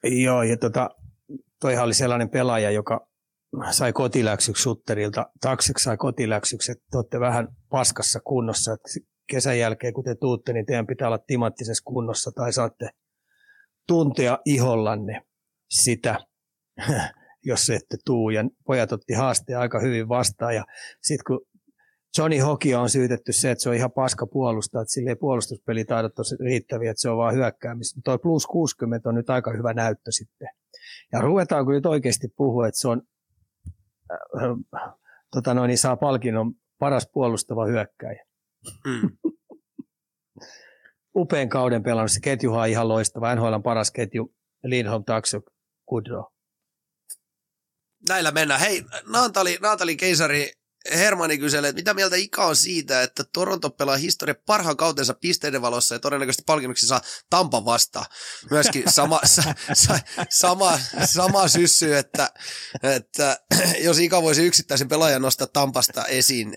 Joo, 0.05 0.43
ja 0.43 0.57
tota, 0.57 0.91
toihan 1.61 1.85
oli 1.85 1.95
sellainen 1.95 2.31
pelaaja, 2.31 2.71
joka 2.71 3.09
sai 3.71 3.93
kotiläksyksi 3.93 4.63
Sutterilta. 4.63 5.27
Takseksi 5.41 5.85
sai 5.85 5.97
kotiläksyksi, 5.97 6.73
että 6.73 6.85
te 6.91 6.97
olette 6.97 7.21
vähän 7.21 7.49
paskassa 7.71 8.21
kunnossa. 8.21 8.73
Että 8.73 8.89
kesän 9.31 9.59
jälkeen, 9.59 9.95
kun 9.95 10.05
te 10.05 10.15
tuutte, 10.15 10.53
niin 10.53 10.67
teidän 10.67 10.87
pitää 10.87 11.09
olla 11.09 11.19
timanttisessa 11.19 11.85
kunnossa 11.85 12.31
tai 12.33 12.53
saatte 12.53 12.91
tuntea 13.89 14.39
ihollanne 14.45 15.23
sitä, 15.71 16.19
jos 17.45 17.71
ette 17.71 17.97
tuu. 18.05 18.31
Ja 18.31 18.45
pojat 18.67 18.93
otti 18.93 19.15
haasteen 19.15 19.59
aika 19.59 19.81
hyvin 19.81 20.09
vastaan. 20.09 20.55
Ja 20.55 20.65
sitten 21.03 21.25
kun 21.27 21.47
Johnny 22.19 22.39
Hokia 22.39 22.81
on 22.81 22.91
syytetty 22.91 23.33
se, 23.33 23.51
että 23.51 23.63
se 23.63 23.69
on 23.69 23.75
ihan 23.75 23.93
paska 23.93 24.27
puolustaa, 24.27 24.83
että 24.83 24.93
sille 24.93 25.11
ei 25.11 25.17
puolustuspelitaidot 25.17 26.19
ole 26.19 26.49
riittäviä, 26.49 26.91
että 26.91 27.01
se 27.01 27.11
on 27.11 27.17
vaan 27.17 27.35
hyökkäämistä. 27.35 28.01
Tuo 28.05 28.19
plus 28.19 28.47
60 28.47 29.09
on 29.09 29.15
nyt 29.15 29.31
aika 29.31 29.53
hyvä 29.53 29.75
näyttö 29.75 30.13
sitten. 30.13 30.49
Ja 31.13 31.21
ruvetaanko 31.21 31.73
nyt 31.73 31.87
oikeasti 31.87 32.29
puhua, 32.37 32.69
että 32.69 32.81
se 32.81 32.89
on, 32.89 33.03
äh, 34.13 34.95
tota 35.31 35.55
noin, 35.55 35.69
niin 35.69 35.79
saa 35.79 35.97
palkinnon 35.97 36.55
paras 36.79 37.09
puolustava 37.13 37.67
hyökkäjä. 37.67 38.25
Mm. 38.87 39.17
Upean 41.17 41.49
kauden 41.49 41.83
pelannut. 41.83 42.13
Se 42.13 42.21
ketjuhan 42.21 42.61
on 42.61 42.69
ihan 42.69 42.89
loistava. 42.89 43.35
NHL 43.35 43.59
paras 43.65 43.91
ketju. 43.91 44.35
Lindholm, 44.65 45.05
Taxo, 45.05 45.41
Kudro. 45.87 46.33
Näillä 48.09 48.31
mennään. 48.31 48.61
Hei, 48.61 48.85
Naantali, 49.13 49.59
Naantali 49.63 49.97
Keisari 49.97 50.51
Hermani 50.91 51.39
kyselee, 51.39 51.69
että 51.69 51.81
mitä 51.81 51.95
mieltä 51.95 52.17
Ika 52.17 52.47
on 52.47 52.57
siitä, 52.57 53.03
että 53.03 53.25
Toronto 53.33 53.71
pelaa 53.71 53.97
historia 53.97 54.35
parhaan 54.47 54.77
kautensa 54.77 55.15
pisteiden 55.15 55.63
valossa 55.63 55.95
ja 55.95 55.99
todennäköisesti 55.99 56.43
palkinnoksi 56.47 56.87
saa 56.87 57.01
Tampa 57.31 57.65
vastaan. 57.65 58.07
Myöskin 58.51 58.83
sama, 58.89 59.21
sa, 59.25 59.43
sa, 59.73 59.99
sama, 60.31 60.79
sama 61.05 61.49
syssy, 61.49 61.97
että, 61.97 62.31
että 62.83 63.41
jos 63.79 63.99
Ika 63.99 64.23
voisi 64.23 64.47
yksittäisen 64.47 64.89
pelaajan 64.89 65.23
nostaa 65.23 65.47
Tampasta 65.47 66.05
esiin, 66.05 66.57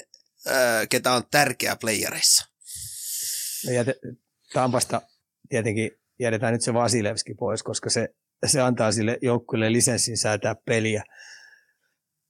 ketä 0.90 1.12
on 1.12 1.24
tärkeä 1.32 1.76
playereissa. 1.76 2.46
No 3.66 3.72
jäte, 3.72 3.96
Tampasta 4.54 5.02
tietenkin 5.50 5.92
jätetään 6.20 6.54
nyt 6.54 6.62
se 6.62 6.74
Vasilevski 6.74 7.34
pois, 7.34 7.64
koska 7.64 7.90
se, 7.90 8.10
se 8.46 8.62
antaa 8.62 8.92
sille 8.92 9.18
joukkueelle 9.22 9.72
lisenssin 9.72 10.18
säätää 10.18 10.56
peliä. 10.66 11.04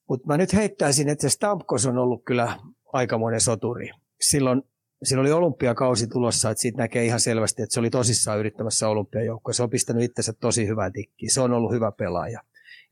Mutta 0.10 0.28
mä 0.28 0.38
nyt 0.38 0.54
heittäisin, 0.54 1.10
että 1.10 1.22
se 1.22 1.30
Stamkos 1.30 1.86
on 1.86 1.98
ollut 1.98 2.24
kyllä 2.26 2.58
aikamoinen 2.94 3.42
soturi. 3.42 3.90
Silloin, 4.22 4.64
silloin 5.04 5.26
oli 5.26 5.32
olympiakausi 5.32 6.08
tulossa, 6.08 6.50
että 6.50 6.62
siitä 6.62 6.78
näkee 6.78 7.06
ihan 7.06 7.20
selvästi, 7.20 7.62
että 7.62 7.74
se 7.74 7.80
oli 7.80 7.90
tosissaan 7.90 8.40
yrittämässä 8.40 8.90
olympiajoukkoa. 8.90 9.54
Se 9.54 9.64
on 9.64 9.70
pistänyt 9.70 10.04
itsensä 10.04 10.34
tosi 10.34 10.68
hyvää 10.68 10.92
tikkiä. 10.92 11.30
Se 11.32 11.42
on 11.42 11.54
ollut 11.54 11.72
hyvä 11.72 11.92
pelaaja. 11.92 12.42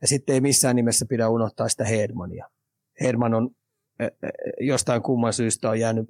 Ja 0.01 0.07
sitten 0.07 0.33
ei 0.33 0.41
missään 0.41 0.75
nimessä 0.75 1.05
pidä 1.09 1.29
unohtaa 1.29 1.69
sitä 1.69 1.85
Hedmania. 1.85 2.49
Hedman 3.01 3.33
on 3.33 3.49
jostain 4.59 5.01
kumman 5.01 5.33
syystä 5.33 5.69
on 5.69 5.79
jäänyt 5.79 6.09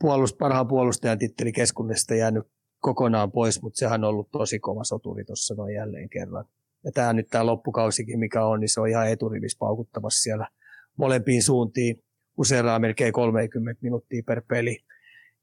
puolust, 0.00 0.38
parhaan 0.38 0.68
puolustajan 0.68 1.18
titteli 1.18 1.52
keskunnesta 1.52 2.14
jäänyt 2.14 2.46
kokonaan 2.80 3.32
pois, 3.32 3.62
mutta 3.62 3.78
sehän 3.78 4.04
on 4.04 4.10
ollut 4.10 4.30
tosi 4.30 4.58
kova 4.58 4.84
soturi 4.84 5.24
tuossa 5.24 5.54
noin 5.54 5.74
jälleen 5.74 6.08
kerran. 6.08 6.44
Ja 6.84 6.92
tämä 6.92 7.12
nyt 7.12 7.28
tämä 7.30 7.46
loppukausikin, 7.46 8.18
mikä 8.18 8.44
on, 8.44 8.60
niin 8.60 8.68
se 8.68 8.80
on 8.80 8.88
ihan 8.88 9.08
eturivissä 9.08 9.58
paukuttamassa 9.58 10.22
siellä 10.22 10.48
molempiin 10.96 11.42
suuntiin 11.42 12.04
usein 12.38 12.64
melkein 12.78 13.12
30 13.12 13.82
minuuttia 13.82 14.22
per 14.26 14.42
peli. 14.48 14.78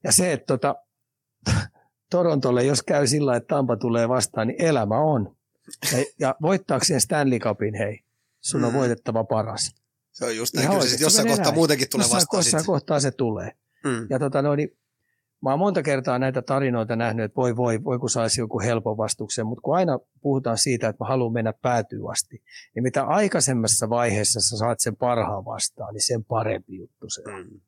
Ja 0.04 0.12
se, 0.12 0.34
että 0.34 0.46
tota, 0.46 0.76
Torontolle, 2.12 2.64
jos 2.64 2.84
käy 2.84 3.08
sillä 3.08 3.36
että 3.36 3.56
Tampa 3.56 3.78
tulee 3.78 4.10
vastaan, 4.10 4.48
niin 4.48 4.62
elämä 4.62 5.00
on. 5.00 5.36
Ja, 5.92 6.06
ja 6.20 6.36
voittaakseen 6.42 7.02
Stanley 7.02 7.40
Cupin, 7.40 7.74
hei, 7.74 8.00
sun 8.42 8.64
on 8.64 8.74
mm. 8.74 8.78
voitettava 8.78 9.24
paras. 9.24 9.76
Se 10.12 10.26
on 10.26 10.38
just 10.38 10.54
näin, 10.54 10.70
kyllä 10.70 10.82
se 10.82 11.04
jossain 11.04 11.28
kohtaa 11.28 11.46
näin. 11.46 11.56
muutenkin 11.56 11.88
tulee 11.90 12.04
jossain 12.04 12.18
vastaan. 12.22 12.40
Jossain 12.40 12.66
kohtaa 12.66 13.00
se 13.00 13.12
tulee. 13.12 13.52
Mm. 13.84 14.08
Ja 14.10 14.20
tota, 14.20 14.42
no, 14.42 14.56
niin 14.56 14.78
Mä 15.42 15.50
oon 15.50 15.60
monta 15.60 15.84
kertaa 15.84 16.20
näitä 16.20 16.42
tarinoita 16.42 16.96
nähnyt, 16.96 17.26
että 17.26 17.36
voi 17.36 17.56
voi, 17.56 17.84
voi 17.84 18.00
kun 18.00 18.10
saisi 18.10 18.42
joku 18.42 18.60
helpon 18.60 18.98
vastuksen, 18.98 19.46
mutta 19.46 19.62
kun 19.62 19.76
aina 19.76 20.00
puhutaan 20.22 20.58
siitä, 20.58 20.90
että 20.90 21.04
mä 21.04 21.08
haluan 21.08 21.34
mennä 21.34 21.54
päätyy 21.62 22.12
asti, 22.12 22.44
niin 22.76 22.84
mitä 22.84 23.04
aikaisemmassa 23.04 23.90
vaiheessa 23.90 24.42
sä 24.42 24.58
saat 24.58 24.80
sen 24.80 24.96
parhaan 24.96 25.46
vastaan, 25.46 25.94
niin 25.94 26.06
sen 26.06 26.26
parempi 26.26 26.78
juttu 26.78 27.10
se 27.10 27.22
on. 27.26 27.44
Mm. 27.44 27.62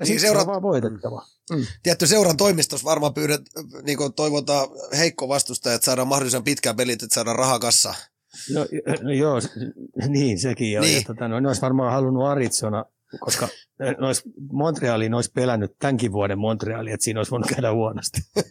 Ja 0.00 0.06
niin 0.06 0.20
seura... 0.20 0.40
se 0.40 0.42
on 0.42 0.46
vaan 0.46 0.62
voitettava. 0.62 1.22
Mm. 1.50 1.56
mm. 1.56 1.66
Tietty 1.82 2.06
seuran 2.06 2.36
toimistossa 2.36 2.84
varmaan 2.84 3.14
pyydät, 3.14 3.40
niin 3.82 3.98
kuin 3.98 4.12
toivotaan 4.12 4.68
heikko 4.98 5.28
vastustaja, 5.28 5.74
että 5.74 5.84
saadaan 5.84 6.08
mahdollisimman 6.08 6.44
pitkään 6.44 6.76
pelit, 6.76 7.02
että 7.02 7.14
saadaan 7.14 7.38
rahaa 7.38 7.58
kassaan. 7.58 7.94
No, 8.54 8.66
no 9.02 9.10
joo, 9.10 9.40
niin 10.08 10.38
sekin. 10.38 10.80
Niin. 10.80 10.96
Ja, 10.96 11.02
tota, 11.06 11.28
no, 11.28 11.40
ne 11.40 11.48
olisi 11.48 11.62
varmaan 11.62 11.92
halunnut 11.92 12.24
Arizona 12.24 12.84
koska 13.20 13.48
nois 13.98 14.22
Montrealiin 14.52 15.14
olisi 15.14 15.30
pelännyt 15.34 15.76
tämänkin 15.78 16.12
vuoden 16.12 16.38
Montreali, 16.38 16.92
että 16.92 17.04
siinä 17.04 17.20
olisi 17.20 17.30
voinut 17.30 17.48
käydä 17.48 17.72
huonosti. 17.72 18.20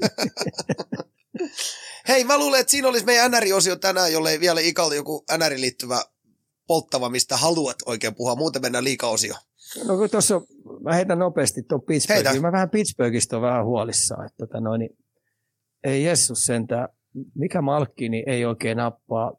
Hei, 2.07 2.23
mä 2.23 2.37
luulen, 2.37 2.59
että 2.59 2.71
siinä 2.71 2.87
olisi 2.87 3.05
meidän 3.05 3.31
NR-osio 3.31 3.75
tänään, 3.75 4.13
jolle 4.13 4.31
ei 4.31 4.39
vielä 4.39 4.61
Ikalle 4.61 4.95
joku 4.95 5.25
NR 5.37 5.53
liittyvä 5.55 6.01
polttava, 6.67 7.09
mistä 7.09 7.37
haluat 7.37 7.77
oikein 7.85 8.15
puhua. 8.15 8.35
Muuten 8.35 8.61
mennään 8.61 8.83
liikaosio. 8.83 9.35
No 9.87 9.97
kun 9.97 10.09
tuossa, 10.09 10.41
mä 10.83 10.93
heitän 10.93 11.19
nopeasti 11.19 11.63
tuon 11.63 11.81
Pittsburghin. 11.81 12.41
Mä 12.41 12.51
vähän 12.51 12.69
Pittsburghista 12.69 13.35
on 13.35 13.41
vähän 13.41 13.65
huolissaan. 13.65 14.25
Että 14.25 14.37
tota 14.37 14.59
noin, 14.59 14.79
niin, 14.79 14.97
ei 15.83 16.03
Jessus 16.03 16.45
sentään, 16.45 16.89
mikä 17.35 17.61
malkki, 17.61 18.09
niin 18.09 18.29
ei 18.29 18.45
oikein 18.45 18.77
nappaa. 18.77 19.33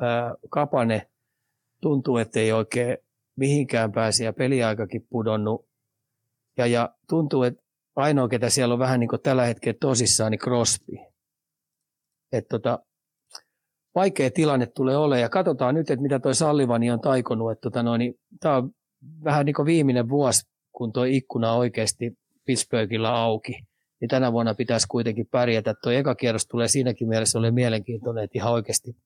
Ää, 0.00 0.34
kapane 0.50 1.10
tuntuu, 1.80 2.16
että 2.16 2.40
ei 2.40 2.52
oikein 2.52 2.98
mihinkään 3.36 3.92
pääsi 3.92 4.24
ja 4.24 4.32
peliaikakin 4.32 5.06
pudonnut. 5.10 5.66
Ja, 6.58 6.66
ja 6.66 6.94
tuntuu, 7.08 7.42
että 7.42 7.62
ainoa, 7.96 8.28
ketä 8.28 8.50
siellä 8.50 8.72
on 8.72 8.78
vähän 8.78 9.00
niin 9.00 9.08
kuin 9.08 9.22
tällä 9.22 9.44
hetkellä 9.44 9.76
tosissaan, 9.80 10.30
niin 10.30 10.38
Crosby. 10.38 10.96
Että 12.32 12.48
tota, 12.48 12.78
vaikea 13.94 14.30
tilanne 14.30 14.66
tulee 14.66 14.96
olemaan. 14.96 15.20
Ja 15.20 15.28
katsotaan 15.28 15.74
nyt, 15.74 15.90
että 15.90 16.02
mitä 16.02 16.18
toi 16.18 16.34
Sallivani 16.34 16.90
on 16.90 17.00
taikonut. 17.00 17.52
Että 17.52 17.62
tota 17.62 17.82
noin, 17.82 17.98
niin, 17.98 18.14
tämä 18.40 18.56
on 18.56 18.70
vähän 19.24 19.46
niin 19.46 19.54
kuin 19.54 19.66
viimeinen 19.66 20.08
vuosi, 20.08 20.42
kun 20.72 20.92
tuo 20.92 21.04
ikkuna 21.04 21.52
oikeasti 21.52 22.12
Pittsburghilla 22.44 23.10
auki. 23.10 23.52
Niin 24.00 24.08
tänä 24.08 24.32
vuonna 24.32 24.54
pitäisi 24.54 24.86
kuitenkin 24.88 25.26
pärjätä. 25.30 25.74
Tuo 25.82 25.92
eka 25.92 26.14
kierros 26.14 26.46
tulee 26.46 26.68
siinäkin 26.68 27.08
mielessä 27.08 27.38
ole 27.38 27.50
mielenkiintoinen, 27.50 28.24
että 28.24 28.38
ihan 28.38 28.52
oikeasti 28.52 28.96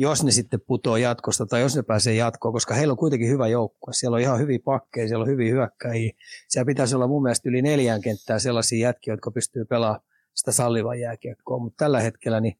jos 0.00 0.24
ne 0.24 0.30
sitten 0.30 0.60
putoo 0.60 0.96
jatkosta 0.96 1.46
tai 1.46 1.60
jos 1.60 1.76
ne 1.76 1.82
pääsee 1.82 2.14
jatkoon, 2.14 2.52
koska 2.52 2.74
heillä 2.74 2.92
on 2.92 2.98
kuitenkin 2.98 3.28
hyvä 3.28 3.48
joukkue. 3.48 3.92
Siellä 3.92 4.14
on 4.14 4.20
ihan 4.20 4.38
hyviä 4.38 4.58
pakkeja, 4.64 5.08
siellä 5.08 5.22
on 5.22 5.28
hyviä 5.28 5.52
hyökkäjiä. 5.52 6.12
Siellä 6.48 6.66
pitäisi 6.66 6.94
olla 6.94 7.06
mun 7.06 7.22
mielestä 7.22 7.48
yli 7.48 7.62
neljään 7.62 8.00
kenttää 8.00 8.38
sellaisia 8.38 8.88
jätkiä, 8.88 9.12
jotka 9.12 9.30
pystyy 9.30 9.64
pelaamaan 9.64 10.00
sitä 10.34 10.52
sallivan 10.52 11.00
jääkiekkoa, 11.00 11.58
mutta 11.58 11.84
tällä 11.84 12.00
hetkellä 12.00 12.40
niin 12.40 12.58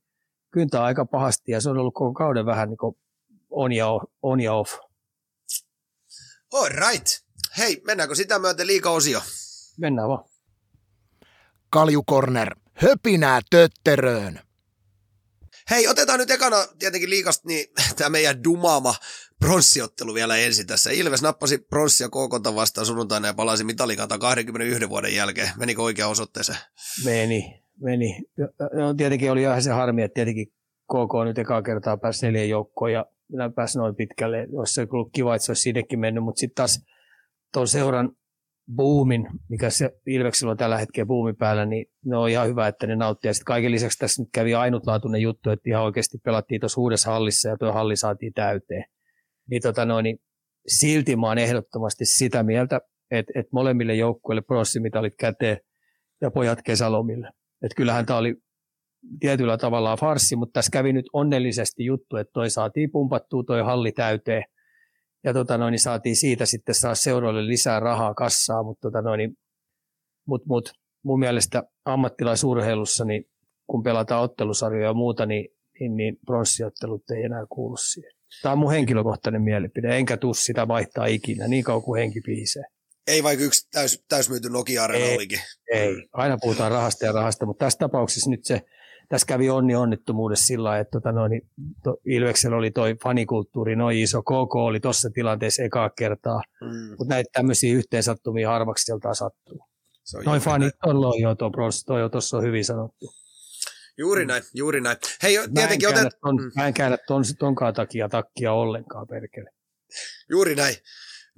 kyntää 0.50 0.84
aika 0.84 1.04
pahasti 1.04 1.52
ja 1.52 1.60
se 1.60 1.70
on 1.70 1.78
ollut 1.78 1.94
koko 1.94 2.12
kauden 2.12 2.46
vähän 2.46 2.68
niin 2.68 2.78
kuin 2.78 2.96
on 3.50 3.72
ja 3.72 3.88
off. 3.88 4.04
On 4.22 4.40
ja 4.40 4.54
off. 4.54 4.78
All 6.52 6.68
right. 6.68 7.06
Hei, 7.58 7.82
mennäänkö 7.86 8.14
sitä 8.14 8.38
myöten 8.38 8.66
liika-osio? 8.66 9.20
Mennään 9.78 10.08
vaan. 10.08 10.24
Kaljukorner, 11.70 12.56
höpinää 12.72 13.40
tötteröön. 13.50 14.47
Hei, 15.70 15.88
otetaan 15.88 16.18
nyt 16.18 16.30
ekana 16.30 16.56
tietenkin 16.78 17.10
liikasta 17.10 17.48
niin 17.48 17.66
tämä 17.98 18.10
meidän 18.10 18.44
dumaama 18.44 18.94
pronssiottelu 19.38 20.14
vielä 20.14 20.36
ensin 20.36 20.66
tässä. 20.66 20.90
Ilves 20.90 21.22
nappasi 21.22 21.58
pronssia 21.58 22.08
KK 22.08 22.54
vastaan 22.54 22.86
sunnuntaina 22.86 23.26
ja 23.26 23.34
palasi 23.34 23.64
mitalikata 23.64 24.18
21 24.18 24.88
vuoden 24.88 25.14
jälkeen. 25.14 25.48
Menikö 25.58 25.82
oikeaan 25.82 26.10
osoitteeseen? 26.10 26.58
Meni, 27.04 27.62
meni. 27.80 28.22
No, 28.72 28.94
tietenkin 28.94 29.32
oli 29.32 29.42
ihan 29.42 29.62
se 29.62 29.70
harmi, 29.70 30.02
että 30.02 30.14
tietenkin 30.14 30.46
KK 30.84 31.24
nyt 31.24 31.38
ekaa 31.38 31.62
kertaa 31.62 31.96
pääsi 31.96 32.26
neljän 32.26 32.48
joukkoon 32.48 32.92
ja 32.92 33.06
minä 33.28 33.50
pääsin 33.50 33.78
noin 33.78 33.96
pitkälle. 33.96 34.46
Olisi 34.52 34.80
ollut 34.92 35.10
kiva, 35.14 35.34
että 35.34 35.46
se 35.46 35.50
olisi 35.50 35.62
sinnekin 35.62 36.00
mennyt, 36.00 36.24
mutta 36.24 36.40
sitten 36.40 36.54
taas 36.54 36.80
tuon 37.52 37.68
seuran 37.68 38.10
boomin, 38.76 39.26
mikä 39.48 39.70
se 39.70 39.90
Ilveksellä 40.06 40.50
on 40.50 40.56
tällä 40.56 40.78
hetkellä 40.78 41.06
boomi 41.06 41.32
päällä, 41.32 41.66
niin 41.66 41.86
ne 42.04 42.16
on 42.16 42.30
ihan 42.30 42.48
hyvä, 42.48 42.68
että 42.68 42.86
ne 42.86 42.96
nauttii. 42.96 43.28
Ja 43.28 43.34
sitten 43.34 43.44
kaiken 43.44 43.72
lisäksi 43.72 43.98
tässä 43.98 44.22
nyt 44.22 44.28
kävi 44.32 44.54
ainutlaatuinen 44.54 45.20
juttu, 45.20 45.50
että 45.50 45.70
ihan 45.70 45.84
oikeasti 45.84 46.18
pelattiin 46.24 46.60
tuossa 46.60 46.80
uudessa 46.80 47.10
hallissa 47.10 47.48
ja 47.48 47.56
tuo 47.56 47.72
halli 47.72 47.96
saatiin 47.96 48.32
täyteen. 48.32 48.84
Niin, 49.50 49.62
tota 49.62 49.84
noin, 49.84 50.02
niin 50.02 50.18
silti 50.66 51.16
mä 51.16 51.26
oon 51.26 51.38
ehdottomasti 51.38 52.04
sitä 52.04 52.42
mieltä, 52.42 52.80
että, 53.10 53.32
että 53.34 53.50
molemmille 53.52 53.94
joukkueille 53.94 54.42
pronssimitalit 54.42 55.14
käteen 55.18 55.58
ja 56.20 56.30
pojat 56.30 56.58
kesälomille. 56.64 57.30
Että 57.62 57.76
kyllähän 57.76 58.06
tämä 58.06 58.18
oli 58.18 58.34
tietyllä 59.20 59.58
tavalla 59.58 59.96
farssi, 59.96 60.36
mutta 60.36 60.52
tässä 60.52 60.70
kävi 60.72 60.92
nyt 60.92 61.06
onnellisesti 61.12 61.84
juttu, 61.84 62.16
että 62.16 62.32
toi 62.32 62.50
saatiin 62.50 62.90
pumpattua 62.90 63.42
toi 63.46 63.62
halli 63.62 63.92
täyteen 63.92 64.44
ja 65.24 65.32
tota 65.32 65.58
noin, 65.58 65.72
niin 65.72 65.80
saatiin 65.80 66.16
siitä 66.16 66.46
sitten 66.46 66.74
saa 66.74 66.94
seuroille 66.94 67.46
lisää 67.46 67.80
rahaa 67.80 68.14
kassaa, 68.14 68.62
mutta 68.62 68.80
tota 68.80 69.02
noin, 69.02 69.36
mut, 70.26 70.46
mut, 70.46 70.72
mun 71.04 71.18
mielestä 71.18 71.62
ammattilaisurheilussa, 71.84 73.04
niin 73.04 73.24
kun 73.66 73.82
pelataan 73.82 74.22
ottelusarjoja 74.22 74.86
ja 74.86 74.94
muuta, 74.94 75.26
niin, 75.26 75.48
niin, 75.80 75.96
niin 75.96 76.16
pronssiottelut 76.26 77.10
ei 77.10 77.22
enää 77.22 77.46
kuulu 77.48 77.76
siihen. 77.76 78.12
Tämä 78.42 78.52
on 78.52 78.58
mun 78.58 78.72
henkilökohtainen 78.72 79.42
mielipide, 79.42 79.96
enkä 79.96 80.16
tuu 80.16 80.34
sitä 80.34 80.68
vaihtaa 80.68 81.06
ikinä, 81.06 81.48
niin 81.48 81.64
kauan 81.64 81.82
kuin 81.82 81.98
henki 81.98 82.20
piisee. 82.20 82.62
Ei 83.06 83.22
vaikka 83.22 83.44
yksi 83.44 83.68
täys, 83.70 84.04
täysmyyty 84.08 84.50
nokia 84.50 84.86
ei, 84.86 85.14
olikin. 85.14 85.40
Ei, 85.72 86.08
aina 86.12 86.38
puhutaan 86.40 86.70
rahasta 86.70 87.06
ja 87.06 87.12
rahasta, 87.12 87.46
mutta 87.46 87.64
tässä 87.64 87.78
tapauksessa 87.78 88.30
nyt 88.30 88.44
se, 88.44 88.62
tässä 89.08 89.26
kävi 89.26 89.50
onni 89.50 89.74
onnettomuudessa 89.74 90.46
sillä 90.46 90.78
että 90.78 90.90
tota 90.90 91.12
noin, 91.12 91.42
to, 91.82 91.96
Ilveksellä 92.04 92.56
oli 92.56 92.70
toi 92.70 92.96
fanikulttuuri 93.02 93.76
noin 93.76 93.98
iso, 93.98 94.22
KK 94.22 94.54
oli 94.54 94.80
tuossa 94.80 95.10
tilanteessa 95.10 95.62
ekaa 95.62 95.90
kertaa, 95.90 96.42
mm. 96.60 96.88
mutta 96.98 97.14
näitä 97.14 97.30
tämmöisiä 97.32 97.74
yhteensattumia 97.74 98.50
harvaksi 98.50 98.84
sieltä 98.84 99.14
sattuu. 99.14 99.60
Noin 100.24 100.40
fanit 100.40 100.74
on 100.86 101.20
jo 101.20 101.34
tuo 101.34 101.50
toi 101.86 102.10
tuossa 102.10 102.36
on 102.36 102.42
hyvin 102.42 102.64
sanottu. 102.64 103.12
Juuri 103.98 104.26
näin, 104.26 104.42
juuri 104.54 104.80
näin. 104.80 104.96
Hei, 105.22 105.38
tietenkin 105.54 105.60
mä 105.62 105.72
en 105.72 105.78
käännä, 105.78 106.00
otet... 106.00 106.20
ton, 106.20 106.36
mm. 106.36 106.50
mä 106.56 106.66
en 106.66 106.74
käännä 106.74 106.98
ton, 107.06 107.22
tonkaan 107.38 107.74
takia 107.74 108.08
takkia 108.08 108.52
ollenkaan, 108.52 109.06
perkele. 109.06 109.50
Juuri 110.30 110.54
näin 110.54 110.74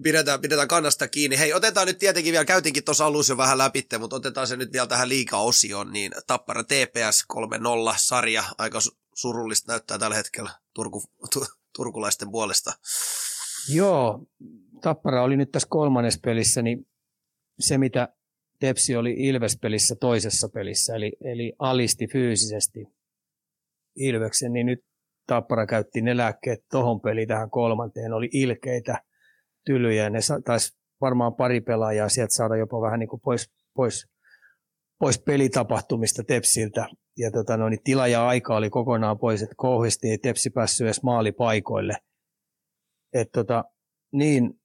pidetään, 0.03 0.41
pidetään 0.41 0.69
kannasta 0.69 1.09
kiinni. 1.09 1.39
Hei, 1.39 1.53
otetaan 1.53 1.87
nyt 1.87 1.99
tietenkin 1.99 2.33
vielä, 2.33 2.45
käytinkin 2.45 2.85
tuossa 2.85 3.07
alussa 3.07 3.33
jo 3.33 3.37
vähän 3.37 3.59
läpi, 3.59 3.85
mutta 3.99 4.17
otetaan 4.17 4.47
se 4.47 4.57
nyt 4.57 4.73
vielä 4.73 4.87
tähän 4.87 5.09
liika-osioon, 5.09 5.93
niin 5.93 6.13
Tappara 6.27 6.65
TPS 6.65 7.25
3-0 7.33 7.37
sarja, 7.97 8.45
aika 8.59 8.79
surullista 9.15 9.73
näyttää 9.73 9.99
tällä 9.99 10.17
hetkellä 10.17 10.51
Turku, 10.75 11.03
tu, 11.33 11.47
turkulaisten 11.77 12.31
puolesta. 12.31 12.73
Joo, 13.69 14.27
Tappara 14.83 15.23
oli 15.23 15.37
nyt 15.37 15.51
tässä 15.51 15.69
kolmannessa 15.71 16.21
pelissä, 16.25 16.63
niin 16.63 16.87
se 17.59 17.79
mitä 17.79 18.09
Tepsi 18.61 18.97
oli 18.97 19.15
Ilves-pelissä 19.19 19.97
toisessa 20.01 20.49
pelissä, 20.49 20.95
eli, 20.95 21.13
eli 21.25 21.53
alisti 21.59 22.07
fyysisesti 22.13 22.87
Ilveksen, 23.97 24.53
niin 24.53 24.67
nyt 24.67 24.85
Tappara 25.27 25.67
käytti 25.67 26.03
ne 26.03 26.17
lääkkeet 26.17 26.65
tohon 26.71 27.01
peliin 27.01 27.29
tähän 27.29 27.51
kolmanteen, 27.51 28.13
oli 28.13 28.29
ilkeitä, 28.33 29.03
tylyjä. 29.67 30.11
Ne 30.11 30.19
taisi 30.45 30.81
varmaan 31.01 31.35
pari 31.35 31.61
pelaajaa 31.61 32.09
sieltä 32.09 32.35
saada 32.35 32.57
jopa 32.57 32.81
vähän 32.81 33.01
niin 33.01 33.09
kuin 33.09 33.21
pois, 33.21 33.51
pois, 33.75 34.07
pois 34.99 35.19
pelitapahtumista 35.19 36.25
Tepsiltä. 36.25 36.87
Ja 37.19 37.31
tota, 37.31 37.57
no, 37.57 37.69
niin 37.69 37.83
tila 37.85 38.09
ja 38.09 38.29
aika 38.29 38.57
oli 38.57 38.71
kokonaan 38.71 39.19
pois, 39.19 39.43
että 39.43 39.55
kauheasti 39.59 40.11
ei 40.11 40.19
Tepsi 40.19 40.51
päässyt 40.51 40.85
edes 40.85 41.03
maalipaikoille. 41.03 41.97
Et, 43.13 43.29
tota, 43.33 43.65
niin 44.13 44.61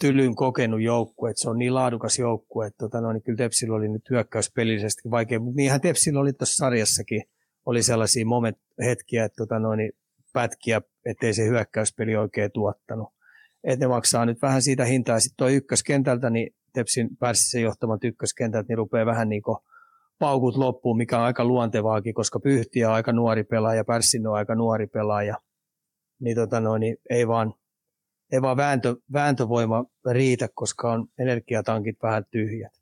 tylyn 0.00 0.34
kokenut 0.34 0.82
joukkue, 0.82 1.30
että 1.30 1.42
se 1.42 1.50
on 1.50 1.58
niin 1.58 1.74
laadukas 1.74 2.18
joukkue, 2.18 2.66
että 2.66 2.78
tota, 2.78 3.00
no, 3.00 3.12
niin 3.12 3.22
kyllä 3.22 3.36
Tepsillä 3.36 3.76
oli 3.76 3.88
nyt 3.88 4.10
hyökkäyspelillisesti 4.10 5.10
vaikea, 5.10 5.40
mutta 5.40 5.56
niinhän 5.56 5.80
Tepsillä 5.80 6.20
oli 6.20 6.32
tuossa 6.32 6.56
sarjassakin, 6.56 7.22
oli 7.66 7.82
sellaisia 7.82 8.26
moment, 8.26 8.58
hetkiä, 8.84 9.24
että 9.24 9.36
tota, 9.36 9.58
no, 9.58 9.74
niin 9.74 9.92
pätkiä, 10.32 10.80
ettei 11.04 11.34
se 11.34 11.46
hyökkäyspeli 11.46 12.16
oikein 12.16 12.50
tuottanut 12.52 13.08
että 13.64 13.84
ne 13.84 13.88
maksaa 13.88 14.26
nyt 14.26 14.42
vähän 14.42 14.62
siitä 14.62 14.84
hintaa. 14.84 15.20
Sitten 15.20 15.36
tuo 15.36 15.48
ykköskentältä, 15.48 16.30
niin 16.30 16.54
Tepsin 16.72 17.16
Pärssisen 17.16 17.62
johtaman 17.62 17.98
ykköskentältä, 18.04 18.68
niin 18.68 18.78
rupeaa 18.78 19.06
vähän 19.06 19.28
niin 19.28 19.42
kuin 19.42 19.58
paukut 20.18 20.56
loppuun, 20.56 20.96
mikä 20.96 21.18
on 21.18 21.24
aika 21.24 21.44
luontevaakin, 21.44 22.14
koska 22.14 22.40
Pyhtiä 22.40 22.88
on 22.88 22.94
aika 22.94 23.12
nuori 23.12 23.44
pelaaja, 23.44 23.84
Pärssin 23.84 24.26
on 24.26 24.34
aika 24.34 24.54
nuori 24.54 24.86
pelaaja. 24.86 25.36
Niin, 26.20 26.36
tota 26.36 26.60
noin, 26.60 26.80
niin 26.80 26.96
ei 27.10 27.28
vaan, 27.28 27.54
ei 28.32 28.42
vaan 28.42 28.56
vääntö, 28.56 28.96
vääntövoima 29.12 29.84
riitä, 30.10 30.48
koska 30.54 30.92
on 30.92 31.08
energiatankit 31.18 31.96
vähän 32.02 32.24
tyhjät. 32.30 32.72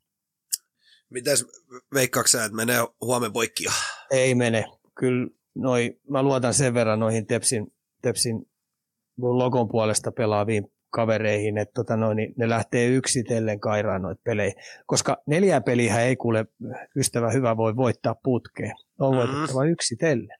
Mitäs 1.09 1.45
veikkaaksa, 1.93 2.43
että 2.43 2.55
menee 2.55 2.79
huomenna 3.01 3.33
poikki 3.33 3.65
Ei 4.11 4.35
mene. 4.35 4.65
Kyllä 4.99 5.27
noi, 5.55 5.99
mä 6.09 6.23
luotan 6.23 6.53
sen 6.53 6.73
verran 6.73 6.99
noihin 6.99 7.27
Tepsin, 7.27 7.73
Tepsin 8.01 8.49
logon 9.21 9.67
puolesta 9.67 10.11
pelaaviin 10.11 10.65
kavereihin, 10.89 11.57
että 11.57 11.73
tota 11.73 11.97
noin, 11.97 12.17
niin 12.17 12.33
ne 12.37 12.49
lähtee 12.49 12.87
yksitellen 12.87 13.59
kairaan 13.59 14.01
noita 14.01 14.21
pelejä. 14.23 14.53
Koska 14.85 15.17
neljä 15.27 15.61
peliä 15.61 16.01
ei 16.01 16.15
kuule 16.15 16.45
ystävä 16.95 17.31
hyvä 17.31 17.57
voi 17.57 17.75
voittaa 17.75 18.15
putkeen. 18.23 18.73
On 18.99 19.15
mm-hmm. 19.15 19.31
voitettava 19.31 19.65
yksitellen. 19.65 20.37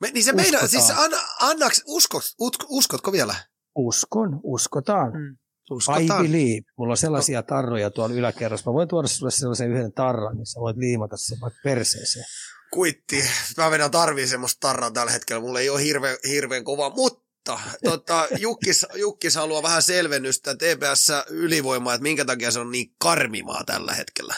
Me, 0.00 0.10
niin 0.10 0.24
se 0.24 0.32
meidän, 0.32 0.68
siis 0.68 0.90
anna, 0.90 1.16
annaks, 1.40 1.82
uskot, 1.86 2.22
uskotko 2.68 3.12
vielä? 3.12 3.34
Uskon, 3.76 4.40
uskotaan. 4.42 5.12
Mm. 5.12 5.36
Uskotaan. 5.70 6.24
I 6.24 6.28
believe. 6.28 6.62
Mulla 6.78 6.92
on 6.92 6.96
sellaisia 6.96 7.42
tarroja 7.42 7.90
tuolla 7.90 8.14
yläkerrassa. 8.14 8.70
Mä 8.70 8.74
voin 8.74 8.88
tuoda 8.88 9.08
sulle 9.08 9.30
sellaisen 9.30 9.70
yhden 9.70 9.92
tarran, 9.92 10.36
niin 10.36 10.46
sä 10.46 10.60
voit 10.60 10.76
liimata 10.76 11.16
sen 11.16 11.38
vaikka 11.40 11.60
perseeseen. 11.64 12.24
Kuitti. 12.72 13.24
Mä 13.56 13.70
vedän 13.70 13.90
tarviin 13.90 14.28
semmoista 14.28 14.68
tarraa 14.68 14.90
tällä 14.90 15.12
hetkellä. 15.12 15.40
Mulla 15.40 15.60
ei 15.60 15.70
ole 15.70 15.82
hirveän, 15.82 16.16
hirveän 16.28 16.64
kova, 16.64 16.90
mutta 16.90 17.23
mutta 17.48 17.60
tota, 17.84 18.28
Jukkis, 18.38 18.86
Jukkis 18.94 19.34
haluaa 19.34 19.62
vähän 19.62 19.82
selvennystä 19.82 20.54
TPS 20.54 21.12
ylivoimaa, 21.30 21.94
että 21.94 22.02
minkä 22.02 22.24
takia 22.24 22.50
se 22.50 22.60
on 22.60 22.70
niin 22.70 22.94
karmimaa 22.98 23.64
tällä 23.64 23.94
hetkellä. 23.94 24.34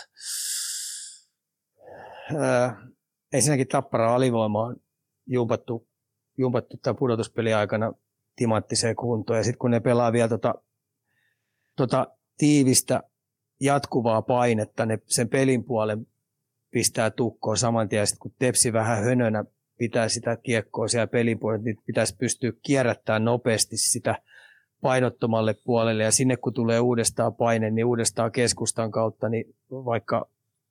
Öö, 2.32 2.68
ensinnäkin 3.32 3.68
Tappara 3.68 4.14
alivoima 4.14 4.62
on 4.62 4.76
jumpattu, 5.26 5.88
jumpattu 6.38 6.76
tämän 6.76 6.96
pudotuspeli 6.96 7.54
aikana 7.54 7.92
timanttiseen 8.36 8.96
kuntoon. 8.96 9.36
Ja 9.36 9.44
sitten 9.44 9.58
kun 9.58 9.70
ne 9.70 9.80
pelaa 9.80 10.12
vielä 10.12 10.28
tota, 10.28 10.54
tota 11.76 12.06
tiivistä 12.36 13.02
jatkuvaa 13.60 14.22
painetta, 14.22 14.86
ne 14.86 14.98
sen 15.06 15.28
pelin 15.28 15.64
puolen 15.64 16.06
pistää 16.70 17.10
tukkoon 17.10 17.58
saman 17.58 17.88
tien. 17.88 18.06
Sitten 18.06 18.20
kun 18.20 18.34
Tepsi 18.38 18.72
vähän 18.72 19.04
hönönä 19.04 19.44
pitää 19.78 20.09
sitä 20.09 20.36
kiekkoa 20.36 20.89
siellä 20.89 21.07
pelin 21.07 21.39
puolella, 21.39 21.65
niin 21.65 21.78
pitäisi 21.86 22.16
pystyä 22.16 22.53
kierrättämään 22.62 23.24
nopeasti 23.24 23.77
sitä 23.77 24.15
painottomalle 24.81 25.55
puolelle 25.65 26.03
ja 26.03 26.11
sinne 26.11 26.36
kun 26.36 26.55
tulee 26.55 26.81
uudestaan 26.81 27.35
paine, 27.35 27.70
niin 27.70 27.85
uudestaan 27.85 28.32
keskustan 28.32 28.90
kautta 28.90 29.28
niin 29.28 29.55
vaikka 29.70 30.28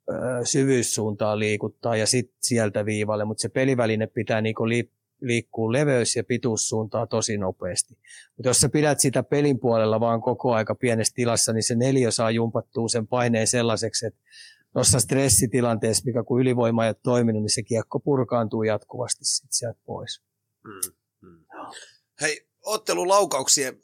ö, 0.09 0.13
syvyyssuuntaan 0.43 1.39
liikuttaa 1.39 1.95
ja 1.95 2.07
sitten 2.07 2.37
sieltä 2.41 2.85
viivalle, 2.85 3.25
mutta 3.25 3.41
se 3.41 3.49
peliväline 3.49 4.07
pitää 4.07 4.41
niinku 4.41 4.67
li, 4.67 4.89
liikkuu 5.21 5.73
leveys- 5.73 6.15
ja 6.15 6.23
pituussuuntaa 6.23 7.07
tosi 7.07 7.37
nopeasti. 7.37 7.97
Mutta 8.37 8.49
jos 8.49 8.59
sä 8.59 8.69
pidät 8.69 8.99
sitä 8.99 9.23
pelin 9.23 9.59
puolella 9.59 9.99
vaan 9.99 10.21
koko 10.21 10.53
aika 10.53 10.75
pienessä 10.75 11.13
tilassa, 11.15 11.53
niin 11.53 11.63
se 11.63 11.75
neljä 11.75 12.11
saa 12.11 12.31
jumpattua 12.31 12.87
sen 12.87 13.07
paineen 13.07 13.47
sellaiseksi, 13.47 14.05
että 14.05 14.19
tuossa 14.75 14.99
stressitilanteessa, 14.99 16.03
mikä 16.05 16.23
kun 16.23 16.41
ylivoima 16.41 16.83
ei 16.83 16.89
ole 16.89 16.95
toiminut, 17.03 17.41
niin 17.41 17.53
se 17.53 17.63
kiekko 17.63 17.99
purkaantuu 17.99 18.63
jatkuvasti 18.63 19.25
sit 19.25 19.51
sieltä 19.51 19.79
pois. 19.85 20.21
Hmm. 20.63 20.93
Hmm. 21.21 21.45
Hei, 22.21 22.47
ottelulaukauksien 22.61 23.77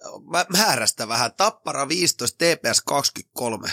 määrästä 0.57 1.07
vähän. 1.07 1.31
Tappara 1.38 1.88
15, 1.88 2.38
TPS 2.38 2.81
23. 2.81 3.68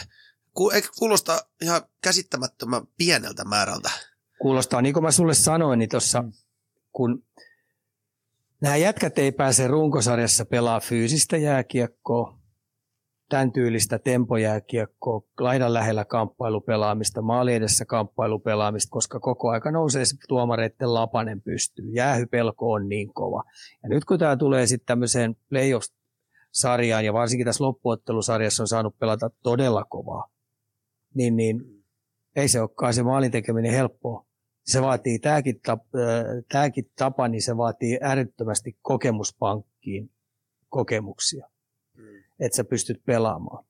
Eikö 0.75 0.89
kuulosta 0.99 1.47
ihan 1.63 1.83
käsittämättömän 2.01 2.87
pieneltä 2.97 3.45
määrältä? 3.45 3.91
Kuulostaa, 4.43 4.83
niin 4.83 4.95
kuin 4.95 5.05
mä 5.05 5.11
sulle 5.11 5.35
sanoin, 5.35 5.79
niin 5.79 5.89
tuossa 5.89 6.25
kun 6.93 7.25
nämä 8.61 8.77
jätkät 8.77 9.19
ei 9.19 9.33
pääse 9.33 9.67
runkosarjassa 9.67 10.45
pelaa 10.45 10.81
fyysistä 10.81 11.37
jääkiekkoa, 11.37 12.38
tämän 13.29 13.53
tyylistä 13.53 13.99
tempojääkiekkoa, 13.99 15.23
laidan 15.41 15.75
lähellä 15.75 16.05
kamppailupelaamista, 16.05 17.23
maali 17.23 17.55
edessä 17.55 17.85
kamppailupelaamista, 17.85 18.91
koska 18.91 19.21
koko 19.21 19.49
aika 19.49 19.71
nousee 19.71 20.05
se 20.05 20.17
tuomareiden 20.29 20.95
lapanen 20.95 21.43
pystyy. 21.43 21.91
Jäähypelko 21.91 22.73
on 22.73 22.89
niin 22.89 23.15
kova. 23.15 23.43
Ja 23.83 23.89
nyt 23.89 24.05
kun 24.05 24.19
tämä 24.19 24.37
tulee 24.37 24.67
sitten 24.67 24.87
tämmöiseen 24.87 25.37
playoff-sarjaan, 25.49 27.05
ja 27.05 27.13
varsinkin 27.13 27.45
tässä 27.45 27.65
loppuottelusarjassa 27.65 28.63
on 28.63 28.69
saanut 28.69 28.99
pelata 28.99 29.31
todella 29.43 29.85
kovaa, 29.85 30.31
niin, 31.15 31.37
niin 31.37 31.61
ei 32.37 32.49
se 32.49 32.61
olekaan 32.61 32.95
se 32.95 33.03
maalin 33.03 33.31
tekeminen 33.31 33.73
helppoa. 33.73 34.27
Se 34.65 34.83
vaatii, 34.83 35.19
tämäkin, 35.19 35.61
tapa, 35.61 35.85
tämäkin 36.53 36.91
tapa, 36.99 37.29
niin 37.29 37.43
se 37.43 37.57
vaatii 37.57 37.99
äärettömästi 38.03 38.79
kokemuspankkiin 38.83 40.11
kokemuksia 40.69 41.49
että 42.41 42.57
sä 42.57 42.65
pystyt 42.65 43.01
pelaamaan. 43.07 43.65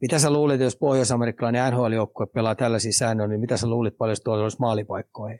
Mitä 0.00 0.18
sä 0.18 0.30
luulet, 0.30 0.60
jos 0.60 0.76
pohjois-amerikkalainen 0.76 1.72
NHL-joukkue 1.72 2.26
pelaa 2.34 2.54
tällaisia 2.54 2.92
säännöjä, 2.92 3.28
niin 3.28 3.40
mitä 3.40 3.56
sä 3.56 3.66
luulit 3.66 3.96
paljon, 3.98 4.12
jos 4.12 4.20
tuolla 4.20 4.42
olisi 4.42 4.56
maalipaikkoja? 4.60 5.38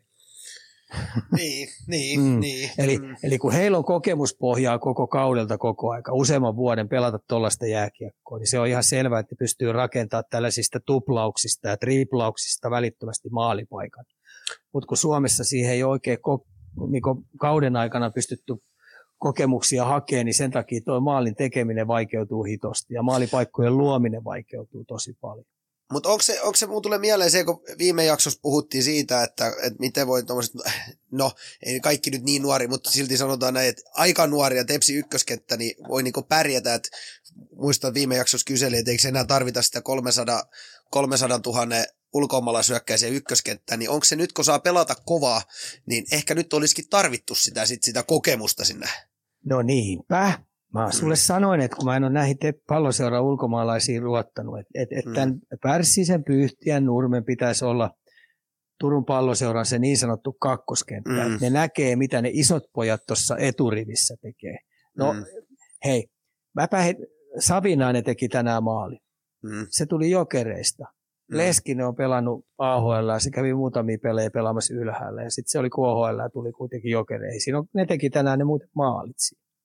niin, 1.37 1.69
niin, 1.87 2.21
Mm. 2.21 2.41
niin. 2.41 2.71
Eli, 2.79 2.99
Mm. 2.99 3.17
eli 3.23 3.39
kun 3.39 3.53
heillä 3.53 3.79
on 3.79 3.85
kokemuspohjaa 3.85 4.79
koko 4.79 5.07
kaudelta 5.07 5.59
koko 5.59 5.91
aika, 5.91 6.13
useamman 6.13 6.57
vuoden 6.57 6.89
pelata 6.89 7.19
tuollaista 7.29 7.67
jääkiekkoa, 7.67 8.39
niin 8.39 8.51
se 8.51 8.59
on 8.59 8.67
ihan 8.67 8.85
selvää, 8.85 9.21
että 9.21 9.35
pystyy 9.39 9.73
rakentamaan 9.73 10.25
tällaisista 10.31 10.81
tuplauksista 10.87 11.69
ja 11.69 11.77
triplauksista 11.77 12.71
välittömästi 12.71 13.29
maalipaikan. 13.29 14.05
Mutta 14.73 14.87
kun 14.87 14.97
Suomessa 14.97 15.45
siihen 15.45 15.73
ei 15.73 15.83
oikein 15.83 16.19
ko- 16.19 16.47
niin 16.91 17.03
kauden 17.41 17.77
aikana 17.77 18.11
pystytty 18.11 18.55
kokemuksia 19.21 19.85
hakemaan, 19.85 20.27
niin 20.27 20.35
sen 20.35 20.51
takia 20.51 20.81
tuo 20.85 21.01
maalin 21.01 21.35
tekeminen 21.35 21.89
vaikeutuu 21.89 22.43
hitosti 22.45 22.95
ja 22.95 23.03
maalipaikkojen 23.03 23.79
luominen 23.79 24.25
vaikeutuu 24.25 24.85
tosi 24.85 25.13
paljon. 25.21 25.47
Mutta 25.93 26.09
onko 26.09 26.23
se, 26.23 26.43
onko 26.43 26.57
se, 26.57 26.67
mun 26.67 26.83
tulee 26.83 26.99
mieleen 26.99 27.31
se, 27.31 27.45
kun 27.45 27.63
viime 27.79 28.05
jaksossa 28.05 28.39
puhuttiin 28.43 28.85
siitä, 28.85 29.23
että, 29.23 29.49
että 29.49 29.79
miten 29.79 30.07
voi 30.07 30.23
tommoset, 30.23 30.53
no 31.13 31.33
ei 31.67 31.81
kaikki 31.81 32.11
nyt 32.11 32.23
niin 32.23 32.43
nuori, 32.43 32.69
mutta 32.69 32.91
silti 32.91 33.17
sanotaan 33.17 33.55
näin, 33.55 33.69
että 33.69 33.83
aika 33.95 34.27
nuori 34.27 34.57
ja 34.57 34.65
Tepsi 34.65 34.95
ykköskenttä, 34.95 35.57
niin 35.57 35.89
voi 35.89 36.03
niinku 36.03 36.23
pärjätä, 36.23 36.75
että 36.75 36.89
muistan 37.57 37.95
viime 37.95 38.17
jaksossa 38.17 38.45
kyseli, 38.45 38.77
että 38.77 38.91
eikö 38.91 39.09
enää 39.09 39.25
tarvita 39.25 39.63
sitä 39.63 39.81
300, 39.81 40.43
300 40.91 41.41
000 41.47 41.67
ulkomaalaishyökkäiseen 42.13 43.15
ykköskenttään, 43.15 43.79
niin 43.79 43.91
onko 43.91 44.05
se 44.05 44.17
nyt, 44.17 44.33
kun 44.33 44.45
saa 44.45 44.59
pelata 44.59 44.95
kovaa, 44.95 45.43
niin 45.87 46.05
ehkä 46.13 46.35
nyt 46.35 46.53
olisikin 46.53 46.89
tarvittu 46.89 47.35
sitä, 47.35 47.67
sit 47.67 47.83
sitä 47.83 48.03
kokemusta 48.03 48.65
sinne. 48.65 48.89
No 49.45 49.63
niinpä. 49.63 50.33
Mä 50.75 50.93
sulle 50.93 51.17
sanoin, 51.17 51.61
että 51.61 51.77
kun 51.77 51.85
mä 51.85 51.97
en 51.97 52.05
ole 52.05 52.13
näihin 52.13 52.39
te- 52.39 52.55
palloseuran 52.69 53.23
ulkomaalaisiin 53.23 54.05
luottanut, 54.05 54.59
että 54.61 54.71
et, 54.75 54.89
et 54.93 55.05
Mm. 55.05 55.13
tämän 55.15 55.39
Pärssisen, 55.63 56.25
Pyhtiän, 56.25 56.85
Nurmen 56.85 57.25
pitäisi 57.25 57.65
olla 57.65 57.91
Turun 58.81 59.05
palloseuran 59.05 59.67
se 59.67 59.79
niin 59.79 59.99
sanottu 59.99 60.33
kakkoskenttä. 60.33 61.11
Mm. 61.11 61.33
Mm. 61.33 61.39
Ne 61.41 61.51
näkee, 61.51 61.97
mitä 61.97 62.23
ne 62.23 62.31
isot 62.33 62.63
pojat 62.73 63.01
tuossa 63.07 63.37
eturivissä 63.37 64.15
tekee. 64.23 64.59
No 64.97 65.13
Mm. 65.13 65.19
mm. 65.19 65.25
hei, 65.85 66.07
mäpä 66.55 66.81
he, 66.81 66.95
Savinainen 67.39 68.05
teki 68.05 68.29
tänään 68.29 68.63
maali. 68.65 68.99
Mm. 69.43 69.67
Se 69.71 69.87
tuli 69.87 70.11
jokereista. 70.11 70.85
Mm. 71.31 71.37
Leskinen 71.37 71.87
on 71.87 71.97
pelannut 71.97 72.47
AHL, 72.59 73.09
ja 73.09 73.19
se 73.19 73.31
kävi 73.31 73.55
muutamia 73.55 73.99
pelejä 74.03 74.31
pelaamassa 74.31 74.75
ylhäällä, 74.75 75.23
ja 75.23 75.31
sitten 75.31 75.51
se 75.51 75.59
oli 75.59 75.71
KHL 75.71 76.19
ja 76.19 76.31
tuli 76.31 76.53
kuitenkin 76.53 76.91
jokereihin. 76.91 77.41
Siinä 77.41 77.59
on, 77.59 77.67
ne 77.75 77.87
teki 77.87 78.11
tänään 78.11 78.39
ne 78.39 78.45
muuten 78.45 78.69
maalit. 78.75 79.17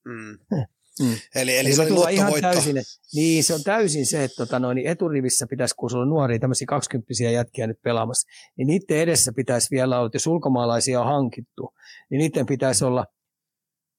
Mm. 0.05 0.37
Mm. 0.99 1.15
Eli, 1.35 1.57
eli 1.57 1.67
Eli 1.67 1.75
se 1.75 1.81
oli 1.81 2.13
ihan 2.13 2.33
täysin, 2.41 2.75
niin, 3.13 3.43
se 3.43 3.53
on 3.53 3.63
täysin 3.63 4.05
se, 4.05 4.23
että 4.23 4.35
tota 4.35 4.59
noin, 4.59 4.75
niin 4.75 4.87
eturivissä 4.87 5.47
pitäisi, 5.49 5.75
kun 5.75 5.89
sulla 5.89 6.03
on 6.03 6.09
nuoria 6.09 6.39
tämmöisiä 6.39 6.65
20 6.67 7.13
jätkiä 7.23 7.67
nyt 7.67 7.81
pelaamassa, 7.81 8.27
niin 8.57 8.67
niiden 8.67 8.97
edessä 8.97 9.31
pitäisi 9.35 9.67
vielä 9.71 9.97
olla, 9.97 10.05
että 10.05 10.15
jos 10.15 10.27
ulkomaalaisia 10.27 10.99
on 11.01 11.05
hankittu, 11.05 11.73
niin 12.09 12.19
niiden 12.19 12.45
pitäisi 12.45 12.85
olla 12.85 13.05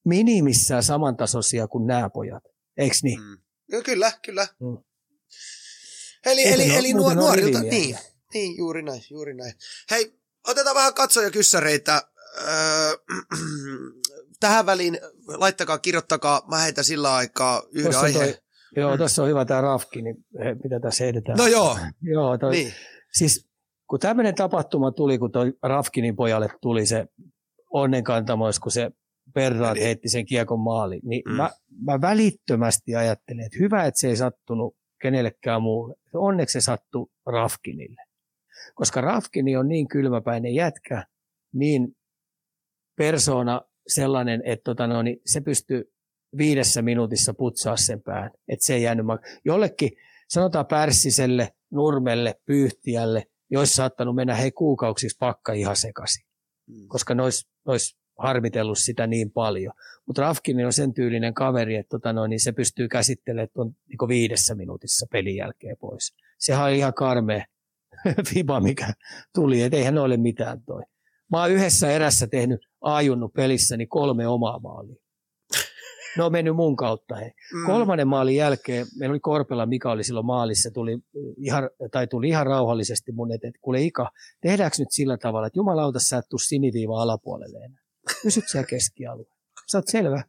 minimissään 0.05 0.83
samantasoisia 0.83 1.67
kuin 1.67 1.87
nämä 1.87 2.09
pojat. 2.09 2.43
Eikö 2.77 2.95
niin? 3.03 3.19
Mm. 3.19 3.37
Joo, 3.69 3.81
kyllä, 3.81 4.11
kyllä. 4.25 4.47
Mm. 4.59 4.77
Eli, 6.25 6.41
Muuten 6.45 6.53
eli, 6.61 6.71
on- 6.71 6.77
eli 6.77 6.93
nuor, 6.93 7.15
nuorilta, 7.15 7.59
niin, 7.61 7.97
niin, 8.33 8.57
juuri 8.57 8.83
näin, 8.83 9.01
juuri 9.09 9.33
näin. 9.33 9.53
Hei, 9.91 10.13
otetaan 10.47 10.75
vähän 10.75 10.93
katsojakyssäreitä. 10.93 12.01
Öö, 12.41 12.97
tähän 14.39 14.65
väliin 14.65 14.99
laittakaa, 15.27 15.77
kirjoittakaa, 15.77 16.41
mä 16.49 16.57
heitän 16.57 16.83
sillä 16.83 17.15
aikaa 17.15 17.63
yhden 17.71 17.97
aiheen. 17.97 18.33
toi, 18.33 18.41
joo, 18.75 18.97
tuossa 18.97 19.23
on 19.23 19.29
hyvä 19.29 19.45
tämä 19.45 19.61
rafki, 19.61 20.01
niin 20.01 20.15
he, 20.39 20.53
mitä 20.63 20.79
tässä 20.79 21.03
heitetään. 21.03 21.37
No 21.37 21.47
joo, 21.47 21.77
joo, 22.13 22.37
toi, 22.37 22.51
niin. 22.51 22.73
Siis 23.13 23.47
kun 23.89 23.99
tämmöinen 23.99 24.35
tapahtuma 24.35 24.91
tuli, 24.91 25.17
kun 25.17 25.31
toi 25.31 25.53
Rafkinin 25.63 26.15
pojalle 26.15 26.49
tuli 26.61 26.85
se 26.85 27.05
onnenkantamois, 27.73 28.59
kun 28.59 28.71
se 28.71 28.91
Bernard 29.33 29.77
Eli- 29.77 29.85
heitti 29.85 30.09
sen 30.09 30.25
kiekon 30.25 30.59
maaliin, 30.59 31.01
niin 31.03 31.21
mm. 31.25 31.31
mä, 31.35 31.49
mä 31.85 32.01
välittömästi 32.01 32.95
ajattelin, 32.95 33.45
että 33.45 33.57
hyvä, 33.59 33.85
että 33.85 33.99
se 33.99 34.07
ei 34.07 34.15
sattunut 34.17 34.75
kenellekään 35.01 35.61
muulle. 35.61 35.95
Onneksi 36.13 36.53
se 36.53 36.63
sattui 36.63 37.07
Rafkinille. 37.25 38.01
Koska 38.75 39.01
Rafkini 39.01 39.57
on 39.57 39.67
niin 39.67 39.87
kylmäpäinen 39.87 40.55
jätkä, 40.55 41.05
niin 41.53 41.95
persona 42.95 43.61
sellainen, 43.87 44.41
että 44.45 44.63
tota 44.63 44.87
no, 44.87 45.01
niin 45.01 45.21
se 45.25 45.41
pystyy 45.41 45.93
viidessä 46.37 46.81
minuutissa 46.81 47.33
putsaa 47.33 47.77
sen 47.77 48.01
pään. 48.01 48.31
Että 48.47 48.65
se 48.65 48.73
ei 48.73 48.81
jäänyt 48.83 49.05
ma- 49.05 49.19
Jollekin, 49.45 49.91
sanotaan 50.29 50.65
Pärssiselle, 50.65 51.53
Nurmelle, 51.71 52.35
Pyyhtiälle, 52.45 53.23
olisi 53.57 53.73
saattanut 53.75 54.15
mennä 54.15 54.35
hei 54.35 54.51
kuukausiksi 54.51 55.17
pakka 55.19 55.53
ihan 55.53 55.75
sekaisin, 55.75 56.25
Mm. 56.67 56.87
koska 56.87 57.15
ne 57.15 57.23
olisi 57.65 57.96
harmitellut 58.17 58.77
sitä 58.77 59.07
niin 59.07 59.31
paljon. 59.31 59.73
Mutta 60.05 60.21
Rafkinin 60.21 60.65
on 60.65 60.73
sen 60.73 60.93
tyylinen 60.93 61.33
kaveri, 61.33 61.75
että 61.75 61.89
tota 61.89 62.13
noin, 62.13 62.29
niin 62.29 62.39
se 62.39 62.51
pystyy 62.51 62.87
käsittelemään 62.87 63.47
tuon 63.53 63.75
niin 63.87 64.09
viidessä 64.09 64.55
minuutissa 64.55 65.05
pelin 65.11 65.35
jälkeen 65.35 65.77
pois. 65.79 66.15
Sehän 66.39 66.65
on 66.65 66.71
ihan 66.71 66.93
karmea 66.93 67.45
fiba, 68.33 68.59
mikä 68.59 68.93
tuli, 69.35 69.61
että 69.61 69.77
eihän 69.77 69.97
ole 69.97 70.17
mitään 70.17 70.61
toi. 70.65 70.83
Mä 71.31 71.41
oon 71.41 71.51
yhdessä 71.51 71.91
erässä 71.91 72.27
tehnyt 72.27 72.59
ajunnut 72.81 73.33
pelissäni 73.33 73.87
kolme 73.87 74.27
omaa 74.27 74.59
maalia. 74.59 74.95
Ne 76.17 76.23
on 76.23 76.31
mennyt 76.31 76.55
mun 76.55 76.75
kautta. 76.75 77.15
Hei. 77.15 77.31
Mm. 77.53 77.65
Kolmannen 77.65 78.07
maalin 78.07 78.35
jälkeen, 78.35 78.85
meillä 78.99 79.13
oli 79.13 79.19
Korpela, 79.19 79.65
mikä 79.65 79.91
oli 79.91 80.03
silloin 80.03 80.25
maalissa, 80.25 80.71
tuli 80.71 80.97
ihan, 81.37 81.69
tai 81.91 82.07
tuli 82.07 82.27
ihan 82.27 82.45
rauhallisesti 82.45 83.11
mun 83.11 83.31
eteen, 83.31 83.49
että 83.49 83.59
kuule 83.61 83.81
Ika, 83.81 84.11
tehdäänkö 84.41 84.75
nyt 84.79 84.91
sillä 84.91 85.17
tavalla, 85.17 85.47
että 85.47 85.59
jumalauta 85.59 85.99
sä 85.99 86.17
et 86.17 86.25
tuu 86.29 86.39
siniviiva 86.39 87.01
alapuolelle 87.01 87.57
enää. 87.57 87.86
Pysyt 88.23 88.49
siellä 88.49 88.67
keskialueella. 88.67 89.35
Sä 89.71 89.77
oot 89.77 89.87
selvä. 89.87 90.23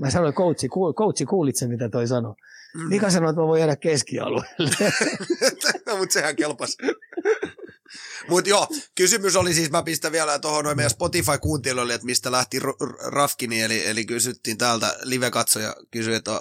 Mä 0.00 0.10
sanoin, 0.10 0.34
coachi, 0.34 0.68
coachi 0.96 1.26
kuulit 1.26 1.56
sen, 1.56 1.70
mitä 1.70 1.88
toi 1.88 2.06
sanoi. 2.06 2.34
Mm. 2.74 2.88
Mika 2.88 3.10
sanoi, 3.10 3.30
että 3.30 3.40
mä 3.40 3.46
voin 3.46 3.60
jäädä 3.60 3.76
keskialueelle. 3.76 4.92
no, 5.86 5.96
mutta 5.96 6.12
sehän 6.12 6.36
kelpas. 6.36 6.76
Mutta 8.28 8.50
joo, 8.50 8.68
kysymys 8.94 9.36
oli 9.36 9.54
siis, 9.54 9.70
mä 9.70 9.82
pistän 9.82 10.12
vielä 10.12 10.38
tuohon 10.38 10.64
noin 10.64 10.76
meidän 10.76 10.90
Spotify-kuuntelijoille, 10.90 11.94
että 11.94 12.06
mistä 12.06 12.32
lähti 12.32 12.58
R- 12.58 13.12
Rafkini, 13.12 13.62
eli, 13.62 13.86
eli 13.86 14.04
kysyttiin 14.06 14.58
täältä, 14.58 14.96
live-katsoja 15.02 15.76
kysyi, 15.90 16.14
että 16.14 16.40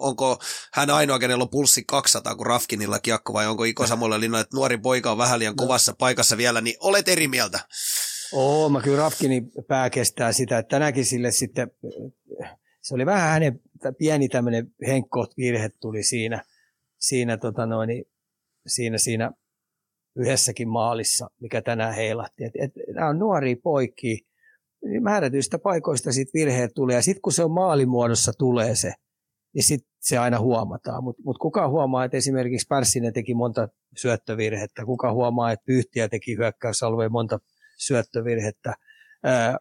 onko 0.00 0.38
hän 0.72 0.90
ainoa, 0.90 1.18
kenellä 1.18 1.42
on 1.42 1.50
pulssi 1.50 1.84
200 1.86 2.34
kuin 2.34 2.46
Rafkinilla 2.46 2.98
kiekko, 2.98 3.32
vai 3.32 3.46
onko 3.46 3.64
Iko 3.64 3.86
Samolle 3.86 4.20
linnoilla, 4.20 4.42
että 4.42 4.56
nuori 4.56 4.78
poika 4.78 5.10
on 5.10 5.18
vähän 5.18 5.38
liian 5.38 5.56
kovassa 5.56 5.94
paikassa 5.98 6.36
vielä, 6.36 6.60
niin 6.60 6.76
olet 6.80 7.08
eri 7.08 7.28
mieltä. 7.28 7.60
Oo, 8.32 8.68
mä 8.68 8.80
kyllä 8.80 8.98
Rafkinin 8.98 9.52
pää 9.68 9.90
kestää 9.90 10.32
sitä, 10.32 10.58
että 10.58 10.70
tänäkin 10.70 11.04
sille 11.04 11.30
sitten, 11.30 11.70
se 12.80 12.94
oli 12.94 13.06
vähän 13.06 13.30
hänen 13.30 13.60
pieni 13.98 14.28
tämmöinen 14.28 14.74
henkkoht 14.86 15.36
virhe 15.36 15.70
tuli 15.80 16.02
siinä, 16.02 16.42
siinä, 16.98 17.36
tota 17.36 17.66
noin, 17.66 18.04
siinä, 18.66 18.98
siinä 18.98 19.30
yhdessäkin 20.16 20.68
maalissa, 20.68 21.30
mikä 21.40 21.62
tänään 21.62 21.94
heilahti. 21.94 22.44
Et, 22.44 22.52
et, 22.58 22.72
nämä 22.94 23.08
on 23.08 23.18
nuoria 23.18 23.56
poikia, 23.62 24.16
niin 24.84 25.02
määrätyistä 25.02 25.58
paikoista 25.58 26.12
sit 26.12 26.28
virheet 26.34 26.70
tulee, 26.74 26.96
ja 26.96 27.02
sitten 27.02 27.22
kun 27.22 27.32
se 27.32 27.44
on 27.44 27.50
maalimuodossa 27.50 28.32
tulee 28.38 28.74
se, 28.74 28.92
niin 29.54 29.62
sitten 29.62 29.90
se 30.00 30.18
aina 30.18 30.40
huomataan. 30.40 31.04
Mutta 31.04 31.22
mut 31.24 31.38
kuka 31.38 31.68
huomaa, 31.68 32.04
että 32.04 32.16
esimerkiksi 32.16 32.66
Pärssinen 32.68 33.12
teki 33.12 33.34
monta 33.34 33.68
syöttövirhettä, 33.96 34.84
kuka 34.84 35.12
huomaa, 35.12 35.52
että 35.52 35.64
Pyhtiä 35.66 36.08
teki 36.08 36.36
hyökkäysalueen 36.36 37.12
monta 37.12 37.38
syöttövirhettä. 37.78 38.74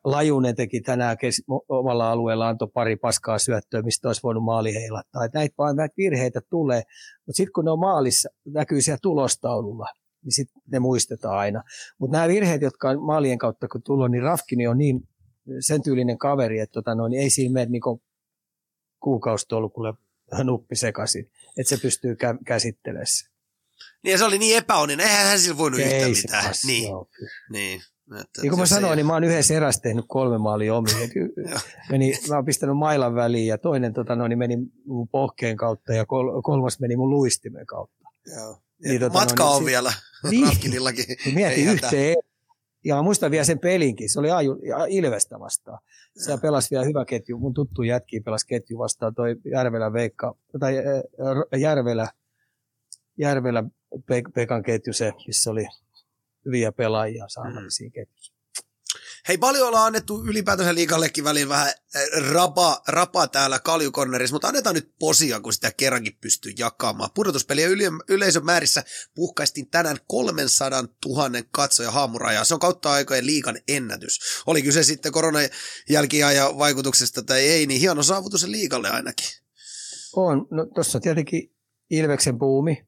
Lajunen 0.03 0.55
teki 0.55 0.81
tänään 0.81 1.17
kes- 1.17 1.43
omalla 1.69 2.11
alueella, 2.11 2.47
antoi 2.47 2.67
pari 2.73 2.95
paskaa 2.95 3.39
syöttöä, 3.39 3.81
mistä 3.81 4.09
olisi 4.09 4.23
voinut 4.23 4.43
maali 4.43 4.73
heilattaa. 4.73 5.25
Et 5.25 5.33
näitä, 5.33 5.55
vaan 5.57 5.75
näitä 5.75 5.93
virheitä 5.97 6.41
tulee, 6.49 6.81
mutta 7.25 7.37
sitten 7.37 7.53
kun 7.53 7.65
ne 7.65 7.71
on 7.71 7.79
maalissa, 7.79 8.29
näkyy 8.45 8.81
siellä 8.81 8.99
tulostaululla, 9.01 9.87
niin 10.23 10.31
sitten 10.31 10.61
ne 10.71 10.79
muistetaan 10.79 11.37
aina. 11.37 11.63
Mutta 11.97 12.17
nämä 12.17 12.27
virheet, 12.27 12.61
jotka 12.61 12.89
on 12.89 13.01
maalien 13.01 13.37
kautta 13.37 13.67
kun 13.67 13.83
tullut, 13.83 14.11
niin 14.11 14.23
Rafkini 14.23 14.67
on 14.67 14.77
niin 14.77 14.99
sen 15.59 15.81
tyylinen 15.83 16.17
kaveri, 16.17 16.59
että 16.59 16.73
tota 16.73 16.95
noin, 16.95 17.13
ei 17.13 17.29
siinä 17.29 17.53
mene 17.53 17.71
niinku 17.71 18.01
kuukausitolkulle 18.99 19.93
nuppi 20.43 20.75
sekaisin, 20.75 21.31
että 21.57 21.69
se 21.75 21.81
pystyy 21.81 22.13
kä- 22.13 22.43
käsittelemään. 22.45 23.05
Niin 24.03 24.11
ja 24.11 24.17
se 24.17 24.25
oli 24.25 24.37
niin 24.37 24.57
epäonninen, 24.57 25.07
eihän 25.07 25.25
hän 25.27 25.39
sillä 25.39 25.57
voinut 25.57 25.79
Ei 25.79 26.15
se 26.15 26.21
mitään. 26.21 26.45
passi, 26.45 26.67
Niin, 26.67 26.89
joo, 26.89 27.05
kyllä. 27.17 27.29
niin. 27.51 27.81
Että, 28.21 28.41
Niin 28.41 28.49
kuin 28.51 28.59
mä 28.59 28.61
jos 28.63 28.71
ei- 28.71 28.75
sanoin, 28.75 28.97
niin 28.97 29.05
mä 29.05 29.13
oon 29.13 29.23
yhdessä 29.23 29.53
erässä 29.53 29.81
tehnyt 29.81 30.05
kolme 30.07 30.37
maalia 30.37 30.75
omiin. 30.75 30.95
Meni, 31.91 32.13
mä 32.29 32.35
oon 32.35 32.45
pistänyt 32.45 32.77
mailan 32.77 33.15
väliin 33.15 33.47
ja 33.47 33.57
toinen 33.57 33.93
tota, 33.93 34.15
no, 34.15 34.27
niin 34.27 34.39
meni 34.39 34.57
mun 34.85 35.07
pohkeen 35.07 35.57
kautta 35.57 35.93
ja 35.93 36.05
kol, 36.05 36.41
kolmas 36.41 36.79
meni 36.79 36.95
mun 36.95 37.09
luistimen 37.09 37.65
kautta. 37.65 38.05
Joo. 38.35 38.57
Niin, 38.83 38.99
tota, 38.99 39.13
Matka 39.19 39.43
no, 39.43 39.49
niin 39.49 39.53
on 39.55 39.59
sit- 39.59 39.65
vielä 39.65 39.93
Niin. 40.31 40.47
Rafkinillakin. 40.47 41.05
Niin 41.25 41.35
mietin 41.35 41.67
yhteen. 41.67 42.15
Ja 42.85 42.95
mä 42.95 43.01
muistan 43.01 43.31
vielä 43.31 43.43
sen 43.45 43.59
pelinkin. 43.59 44.09
Se 44.09 44.19
oli 44.19 44.31
Aju, 44.31 44.59
ja 44.67 44.85
Ilvestä 44.85 45.39
vastaan. 45.39 45.79
Se 46.17 46.37
pelasi 46.41 46.71
vielä 46.71 46.85
hyvä 46.85 47.05
ketju. 47.05 47.37
Mun 47.39 47.53
tuttu 47.53 47.83
jätki 47.83 48.19
pelasi 48.19 48.47
ketju 48.47 48.77
vastaan. 48.77 49.15
Toi 49.15 49.35
Järvelä 49.51 49.93
Veikka, 49.93 50.35
tai 50.59 50.75
Järvelä, 51.57 52.07
Järvelä 53.17 53.63
Pe- 54.05 54.21
Pekan 54.35 54.63
ketju 54.63 54.93
se, 54.93 55.13
missä 55.27 55.51
oli 55.51 55.67
hyviä 56.47 56.71
pelaajia 56.71 57.27
saamallisia 57.27 57.87
mm. 57.87 57.91
ketjussa. 57.91 58.37
Hei, 59.27 59.37
paljon 59.37 59.67
ollaan 59.67 59.87
annettu 59.87 60.23
ylipäätänsä 60.25 60.75
liikallekin 60.75 61.23
väliin 61.23 61.49
vähän 61.49 61.67
eh, 61.67 62.31
rapa, 62.33 62.81
rapa 62.87 63.27
täällä 63.27 63.59
kaljukornerissa, 63.59 64.35
mutta 64.35 64.47
annetaan 64.47 64.75
nyt 64.75 64.93
posia, 64.99 65.39
kun 65.39 65.53
sitä 65.53 65.71
kerrankin 65.77 66.17
pystyy 66.21 66.53
jakamaan. 66.57 67.09
Pudotuspeliä 67.15 67.67
yle, 67.67 67.83
yleisön 68.09 68.45
määrissä 68.45 68.83
puhkaistiin 69.15 69.69
tänään 69.69 69.97
300 70.07 70.83
000 71.05 71.29
katsoja 71.51 71.91
haamurajaa. 71.91 72.43
Se 72.43 72.53
on 72.53 72.59
kautta 72.59 72.91
aikojen 72.91 73.25
liikan 73.25 73.59
ennätys. 73.67 74.19
Oli 74.45 74.61
kyse 74.61 74.83
sitten 74.83 75.11
koronan 75.11 75.43
ja 75.89 76.01
vaikutuksesta 76.57 77.23
tai 77.23 77.39
ei, 77.39 77.65
niin 77.65 77.81
hieno 77.81 78.03
saavutus 78.03 78.47
liikalle 78.47 78.89
ainakin. 78.89 79.27
On. 80.15 80.47
No 80.51 80.65
tuossa 80.65 80.99
tietenkin 80.99 81.53
Ilveksen 81.89 82.39
buumi, 82.39 82.87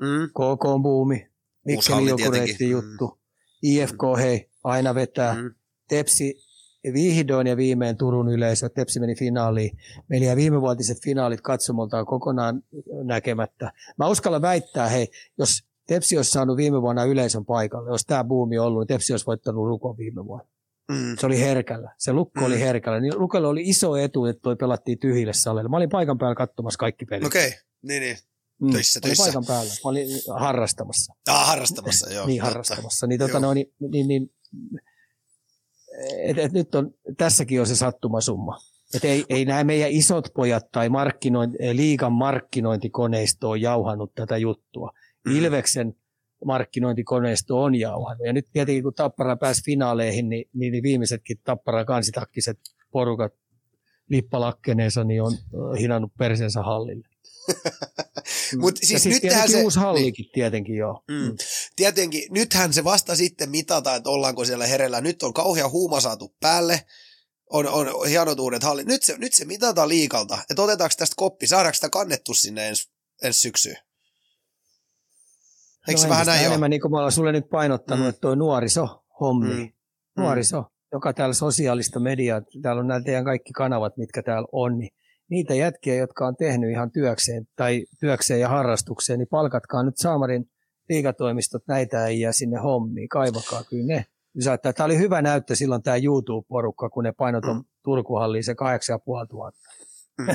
mm. 0.00 0.28
KK 0.28 0.82
buumi, 0.82 1.30
Mikkelin 1.66 2.08
joku 2.08 2.30
reitti 2.30 2.70
juttu. 2.70 3.06
Mm. 3.06 3.18
IFK, 3.62 4.00
hei, 4.18 4.48
aina 4.64 4.94
vetää. 4.94 5.34
Mm. 5.34 5.54
Tepsi 5.88 6.46
vihdoin 6.92 7.46
ja 7.46 7.56
viimein 7.56 7.96
Turun 7.96 8.28
yleisö. 8.28 8.68
Tepsi 8.68 9.00
meni 9.00 9.14
finaaliin. 9.14 9.78
Meillä 10.08 10.26
jäi 10.26 10.36
viimevuotiset 10.36 11.02
finaalit 11.02 11.40
katsomoltaan 11.40 12.06
kokonaan 12.06 12.62
näkemättä. 13.04 13.72
Mä 13.98 14.08
uskallan 14.08 14.42
väittää, 14.42 14.88
hei, 14.88 15.08
jos 15.38 15.64
Tepsi 15.86 16.16
olisi 16.16 16.30
saanut 16.30 16.56
viime 16.56 16.82
vuonna 16.82 17.04
yleisön 17.04 17.44
paikalle, 17.44 17.90
jos 17.90 18.06
tämä 18.06 18.24
buumi 18.24 18.58
on 18.58 18.66
ollut, 18.66 18.80
niin 18.80 18.86
Tepsi 18.86 19.12
olisi 19.12 19.26
voittanut 19.26 19.66
Lukon 19.66 19.96
viime 19.96 20.24
vuonna. 20.24 20.48
Mm. 20.92 21.16
Se 21.18 21.26
oli 21.26 21.40
herkällä. 21.40 21.94
Se 21.98 22.12
lukko 22.12 22.40
mm. 22.40 22.46
oli 22.46 22.60
herkällä. 22.60 23.00
Niin 23.00 23.18
Lukolle 23.18 23.48
oli 23.48 23.62
iso 23.64 23.96
etu, 23.96 24.24
että 24.24 24.42
toi 24.42 24.56
pelattiin 24.56 24.98
tyhjille 24.98 25.32
salille. 25.32 25.68
Mä 25.68 25.76
olin 25.76 25.88
paikan 25.88 26.18
päällä 26.18 26.34
katsomassa 26.34 26.78
kaikki 26.78 27.04
pelit. 27.04 27.26
Okei, 27.26 27.46
okay. 27.46 27.58
niin 27.82 28.02
niin. 28.02 28.16
Mm. 28.62 28.72
Töissä, 28.72 29.00
töissä. 29.00 29.24
paikan 29.24 29.44
päällä. 29.46 29.72
Mä 29.72 29.90
olin 29.90 30.08
harrastamassa. 30.38 31.14
Ah, 31.28 31.46
harrastamassa, 31.46 32.12
joo. 32.12 32.26
niin, 32.26 32.42
harrastamassa. 32.42 33.06
Niin, 33.06 33.18
tota, 33.18 33.40
no, 33.40 33.54
niin, 33.54 33.66
niin, 33.90 34.08
niin 34.08 34.30
et, 36.18 36.38
et 36.38 36.52
nyt 36.52 36.74
on, 36.74 36.94
tässäkin 37.16 37.60
on 37.60 37.66
se 37.66 37.76
sattumasumma. 37.76 38.58
Et 38.94 39.04
ei, 39.04 39.24
ei 39.28 39.44
nämä 39.44 39.64
meidän 39.64 39.90
isot 39.90 40.28
pojat 40.34 40.70
tai 40.72 40.88
markkinointi, 40.88 41.58
liikan 41.72 42.12
markkinointikoneisto 42.12 43.50
on 43.50 43.60
jauhannut 43.60 44.14
tätä 44.14 44.36
juttua. 44.36 44.90
Mm. 45.26 45.36
Ilveksen 45.36 45.94
markkinointikoneisto 46.44 47.62
on 47.62 47.74
jauhannut. 47.74 48.26
Ja 48.26 48.32
nyt 48.32 48.46
tietenkin 48.52 48.82
kun 48.82 48.94
Tappara 48.94 49.36
pääsi 49.36 49.64
finaaleihin, 49.64 50.28
niin, 50.28 50.44
niin, 50.54 50.72
niin 50.72 50.82
viimeisetkin 50.82 51.36
Tappara 51.44 51.84
kansitakkiset 51.84 52.58
porukat 52.90 53.32
lippalakkeneensa 54.08 55.04
niin 55.04 55.22
on 55.22 55.32
hinannut 55.78 56.12
persensä 56.18 56.62
hallille. 56.62 57.08
Mm. 58.52 58.60
Mut 58.60 58.76
siis, 58.82 59.02
siis 59.02 59.22
nythän 59.22 59.50
se... 59.50 59.62
uusi 59.62 59.78
hallikin 59.78 60.22
niin, 60.22 60.32
tietenkin 60.32 60.76
joo. 60.76 61.04
Mm. 61.08 61.14
Mm. 61.14 61.36
Tietenkin, 61.76 62.22
nythän 62.30 62.72
se 62.72 62.84
vasta 62.84 63.16
sitten 63.16 63.50
mitata, 63.50 63.94
että 63.94 64.10
ollaanko 64.10 64.44
siellä 64.44 64.66
hereillä. 64.66 65.00
Nyt 65.00 65.22
on 65.22 65.34
kauhean 65.34 65.70
huuma 65.70 66.00
saatu 66.00 66.34
päälle, 66.40 66.82
on, 67.50 67.68
on 67.68 68.08
hienot 68.08 68.40
uudet 68.40 68.62
hallit. 68.62 68.86
Nyt 68.86 69.02
se, 69.02 69.18
nyt 69.18 69.32
se 69.32 69.44
mitataan 69.44 69.88
liikalta, 69.88 70.38
että 70.50 70.62
otetaanko 70.62 70.94
tästä 70.98 71.14
koppi, 71.16 71.46
saadaanko 71.46 71.74
sitä 71.74 71.88
kannettu 71.88 72.34
sinne 72.34 72.68
ensi, 72.68 72.90
ensi 73.22 73.40
syksyyn? 73.40 73.76
Eikö 75.88 76.00
no 76.00 76.02
se 76.02 76.08
vähän 76.08 76.26
näin 76.26 76.46
enemmän, 76.46 76.70
niin 76.70 76.80
kuin 76.80 76.90
mä 76.92 76.98
olen 76.98 77.12
sulle 77.12 77.32
nyt 77.32 77.48
painottanut, 77.50 78.04
mm. 78.04 78.08
että 78.08 78.20
toi 78.20 78.36
nuoriso 78.36 79.04
hommi, 79.20 79.54
mm. 79.54 79.72
nuoriso, 80.22 80.64
joka 80.92 81.12
täällä 81.12 81.34
sosiaalista 81.34 82.00
mediaa, 82.00 82.42
täällä 82.62 82.80
on 82.80 82.86
nämä 82.86 83.00
teidän 83.00 83.24
kaikki 83.24 83.52
kanavat, 83.52 83.96
mitkä 83.96 84.22
täällä 84.22 84.48
on, 84.52 84.78
niin 84.78 84.90
niitä 85.30 85.54
jätkiä, 85.54 85.94
jotka 85.94 86.26
on 86.26 86.36
tehnyt 86.36 86.70
ihan 86.70 86.90
työkseen 86.90 87.46
tai 87.56 87.84
työkseen 88.00 88.40
ja 88.40 88.48
harrastukseen, 88.48 89.18
niin 89.18 89.28
palkatkaa 89.30 89.82
nyt 89.82 89.96
Saamarin 89.96 90.50
liikatoimistot 90.88 91.62
näitä 91.68 92.06
ei 92.06 92.20
jää 92.20 92.32
sinne 92.32 92.58
hommiin, 92.58 93.08
kaivakaa 93.08 93.64
kyllä 93.64 93.86
ne. 93.86 94.04
Tämä 94.74 94.84
oli 94.84 94.98
hyvä 94.98 95.22
näyttö 95.22 95.54
silloin 95.54 95.82
tämä 95.82 95.96
YouTube-porukka, 95.96 96.90
kun 96.90 97.04
ne 97.04 97.12
painot 97.12 97.44
on 97.44 97.56
mm. 97.56 97.64
Turkuhalliin 97.84 98.44
se 98.44 98.54
8500. 98.54 99.50
Mm. 100.18 100.26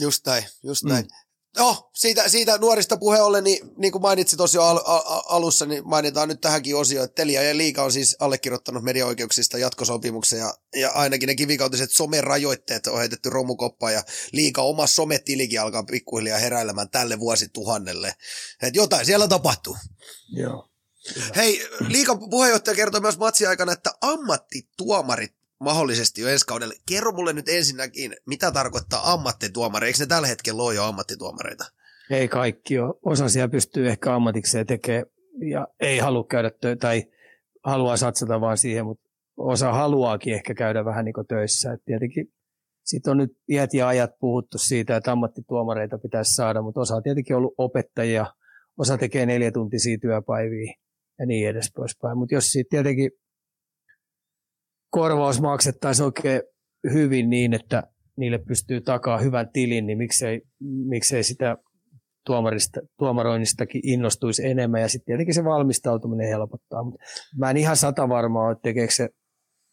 Just 0.00 0.26
näin, 0.26 0.44
just 0.64 0.84
näin. 0.84 1.04
Mm. 1.04 1.25
No, 1.56 1.90
siitä, 1.94 2.28
siitä 2.28 2.58
nuorista 2.58 2.96
puhe 2.96 3.20
ollen, 3.20 3.44
niin, 3.44 3.70
niin 3.76 3.92
kuin 3.92 4.02
mainitsit 4.02 4.36
tuossa 4.36 4.58
jo 4.58 4.62
al, 4.62 4.80
al, 4.84 5.22
alussa, 5.28 5.66
niin 5.66 5.88
mainitaan 5.88 6.28
nyt 6.28 6.40
tähänkin 6.40 6.76
osioon, 6.76 7.04
että 7.04 7.14
Telia 7.14 7.42
ja 7.42 7.56
Liika 7.56 7.82
on 7.82 7.92
siis 7.92 8.16
allekirjoittanut 8.18 8.84
mediaoikeuksista 8.84 9.58
jatkosopimuksen 9.58 10.38
ja, 10.38 10.54
ja 10.76 10.90
ainakin 10.90 11.26
ne 11.26 11.34
kivikautiset 11.34 11.90
somerajoitteet 11.90 12.86
on 12.86 12.98
heitetty 12.98 13.30
romukoppaan 13.30 13.92
ja 13.92 14.02
Liika 14.32 14.62
oma 14.62 14.86
sometilikin 14.86 15.60
alkaa 15.60 15.82
pikkuhiljaa 15.82 16.38
heräilemään 16.38 16.90
tälle 16.90 17.20
vuosituhannelle. 17.20 18.14
Et 18.62 18.76
jotain 18.76 19.06
siellä 19.06 19.28
tapahtuu. 19.28 19.76
Joo. 20.28 20.68
Hei, 21.36 21.68
Liikan 21.88 22.18
puheenjohtaja 22.30 22.74
kertoi 22.74 23.00
myös 23.00 23.18
matsi 23.18 23.46
aikana, 23.46 23.72
että 23.72 23.90
ammattituomarit 24.00 25.34
mahdollisesti 25.60 26.20
jo 26.20 26.28
ensi 26.28 26.46
kaudella. 26.46 26.74
Kerro 26.88 27.12
mulle 27.12 27.32
nyt 27.32 27.48
ensinnäkin, 27.48 28.16
mitä 28.26 28.52
tarkoittaa 28.52 29.12
ammattituomari? 29.12 29.86
Eikö 29.86 29.98
ne 29.98 30.06
tällä 30.06 30.28
hetkellä 30.28 30.62
ole 30.62 30.74
jo 30.74 30.84
ammattituomareita? 30.84 31.64
Ei 32.10 32.28
kaikki 32.28 32.78
ole. 32.78 32.94
Osa 33.02 33.28
siellä 33.28 33.48
pystyy 33.48 33.88
ehkä 33.88 34.14
ammatikseen 34.14 34.66
tekemään 34.66 35.06
ja 35.50 35.68
ei 35.80 35.98
halua 35.98 36.24
käydä 36.24 36.48
tö- 36.50 36.76
tai 36.80 37.04
haluaa 37.64 37.96
satsata 37.96 38.40
vaan 38.40 38.58
siihen, 38.58 38.84
mutta 38.84 39.08
osa 39.36 39.72
haluaakin 39.72 40.34
ehkä 40.34 40.54
käydä 40.54 40.84
vähän 40.84 41.04
niin 41.04 41.12
kuin 41.12 41.26
töissä. 41.26 41.72
Et 41.72 41.84
tietenkin 41.84 42.32
sitten 42.84 43.10
on 43.10 43.16
nyt 43.16 43.38
iät 43.48 43.74
ja 43.74 43.88
ajat 43.88 44.10
puhuttu 44.20 44.58
siitä, 44.58 44.96
että 44.96 45.12
ammattituomareita 45.12 45.98
pitäisi 45.98 46.34
saada, 46.34 46.62
mutta 46.62 46.80
osa 46.80 46.96
on 46.96 47.02
tietenkin 47.02 47.36
ollut 47.36 47.54
opettajia, 47.58 48.26
osa 48.78 48.98
tekee 48.98 49.26
neljä 49.26 49.52
tuntisia 49.52 49.98
työpäiviä 49.98 50.74
ja 51.18 51.26
niin 51.26 51.48
edes 51.48 51.72
poispäin. 51.76 52.18
Mutta 52.18 52.34
jos 52.34 52.46
siitä 52.50 52.70
tietenkin 52.70 53.10
korvaus 54.90 55.40
maksettaisiin 55.40 56.06
oikein 56.06 56.42
hyvin 56.92 57.30
niin, 57.30 57.54
että 57.54 57.82
niille 58.16 58.38
pystyy 58.38 58.80
takaa 58.80 59.18
hyvän 59.18 59.50
tilin, 59.52 59.86
niin 59.86 59.98
miksei, 59.98 60.42
miksei 60.88 61.24
sitä 61.24 61.56
tuomarista, 62.26 62.80
tuomaroinnistakin 62.98 63.80
innostuisi 63.84 64.46
enemmän 64.46 64.80
ja 64.80 64.88
sitten 64.88 65.06
tietenkin 65.06 65.34
se 65.34 65.44
valmistautuminen 65.44 66.28
helpottaa. 66.28 66.84
Mutta 66.84 66.98
mä 67.38 67.50
en 67.50 67.56
ihan 67.56 67.76
sata 67.76 68.08
varmaa, 68.08 68.52
että 68.52 68.62
tekeekö 68.62 68.94
se 68.94 69.08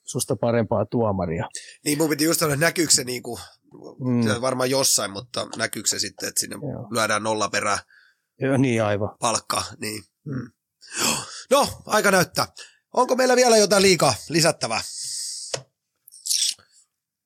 susta 0.03 0.35
parempaa 0.35 0.85
tuomaria. 0.85 1.49
Niin 1.85 1.97
mun 1.97 2.09
piti 2.09 2.23
just 2.23 2.39
sanoa, 2.39 2.53
että 2.53 2.65
näkyykö 2.65 2.93
se 2.93 3.03
niin 3.03 3.23
kuin, 3.23 3.41
mm. 3.99 4.41
varmaan 4.41 4.69
jossain, 4.69 5.11
mutta 5.11 5.47
näkyykö 5.57 5.89
se 5.89 5.99
sitten, 5.99 6.29
että 6.29 6.39
sinne 6.39 6.55
Joo. 6.55 6.87
lyödään 6.91 7.23
nolla 7.23 7.49
perää 7.49 7.77
Joo, 8.39 8.57
niin 8.57 8.83
aivan. 8.83 9.09
palkka. 9.19 9.63
Niin. 9.81 10.03
Mm. 10.25 10.51
No, 11.51 11.67
aika 11.85 12.11
näyttää. 12.11 12.47
Onko 12.93 13.15
meillä 13.15 13.35
vielä 13.35 13.57
jotain 13.57 13.83
liikaa 13.83 14.13
lisättävää? 14.29 14.81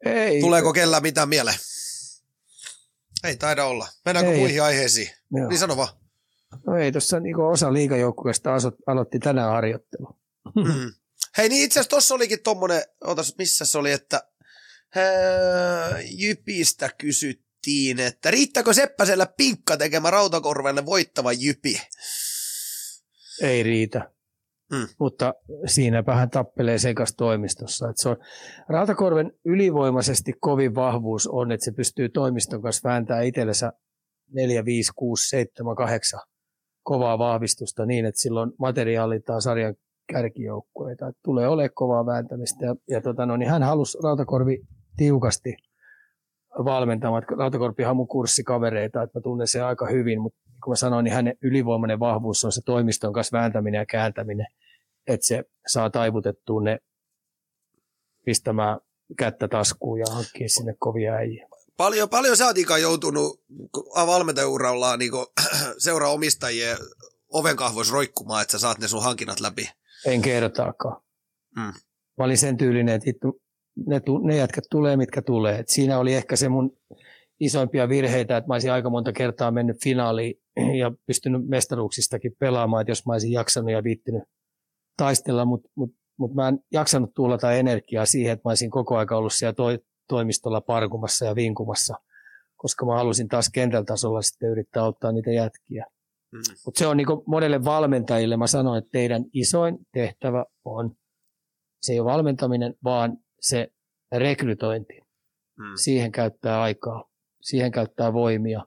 Ei. 0.07 0.41
Tuleeko 0.41 0.73
kellä 0.73 0.99
mitään 0.99 1.29
mieleen? 1.29 1.57
Ei 3.23 3.37
taida 3.37 3.65
olla. 3.65 3.87
Mennäänkö 4.05 4.31
ei. 4.31 4.39
muihin 4.39 4.63
aiheisiin? 4.63 5.09
Joo. 5.31 5.49
Niin 5.49 5.59
sano 5.59 5.77
vaan. 5.77 5.89
No 6.67 6.77
ei, 6.77 6.91
tuossa 6.91 7.19
niin 7.19 7.39
osa 7.39 7.73
liikajoukkueesta 7.73 8.49
aloitti 8.87 9.19
tänään 9.19 9.51
harjoittelu. 9.51 10.19
Mm. 10.55 10.93
Hei, 11.37 11.49
niin 11.49 11.63
itse 11.63 11.79
asiassa 11.79 11.89
tuossa 11.89 12.15
olikin 12.15 12.43
tommonen, 12.43 12.83
otas, 13.01 13.33
missä 13.37 13.65
se 13.65 13.77
oli, 13.77 13.91
että 13.91 14.23
hää, 14.89 16.01
Jypistä 16.01 16.89
kysyttiin, 16.97 17.99
että 17.99 18.31
riittääkö 18.31 18.73
Seppäsellä 18.73 19.25
pinkka 19.25 19.77
tekemään 19.77 20.13
Rautakorvelle 20.13 20.85
voittava 20.85 21.33
Jypi? 21.33 21.81
Ei 23.41 23.63
riitä. 23.63 24.11
Mm. 24.71 24.87
Mutta 24.99 25.33
siinäpä 25.65 26.15
hän 26.15 26.29
tappelee 26.29 26.77
sekas 26.77 27.15
toimistossa. 27.15 27.89
Että 27.89 28.01
se 28.01 28.09
on, 28.09 28.17
Rautakorven 28.69 29.31
ylivoimaisesti 29.45 30.33
kovin 30.39 30.75
vahvuus 30.75 31.27
on, 31.27 31.51
että 31.51 31.65
se 31.65 31.71
pystyy 31.71 32.09
toimiston 32.09 32.61
kanssa 32.61 32.89
vääntämään 32.89 33.25
itsellensä 33.25 33.71
4, 34.33 34.65
5, 34.65 34.91
6, 34.95 35.29
7, 35.29 35.75
8 35.75 36.19
kovaa 36.83 37.17
vahvistusta 37.17 37.85
niin, 37.85 38.05
että 38.05 38.21
silloin 38.21 38.51
materiaalitaan 38.59 39.41
sarjan 39.41 39.75
kärkijoukkueita. 40.11 41.07
Että 41.07 41.21
tulee 41.23 41.47
olemaan 41.47 41.69
kovaa 41.73 42.05
vääntämistä. 42.05 42.65
Ja, 42.65 42.75
ja 42.89 43.01
tota, 43.01 43.25
no, 43.25 43.37
niin 43.37 43.49
hän 43.49 43.63
halusi 43.63 43.97
Rautakorvi 44.03 44.57
tiukasti 44.97 45.55
valmentamaan. 46.65 47.23
Rautakorpihan 47.37 47.91
on 47.91 47.97
mun 47.97 48.07
kurssikavereita, 48.07 49.03
että 49.03 49.19
mä 49.19 49.21
tunnen 49.21 49.47
sen 49.47 49.65
aika 49.65 49.87
hyvin, 49.87 50.21
mutta 50.21 50.39
kun 50.67 50.71
mä 50.71 50.75
sanoin, 50.75 51.03
niin 51.03 51.13
hänen 51.13 51.37
ylivoimainen 51.41 51.99
vahvuus 51.99 52.45
on 52.45 52.51
se 52.51 52.61
toimiston 52.65 53.13
kanssa 53.13 53.37
vääntäminen 53.37 53.79
ja 53.79 53.85
kääntäminen, 53.85 54.47
että 55.07 55.27
se 55.27 55.43
saa 55.67 55.89
taivutettua 55.89 56.61
ne 56.61 56.79
pistämään 58.25 58.79
kättä 59.17 59.47
taskuun 59.47 59.99
ja 59.99 60.05
hankkia 60.09 60.49
sinne 60.49 60.75
kovia 60.79 61.13
äijä. 61.13 61.47
Paljon, 61.77 62.09
paljon 62.09 62.37
sä 62.37 62.45
oot 62.45 62.57
joutunut 62.81 63.43
valmentajuuralla 63.95 64.97
niin 64.97 65.11
seuraa 65.77 66.11
omistajien 66.11 66.77
ovenkahvoissa 67.29 67.93
roikkumaan, 67.93 68.41
että 68.41 68.51
sä 68.51 68.59
saat 68.59 68.79
ne 68.79 68.87
sun 68.87 69.03
hankinnat 69.03 69.39
läpi. 69.39 69.69
En 70.05 70.21
kertaakaan. 70.21 71.01
Mm. 71.55 71.73
Mä 72.17 72.25
olin 72.25 72.37
sen 72.37 72.57
tyylinen, 72.57 72.95
että 72.95 73.27
ne, 73.85 74.01
ne 74.23 74.35
jätkät 74.35 74.63
tulee, 74.69 74.97
mitkä 74.97 75.21
tulee. 75.21 75.59
Et 75.59 75.69
siinä 75.69 75.99
oli 75.99 76.13
ehkä 76.13 76.35
se 76.35 76.49
mun 76.49 76.77
isoimpia 77.39 77.89
virheitä, 77.89 78.37
että 78.37 78.47
mä 78.47 78.53
olisin 78.53 78.71
aika 78.71 78.89
monta 78.89 79.13
kertaa 79.13 79.51
mennyt 79.51 79.83
finaaliin 79.83 80.35
ja 80.79 80.91
pystynyt 81.07 81.47
mestaruuksistakin 81.47 82.35
pelaamaan, 82.39 82.81
että 82.81 82.91
jos 82.91 83.05
mä 83.05 83.13
olisin 83.13 83.31
jaksanut 83.31 83.71
ja 83.71 83.83
viittinyt 83.83 84.23
taistella, 84.97 85.45
mutta 85.45 85.69
mut, 85.75 85.91
mut 86.19 86.33
mä 86.33 86.47
en 86.47 86.59
jaksanut 86.71 87.13
tuulata 87.15 87.51
energiaa 87.51 88.05
siihen, 88.05 88.33
että 88.33 88.41
mä 88.45 88.51
olisin 88.51 88.71
koko 88.71 88.97
aika 88.97 89.17
ollut 89.17 89.33
siellä 89.33 89.53
toi, 89.53 89.79
toimistolla 90.07 90.61
parkumassa 90.61 91.25
ja 91.25 91.35
vinkumassa, 91.35 91.95
koska 92.55 92.85
mä 92.85 92.95
halusin 92.95 93.27
taas 93.27 93.49
kentällä 93.53 94.21
sitten 94.21 94.49
yrittää 94.49 94.83
auttaa 94.83 95.11
niitä 95.11 95.31
jätkiä. 95.31 95.85
Mm. 96.31 96.39
Mutta 96.65 96.79
se 96.79 96.87
on 96.87 96.97
niin 96.97 97.07
monelle 97.27 97.63
valmentajille, 97.63 98.37
mä 98.37 98.47
sanoin, 98.47 98.77
että 98.77 98.89
teidän 98.91 99.25
isoin 99.33 99.77
tehtävä 99.93 100.45
on, 100.65 100.91
se 101.81 101.93
ei 101.93 101.99
ole 101.99 102.11
valmentaminen, 102.11 102.73
vaan 102.83 103.17
se 103.41 103.67
rekrytointi. 104.11 105.01
Mm. 105.57 105.65
Siihen 105.75 106.11
käyttää 106.11 106.61
aikaa, 106.61 107.03
siihen 107.49 107.71
käyttää 107.71 108.13
voimia, 108.13 108.65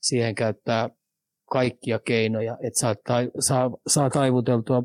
siihen 0.00 0.34
käyttää 0.34 0.90
kaikkia 1.50 1.98
keinoja, 1.98 2.58
että 2.66 2.80
saa, 2.80 2.94
tai, 3.06 3.30
saa, 3.40 3.70
saa 3.86 4.10
taivuteltua 4.10 4.82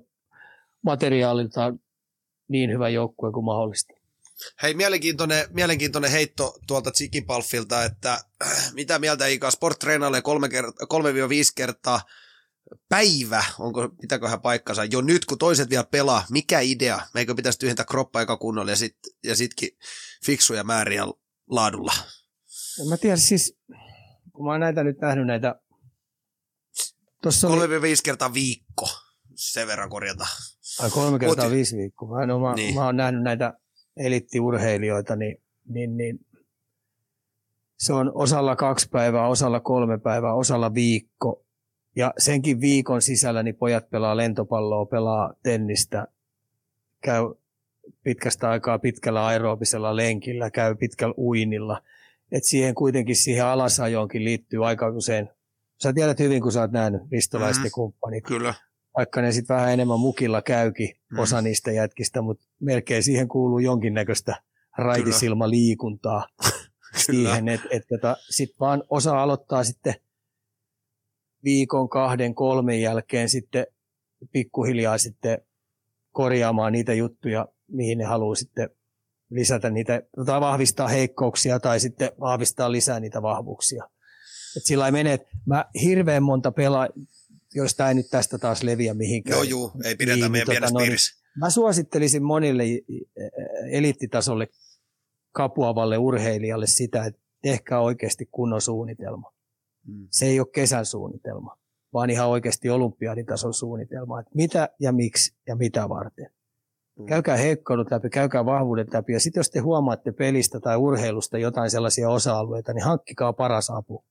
materiaalilta 0.84 1.74
niin 2.50 2.72
hyvä 2.72 2.90
joukkue 2.90 3.32
kuin 3.32 3.46
mahdollista. 3.46 3.94
Hei, 4.62 4.74
mielenkiintoinen, 4.74 5.46
mielenkiintoinen 5.50 6.12
heitto 6.12 6.54
tuolta 6.68 6.92
Tsikipalfilta, 6.92 7.84
että 7.84 8.14
äh, 8.46 8.74
mitä 8.74 9.00
mieltä 9.00 9.28
Ika 9.28 9.52
Sport 9.52 9.80
treenailee 9.80 10.20
3-5 10.20 10.24
kertaa 11.56 12.02
päivä, 12.90 13.44
onko, 13.60 13.90
mitäköhän 14.02 14.42
paikkansa, 14.42 14.84
jo 14.84 15.02
nyt 15.02 15.26
kun 15.26 15.38
toiset 15.38 15.70
vielä 15.70 15.84
pelaa, 15.84 16.26
mikä 16.30 16.60
idea, 16.60 17.02
meikö 17.14 17.36
pitäisi 17.36 17.60
tyhjentää 17.60 17.86
kroppa 17.86 18.20
aika 18.20 18.38
kunnolla 18.38 18.72
ja, 18.72 18.76
sit, 18.76 18.98
ja 19.24 19.36
sitkin 19.36 19.70
fiksuja 20.26 20.64
määriä 20.64 21.04
laadulla? 21.50 21.94
En 22.82 22.88
mä 22.90 22.98
tiedä, 22.98 23.16
siis 23.16 23.58
kun 24.34 24.46
mä 24.46 24.52
oon 24.52 24.60
näitä 24.60 24.84
nyt 24.84 25.00
nähnyt 25.02 25.28
näitä... 25.28 25.56
3-5 27.28 27.30
oli... 27.46 27.96
kertaa 28.04 28.34
viikko, 28.34 28.88
sen 29.36 29.68
verran 29.68 29.90
korjata. 29.90 30.26
Ai 30.80 30.90
kolme 30.90 31.20
kertaa 31.20 31.46
Oti... 31.46 31.56
viisi 31.56 31.78
viikkoa. 31.78 32.20
Mä, 32.20 32.26
no, 32.26 32.40
mä, 32.40 32.54
niin. 32.54 32.76
mä 32.76 32.86
oon 32.86 32.96
nähnyt 32.96 33.24
näitä 33.24 33.54
elittiurheilijoita, 33.98 35.16
niin, 35.16 35.42
niin, 35.66 35.98
niin 35.98 36.20
se 37.78 37.94
on 37.94 38.12
osalla 38.16 38.56
kaksi 38.56 38.90
päivää, 38.90 39.28
osalla 39.28 39.60
kolme 39.60 39.98
päivää, 39.98 40.34
osalla 40.34 40.74
viikko. 40.74 41.46
Ja 41.96 42.14
senkin 42.18 42.62
viikon 42.62 43.02
sisällä 43.02 43.44
niin 43.44 43.56
pojat 43.56 43.90
pelaa 43.90 44.18
lentopalloa, 44.18 44.86
pelaa 44.86 45.34
tennistä, 45.44 46.08
käy 47.02 47.22
pitkästä 48.04 48.50
aikaa 48.50 48.80
pitkällä 48.80 49.26
aerobisella 49.26 49.96
lenkillä, 49.96 50.52
käy 50.52 50.76
pitkällä 50.76 51.16
uinilla. 51.18 51.82
Et 52.32 52.44
siihen 52.44 52.76
kuitenkin 52.76 53.16
siihen 53.16 53.46
alasajoonkin 53.46 54.24
liittyy 54.24 54.68
aika 54.68 54.90
usein. 54.90 55.30
Sä 55.84 55.94
tiedät 55.94 56.20
hyvin, 56.20 56.42
kun 56.42 56.52
sä 56.52 56.62
oot 56.62 56.72
nähnyt 56.72 57.02
ristolaisten 57.12 57.66
mm, 57.66 57.72
kumppanit. 57.74 58.24
Kyllä 58.24 58.54
vaikka 58.98 59.22
ne 59.22 59.32
sitten 59.32 59.56
vähän 59.56 59.74
enemmän 59.74 60.00
mukilla 60.00 60.42
käykin, 60.42 60.90
mm. 61.12 61.20
osa 61.20 61.42
niistä 61.42 61.72
jätkistä, 61.72 62.22
mutta 62.22 62.48
melkein 62.60 63.04
siihen 63.04 63.28
kuuluu 63.28 63.60
jonkinnäköistä 63.60 64.36
raitisilmaliikuntaa 64.78 66.28
siihen, 67.06 67.48
että 67.48 67.68
et, 67.72 67.84
tota, 67.90 68.18
sitten 68.30 68.60
vaan 68.60 68.84
osa 68.90 69.24
aloittaa 69.24 69.64
sitten 69.64 69.96
viikon, 71.44 71.90
kahden, 71.90 72.36
kolmen 72.36 72.82
jälkeen 72.82 73.30
sitten 73.30 73.68
pikkuhiljaa 74.32 74.98
sitten 74.98 75.38
korjaamaan 76.12 76.74
niitä 76.74 76.94
juttuja, 76.94 77.48
mihin 77.68 77.98
ne 77.98 78.04
haluaa 78.04 78.36
sitten 78.36 78.70
lisätä 79.30 79.70
niitä, 79.70 80.02
tai 80.26 80.42
vahvistaa 80.42 80.88
heikkouksia 80.88 81.60
tai 81.60 81.80
sitten 81.80 82.12
vahvistaa 82.20 82.72
lisää 82.72 83.00
niitä 83.00 83.22
vahvuuksia. 83.22 83.84
Et 84.58 84.66
sillä 84.66 84.86
ei 84.86 84.92
mene, 84.92 85.14
että 85.14 85.28
mä 85.46 85.66
hirveän 85.82 86.24
monta 86.24 86.52
pelaa, 86.52 86.88
jos 87.54 87.76
tämä 87.76 87.90
ei 87.90 87.96
nyt 87.96 88.10
tästä 88.12 88.38
taas 88.38 88.64
leviä 88.64 88.94
mihinkään. 88.94 89.38
Joo, 89.38 89.44
joo, 89.44 89.72
ei 89.84 89.96
pidetä 89.96 90.18
niin, 90.18 90.32
meidän 90.32 90.62
tota, 90.62 90.80
piirissä. 90.80 91.26
Mä 91.38 91.50
suosittelisin 91.50 92.24
monille 92.24 92.64
eliittitasolle 93.72 94.48
kapuavalle 95.32 95.98
urheilijalle 95.98 96.68
sitä, 96.68 97.06
että 97.06 97.22
tehkää 97.42 97.80
oikeasti 97.80 98.30
kunnon 98.32 98.62
suunnitelma. 98.62 99.34
Mm. 99.88 100.08
Se 100.12 100.26
ei 100.26 100.40
ole 100.40 100.48
kesän 100.54 100.86
suunnitelma, 100.86 101.58
vaan 101.94 102.10
ihan 102.10 102.28
oikeasti 102.28 102.70
olympiaditason 102.70 103.54
suunnitelma, 103.54 104.20
että 104.20 104.32
mitä 104.34 104.70
ja 104.80 104.92
miksi 104.92 105.36
ja 105.48 105.56
mitä 105.56 105.90
varten. 105.90 106.35
Mm. 107.00 107.06
Käykää 107.06 107.38
heikkoudet 107.38 107.92
läpi, 107.92 108.10
käykää 108.10 108.46
vahvuudet 108.46 108.94
läpi 108.94 109.14
ja 109.14 109.20
sitten 109.20 109.40
jos 109.40 109.50
te 109.50 109.60
huomaatte 109.60 110.12
pelistä 110.12 110.60
tai 110.60 110.78
urheilusta 110.78 111.38
jotain 111.38 111.72
sellaisia 111.72 112.10
osa-alueita, 112.10 112.74
niin 112.74 112.86
hankkikaa 112.86 113.34
paras 113.34 113.70
apu. 113.70 114.06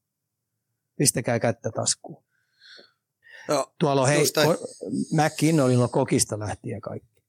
Pistäkää 0.98 1.40
kättä 1.40 1.70
taskuun. 1.70 2.24
No, 3.48 3.74
Tuolla 3.81 4.02
on 4.02 4.09
hei, 4.09 4.24
McKinnonilla 5.12 5.89
kokista 5.89 6.39
lähtien 6.39 6.81
kaikki. 6.81 7.23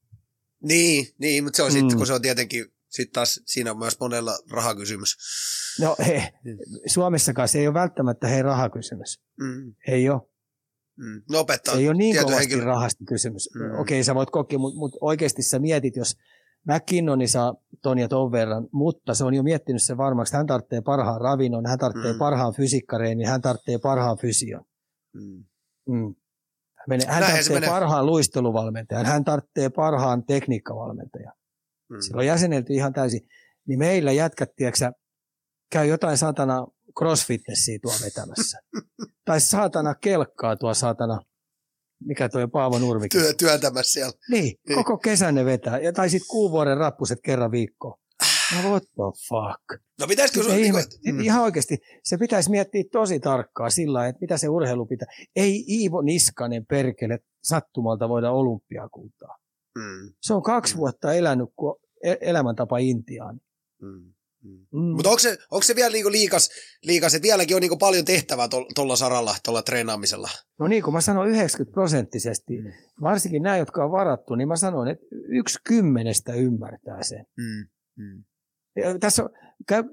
Niin, 0.64 1.08
niin 1.18 1.44
mutta 1.44 1.58
se 1.58 1.64
on 1.64 1.72
mm. 1.72 1.74
sitten, 1.74 1.98
kun 1.98 2.08
se 2.08 2.14
on 2.14 2.22
tietenkin, 2.22 2.66
sitten 2.90 3.14
taas 3.14 3.42
siinä 3.46 3.72
on 3.72 3.78
myös 3.78 4.00
monella 4.00 4.38
rahakysymys. 4.52 5.18
No 5.82 5.96
he, 6.06 6.34
mm. 6.44 6.58
Suomessakaan 6.88 7.48
se 7.48 7.60
ei 7.60 7.68
ole 7.68 7.74
välttämättä 7.74 8.28
hei 8.28 8.42
rahakysymys. 8.42 9.22
Mm. 9.40 9.76
Ei 9.88 10.10
ole. 10.10 10.22
Mm. 10.98 11.22
No 11.32 11.40
opettaa. 11.40 11.74
Se 11.74 11.80
ei 11.80 11.88
ole 11.88 11.98
niin 11.98 12.16
kovasti 12.16 12.40
henkilö. 12.40 12.64
rahasta 12.64 13.06
kysymys. 13.08 13.50
Mm. 13.56 13.66
Okei, 13.66 13.80
okay, 13.80 14.04
sä 14.04 14.16
voit 14.16 14.30
kokea, 14.30 14.60
mutta 14.60 14.80
mut 14.80 14.98
oikeasti 15.02 15.44
sä 15.44 15.60
mietit, 15.60 15.96
jos 15.96 16.18
McKinnoni 16.68 17.28
saa 17.28 17.56
ton 17.82 18.00
ja 18.00 18.08
ton 18.08 18.32
verran, 18.32 18.68
mutta 18.72 19.14
se 19.14 19.24
on 19.24 19.34
jo 19.34 19.44
miettinyt 19.44 19.84
sen 19.84 19.98
varmaksi, 19.98 20.38
hän 20.38 20.48
tarvitsee 20.48 20.82
parhaan 20.82 21.22
ravinnon, 21.22 21.66
hän 21.66 21.80
tarvitsee 21.80 22.14
mm. 22.14 22.20
parhaan 22.20 22.54
fysiikkareen, 22.54 23.26
hän 23.26 23.42
tarvitsee 23.42 23.78
parhaan 23.78 24.18
fysion. 24.18 24.66
Mm. 25.14 25.44
Mm. 25.90 26.16
Hän 27.08 27.24
tarvitsee 27.24 27.62
parhaan 27.62 28.06
luisteluvalmentajan, 28.06 29.06
hän 29.06 29.24
tarvitsee 29.24 29.70
parhaan 29.70 30.24
tekniikkavalmentajan. 30.24 31.34
Mm. 31.90 31.98
Sillä 32.00 32.20
on 32.20 32.26
jäsenelty 32.26 32.74
ihan 32.74 32.94
täysin. 32.94 33.22
Niin 33.68 33.80
meillä 33.80 34.12
jätkät, 34.12 34.50
tiedätkö, 34.56 34.92
käy 35.72 35.88
jotain 35.88 36.18
saatana 36.18 36.68
crossfitnessia 37.00 37.80
tuo 37.82 37.94
vetämässä. 38.06 38.60
tai 39.26 39.42
saatana 39.42 39.96
kelkkaa 39.96 40.56
tuo 40.56 40.74
saatana, 40.74 41.20
mikä 42.04 42.30
tuo 42.30 42.48
Paavo 42.48 42.80
Nurmikin. 42.80 43.22
Työ, 43.22 43.34
työntämässä 43.34 43.92
siellä. 43.92 44.14
Niin, 44.30 44.56
niin, 44.68 44.76
koko 44.76 44.98
kesän 44.98 45.36
ne 45.36 45.46
vetää. 45.46 45.80
Ja, 45.80 45.94
tai 45.94 46.10
sitten 46.10 46.28
kuuvuoren 46.28 46.78
rappuset 46.78 47.20
kerran 47.24 47.52
viikkoon. 47.52 48.00
No 48.54 48.70
what 48.70 48.84
the 48.84 49.04
fuck? 49.30 49.84
No 50.00 50.08
pitäisikö 50.08 50.44
sun... 50.44 50.56
Ihme, 50.56 50.84
mm. 51.12 51.20
Ihan 51.20 51.44
oikeasti, 51.44 51.78
se 52.04 52.18
pitäisi 52.18 52.50
miettiä 52.50 52.84
tosi 52.92 53.20
tarkkaa 53.20 53.70
sillä 53.70 54.08
että 54.08 54.22
mitä 54.22 54.38
se 54.38 54.50
urheilu 54.50 54.86
pitää. 54.86 55.08
Ei 55.36 55.66
Iivo 55.70 56.02
Niskanen 56.02 56.66
perkele 56.66 57.20
sattumalta 57.44 58.10
voida 58.10 58.32
olympiakultaa. 58.32 59.38
Mm. 59.78 60.14
Se 60.22 60.34
on 60.34 60.44
kaksi 60.44 60.74
mm. 60.74 60.78
vuotta 60.78 61.14
elänyt 61.14 61.50
kuin 61.56 61.76
e- 62.04 62.18
elämäntapa 62.22 62.78
Intiaan. 62.78 63.40
Mm. 63.82 64.14
Mm. 64.72 64.96
Mutta 64.96 65.10
onko 65.10 65.20
se, 65.20 65.38
onko 65.52 65.64
se 65.64 65.76
vielä 65.76 65.92
niinku 65.92 66.12
liikas, 66.12 66.50
liikas, 66.84 67.14
että 67.14 67.28
vieläkin 67.28 67.56
on 67.56 67.62
niinku 67.62 67.78
paljon 67.78 68.06
tehtävää 68.06 68.48
tuolla 68.76 68.96
saralla, 68.96 69.36
tuolla 69.46 69.62
treenaamisella? 69.62 70.30
No 70.60 70.68
niin, 70.68 70.84
kun 70.84 70.94
mä 70.94 71.02
sanon 71.02 71.28
90 71.28 71.74
prosenttisesti, 71.74 72.62
mm. 72.62 72.72
varsinkin 73.02 73.44
nämä, 73.44 73.58
jotka 73.58 73.86
on 73.86 73.92
varattu, 73.92 74.36
niin 74.36 74.48
mä 74.48 74.56
sanon, 74.56 74.88
että 74.88 75.06
yksi 75.30 75.60
kymmenestä 75.64 76.34
ymmärtää 76.34 77.04
sen. 77.04 77.26
Mm. 77.38 77.68
Mm. 78.04 78.24
Tässä 79.00 79.24
on, 79.24 79.30
käy, 79.68 79.84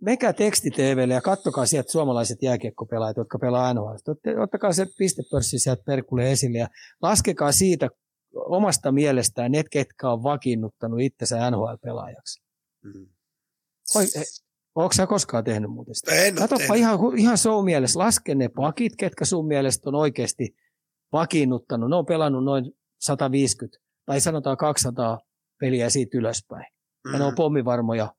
menkää 0.00 0.32
teksti-TVlle 0.32 1.14
ja 1.14 1.20
kattokaa 1.20 1.66
sieltä 1.66 1.92
suomalaiset 1.92 2.42
jääkiekkopelaajat, 2.42 3.16
jotka 3.16 3.38
pelaa 3.38 3.74
NHL. 3.74 4.42
Ottakaa 4.42 4.72
se 4.72 4.86
pistepörssi 4.98 5.58
sieltä 5.58 5.82
perkulle 5.86 6.32
esille 6.32 6.58
ja 6.58 6.68
laskekaa 7.02 7.52
siitä 7.52 7.88
omasta 8.34 8.92
mielestään 8.92 9.52
ne, 9.52 9.64
ketkä 9.70 10.10
on 10.10 10.22
vakiinnuttanut 10.22 11.00
itsensä 11.00 11.50
NHL-pelaajaksi. 11.50 12.42
Mm. 12.84 13.06
Oi, 13.96 14.04
Onko 14.74 14.92
sä 14.92 15.06
koskaan 15.06 15.44
tehnyt 15.44 15.70
muuten 15.70 15.94
sitä? 15.94 16.14
En 16.14 16.34
Katsopa 16.34 16.74
ihan, 16.74 16.98
ihan 17.16 17.38
show 17.38 17.64
mielessä. 17.64 17.98
Laske 17.98 18.34
ne 18.34 18.48
pakit, 18.48 18.96
ketkä 18.96 19.24
sun 19.24 19.46
mielestä 19.46 19.88
on 19.88 19.94
oikeasti 19.94 20.56
vakiinnuttanut. 21.12 21.90
Ne 21.90 21.96
on 21.96 22.06
pelannut 22.06 22.44
noin 22.44 22.72
150 23.00 23.78
tai 24.06 24.20
sanotaan 24.20 24.56
200 24.56 25.18
peliä 25.60 25.90
siitä 25.90 26.18
ylöspäin. 26.18 26.66
Mm. 27.04 27.12
Ja 27.12 27.18
ne 27.18 27.24
on 27.24 27.32
mm. 27.32 27.36
pommivarmoja 27.36 28.14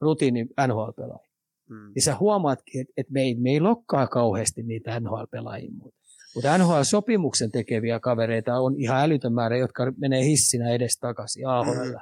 rutiini 0.00 0.46
NHL-pelaajia. 0.66 1.32
Mm. 1.70 1.92
Niin 1.94 2.02
sä 2.02 2.16
huomaatkin, 2.20 2.80
että 2.80 2.92
et 2.96 3.10
me, 3.10 3.20
ei, 3.20 3.34
me 3.34 3.50
ei 3.50 3.60
lokkaa 3.60 4.06
kauheasti 4.06 4.62
niitä 4.62 5.00
NHL-pelaajia 5.00 5.72
muuta. 5.72 5.96
Mutta 6.34 6.58
NHL-sopimuksen 6.58 7.50
tekeviä 7.50 8.00
kavereita 8.00 8.60
on 8.60 8.74
ihan 8.76 9.00
älytön 9.00 9.32
määrä, 9.32 9.56
jotka 9.56 9.92
menee 9.96 10.24
hissinä 10.24 10.70
edes 10.70 10.98
takaisin 10.98 11.48
AHL. 11.48 11.94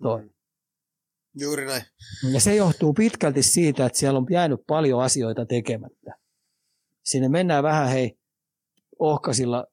Mm. 0.00 0.22
Mm. 0.22 0.30
Juuri 1.34 1.66
näin. 1.66 1.82
Ja 2.32 2.40
se 2.40 2.54
johtuu 2.54 2.94
pitkälti 2.94 3.42
siitä, 3.42 3.86
että 3.86 3.98
siellä 3.98 4.18
on 4.18 4.26
jäänyt 4.30 4.60
paljon 4.66 5.02
asioita 5.02 5.46
tekemättä. 5.46 6.14
Sinne 7.02 7.28
mennään 7.28 7.62
vähän 7.62 7.88
hei 7.88 8.18
ohkasilla 8.98 9.66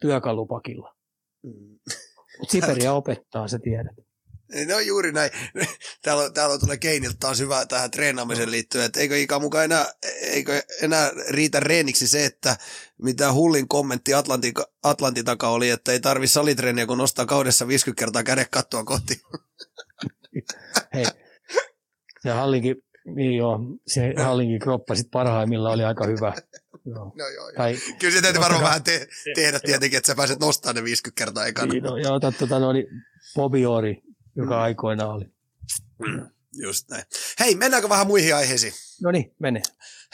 työkalupakilla. 0.00 0.96
Mm. 1.42 1.78
Siperiä 2.48 2.92
opettaa, 2.92 3.48
sä 3.48 3.58
tiedät. 3.58 3.96
No 4.68 4.80
juuri 4.80 5.12
näin. 5.12 5.30
Täällä, 6.02 6.30
täällä 6.30 6.58
tulee 6.58 6.76
Keiniltä 6.76 7.16
taas 7.20 7.40
hyvä 7.40 7.66
tähän 7.66 7.90
treenaamiseen 7.90 8.50
liittyen, 8.50 8.84
että 8.84 9.00
eikö 9.00 9.18
ikä 9.18 9.38
mukaan 9.38 9.64
enää, 9.64 9.92
eikö 10.22 10.62
enää 10.82 11.10
riitä 11.28 11.60
reeniksi 11.60 12.08
se, 12.08 12.24
että 12.24 12.56
mitä 13.02 13.32
Hullin 13.32 13.68
kommentti 13.68 14.14
Atlantin, 14.14 14.52
Atlantin 14.82 15.24
takaa 15.24 15.50
oli, 15.50 15.70
että 15.70 15.92
ei 15.92 16.00
tarvi 16.00 16.26
salitreeniä, 16.26 16.86
kun 16.86 16.98
nostaa 16.98 17.26
kaudessa 17.26 17.68
50 17.68 18.00
kertaa 18.00 18.22
kädet 18.22 18.48
kattoa 18.50 18.84
kohti. 18.84 19.22
Hei, 20.94 21.04
se 22.22 22.30
Hallinkin, 22.30 22.76
niin 23.04 23.36
joo, 23.36 23.58
se 23.86 24.14
Hallinkin 24.16 24.58
kroppa 24.60 24.94
sit 24.94 25.10
parhaimmillaan 25.10 25.74
oli 25.74 25.84
aika 25.84 26.06
hyvä. 26.06 26.32
Joo. 26.86 27.04
No 27.18 27.28
joo, 27.28 27.28
joo. 27.48 27.52
Tai, 27.56 27.76
Kyllä 28.00 28.14
se 28.14 28.22
täytyy 28.22 28.40
varmaan 28.40 28.62
Totta 28.62 28.68
vähän 28.68 28.82
te- 28.82 29.08
tehdä 29.34 29.60
tietenkin, 29.60 29.96
että 29.96 30.06
sä 30.06 30.14
pääset 30.14 30.40
nostamaan 30.40 30.76
ne 30.76 30.84
50 30.84 31.24
kertaa 31.24 31.46
ekana. 31.46 31.72
niin, 31.72 31.82
no, 31.82 32.14
otat 32.14 32.34
tota, 32.38 32.58
no, 32.58 32.72
niin 32.72 32.86
Bobby 33.34 33.64
Ori, 33.64 34.02
joka 34.36 34.54
Mm. 34.56 34.62
aikoina 34.62 35.06
oli. 35.06 35.24
Just 36.54 36.88
näin. 36.90 37.04
Hei, 37.40 37.54
mennäänkö 37.54 37.88
vähän 37.88 38.06
muihin 38.06 38.36
aiheisiin? 38.36 38.72
No 39.02 39.10
niin, 39.10 39.34
mene. 39.38 39.62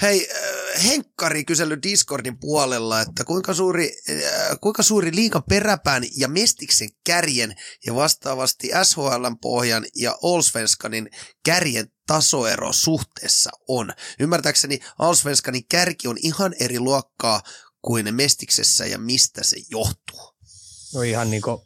Hei, 0.02 0.28
äh, 0.30 0.84
Henkkari 0.84 1.44
kysely 1.44 1.78
Discordin 1.82 2.38
puolella, 2.40 3.00
että 3.00 3.24
kuinka 3.24 3.54
suuri, 3.54 3.96
äh, 4.10 4.58
kuinka 4.60 4.82
suuri 4.82 5.14
liikan 5.14 5.42
peräpään 5.48 6.02
ja 6.16 6.28
Mestiksen 6.28 6.88
kärjen 7.04 7.56
ja 7.86 7.94
vastaavasti 7.94 8.70
SHLn 8.82 9.38
pohjan 9.40 9.86
ja 9.96 10.18
Allsvenskanin 10.22 11.10
kärjen 11.44 11.86
tasoero 12.06 12.72
suhteessa 12.72 13.50
on. 13.68 13.92
Ymmärtääkseni 14.20 14.78
Allsvenskanin 14.98 15.66
kärki 15.68 16.08
on 16.08 16.16
ihan 16.22 16.54
eri 16.60 16.80
luokkaa 16.80 17.42
kuin 17.82 18.14
Mestiksessä 18.14 18.86
ja 18.86 18.98
mistä 18.98 19.44
se 19.44 19.56
johtuu. 19.70 20.34
No 20.94 21.02
ihan 21.02 21.30
niin 21.30 21.42
kuin 21.42 21.58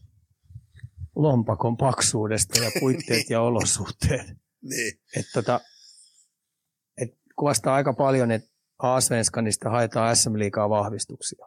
lompakon 1.16 1.76
paksuudesta 1.76 2.58
ja 2.58 2.70
puitteet 2.80 3.30
ja 3.30 3.40
olosuhteet. 3.48 4.41
Niin. 4.62 4.92
Et 5.16 5.26
tota, 5.34 5.60
et 7.02 7.10
kuvastaa 7.36 7.74
aika 7.74 7.92
paljon, 7.92 8.30
että 8.30 8.48
A-Svenskanista 8.78 9.70
haetaan 9.70 10.16
SM 10.16 10.38
Liigaa 10.38 10.68
vahvistuksia. 10.68 11.46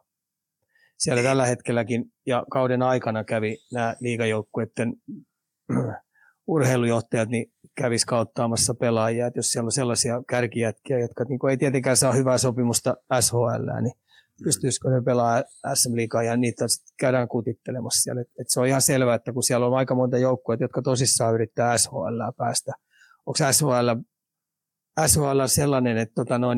Siellä 0.97 1.23
tällä 1.23 1.45
hetkelläkin 1.45 2.13
ja 2.25 2.45
kauden 2.51 2.81
aikana 2.81 3.23
kävi 3.23 3.57
nämä 3.73 3.95
liigajoukkueiden 3.99 4.93
urheilujohtajat 6.47 7.29
niin 7.29 7.51
kävi 7.75 7.95
kauttaamassa 8.07 8.73
pelaajia, 8.73 9.27
että 9.27 9.39
jos 9.39 9.51
siellä 9.51 9.67
on 9.67 9.71
sellaisia 9.71 10.23
kärkijätkiä, 10.29 10.99
jotka 10.99 11.23
niin 11.23 11.39
ei 11.49 11.57
tietenkään 11.57 11.97
saa 11.97 12.13
hyvää 12.13 12.37
sopimusta 12.37 12.95
SHL, 13.19 13.81
niin 13.81 13.93
pystyisikö 14.43 14.89
ne 14.89 15.01
pelaa 15.01 15.43
SM 15.73 15.95
Liigaa 15.95 16.23
ja 16.23 16.37
niitä 16.37 16.65
käydään 16.99 17.27
kutittelemassa 17.27 18.03
siellä. 18.03 18.21
Et, 18.21 18.27
et 18.39 18.49
se 18.49 18.59
on 18.59 18.67
ihan 18.67 18.81
selvää, 18.81 19.15
että 19.15 19.33
kun 19.33 19.43
siellä 19.43 19.67
on 19.67 19.77
aika 19.77 19.95
monta 19.95 20.17
joukkuetta, 20.17 20.63
jotka 20.63 20.81
tosissaan 20.81 21.33
yrittää 21.33 21.77
SHL 21.77 22.31
päästä. 22.37 22.71
Onko 23.25 23.51
SHL, 23.51 23.89
SHL 25.07 25.45
sellainen, 25.45 25.97
että 25.97 26.15
tota 26.15 26.37
noin, 26.37 26.57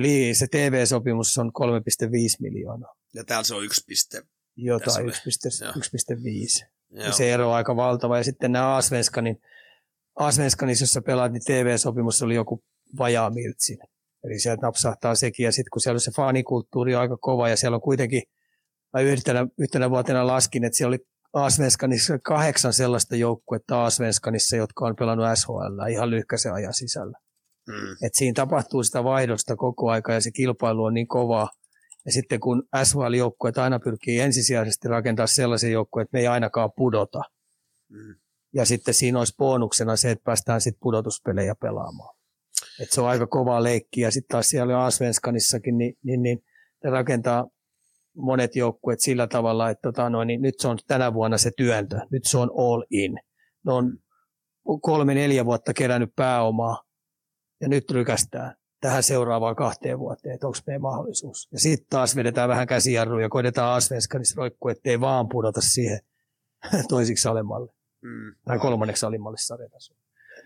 niin, 0.00 0.36
se 0.36 0.46
TV-sopimus 0.46 1.38
on 1.38 1.52
3,5 1.58 2.12
miljoonaa. 2.40 2.94
Ja 3.14 3.24
täällä 3.24 3.44
se 3.44 3.54
on 3.54 3.64
yksi 3.64 3.84
piste. 3.86 4.16
Tässä 4.18 4.30
Jotain 4.56 5.04
oli. 5.04 5.12
1,5. 5.12 5.64
Joo. 5.64 5.72
1,5. 5.72 6.66
Joo. 6.90 7.06
Ja 7.06 7.12
se 7.12 7.32
ero 7.32 7.48
on 7.48 7.54
aika 7.54 7.76
valtava. 7.76 8.18
Ja 8.18 8.24
sitten 8.24 8.52
nämä 8.52 8.76
Asvenskanin, 8.76 9.40
Asvenskanissa, 10.14 10.82
jossa 10.82 11.02
pelaat, 11.02 11.32
niin 11.32 11.44
TV-sopimus 11.44 12.22
oli 12.22 12.34
joku 12.34 12.64
vajaa 12.98 13.30
miltsin. 13.30 13.78
Eli 14.24 14.38
sieltä 14.38 14.66
napsahtaa 14.66 15.14
sekin. 15.14 15.44
Ja 15.44 15.52
sitten 15.52 15.70
kun 15.72 15.80
siellä 15.80 15.96
on 15.96 16.00
se 16.00 16.10
fanikulttuuri 16.16 16.94
on 16.94 17.00
aika 17.00 17.16
kova 17.16 17.48
ja 17.48 17.56
siellä 17.56 17.74
on 17.74 17.80
kuitenkin, 17.80 18.22
mä 18.92 19.00
yhtenä, 19.00 19.46
yhtenä 19.58 19.90
vuotena 19.90 20.26
laskin, 20.26 20.64
että 20.64 20.76
siellä 20.76 20.90
oli 20.90 21.07
Asvenskanissa 21.32 22.18
kahdeksan 22.18 22.72
sellaista 22.72 23.16
joukkuetta 23.16 23.84
Asvenskanissa, 23.84 24.56
jotka 24.56 24.86
on 24.86 24.96
pelannut 24.96 25.26
SHL 25.34 25.90
ihan 25.90 26.10
lyhkäisen 26.10 26.52
ajan 26.52 26.74
sisällä. 26.74 27.18
Mm. 27.68 28.06
Et 28.06 28.14
siinä 28.14 28.34
tapahtuu 28.34 28.82
sitä 28.82 29.04
vaihdosta 29.04 29.56
koko 29.56 29.90
aika 29.90 30.12
ja 30.12 30.20
se 30.20 30.30
kilpailu 30.30 30.84
on 30.84 30.94
niin 30.94 31.08
kovaa. 31.08 31.48
Ja 32.06 32.12
sitten 32.12 32.40
kun 32.40 32.62
SHL-joukkueet 32.84 33.58
aina 33.58 33.78
pyrkii 33.78 34.20
ensisijaisesti 34.20 34.88
rakentaa 34.88 35.26
sellaisen 35.26 35.72
joukkueen, 35.72 36.04
että 36.04 36.16
me 36.16 36.20
ei 36.20 36.26
ainakaan 36.26 36.70
pudota. 36.76 37.22
Mm. 37.88 38.14
Ja 38.54 38.64
sitten 38.64 38.94
siinä 38.94 39.18
olisi 39.18 39.34
bonuksena 39.38 39.96
se, 39.96 40.10
että 40.10 40.24
päästään 40.24 40.60
sitten 40.60 40.80
pudotuspelejä 40.80 41.54
pelaamaan. 41.54 42.16
Et 42.80 42.92
se 42.92 43.00
on 43.00 43.08
aika 43.08 43.26
kova 43.26 43.62
leikki. 43.62 44.00
Ja 44.00 44.10
sitten 44.10 44.28
taas 44.28 44.48
siellä 44.48 44.84
Asvenskanissakin, 44.84 45.78
niin, 45.78 45.98
niin, 46.02 46.22
niin 46.22 46.44
ne 46.84 46.90
rakentaa 46.90 47.46
monet 48.18 48.56
joukkueet 48.56 49.00
sillä 49.00 49.26
tavalla, 49.26 49.70
että 49.70 49.82
tota, 49.82 50.10
no, 50.10 50.24
niin 50.24 50.42
nyt 50.42 50.54
se 50.58 50.68
on 50.68 50.78
tänä 50.86 51.14
vuonna 51.14 51.38
se 51.38 51.50
työntö. 51.56 52.00
Nyt 52.10 52.24
se 52.24 52.38
on 52.38 52.50
all 52.58 52.82
in. 52.90 53.18
Ne 53.66 53.72
on 53.72 53.98
kolme, 54.82 55.14
neljä 55.14 55.44
vuotta 55.44 55.74
kerännyt 55.74 56.16
pääomaa 56.16 56.82
ja 57.60 57.68
nyt 57.68 57.90
rykästään 57.90 58.54
tähän 58.80 59.02
seuraavaan 59.02 59.56
kahteen 59.56 59.98
vuoteen, 59.98 60.34
että 60.34 60.46
onko 60.46 60.58
meidän 60.66 60.82
mahdollisuus. 60.82 61.48
Ja 61.52 61.60
sitten 61.60 61.86
taas 61.90 62.16
vedetään 62.16 62.48
vähän 62.48 62.66
käsijarruja 62.66 63.24
ja 63.24 63.28
koitetaan 63.28 63.76
Asvenskanissa 63.76 64.38
roikkua, 64.38 64.70
ettei 64.70 65.00
vaan 65.00 65.28
pudota 65.28 65.60
siihen 65.60 66.00
toisiksi 66.88 67.28
alemmalle 67.28 67.78
Mm. 68.02 68.34
tai 68.44 68.58
kolmanneksi 68.58 69.06
alimmalle 69.06 69.38
sarjatasolle. 69.40 69.97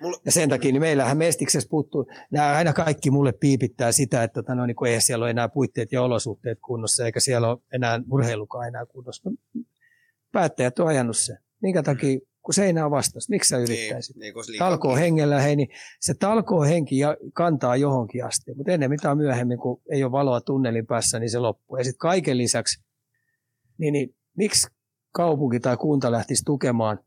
Mulla- 0.02 0.20
Ja 0.24 0.32
sen 0.32 0.48
takia 0.48 0.72
niin 0.72 0.82
meillähän 0.82 1.18
Mestiksessä 1.18 1.68
puuttuu, 1.70 2.06
nämä 2.30 2.52
aina 2.56 2.72
kaikki 2.72 3.10
mulle 3.10 3.32
piipittää 3.32 3.92
sitä, 3.92 4.22
että 4.22 4.42
tota, 4.42 4.54
no, 4.54 4.66
niin 4.66 4.86
eihän 4.86 5.02
siellä 5.02 5.22
ole 5.24 5.30
enää 5.30 5.48
puitteet 5.48 5.92
ja 5.92 6.02
olosuhteet 6.02 6.58
kunnossa, 6.66 7.06
eikä 7.06 7.20
siellä 7.20 7.48
ole 7.48 7.58
enää 7.74 8.00
urheilukaan 8.12 8.68
enää 8.68 8.86
kunnossa. 8.86 9.30
No, 9.30 9.36
Päättäjät 10.32 10.78
on 10.78 10.88
ajanut 10.88 11.16
sen. 11.16 11.38
Minkä 11.62 11.82
takia, 11.82 12.18
kun 12.42 12.54
se 12.54 12.62
ei 12.64 12.70
enää 12.70 12.90
vastasi, 12.90 13.30
miksi 13.30 13.48
sä 13.48 13.58
yrittäisit? 13.58 14.16
Niin, 14.16 14.34
niin 14.46 14.58
talkoo 14.58 14.96
hengellä, 14.96 15.40
hei, 15.40 15.56
niin 15.56 15.68
se 16.00 16.14
talkoo 16.14 16.62
henki 16.62 16.98
ja 16.98 17.16
kantaa 17.34 17.76
johonkin 17.76 18.24
asti, 18.24 18.54
mutta 18.54 18.72
ennen 18.72 18.90
mitä 18.90 19.14
myöhemmin, 19.14 19.58
kun 19.58 19.80
ei 19.90 20.04
ole 20.04 20.12
valoa 20.12 20.40
tunnelin 20.40 20.86
päässä, 20.86 21.18
niin 21.18 21.30
se 21.30 21.38
loppuu. 21.38 21.76
Ja 21.76 21.84
sitten 21.84 21.98
kaiken 21.98 22.38
lisäksi, 22.38 22.82
niin, 23.78 23.92
niin 23.92 24.14
miksi 24.36 24.66
kaupunki 25.12 25.60
tai 25.60 25.76
kunta 25.76 26.12
lähtisi 26.12 26.42
tukemaan 26.44 26.98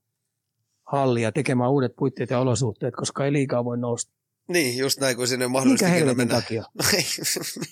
hallia, 0.92 1.32
tekemään 1.32 1.72
uudet 1.72 1.96
puitteet 1.96 2.30
ja 2.30 2.40
olosuhteet, 2.40 2.96
koska 2.96 3.26
ei 3.26 3.34
liikaa 3.34 3.66
voi 3.66 3.78
nousta. 3.78 4.14
Niin, 4.48 4.78
just 4.78 5.00
näin, 5.00 5.16
kun 5.16 5.28
sinne 5.28 5.46
Minkä 5.46 5.52
mahdollisesti 5.52 5.92
helvetin 5.92 6.18
mennä. 6.18 6.36
takia? 6.36 6.62
No 6.74 6.84
ei, 6.98 7.06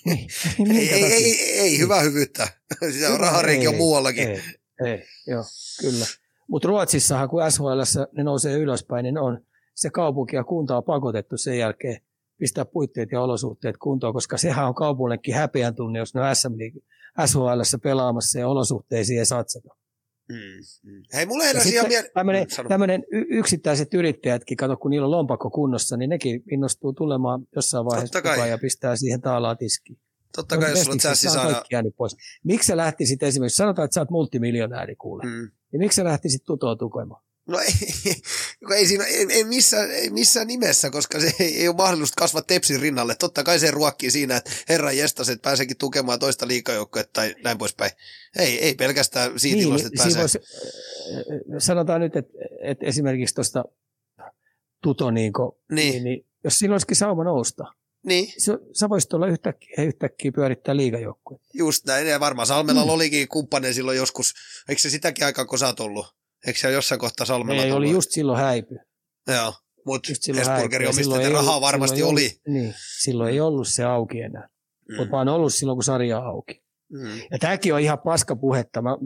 Niin, 0.04 0.18
ei, 0.18 0.66
minkä 0.68 0.94
ei, 0.94 1.00
takia? 1.02 1.16
ei, 1.16 1.58
ei, 1.60 1.78
hyvää 1.78 2.00
hyvyyttä. 2.00 2.48
Sitä 2.92 3.06
on 3.06 3.14
Hyvä, 3.14 3.26
rahareikin 3.26 3.68
on 3.68 3.74
ei, 3.74 3.78
muuallakin. 3.80 4.28
Ei, 4.28 4.40
ei, 4.84 5.02
joo, 5.26 5.44
kyllä. 5.80 6.04
Mutta 6.48 6.68
Ruotsissahan, 6.68 7.28
kun 7.28 7.50
SHL 7.50 7.80
ne 8.16 8.22
nousee 8.22 8.58
ylöspäin, 8.58 9.02
niin 9.02 9.18
on 9.18 9.40
se 9.74 9.90
kaupunki 9.90 10.36
ja 10.36 10.44
kunta 10.44 10.76
on 10.76 10.84
pakotettu 10.84 11.36
sen 11.36 11.58
jälkeen 11.58 12.00
pistää 12.38 12.64
puitteet 12.64 13.12
ja 13.12 13.22
olosuhteet 13.22 13.76
kuntoon, 13.76 14.14
koska 14.14 14.38
sehän 14.38 14.66
on 14.68 14.74
kaupungillekin 14.74 15.34
häpeän 15.34 15.74
tunne, 15.74 15.98
jos 15.98 16.14
ne 16.14 16.20
on 16.20 16.36
SM 16.36 16.52
SHL 17.26 17.78
pelaamassa 17.82 18.38
ja 18.38 18.48
olosuhteisiin 18.48 19.18
ei 19.18 19.26
satsata. 19.26 19.68
Mm, 20.28 20.90
mm. 20.92 21.02
Hei, 21.14 21.26
mulle 21.26 21.44
Ja 21.44 21.46
heräsi 21.48 21.68
ihan 21.74 21.90
sitten 21.90 21.98
miele... 22.26 22.46
tämmöinen, 22.68 23.00
Mm, 23.12 23.18
y- 23.18 23.26
yksittäiset 23.38 23.94
yrittäjätkin, 23.94 24.56
kato 24.56 24.76
kun 24.76 24.90
niillä 24.90 25.04
on 25.04 25.10
lompakko 25.10 25.50
kunnossa, 25.50 25.96
niin 25.96 26.10
nekin 26.10 26.42
innostuu 26.50 26.92
tulemaan 26.92 27.46
jossain 27.56 27.84
vaiheessa 27.84 28.22
kai. 28.22 28.32
mukaan 28.32 28.50
ja 28.50 28.58
pistää 28.58 28.96
siihen 28.96 29.20
taalaa 29.20 29.56
tiskiin. 29.56 29.98
Totta 30.36 30.58
kai, 30.58 30.70
jos 30.70 30.82
sulla 30.82 30.92
on 30.92 31.16
saada... 31.16 31.62
pois. 31.96 32.16
Miksi 32.44 32.66
sä 32.66 32.76
lähtisit 32.76 33.22
esimerkiksi, 33.22 33.56
sanotaan, 33.56 33.84
että 33.84 33.94
sä 33.94 34.00
oot 34.00 34.10
multimiljonääri 34.10 34.96
kuule, 34.96 35.22
Mm. 35.24 35.50
niin 35.72 35.80
miksi 35.80 35.96
sä 35.96 36.04
lähtisit 36.04 36.42
tutoa 36.44 36.76
tukemaan? 36.76 37.22
No 37.46 37.58
ei, 37.58 37.72
ei, 38.76 38.86
siinä, 38.86 39.04
ei, 39.04 39.26
ei, 39.30 39.44
missään, 39.44 39.90
ei 39.90 40.10
missään 40.10 40.46
nimessä, 40.46 40.90
koska 40.90 41.20
se 41.20 41.32
ei, 41.40 41.60
ei 41.60 41.68
ole 41.68 41.76
mahdollista 41.76 42.14
kasvaa 42.20 42.42
tepsin 42.42 42.80
rinnalle. 42.80 43.14
Totta 43.14 43.44
kai 43.44 43.58
se 43.58 43.70
ruokkii 43.70 44.10
siinä, 44.10 44.36
että 44.36 44.50
herran 44.68 44.96
jestas, 44.96 45.28
että 45.28 45.42
pääseekin 45.42 45.76
tukemaan 45.76 46.18
toista 46.18 46.48
liikajoukkoa 46.48 47.04
tai 47.12 47.34
näin 47.44 47.58
poispäin. 47.58 47.90
Ei, 48.38 48.64
ei 48.64 48.74
pelkästään 48.74 49.38
siitä 49.40 49.56
niin, 49.56 49.68
ilosta, 49.68 49.86
että 49.86 50.02
siinä 50.02 50.18
pääsee. 50.20 50.40
voisi, 50.40 51.38
äh, 51.52 51.56
sanotaan 51.58 52.00
nyt, 52.00 52.16
että, 52.16 52.32
että 52.62 52.86
esimerkiksi 52.86 53.34
tuosta 53.34 53.64
Tuto, 54.82 55.10
niin, 55.10 55.32
Niin. 55.72 55.90
niin, 55.92 56.04
niin, 56.04 56.26
jos 56.44 56.58
siinä 56.58 56.74
olisikin 56.74 56.96
sauma 56.96 57.24
nousta, 57.24 57.64
Niin, 58.06 58.32
se, 58.38 58.52
sä 58.72 58.88
voisit 58.88 59.12
olla 59.12 59.26
yhtäkkiä, 59.26 59.74
yhtäkkiä 59.78 60.32
pyörittää 60.32 60.76
liigajoukkuja. 60.76 61.38
just 61.54 61.84
näin. 61.86 62.06
Ja 62.06 62.20
varmaan 62.20 62.46
Salmella 62.46 62.84
Mm. 62.84 62.90
olikin 62.90 63.28
kumppanen 63.28 63.74
silloin 63.74 63.96
joskus. 63.96 64.34
Eikö 64.68 64.82
se 64.82 64.90
sitäkin 64.90 65.24
aikaa, 65.26 65.44
kun 65.44 65.58
sä 65.58 65.66
oot 65.66 65.80
ollut? 65.80 66.06
Eikö 66.46 66.58
se 66.58 66.70
jossain 66.70 66.98
kohtaa 66.98 67.26
Salmella 67.26 67.62
Ei, 67.62 67.72
oli 67.72 67.90
just 67.90 68.10
silloin 68.10 68.40
häipy. 68.40 68.76
Joo, 69.28 69.54
mutta 69.86 70.10
Just 70.10 70.22
silloin 70.22 70.42
Esburgerin 70.42 70.70
häipy. 70.70 70.84
Ja 70.84 70.92
silloin 70.92 71.18
omistajat 71.18 71.24
ei 71.24 71.46
rahaa 71.46 71.60
varmasti 71.60 71.96
silloin 71.96 72.12
oli. 72.12 72.30
niin, 72.48 72.74
silloin 73.02 73.32
ei 73.32 73.40
ollut 73.40 73.68
se 73.68 73.84
auki 73.84 74.20
enää. 74.20 74.48
Mm. 74.88 74.96
Mutta 74.96 75.16
oon 75.16 75.28
ollut 75.28 75.54
silloin, 75.54 75.76
kun 75.76 75.84
sarja 75.84 76.18
auki. 76.18 76.62
Mm. 76.92 77.16
Ja 77.30 77.38
tämäkin 77.38 77.74
on 77.74 77.80
ihan 77.80 77.98
paska 78.04 78.36
puhetta. 78.36 78.82
Mä, 78.82 78.96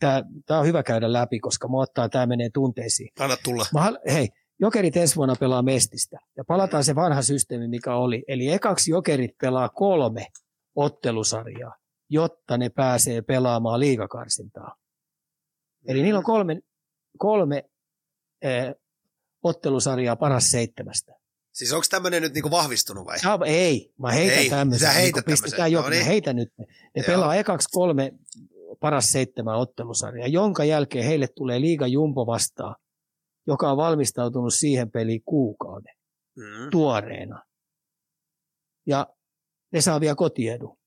tämä, 0.00 0.22
tämä 0.46 0.60
on 0.60 0.66
hyvä 0.66 0.82
käydä 0.82 1.12
läpi, 1.12 1.40
koska 1.40 1.68
mä 1.68 1.80
ottaa, 1.80 2.08
tämä 2.08 2.26
menee 2.26 2.50
tunteisiin. 2.54 3.08
Anna 3.18 3.36
tulla. 3.44 3.66
Mä, 3.72 3.92
hei, 4.12 4.28
Jokerit 4.60 4.96
ensi 4.96 5.16
vuonna 5.16 5.34
pelaa 5.40 5.62
Mestistä. 5.62 6.18
Ja 6.36 6.44
palataan 6.44 6.84
se 6.84 6.94
vanha 6.94 7.22
systeemi, 7.22 7.68
mikä 7.68 7.94
oli. 7.94 8.24
Eli 8.28 8.48
ekaksi 8.48 8.90
Jokerit 8.90 9.30
pelaa 9.40 9.68
kolme 9.68 10.26
ottelusarjaa, 10.74 11.74
jotta 12.10 12.58
ne 12.58 12.68
pääsee 12.68 13.22
pelaamaan 13.22 13.80
liigakarsintaa. 13.80 14.76
Eli 15.86 16.02
niillä 16.02 16.18
on 16.18 16.24
kolme, 16.24 16.60
kolme 17.18 17.64
eh, 18.42 18.74
ottelusarjaa 19.42 20.16
paras 20.16 20.50
seitsemästä. 20.50 21.12
Siis 21.52 21.72
onko 21.72 21.86
tämmöinen 21.90 22.22
nyt 22.22 22.34
niinku 22.34 22.50
vahvistunut 22.50 23.06
vai? 23.06 23.18
Ja, 23.24 23.38
ei, 23.46 23.92
mä 23.98 24.12
heitän 24.12 24.38
Ei, 24.38 24.50
tämmöisen. 24.50 24.88
sä 24.88 24.92
heität 24.94 25.26
niin 25.26 25.38
tämmöisen. 25.38 25.72
No 25.72 25.88
niin. 25.88 26.04
heitän 26.06 26.36
nyt. 26.36 26.48
Ne 26.58 26.66
Joo. 26.96 27.04
pelaa 27.06 27.34
ekaksi 27.34 27.68
kolme 27.72 28.12
paras 28.80 29.12
seitsemän 29.12 29.56
ottelusarjaa, 29.56 30.26
jonka 30.28 30.64
jälkeen 30.64 31.04
heille 31.04 31.28
tulee 31.36 31.60
liiga 31.60 31.86
Jumbo 31.86 32.26
vastaan, 32.26 32.76
joka 33.46 33.70
on 33.70 33.76
valmistautunut 33.76 34.54
siihen 34.54 34.90
peliin 34.90 35.22
kuukauden 35.24 35.94
Mm, 36.36 36.70
tuoreena. 36.70 37.42
Ja 38.86 39.06
ne 39.72 39.80
saa 39.80 40.00
vielä 40.00 40.14
kotiedun. 40.14 40.78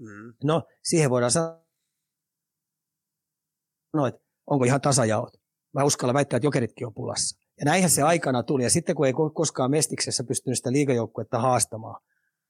mm. 0.00 0.34
No, 0.44 0.62
siihen 0.82 1.10
voidaan 1.10 1.30
sanoa, 1.30 1.64
että 4.08 4.20
onko 4.46 4.64
ihan 4.64 4.80
tasajaot. 4.80 5.32
Mä 5.74 5.84
uskallan 5.84 6.14
väittää, 6.14 6.36
että 6.36 6.46
jokeritkin 6.46 6.86
on 6.86 6.94
pulassa. 6.94 7.38
Ja 7.60 7.64
näinhän 7.64 7.90
se 7.90 8.02
aikana 8.02 8.42
tuli. 8.42 8.62
Ja 8.62 8.70
sitten 8.70 8.96
kun 8.96 9.06
ei 9.06 9.12
ko- 9.12 9.32
koskaan 9.34 9.70
Mestiksessä 9.70 10.24
pystynyt 10.24 10.56
sitä 10.56 10.72
liigajoukkuetta 10.72 11.38
haastamaan. 11.38 12.00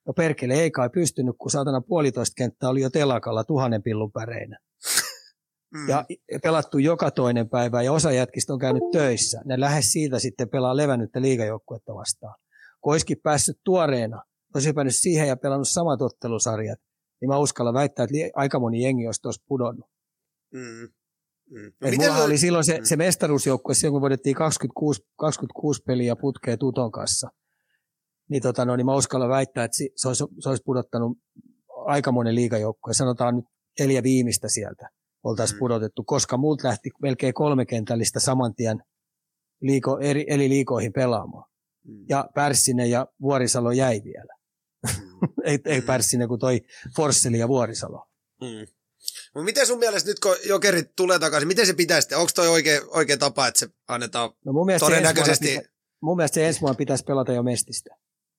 No 0.07 0.13
perkele 0.13 0.55
ei 0.55 0.71
kai 0.71 0.91
pystynyt, 0.91 1.35
kun 1.39 1.51
saatana 1.51 1.81
puolitoista 1.81 2.35
kenttää 2.37 2.71
oli 2.71 2.81
jo 2.81 2.91
telakalla 2.91 3.45
tuhannen 3.45 3.83
pillun 3.83 4.13
päreinä. 4.13 4.59
Mm. 5.75 5.89
Ja 5.89 6.05
pelattu 6.43 6.79
joka 6.79 7.11
toinen 7.11 7.49
päivä 7.49 7.83
ja 7.83 7.93
osa 7.93 8.13
jätkistä 8.13 8.53
on 8.53 8.59
käynyt 8.59 8.83
töissä. 8.93 9.43
Ne 9.45 9.61
lähes 9.61 9.93
siitä 9.93 10.19
sitten 10.19 10.49
pelaa 10.49 10.77
levännyttä 10.77 11.23
liigajoukkuetta 11.23 11.95
vastaan. 11.95 12.35
Kun 12.81 12.93
olisikin 12.93 13.21
päässyt 13.23 13.61
tuoreena, 13.65 14.23
olisi 14.55 14.69
hypännyt 14.69 14.97
siihen 14.97 15.29
ja 15.29 15.37
pelannut 15.37 15.69
samat 15.69 16.03
ottelusarjat, 16.03 16.79
niin 17.21 17.29
mä 17.29 17.39
uskallan 17.39 17.75
väittää, 17.75 18.05
että 18.05 18.15
aika 18.35 18.61
moni 18.61 18.83
jengi 18.83 19.07
olisi 19.07 19.23
tuossa 19.23 19.45
pudonnut. 19.49 19.91
Mm. 20.53 20.89
Mm. 21.51 21.73
Mulla 21.97 22.17
se- 22.17 22.23
oli 22.23 22.39
silloin 22.39 22.65
se, 22.65 22.79
Mm. 22.79 22.85
se 22.85 22.97
mestaruusjoukkue, 22.97 23.75
silloin 23.75 23.93
kun 23.93 24.01
voitettiin 24.01 24.37
26, 24.37 25.03
26 25.17 25.83
peliä 25.87 26.17
putkea 26.17 26.57
Tuton 26.57 26.93
kanssa. 26.93 27.29
Niin, 28.31 28.43
tota, 28.43 28.65
no, 28.65 28.77
niin 28.77 28.87
mä 28.87 28.95
uskallan 28.95 29.29
väittää, 29.29 29.65
että 29.65 29.77
se 29.97 30.09
olisi, 30.09 30.25
se 30.41 30.49
olisi 30.49 30.63
pudottanut 30.67 31.19
aika 31.87 32.13
monen 32.13 32.35
liigajoukkue. 32.35 32.95
Sanotaan 32.95 33.37
nyt 33.37 33.45
neljä 33.81 34.03
viimeistä 34.03 34.49
sieltä 34.49 34.89
oltaisiin 35.25 35.57
Mm. 35.57 35.59
pudotettu, 35.59 36.05
koska 36.05 36.37
multa 36.37 36.69
lähti 36.69 36.91
melkein 37.03 37.35
kolme 37.35 37.67
kentällistä 37.67 38.21
saman 38.21 38.55
tien 38.55 38.83
liiko, 39.61 39.99
eri, 39.99 40.25
eli 40.29 40.49
liikoihin 40.49 40.93
pelaamaan. 40.93 41.45
Mm. 41.85 42.05
Ja 42.09 42.29
Pärssinen 42.35 42.91
ja 42.91 43.07
Vuorisalo 43.23 43.71
jäi 43.73 44.01
vielä. 44.05 44.35
Mm. 44.87 44.91
ei, 45.45 45.59
ei 45.65 45.81
Mm. 45.81 45.87
Pärssinen 45.87 46.29
kuin 46.29 46.41
toi 46.41 46.61
Forsseli 46.97 47.39
ja 47.39 47.49
Vuorisalo. 47.49 48.07
Mm. 48.41 48.67
Mut 49.35 49.45
miten 49.45 49.67
sun 49.67 49.79
mielestä 49.79 50.11
nyt, 50.11 50.19
kun 50.19 50.37
jokerit 50.45 50.97
tulee 50.97 51.19
takaisin, 51.19 51.49
miten 51.49 51.67
se 51.67 51.75
pitäisi? 51.75 52.15
Onko 52.15 52.31
toi 52.35 52.49
oikea, 52.49 52.81
oikea 52.87 53.17
tapa, 53.17 53.47
että 53.47 53.61
se 53.61 53.69
annetaan 53.89 54.31
No 54.45 54.53
mun 54.53 54.67
mielestä, 54.67 54.87
se 54.87 54.91
todennäköisesti, 54.91 55.47
pitä, 55.49 55.69
mun 56.03 56.17
mielestä 56.17 56.35
se 56.35 56.47
ensi 56.47 56.61
vuonna 56.61 56.77
pitäisi 56.77 57.05
pelata 57.05 57.33
jo 57.33 57.43
Mestistä. 57.43 57.91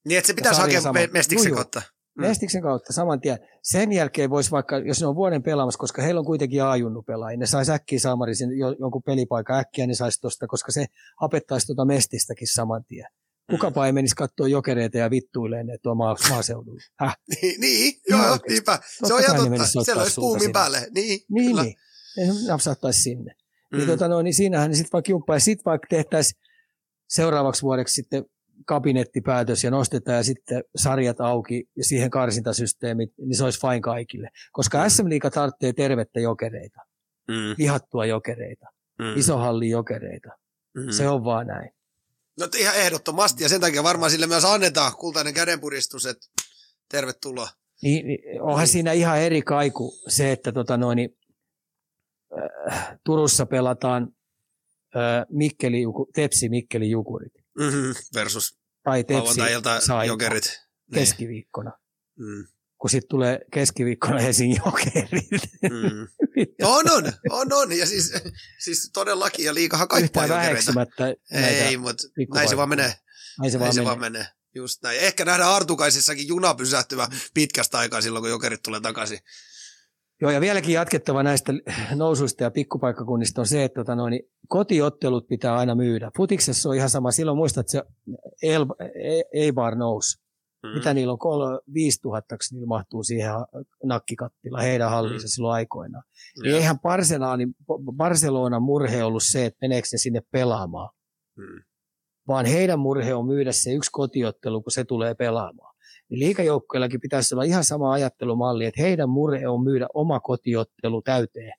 niin 0.08 0.18
että 0.18 0.28
se 0.28 0.34
pitäisi 0.34 0.62
hakea 0.62 0.82
sama. 0.82 0.94
me- 1.00 1.10
mestiksen 1.14 1.54
kautta? 1.56 1.82
Mm. 2.16 2.22
Mestiksen 2.22 2.62
kautta 2.62 2.94
saman 2.94 3.22
tien. 3.22 3.40
Sen 3.64 3.92
jälkeen 3.92 4.30
voisi 4.30 4.52
vaikka, 4.52 4.78
jos 4.78 5.02
ne 5.02 5.08
on 5.08 5.16
vuoden 5.16 5.44
pelaamassa, 5.44 5.78
koska 5.80 6.02
heillä 6.02 6.20
on 6.20 6.26
kuitenkin 6.26 6.64
ajunnu 6.64 7.02
pelaajia, 7.04 7.38
ne 7.38 7.46
saisi 7.46 7.72
äkkiä 7.72 8.00
Samarisen 8.00 8.58
jo, 8.58 8.76
jonkun 8.80 9.04
pelipaikan 9.04 9.60
äkkiä, 9.60 9.88
ne 9.88 9.94
saisi 9.96 10.22
tosta, 10.22 10.48
koska 10.48 10.72
se 10.72 10.86
hapettaisi 11.22 11.66
tuota 11.66 11.86
Mestistäkin 11.86 12.48
saman 12.48 12.84
tien. 12.86 13.08
Kukapa 13.50 13.86
ei 13.86 13.92
menisi 13.92 14.16
katsoa 14.16 14.48
jokereita 14.48 14.98
ja 14.98 15.10
vittuilee 15.10 15.64
ne 15.64 15.78
tuo 15.84 15.96
maa, 15.96 16.16
maaseudulla. 16.30 16.82
Häh? 17.00 17.18
Niin, 17.42 17.62
niin 17.62 17.94
joo, 18.10 18.20
oikeesti. 18.22 18.50
niinpä. 18.54 18.80
Se 19.08 19.14
on 19.14 19.22
ihan 19.22 19.36
totta. 19.38 19.84
Siellä 19.86 20.02
olisi 20.04 20.16
puumin 20.16 20.40
sinne. 20.42 20.54
päälle. 20.54 20.88
Niin, 20.96 21.20
Niin, 21.30 21.50
kyllä. 21.50 21.64
niin. 21.64 21.76
Ne 22.18 22.48
napsahtaisi 22.48 23.02
sinne. 23.02 23.36
Mm. 23.72 23.78
Niin, 23.78 23.88
tota, 23.88 24.08
no, 24.08 24.22
niin 24.22 24.34
siinähän 24.34 24.70
ne 24.70 24.76
sitten 24.76 24.90
vaikka 24.94 25.12
jumppaa. 25.12 25.36
Ja 25.36 25.40
sitten 25.40 25.66
vaikka 25.66 25.88
tehtäisiin 25.90 26.42
seuraavaksi 27.10 27.62
vuodeksi 27.62 27.94
sitten 27.94 28.26
kabinettipäätös 28.66 29.64
ja 29.64 29.72
nostetaan 29.72 30.18
ja 30.18 30.24
sitten 30.24 30.64
sarjat 30.76 31.22
auki 31.22 31.64
ja 31.78 31.84
siihen 31.84 32.10
karsintasysteemit, 32.10 33.10
niin 33.18 33.38
se 33.38 33.44
olisi 33.44 33.62
fine 33.62 33.82
kaikille. 33.82 34.30
Koska 34.52 34.84
Mm. 34.84 34.90
SM 34.90 35.10
Liiga 35.10 35.30
tarvitsee 35.32 35.74
tervettä 35.74 36.20
jokereita, 36.20 36.82
Mm. 37.28 37.56
vihattua 37.58 38.06
jokereita, 38.06 38.66
Mm. 39.00 39.18
isohalli 39.18 39.70
jokereita. 39.70 40.30
Mm. 40.78 40.92
Se 40.92 41.08
on 41.08 41.24
vaan 41.24 41.48
näin. 41.48 41.72
No 42.40 42.48
ihan 42.58 42.76
ehdottomasti 42.76 43.44
ja 43.44 43.50
sen 43.50 43.62
takia 43.62 43.84
varmaan 43.84 44.12
sille 44.12 44.28
myös 44.28 44.46
annetaan 44.46 44.96
kultainen 44.96 45.34
kädenpuristus, 45.34 46.06
että 46.06 46.28
tervetuloa. 46.90 47.50
Niin, 47.82 48.08
niin 48.08 48.42
onhan 48.42 48.68
siinä 48.68 48.92
ihan 48.92 49.20
eri 49.20 49.42
kaiku 49.42 50.02
se, 50.08 50.32
että 50.32 50.52
tota 50.52 50.78
noin, 50.78 50.96
niin, 50.96 51.18
äh, 52.72 52.98
Turussa 53.04 53.46
pelataan 53.46 54.08
äh, 54.96 55.26
Mikkeli, 55.30 55.84
Tepsi 56.16 56.50
Mikkeli 56.50 56.90
Jukurit. 56.90 57.34
Mm-hmm. 57.60 57.96
Versus 58.16 58.60
Tai 58.84 59.04
Tepsi 59.04 59.42
jokerit. 60.08 60.44
Niin. 60.46 61.00
keskiviikkona. 61.00 61.72
Mm. 62.16 62.48
Kun 62.82 62.90
sitten 62.90 63.10
tulee 63.10 63.40
keskiviikkona 63.54 64.20
Helsingin 64.26 64.62
jokerit. 64.66 65.42
Mm. 65.62 66.08
On, 66.64 66.86
on, 66.92 67.14
on, 67.30 67.54
on. 67.54 67.72
Ja 67.78 67.86
siis, 67.86 68.14
siis 68.60 68.90
todellakin, 68.94 69.46
ja 69.46 69.54
liikahan 69.54 69.88
kaipaa 69.88 70.26
jokereita. 70.26 70.74
Ei, 71.32 71.78
mutta 71.78 72.04
näin 72.34 72.50
se 72.50 72.58
vaan 72.58 72.70
menee. 72.70 72.94
näin 73.40 73.52
se 73.52 73.58
Näin 73.58 73.60
vaan 73.60 73.74
se 73.74 73.80
menee. 73.80 73.86
vaan 73.86 74.00
menee. 74.00 74.26
Just 74.56 74.84
näin. 74.84 75.00
Ehkä 75.00 75.26
nähdään 75.26 75.50
Artukaisissakin 75.52 76.28
juna 76.28 76.54
pysähtyvä 76.56 77.08
pitkästä 77.34 77.78
aikaa 77.78 78.02
silloin, 78.02 78.24
kun 78.24 78.30
jokerit 78.30 78.64
tulee 78.64 78.80
takaisin. 78.80 79.20
Joo, 80.22 80.32
ja 80.32 80.42
vieläkin 80.42 80.74
jatkettava 80.74 81.24
näistä 81.24 81.54
nousuista 81.96 82.44
ja 82.44 82.52
pikkupaikkakunnista 82.52 83.42
on 83.42 83.48
se, 83.48 83.64
että 83.64 83.80
tota 83.80 83.96
noin, 83.96 84.20
kotiottelut 84.48 85.28
pitää 85.28 85.56
aina 85.58 85.76
myydä. 85.76 86.12
Futiksessa 86.18 86.70
on 86.70 86.76
ihan 86.76 86.90
sama. 86.90 87.12
Silloin 87.12 87.38
muistat, 87.38 87.60
että 87.62 87.72
se 87.72 87.84
E- 88.44 89.22
Eibar 89.34 89.76
nousi. 89.76 90.20
Mm. 90.64 90.70
Mitä 90.70 90.94
niillä 90.94 91.14
on? 91.14 91.20
Kol- 91.20 91.60
5000 91.74 92.36
niillä 92.52 92.68
mahtuu 92.68 93.04
siihen 93.04 93.32
nakkikattila 93.84 94.62
heidän 94.62 94.90
hallinsa 94.90 95.26
Mm. 95.26 95.30
silloin 95.30 95.54
aikoinaan. 95.54 96.04
Niin 96.44 96.50
Joo. 96.50 96.58
eihän 96.60 96.80
Barcelona, 96.80 97.44
Barcelonan 97.96 98.62
murhe 98.64 99.04
ollut 99.04 99.24
se, 99.26 99.46
että 99.46 99.58
meneekö 99.62 99.88
ne 99.92 99.98
sinne 99.98 100.22
pelaamaan. 100.32 100.90
Mm. 101.38 101.64
vaan 102.28 102.46
heidän 102.46 102.80
murhe 102.80 103.14
on 103.14 103.26
myydä 103.26 103.52
se 103.52 103.74
yksi 103.74 103.90
kotiottelu, 103.94 104.62
kun 104.62 104.72
se 104.72 104.84
tulee 104.84 105.16
pelaamaan. 105.16 105.76
Niin 106.10 106.20
liikajoukkoillakin 106.20 107.02
pitäisi 107.02 107.36
olla 107.36 107.44
ihan 107.44 107.64
sama 107.64 107.92
ajattelumalli, 107.92 108.66
että 108.66 108.82
heidän 108.82 109.10
murhe 109.10 109.48
on 109.48 109.64
myydä 109.64 109.88
oma 109.94 110.20
kotiottelu 110.20 111.02
täyteen 111.02 111.54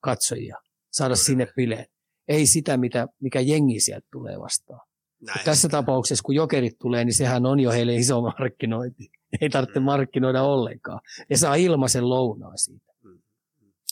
katsojia, 0.00 0.56
saada 0.92 1.16
sinne 1.16 1.48
bileet. 1.56 1.90
Ei 2.28 2.46
sitä, 2.46 2.76
mitä, 2.76 3.08
mikä 3.20 3.40
jengi 3.40 3.80
sieltä 3.80 4.06
tulee 4.12 4.40
vastaan. 4.40 4.80
Näin. 5.20 5.44
Tässä 5.44 5.68
tapauksessa, 5.68 6.22
kun 6.22 6.34
jokerit 6.34 6.78
tulee, 6.78 7.04
niin 7.04 7.14
sehän 7.14 7.46
on 7.46 7.60
jo 7.60 7.70
heille 7.70 7.94
iso 7.94 8.20
markkinointi. 8.20 9.10
Ei 9.40 9.50
tarvitse 9.50 9.80
Mm. 9.80 9.84
markkinoida 9.84 10.42
ollenkaan. 10.42 11.00
Ja 11.30 11.38
saa 11.38 11.54
ilmaisen 11.54 12.08
lounaa 12.08 12.56
siitä. 12.56 12.90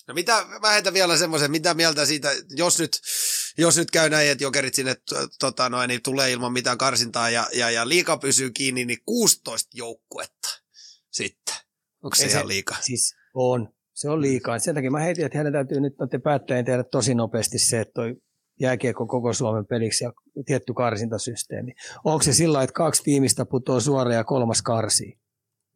No 0.08 0.14
mitä, 0.14 0.46
mä 0.62 0.70
heitän 0.70 0.94
vielä 0.94 1.16
semmoisen, 1.16 1.50
mitä 1.50 1.74
mieltä 1.74 2.06
siitä, 2.06 2.28
jos 2.50 2.78
nyt, 2.78 2.90
jos 3.58 3.76
nyt 3.76 3.90
käy 3.90 4.10
näin, 4.10 4.30
että 4.30 4.44
jokerit 4.44 4.74
sinne 4.74 4.96
tota, 5.40 5.68
noin, 5.68 5.88
niin 5.88 6.02
tulee 6.02 6.32
ilman 6.32 6.52
mitään 6.52 6.78
karsintaa 6.78 7.30
ja, 7.30 7.46
ja, 7.54 7.70
ja 7.70 7.88
liika 7.88 8.16
pysyy 8.16 8.50
kiinni, 8.50 8.84
niin 8.84 8.98
16 9.06 9.68
joukkuetta 9.74 10.48
sitten. 11.10 11.54
Onko 12.02 12.16
se 12.16 12.24
Ei 12.24 12.30
ihan 12.30 12.48
liikaa? 12.48 12.78
Siis 12.80 13.14
on. 13.34 13.68
Se 13.94 14.10
on 14.10 14.20
liikaa. 14.22 14.58
Sen 14.58 14.74
takia 14.74 14.90
mä 14.90 15.00
heitin, 15.00 15.24
että 15.26 15.38
heidän 15.38 15.52
täytyy 15.52 15.80
nyt 15.80 15.98
noiden 15.98 16.22
päättäjien 16.22 16.64
tehdä 16.64 16.84
tosi 16.84 17.14
nopeasti 17.14 17.58
se, 17.58 17.80
että 17.80 17.92
toi 17.94 18.14
jääkiekko 18.60 19.06
koko 19.06 19.32
Suomen 19.32 19.66
peliksi 19.66 20.04
ja 20.04 20.12
tietty 20.46 20.74
karsintasysteemi. 20.74 21.74
Onko 22.04 22.22
se 22.22 22.32
sillä 22.32 22.62
että 22.62 22.74
kaksi 22.74 23.02
tiimistä 23.02 23.44
putoaa 23.44 23.80
suoraan 23.80 24.16
ja 24.16 24.24
kolmas 24.24 24.62
karsii? 24.62 25.18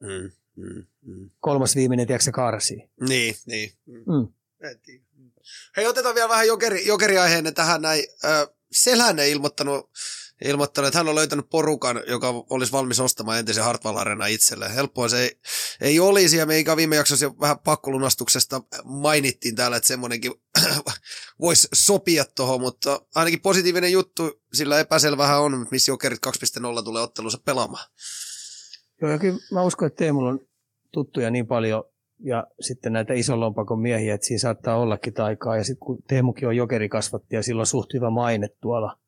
Mm, 0.00 0.30
mm, 0.56 0.86
mm. 1.02 1.30
Kolmas 1.40 1.76
viimeinen, 1.76 2.06
tiedätkö 2.06 2.24
se 2.24 2.32
karsii? 2.32 2.88
Niin, 3.08 3.34
niin. 3.46 3.70
Mm. 3.86 3.96
Mm. 3.96 4.28
Hei, 5.76 5.86
otetaan 5.86 6.14
vielä 6.14 6.28
vähän 6.28 6.46
jokeri, 6.46 6.86
jokeriaiheenne 6.86 7.52
tähän 7.52 7.82
näin. 7.82 8.04
Selänen 8.72 9.28
ilmoittanut, 9.28 9.90
ilmoittanut, 10.44 10.86
että 10.86 10.98
hän 10.98 11.08
on 11.08 11.14
löytänyt 11.14 11.46
porukan, 11.50 12.02
joka 12.06 12.28
olisi 12.50 12.72
valmis 12.72 13.00
ostamaan 13.00 13.38
entisen 13.38 13.64
Hartwall 13.64 13.96
Arena 13.96 14.26
itselleen. 14.26 14.70
Helppoa 14.70 15.08
se 15.08 15.22
ei, 15.22 15.30
ei 15.80 16.00
olisi, 16.00 16.36
ja 16.36 16.46
meikä 16.46 16.76
viime 16.76 16.96
jaksossa 16.96 17.24
jo 17.24 17.34
vähän 17.40 17.58
pakkolunastuksesta 17.58 18.60
mainittiin 18.84 19.56
täällä, 19.56 19.76
että 19.76 19.86
semmoinenkin 19.86 20.32
voisi 21.40 21.68
sopia 21.74 22.24
tuohon, 22.36 22.60
mutta 22.60 23.00
ainakin 23.14 23.40
positiivinen 23.40 23.92
juttu, 23.92 24.42
sillä 24.52 24.80
epäselvähän 24.80 25.40
on, 25.40 25.66
missä 25.70 25.92
Jokerit 25.92 26.20
2.0 26.78 26.84
tulee 26.84 27.02
ottelunsa 27.02 27.38
pelaamaan. 27.44 27.86
Joo, 29.02 29.10
ja 29.10 29.18
kyllä 29.18 29.38
mä 29.52 29.62
uskon, 29.62 29.86
että 29.86 29.98
Teemulla 29.98 30.30
on 30.30 30.40
tuttuja 30.92 31.30
niin 31.30 31.46
paljon 31.46 31.84
ja 32.24 32.46
sitten 32.60 32.92
näitä 32.92 33.14
ison 33.14 33.40
lompakon 33.40 33.80
miehiä, 33.80 34.14
että 34.14 34.26
siinä 34.26 34.38
saattaa 34.38 34.76
ollakin 34.76 35.14
taikaa. 35.14 35.56
Ja 35.56 35.64
sitten 35.64 35.86
kun 35.86 35.98
Teemukin 36.08 36.48
on 36.48 36.56
jokerikasvatti 36.56 37.36
ja 37.36 37.42
sillä 37.42 37.60
on 37.60 37.66
suht 37.66 37.94
hyvä 37.94 38.10
maine 38.10 38.48
tuolla, 38.60 38.98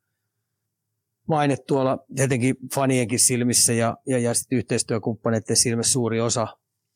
maine 1.28 1.56
tuolla 1.56 1.98
tietenkin 2.16 2.56
fanienkin 2.74 3.18
silmissä 3.18 3.72
ja, 3.72 3.96
ja, 4.06 4.18
ja 4.18 4.34
sitten 4.34 4.58
yhteistyökumppaneiden 4.58 5.56
silmissä 5.56 5.92
suuri 5.92 6.20
osa 6.20 6.46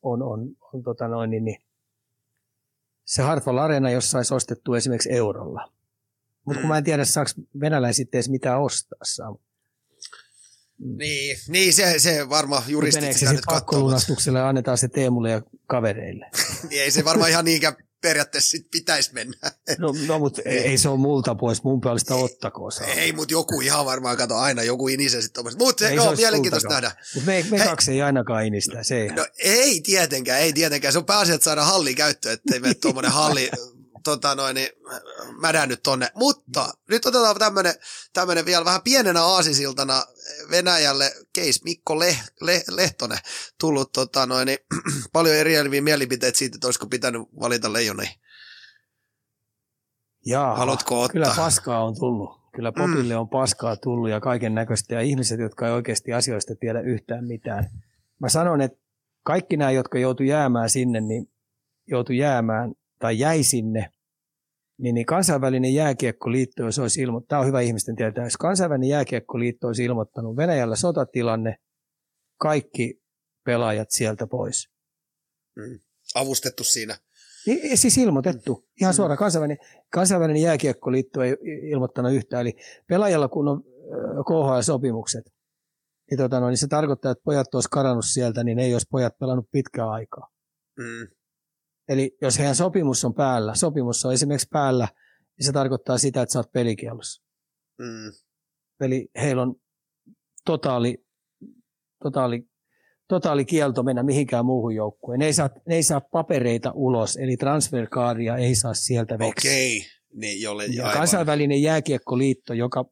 on, 0.02 0.22
on, 0.22 0.56
on 0.72 0.82
tota 0.82 1.08
noin, 1.08 1.30
niin, 1.30 1.44
niin 1.44 1.62
se 3.04 3.22
Hartwall 3.22 3.58
Arena, 3.58 3.90
jos 3.90 4.10
saisi 4.10 4.34
ostettua 4.34 4.76
esimerkiksi 4.76 5.12
eurolla, 5.12 5.72
Mutta 6.44 6.60
kun 6.60 6.68
mä 6.68 6.78
en 6.78 6.84
tiedä, 6.84 7.04
saako 7.04 7.30
venäläiset 7.60 8.14
edes 8.14 8.28
mitään 8.28 8.60
ostaa 8.62 8.98
saa. 9.02 9.36
Niin, 10.78 11.36
niin 11.48 11.72
se, 11.72 11.98
se 11.98 12.28
varmaan 12.28 12.62
juristit 12.68 13.00
Meneekö 13.00 13.18
se 13.18 13.18
sitä 13.18 13.32
nyt 13.32 13.40
katsoo. 13.40 13.54
mutta- 13.56 13.64
pakkolunastukselle 13.66 14.38
ja 14.38 14.48
annetaan 14.48 14.78
se 14.78 14.88
Teemulle 14.88 15.30
ja 15.30 15.42
kavereille? 15.66 16.30
Niin 16.68 16.82
ei 16.82 16.90
se 16.90 17.04
varmaan 17.04 17.30
ihan 17.30 17.44
niinkään 17.44 17.74
periaatteessa 18.00 18.50
sit 18.50 18.70
pitäisi 18.70 19.14
mennä. 19.14 19.36
No, 19.78 19.94
no 20.06 20.18
mutta 20.18 20.42
ei, 20.46 20.58
ei 20.58 20.78
se 20.78 20.88
ole 20.88 20.98
multa 20.98 21.34
pois, 21.34 21.62
mun 21.62 21.80
puolesta 21.80 22.14
ottakoon 22.14 22.72
saa. 22.72 22.86
Ei, 22.86 23.12
mutta 23.12 23.34
joku 23.34 23.60
ihan 23.60 23.86
varmaan, 23.86 24.16
kato 24.16 24.36
aina, 24.36 24.62
joku 24.62 24.88
inise 24.88 25.22
sitten 25.22 25.34
tuommoista. 25.34 25.64
Mutta 25.64 25.84
se, 25.84 25.88
Ei 25.88 25.96
joo, 25.96 26.08
olisi 26.08 26.22
mielenkiintoista 26.22 26.68
nähdä. 26.68 26.92
Mutta 27.14 27.26
me, 27.26 27.46
me 27.50 27.58
Hei. 27.58 27.68
kaksi 27.68 27.92
ei 27.92 28.02
ainakaan 28.02 28.46
inistä, 28.46 28.82
se 28.82 29.00
ei. 29.00 29.08
No 29.08 29.26
ei 29.38 29.80
tietenkään, 29.80 30.40
ei 30.40 30.52
tietenkään. 30.52 30.92
Se 30.92 30.98
on 30.98 31.06
pääasia, 31.06 31.34
että 31.34 31.44
saadaan 31.44 31.66
halli 31.66 31.94
käyttöön, 31.94 32.34
ettei 32.34 32.60
mene 32.60 32.74
tuommoinen 32.74 33.12
halli 33.12 33.50
tota 34.04 34.34
noin, 34.34 34.54
niin, 34.54 34.68
mädännyt 35.40 35.82
tonne. 35.82 36.08
Mutta 36.14 36.68
nyt 36.88 37.06
otetaan 37.06 37.36
tämmönen, 37.38 37.74
tämmönen 38.12 38.44
vielä 38.44 38.64
vähän 38.64 38.82
pienenä 38.82 39.22
aasisiltana 39.22 40.04
Venäjälle 40.50 41.12
case 41.38 41.60
Mikko 41.64 41.98
Leh, 41.98 42.24
Leh, 42.40 42.64
Lehtonen 42.68 43.18
tullut 43.60 43.92
tota 43.92 44.26
noin, 44.26 44.46
niin, 44.46 44.58
paljon 45.12 45.36
eriäviä 45.36 45.82
mielipiteitä 45.82 46.38
siitä, 46.38 46.56
että 46.56 46.66
olisiko 46.66 46.86
pitänyt 46.86 47.22
valita 47.40 47.72
leijoneihin. 47.72 48.20
Jaa, 50.26 50.56
Haluatko 50.56 51.02
ottaa? 51.02 51.12
Kyllä 51.12 51.32
paskaa 51.36 51.84
on 51.84 51.94
tullut. 51.98 52.38
Kyllä 52.54 52.72
popille 52.72 53.16
on 53.16 53.28
paskaa 53.28 53.76
tullut 53.76 54.10
ja 54.10 54.20
kaiken 54.20 54.54
näköistä. 54.54 54.94
Ja 54.94 55.00
ihmiset, 55.00 55.40
jotka 55.40 55.66
ei 55.66 55.72
oikeasti 55.72 56.12
asioista 56.12 56.54
tiedä 56.60 56.80
yhtään 56.80 57.24
mitään. 57.24 57.70
Mä 58.18 58.28
sanon, 58.28 58.60
että 58.60 58.78
kaikki 59.22 59.56
nämä, 59.56 59.70
jotka 59.70 59.98
joutu 59.98 60.22
jäämään 60.22 60.70
sinne, 60.70 61.00
niin 61.00 61.30
joutu 61.86 62.12
jäämään 62.12 62.74
tai 62.98 63.18
jäi 63.18 63.42
sinne, 63.42 63.90
niin, 64.78 64.94
niin 64.94 65.06
kansainvälinen 65.06 65.74
jääkiekkoliitto, 65.74 66.62
jos 66.62 66.78
olisi 66.78 67.02
ilmoittanut, 67.02 67.28
tämä 67.28 67.40
on 67.40 67.46
hyvä 67.46 67.60
ihmisten 67.60 67.96
tietää, 67.96 68.24
jos 68.24 68.36
kansainvälinen 68.36 68.88
jääkiekkoliitto 68.88 69.66
olisi 69.66 69.84
ilmoittanut 69.84 70.36
Venäjällä 70.36 70.76
sotatilanne, 70.76 71.56
kaikki 72.40 73.02
pelaajat 73.44 73.90
sieltä 73.90 74.26
pois. 74.26 74.70
Avustettu 76.14 76.64
siinä. 76.64 76.98
Niin, 77.46 77.78
siis 77.78 77.98
ilmoitettu. 77.98 78.68
Ihan 78.80 78.94
suoraan 78.94 79.18
kansainvälinen, 79.18 79.58
kansainvälinen 79.90 80.42
jääkiekkoliitto 80.42 81.22
ei 81.22 81.36
ilmoittanut 81.70 82.12
yhtään. 82.12 82.40
Eli 82.40 82.56
pelaajalla 82.88 83.28
kun 83.28 83.48
on 83.48 83.64
KHL-sopimukset, 84.24 85.32
niin, 86.10 86.18
tota, 86.18 86.40
no, 86.40 86.48
niin 86.48 86.58
se 86.58 86.68
tarkoittaa, 86.68 87.12
että 87.12 87.24
pojat 87.24 87.54
olisi 87.54 87.68
karannut 87.70 88.04
sieltä, 88.04 88.44
niin 88.44 88.58
ei 88.58 88.74
olisi 88.74 88.86
pojat 88.90 89.18
pelannut 89.18 89.50
pitkää 89.52 89.90
aikaa. 89.90 90.30
Mm. 90.78 91.17
Eli 91.88 92.16
jos 92.22 92.38
heidän 92.38 92.54
sopimus 92.54 93.04
on 93.04 93.14
päällä, 93.14 93.54
sopimus 93.54 94.04
on 94.04 94.12
esimerkiksi 94.12 94.48
päällä, 94.52 94.88
niin 95.38 95.46
se 95.46 95.52
tarkoittaa 95.52 95.98
sitä, 95.98 96.22
että 96.22 96.32
sä 96.32 96.38
oot 96.38 96.52
pelikielossa. 96.52 97.22
Mm. 97.78 98.12
Eli 98.80 99.08
heillä 99.20 99.42
on 99.42 99.54
totaali, 100.44 101.04
totaali, 102.02 102.48
totaali 103.08 103.44
kielto 103.44 103.82
mennä 103.82 104.02
mihinkään 104.02 104.44
muuhun 104.46 104.74
joukkueen. 104.74 105.18
Ne 105.18 105.26
ei 105.26 105.32
saa, 105.32 105.50
ne 105.66 105.74
ei 105.74 105.82
saa 105.82 106.00
papereita 106.00 106.72
ulos, 106.74 107.16
eli 107.16 107.36
transferkaaria 107.36 108.36
ei 108.36 108.54
saa 108.54 108.74
sieltä 108.74 109.18
veksi. 109.18 109.48
Okei. 109.48 109.86
Niin, 110.14 110.42
jolle, 110.42 110.66
Ja 110.66 110.84
aivan. 110.84 110.98
kansainvälinen 110.98 111.62
jääkiekkoliitto, 111.62 112.54
joka, 112.54 112.84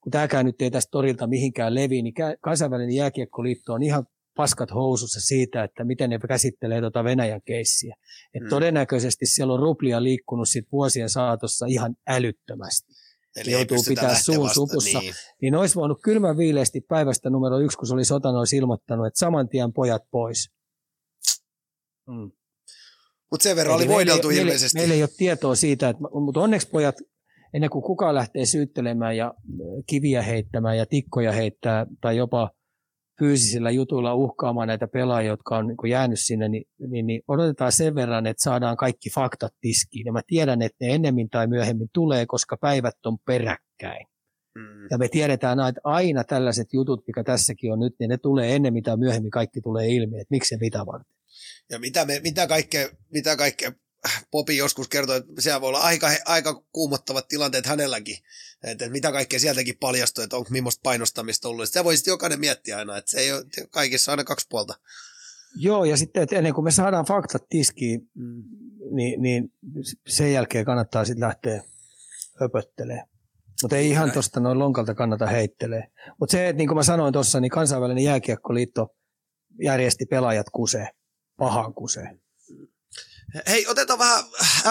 kun 0.00 0.10
tämäkään 0.10 0.46
nyt 0.46 0.62
ei 0.62 0.70
tästä 0.70 0.90
torilta 0.90 1.26
mihinkään 1.26 1.74
levi, 1.74 2.02
niin 2.02 2.14
kansainvälinen 2.40 2.94
jääkiekkoliitto 2.94 3.72
on 3.72 3.82
ihan 3.82 4.06
paskat 4.38 4.70
housussa 4.74 5.20
siitä, 5.20 5.64
että 5.64 5.84
miten 5.84 6.10
ne 6.10 6.18
käsittelee 6.28 6.80
tuota 6.80 7.04
Venäjän 7.04 7.40
keissiä. 7.44 7.94
Et 8.34 8.42
Mm. 8.42 8.48
Todennäköisesti 8.48 9.26
siellä 9.26 9.52
on 9.54 9.60
ruplia 9.60 10.02
liikkunut 10.02 10.48
sit 10.48 10.64
vuosien 10.72 11.10
saatossa 11.10 11.66
ihan 11.68 11.96
älyttömästi. 12.08 12.92
Eli 13.36 13.52
joutuu 13.52 13.84
pitää 13.88 14.14
suun 14.18 14.38
vasta- 14.38 14.54
supussa. 14.54 14.98
Niin. 15.00 15.14
Niin 15.42 15.54
olisi 15.54 15.74
voinut 15.74 15.98
kylmän 16.04 16.36
viileästi 16.36 16.80
päivästä 16.80 17.30
numero 17.30 17.58
yksi, 17.60 17.78
kun 17.78 17.86
se 17.86 17.94
oli 17.94 18.04
sotan, 18.04 18.36
olisi 18.36 18.56
ilmoittanut, 18.56 19.06
että 19.06 19.18
saman 19.18 19.48
tien 19.48 19.72
pojat 19.72 20.02
pois. 20.10 20.50
Mm. 22.06 22.30
Mutta 23.30 23.42
sen 23.44 23.56
verran 23.56 23.74
oli 23.76 23.82
Eli 23.82 23.88
meillä 23.88 24.00
ei- 24.00 24.06
voideltu 24.06 24.28
meillä, 24.28 24.42
ilmeisesti. 24.42 24.78
Meillä 24.78 24.94
ei 24.94 25.02
ole 25.02 25.10
tietoa 25.16 25.54
siitä, 25.54 25.88
että, 25.88 26.02
mutta 26.24 26.40
onneksi 26.40 26.68
pojat, 26.68 26.94
ennen 27.54 27.70
kuin 27.70 27.82
kukaan 27.82 28.14
lähtee 28.14 28.46
syyttelemään 28.46 29.16
ja 29.16 29.34
kiviä 29.86 30.22
heittämään 30.22 30.78
ja 30.78 30.86
tikkoja 30.86 31.32
heittää 31.32 31.86
tai 32.00 32.16
jopa 32.16 32.50
fyysisillä 33.18 33.70
jutuilla 33.70 34.14
uhkaamaan 34.14 34.68
näitä 34.68 34.88
pelaajia, 34.88 35.30
jotka 35.30 35.56
on 35.56 35.66
niin 35.66 35.90
jäänyt 35.90 36.20
sinne, 36.20 36.48
niin, 36.48 36.64
niin, 36.88 37.06
niin 37.06 37.22
odotetaan 37.28 37.72
sen 37.72 37.94
verran, 37.94 38.26
että 38.26 38.42
saadaan 38.42 38.76
kaikki 38.76 39.10
faktat 39.10 39.54
tiskiin. 39.60 40.06
Ja 40.06 40.12
mä 40.12 40.20
tiedän, 40.26 40.62
että 40.62 40.76
ne 40.80 40.94
ennemmin 40.94 41.30
tai 41.30 41.46
myöhemmin 41.46 41.88
tulee, 41.92 42.26
koska 42.26 42.56
päivät 42.56 43.06
on 43.06 43.18
peräkkäin. 43.26 44.06
Mm. 44.58 44.86
Ja 44.90 44.98
me 44.98 45.08
tiedetään, 45.08 45.58
että 45.68 45.80
aina 45.84 46.24
tällaiset 46.24 46.68
jutut, 46.72 47.06
mikä 47.06 47.24
tässäkin 47.24 47.72
on 47.72 47.80
nyt, 47.80 47.94
niin 47.98 48.08
ne 48.08 48.18
tulee 48.18 48.56
ennemmin 48.56 48.82
tai 48.82 48.96
myöhemmin 48.96 49.30
kaikki 49.30 49.60
tulee 49.60 49.88
ilmi, 49.88 50.20
että 50.20 50.30
miksi 50.30 50.48
se 50.48 50.56
mitä 50.60 50.86
varten. 50.86 51.14
Ja 51.70 51.78
mitä, 51.78 52.04
me, 52.04 52.20
mitä, 52.24 52.46
kaikkea, 52.46 52.88
mitä 53.12 53.36
kaikkea 53.36 53.72
Popi 54.30 54.56
joskus 54.56 54.88
kertoi, 54.88 55.16
että 55.16 55.32
siellä 55.38 55.60
voi 55.60 55.68
olla 55.68 55.80
aika, 55.80 56.10
aika 56.24 56.62
kuumottavat 56.72 57.28
tilanteet 57.28 57.66
hänelläkin. 57.66 58.16
Että, 58.64 58.90
mitä 58.90 59.12
kaikkea 59.12 59.40
sieltäkin 59.40 59.78
paljastui, 59.80 60.24
että 60.24 60.36
onko 60.36 60.50
millaista 60.50 60.80
painostamista 60.82 61.48
ollut. 61.48 61.66
Sitä 61.66 61.84
voi 61.84 61.96
sitten 61.96 62.12
jokainen 62.12 62.40
miettiä 62.40 62.78
aina, 62.78 62.96
että 62.96 63.10
se 63.10 63.20
ei 63.20 63.32
ole 63.32 63.44
kaikissa 63.70 64.10
aina 64.10 64.24
kaksi 64.24 64.46
puolta. 64.50 64.74
Joo, 65.56 65.84
ja 65.84 65.96
sitten 65.96 66.22
että 66.22 66.36
ennen 66.36 66.54
kuin 66.54 66.64
me 66.64 66.70
saadaan 66.70 67.04
faktat 67.04 67.48
tiskiin, 67.48 68.10
niin, 68.90 69.22
niin 69.22 69.52
sen 70.08 70.32
jälkeen 70.32 70.64
kannattaa 70.64 71.04
sitten 71.04 71.26
lähteä 71.26 71.62
höpöttelemään. 72.40 73.08
Mutta 73.62 73.76
ei 73.76 73.90
ihan 73.90 74.12
tuosta 74.12 74.40
noin 74.40 74.58
lonkalta 74.58 74.94
kannata 74.94 75.26
heittelee. 75.26 75.90
Mutta 76.20 76.32
se, 76.32 76.48
että 76.48 76.58
niin 76.58 76.68
kuin 76.68 76.76
mä 76.76 76.82
sanoin 76.82 77.12
tuossa, 77.12 77.40
niin 77.40 77.50
kansainvälinen 77.50 78.04
jääkiekkoliitto 78.04 78.94
järjesti 79.62 80.06
pelaajat 80.06 80.46
kuseen, 80.52 80.88
pahan 81.36 81.74
kuseen. 81.74 82.20
Hei, 83.48 83.66
otetaan 83.66 83.98
vähän 83.98 84.24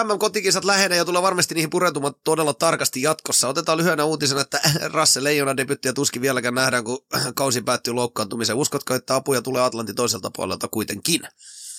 MM-kotikisat 0.04 0.64
lähenee 0.64 0.98
ja 0.98 1.04
tulee 1.04 1.22
varmasti 1.22 1.54
niihin 1.54 1.70
pureutumaan 1.70 2.14
todella 2.24 2.54
tarkasti 2.54 3.02
jatkossa. 3.02 3.48
Otetaan 3.48 3.78
lyhyenä 3.78 4.04
uutisena, 4.04 4.40
että 4.40 4.60
Rasse 4.92 5.24
Leijona 5.24 5.56
debyttiä 5.56 5.92
tuskin 5.92 6.22
vieläkään 6.22 6.54
nähdään, 6.54 6.84
kun 6.84 6.98
kausi 7.34 7.62
päättyy 7.62 7.92
loukkaantumiseen. 7.94 8.58
Uskotko, 8.58 8.94
että 8.94 9.14
apuja 9.14 9.42
tulee 9.42 9.62
Atlantin 9.62 9.94
toiselta 9.94 10.30
puolelta 10.36 10.68
kuitenkin? 10.68 11.20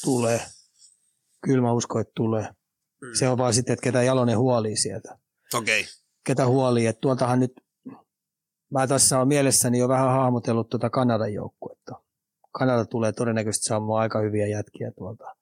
Tulee. 0.04 0.42
Kyllä 1.42 1.62
mä 1.62 1.74
uskon, 1.74 2.02
että 2.02 2.14
tulee. 2.16 2.48
Mm. 3.02 3.08
Se 3.14 3.30
on 3.30 3.38
vaan 3.38 3.54
sitten, 3.54 3.74
että 3.74 3.84
ketä 3.84 4.04
Jalonen 4.04 4.38
huolii 4.38 4.78
sieltä. 4.78 5.18
Okei. 5.54 5.82
Okay. 5.82 5.94
ketä 6.26 6.48
huoli, 6.48 6.86
että 6.86 7.02
tuoltahan 7.02 7.40
nyt, 7.40 7.52
mä 8.72 8.88
tässä 8.88 9.20
on 9.20 9.28
mielessäni 9.28 9.80
jo 9.80 9.88
vähän 9.88 10.12
hahmotellut 10.12 10.70
tuota 10.70 10.90
Kanadan 10.90 11.34
joukkuetta. 11.34 12.02
Kanada 12.52 12.86
tulee 12.86 13.12
todennäköisesti 13.12 13.66
saamaan 13.66 14.02
aika 14.02 14.20
hyviä 14.20 14.48
jätkiä 14.48 14.92
tuolta. 14.98 15.39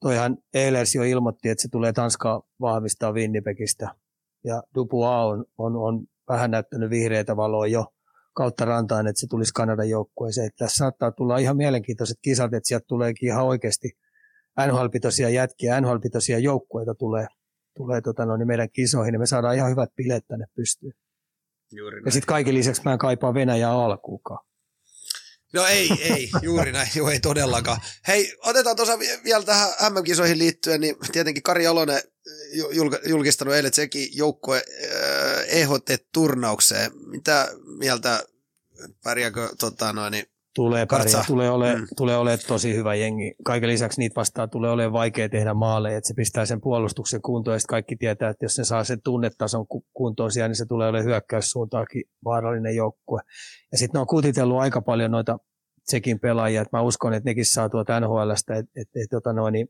Toihan 0.00 0.36
Ehlers 0.54 0.94
jo 0.94 1.02
ilmoitti, 1.02 1.48
että 1.48 1.62
se 1.62 1.68
tulee 1.68 1.92
Tanskaa 1.92 2.42
vahvistaa 2.60 3.12
Winnipegistä. 3.12 3.94
Ja 4.44 4.62
Dupua 4.74 5.24
on, 5.24 5.44
on, 5.58 5.76
on 5.76 6.06
vähän 6.28 6.50
näyttänyt 6.50 6.90
vihreitä 6.90 7.36
valoa 7.36 7.66
jo 7.66 7.86
kautta 8.34 8.64
rantaan, 8.64 9.06
että 9.06 9.20
se 9.20 9.26
tulisi 9.26 9.52
Kanadan 9.54 9.88
joukkueeseen. 9.88 10.46
Että 10.46 10.64
tässä 10.64 10.76
saattaa 10.76 11.12
tulla 11.12 11.38
ihan 11.38 11.56
mielenkiintoiset 11.56 12.18
kisat, 12.22 12.54
että 12.54 12.68
sieltä 12.68 12.84
tuleekin 12.88 13.28
ihan 13.28 13.44
oikeasti 13.44 13.90
NHL-pitoisia 14.58 15.28
jätkiä, 15.28 15.80
NHL-pitoisia 15.80 16.38
joukkueita 16.38 16.94
tulee, 16.94 17.26
tulee 17.76 18.00
tota 18.00 18.26
noin, 18.26 18.46
meidän 18.46 18.70
kisoihin, 18.70 19.12
niin 19.12 19.20
me 19.20 19.26
saadaan 19.26 19.56
ihan 19.56 19.70
hyvät 19.70 19.90
bileet 19.96 20.24
tänne 20.28 20.46
pystyyn. 20.54 20.92
Juuri 21.72 22.02
Ja 22.04 22.10
sitten 22.10 22.28
kaiken 22.28 22.54
lisäksi 22.54 22.82
mä 22.84 22.92
en 22.92 22.98
kaipaa 22.98 23.34
Venäjää 23.34 23.72
alkuukaan. 23.72 24.49
No 25.52 25.66
ei, 25.66 25.88
ei, 26.00 26.30
juuri 26.42 26.72
näin, 26.72 26.90
joo 26.94 27.10
ei 27.10 27.20
todellakaan. 27.20 27.80
Hei, 28.08 28.36
otetaan 28.44 28.76
tuossa 28.76 28.98
vi- 28.98 29.20
vielä 29.24 29.44
tähän 29.44 29.68
MM-kisoihin 29.90 30.38
liittyen, 30.38 30.80
niin 30.80 30.96
tietenkin 31.12 31.42
Kari 31.42 31.64
Jalonen 31.64 32.02
julka- 32.72 33.08
julkistanut 33.08 33.54
eilen 33.54 33.74
sekin 33.74 34.08
joukkue 34.12 34.56
äh, 34.56 35.44
EHT-turnaukseen. 35.48 36.90
Mitä 37.06 37.48
mieltä 37.78 38.24
pärjääkö 39.04 39.48
tota 39.58 39.92
noin, 39.92 40.10
niin, 40.10 40.26
Tulee 40.54 40.86
pärjää, 40.86 41.24
tulee 41.26 41.50
ole, 41.50 41.74
Mm. 41.76 41.86
tulee 41.96 42.16
ole 42.16 42.36
tosi 42.36 42.74
hyvä 42.74 42.94
jengi. 42.94 43.34
Kaiken 43.44 43.68
lisäksi 43.68 44.00
niitä 44.00 44.14
vastaan 44.16 44.50
tulee 44.50 44.70
olemaan 44.70 44.92
vaikea 44.92 45.28
tehdä 45.28 45.54
maaleja, 45.54 45.98
että 45.98 46.08
se 46.08 46.14
pistää 46.14 46.46
sen 46.46 46.60
puolustuksen 46.60 47.22
kuntoon, 47.22 47.54
ja 47.54 47.60
kaikki 47.68 47.96
tietää, 47.96 48.30
että 48.30 48.44
jos 48.44 48.54
se 48.54 48.64
saa 48.64 48.84
sen 48.84 49.02
tunnetason 49.04 49.66
ku- 49.66 49.84
kuntoon 49.92 50.32
siellä, 50.32 50.48
niin 50.48 50.56
se 50.56 50.66
tulee 50.66 50.88
olemaan 50.88 51.06
hyökkäyssuuntaakin 51.06 52.02
vaarallinen 52.24 52.76
joukkue. 52.76 53.20
Ja 53.72 53.78
sitten 53.78 53.98
ne 53.98 54.00
on 54.00 54.06
kutitellut 54.06 54.58
aika 54.60 54.80
paljon 54.82 55.10
noita 55.10 55.38
Tsekin 55.86 56.20
pelaajia, 56.20 56.62
että 56.62 56.76
mä 56.76 56.82
uskon, 56.82 57.14
että 57.14 57.30
nekin 57.30 57.46
saa 57.46 57.68
tuolta 57.68 58.00
NHLstä, 58.00 58.54
että 58.56 58.70
et, 58.80 58.88
et, 58.96 59.10
tota 59.10 59.32
noin, 59.32 59.52
niin 59.52 59.68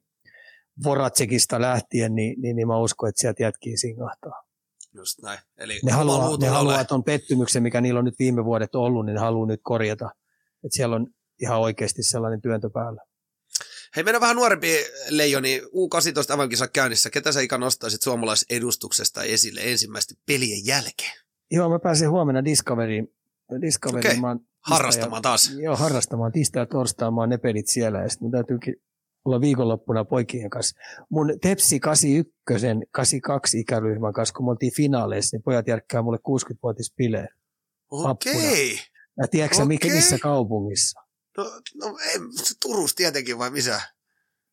Voracekista 0.84 1.60
lähtien, 1.60 2.14
niin, 2.14 2.40
niin, 2.42 2.56
niin 2.56 2.68
mä 2.68 2.78
uskon, 2.78 3.08
että 3.08 3.20
sieltä 3.20 3.42
jätkii 3.42 3.76
singahtaa. 3.76 4.42
just 4.94 5.22
näin. 5.22 5.38
Eli 5.58 5.80
Ne 5.84 5.92
haluaa, 5.92 6.36
ne 6.40 6.48
haluaa 6.48 6.84
tuon 6.84 7.04
pettymyksen, 7.04 7.62
mikä 7.62 7.80
niillä 7.80 7.98
on 7.98 8.04
nyt 8.04 8.18
viime 8.18 8.44
vuodet 8.44 8.74
ollut, 8.74 9.06
niin 9.06 9.14
ne 9.14 9.20
haluaa 9.20 9.46
nyt 9.46 9.60
korjata. 9.62 10.10
Että 10.64 10.76
siellä 10.76 10.96
on 10.96 11.06
ihan 11.42 11.60
oikeasti 11.60 12.02
sellainen 12.02 12.42
työntö 12.42 12.70
päällä. 12.70 13.02
Hei, 13.96 14.04
mennään 14.04 14.20
vähän 14.20 14.36
nuorempi 14.36 14.76
leijoni. 15.08 15.60
U18 15.60 16.34
avankisa 16.34 16.68
käynnissä. 16.68 17.10
Ketä 17.10 17.32
sä 17.32 17.40
Ika 17.40 17.58
nostaisit 17.58 18.02
suomalaisedustuksesta 18.02 19.22
esille 19.22 19.60
ensimmäisten 19.64 20.16
pelien 20.26 20.66
jälkeen? 20.66 21.12
Joo, 21.50 21.68
mä 21.68 21.78
pääsen 21.78 22.10
huomenna 22.10 22.44
Discoveryin. 22.44 23.08
Discoveryin 23.62 24.06
Okei. 24.06 24.20
mä 24.20 24.28
oon 24.28 24.40
Harrastamaan 24.60 25.22
taas. 25.22 25.52
Joo, 25.58 25.76
harrastamaan. 25.76 26.32
Tiistai 26.32 26.62
ja 26.62 26.66
torstai 26.66 27.10
mä 27.10 27.20
oon 27.20 27.28
ne 27.28 27.38
pelit 27.38 27.68
siellä 27.68 27.98
ja 27.98 28.08
sitten 28.08 28.24
mun 28.24 28.32
täytyykin 28.32 28.74
olla 29.24 29.40
viikonloppuna 29.40 30.04
poikien 30.04 30.50
kanssa. 30.50 30.80
Mun 31.10 31.38
Tepsi 31.42 31.80
81, 31.80 32.66
82 32.90 33.60
ikäryhmän 33.60 34.12
kanssa, 34.12 34.34
kun 34.34 34.46
me 34.46 34.50
oltiin 34.50 34.74
finaaleissa, 34.74 35.36
niin 35.36 35.42
pojat 35.42 35.68
järkkää 35.68 36.02
mulle 36.02 36.18
60-vuotis 36.28 36.94
bileä. 36.96 37.28
Okei. 37.90 38.78
Ja 39.20 39.28
tiedätkö 39.28 39.56
sä, 39.56 39.64
mikä, 39.64 39.88
missä 39.88 40.18
kaupungissa? 40.18 41.00
No, 41.36 41.44
no 41.74 41.98
ei, 42.04 42.18
Turussa 42.62 42.96
tietenkin 42.96 43.38
vai 43.38 43.50
missä? 43.50 43.80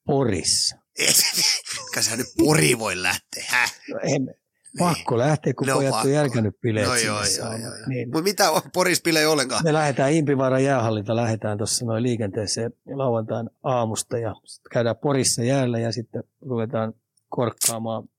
Porissa. 0.06 0.76
Kai 1.94 2.04
sä 2.04 2.18
nyt 2.18 2.28
pori 2.38 2.80
voi 2.80 3.02
lähteä. 3.02 3.44
Häh? 3.48 3.74
No, 3.90 4.00
en, 4.04 4.36
pakko 4.80 5.18
lähteä, 5.18 5.54
kun 5.54 5.68
No 5.68 5.74
pojat 5.76 5.92
pakko. 5.92 6.08
on 6.08 6.14
järkännyt 6.14 6.62
bileet 6.62 6.88
No 6.88 6.96
joo, 6.96 7.24
joo, 7.38 7.52
joo, 7.52 7.58
joo. 7.58 7.88
Niin. 7.88 8.08
Mutta 8.08 8.22
mitä 8.22 8.52
on 8.52 8.62
Poris 8.74 9.02
ei 9.20 9.26
ollenkaan? 9.26 9.64
Me 9.64 9.74
lähdetään 9.74 10.14
Impivaaran 10.14 10.64
jäähallilta, 10.64 11.16
lähdetään 11.16 11.58
tuossa 11.58 11.86
noin 11.86 12.04
liikenteeseen 12.04 12.74
lauantain 12.86 13.50
aamusta 13.64 14.18
ja 14.18 14.36
sitten 14.46 14.70
käydään 14.72 14.98
Porissa 14.98 15.44
jäällä 15.44 15.80
ja 15.80 15.92
sitten 15.92 16.24
ruvetaan 16.42 16.94
korkkaamaan 17.30 18.10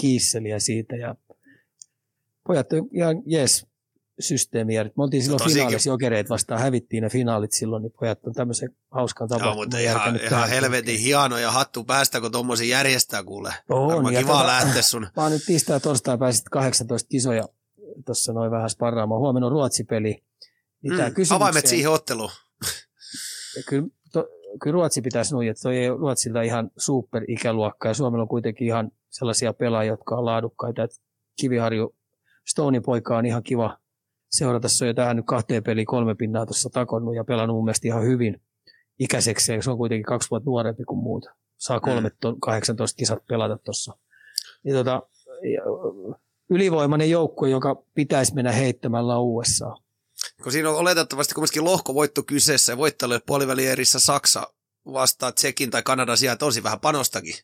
kiisseliä 0.00 0.58
siitä 0.58 0.96
ja 0.96 1.14
pojat 2.46 2.72
on 2.72 2.88
ihan 2.92 3.22
jees 3.26 3.66
systeemiä. 4.20 4.84
Me 4.84 4.90
oltiin 4.96 5.22
silloin 5.22 5.38
Tosikin. 5.38 5.56
finaalissa 5.62 5.88
jokereet 5.90 6.30
vastaan, 6.30 6.60
hävittiin 6.60 7.02
ne 7.02 7.08
finaalit 7.10 7.52
silloin, 7.52 7.82
niin 7.82 7.92
pojat 8.00 8.18
on 8.26 8.32
tämmöisen 8.34 8.68
hauskan 8.90 9.24
Joo, 9.30 9.38
tapahtuman 9.38 9.56
mutta 9.66 9.78
ihan, 9.78 10.20
ihan 10.22 10.48
helvetin 10.48 10.98
hieno 11.00 11.38
ja 11.38 11.50
hattu 11.50 11.84
päästä, 11.84 12.20
kun 12.20 12.32
tommosia 12.32 12.76
järjestää 12.78 13.22
kuule. 13.24 13.54
On, 13.68 13.88
Varmaan 13.92 14.14
kiva 14.14 14.42
tota- 14.42 14.46
lähteä 14.46 14.82
sun. 14.82 15.06
Mä 15.16 15.22
oon 15.22 15.32
nyt 15.32 15.42
tiistai 15.46 15.80
torstai 15.80 16.18
pääsit 16.18 16.48
18 16.48 17.08
kisoja 17.08 17.48
tuossa 18.06 18.32
noin 18.32 18.50
vähän 18.50 18.70
sparraamaan. 18.70 19.20
Huomenna 19.20 19.46
on 19.46 19.52
Ruotsi-peli. 19.52 20.22
Niin 20.82 20.94
Mm, 20.94 20.98
kysymykseen- 21.14 21.36
avaimet 21.36 21.66
siihen 21.66 21.90
otteluun. 21.90 22.30
Kyllä, 23.68 23.88
to, 24.12 24.28
kyllä 24.62 24.72
Ruotsi 24.74 25.00
pitäisi 25.00 25.32
nuijia, 25.34 25.50
että 25.50 25.62
toi 25.62 25.76
ei 25.76 25.88
Ruotsilta 25.88 26.42
ihan 26.42 26.70
super 26.76 27.22
ikäluokka 27.28 27.88
ja 27.88 27.94
Suomella 27.94 28.22
on 28.22 28.28
kuitenkin 28.28 28.66
ihan 28.66 28.90
sellaisia 29.10 29.52
pelaajia, 29.52 29.92
jotka 29.92 30.16
on 30.16 30.24
laadukkaita. 30.24 30.82
Et 30.82 30.90
Kiviharju, 31.40 31.94
Stonein 32.46 32.82
poika 32.82 33.16
on 33.16 33.26
ihan 33.26 33.42
kiva 33.42 33.78
seurata. 34.36 34.68
Se 34.68 34.84
on 34.84 34.88
jo 34.88 34.94
tähän 34.94 35.16
nyt 35.16 35.26
kahteen 35.26 35.62
peliin 35.62 35.86
kolme 35.86 36.14
pinnaa 36.14 36.46
tuossa 36.46 36.70
takonnut 36.70 37.14
ja 37.14 37.24
pelannut 37.24 37.56
mun 37.56 37.64
mielestä 37.64 37.88
ihan 37.88 38.02
hyvin 38.02 38.40
ikäiseksi. 38.98 39.52
Ja 39.52 39.62
se 39.62 39.70
on 39.70 39.76
kuitenkin 39.76 40.04
kaksi 40.04 40.30
vuotta 40.30 40.50
nuorempi 40.50 40.84
kuin 40.84 40.98
muut. 40.98 41.26
Saa 41.56 41.80
kolme, 41.80 42.08
mm. 42.08 42.40
18 42.40 42.96
kisat 42.96 43.26
pelata 43.26 43.58
tuossa. 43.58 43.96
Niin 44.62 44.76
tota, 44.76 45.02
ylivoimainen 46.50 47.10
joukkue, 47.10 47.50
joka 47.50 47.82
pitäisi 47.94 48.34
mennä 48.34 48.52
heittämällä 48.52 49.18
USA. 49.18 49.76
Kun 50.42 50.52
siinä 50.52 50.70
on 50.70 50.76
oletettavasti 50.76 51.34
kumminkin 51.34 51.64
lohkovoitto 51.64 52.22
kyseessä 52.22 52.72
ja 52.72 52.76
voittajalle 52.76 53.20
puolivälierissä 53.26 53.98
Saksa 53.98 54.52
vastaa 54.92 55.32
Tsekin 55.32 55.70
tai 55.70 55.82
Kanadan 55.82 56.18
sijaan 56.18 56.38
tosi 56.38 56.62
vähän 56.62 56.80
panostakin. 56.80 57.34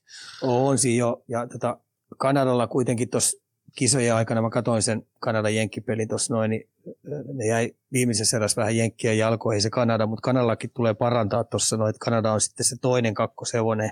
On 0.43 0.79
siinä 0.79 0.99
jo. 0.99 1.25
Ja 1.29 1.47
tota, 1.47 1.79
Kanadalla 2.19 2.67
kuitenkin 2.67 3.11
tuossa 3.11 3.42
kisojen 3.75 4.15
aikana, 4.15 4.43
mä 4.43 4.51
katsoin 4.51 4.83
sen 4.83 5.07
Kanadan 5.21 5.55
jenkkipelin 5.55 6.09
tuossa 6.09 6.35
noin, 6.35 6.51
niin 6.51 6.69
ö, 6.87 7.25
ne 7.33 7.47
jäi 7.47 7.75
viimeisessä 7.93 8.37
erässä 8.37 8.61
vähän 8.61 8.77
jenkkiä 8.77 9.13
jalkoihin 9.13 9.63
se 9.63 9.71
Kanada, 9.71 10.07
mutta 10.07 10.23
Kanadallakin 10.23 10.71
tulee 10.75 10.95
parantaa 10.95 11.45
tuossa 11.45 11.77
noin, 11.77 11.91
että 11.91 12.05
Kanada 12.05 12.33
on 12.33 12.41
sitten 12.41 12.67
se 12.67 12.77
toinen 12.81 13.15
kakkoshevonen. 13.15 13.91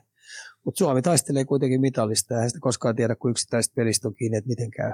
Mutta 0.64 0.78
Suomi 0.78 1.02
taistelee 1.02 1.44
kuitenkin 1.44 1.80
mitallista 1.80 2.34
ja 2.34 2.48
sitä 2.48 2.60
koskaan 2.60 2.96
tiedä, 2.96 3.14
kun 3.14 3.30
yksittäiset 3.30 3.74
pelistä 3.74 4.08
on 4.08 4.14
kiinni, 4.14 4.38
että 4.38 4.48
miten 4.48 4.70
käy. 4.70 4.92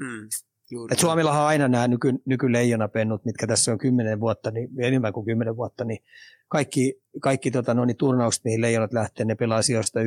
Mm, 0.00 0.28
juuri 0.70 0.92
Et 0.92 0.98
Suomillahan 0.98 1.42
on 1.42 1.48
aina 1.48 1.68
nämä 1.68 1.88
nyky, 1.88 2.12
nykyleijonapennut, 2.24 3.24
mitkä 3.24 3.46
tässä 3.46 3.72
on 3.72 3.78
kymmenen 3.78 4.20
vuotta, 4.20 4.50
niin 4.50 4.68
enemmän 4.78 5.12
kuin 5.12 5.26
kymmenen 5.26 5.56
vuotta, 5.56 5.84
niin 5.84 6.04
kaikki, 6.48 7.02
kaikki 7.20 7.50
tota, 7.50 7.74
no, 7.74 7.84
niin 7.84 7.96
turnaukset, 7.96 8.44
mihin 8.44 8.60
leijonat 8.60 8.92
lähtee, 8.92 9.26
ne 9.26 9.34
pelaa 9.34 9.62
sijoista 9.62 10.00
1-3. 10.00 10.04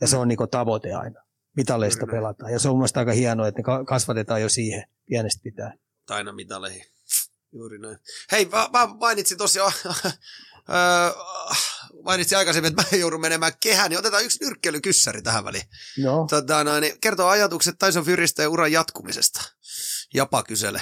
Ja 0.00 0.08
se 0.08 0.16
on 0.16 0.28
niin 0.28 0.38
tavoite 0.50 0.94
aina. 0.94 1.25
Mitaleista 1.56 2.06
pelataan. 2.06 2.52
Ja 2.52 2.58
se 2.58 2.68
on 2.68 2.72
mun 2.74 2.78
mielestä 2.80 3.00
aika 3.00 3.12
hienoa, 3.12 3.48
että 3.48 3.58
ne 3.58 3.62
ka- 3.64 3.84
kasvatetaan 3.84 4.42
jo 4.42 4.48
siihen 4.48 4.84
pienestä 5.08 5.40
pitää. 5.42 5.74
aina 6.10 6.32
mitaleihin. 6.32 6.84
Juuri 7.52 7.78
näin. 7.78 7.98
Hei, 8.32 8.44
mä, 8.52 8.68
mä 8.72 8.86
mainitsin 9.00 9.38
tosiaan, 9.38 9.72
öö, 9.84 11.10
mainitsin 12.04 12.38
aikaisemmin, 12.38 12.70
että 12.72 12.82
mä 12.92 12.98
joudun 12.98 13.20
menemään 13.20 13.52
kehään, 13.60 13.90
niin 13.90 13.98
otetaan 13.98 14.24
yksi 14.24 14.44
nyrkkeilykyssäri 14.44 15.22
tähän 15.22 15.44
väliin. 15.44 15.64
No, 15.98 16.26
Tota, 16.30 16.64
no, 16.64 16.80
niin 16.80 17.00
kertoo 17.00 17.28
ajatukset 17.28 17.76
Tyson 17.78 18.04
Furista 18.04 18.42
ja 18.42 18.48
uran 18.48 18.72
jatkumisesta. 18.72 19.40
Japa 20.14 20.42
kysele. 20.42 20.80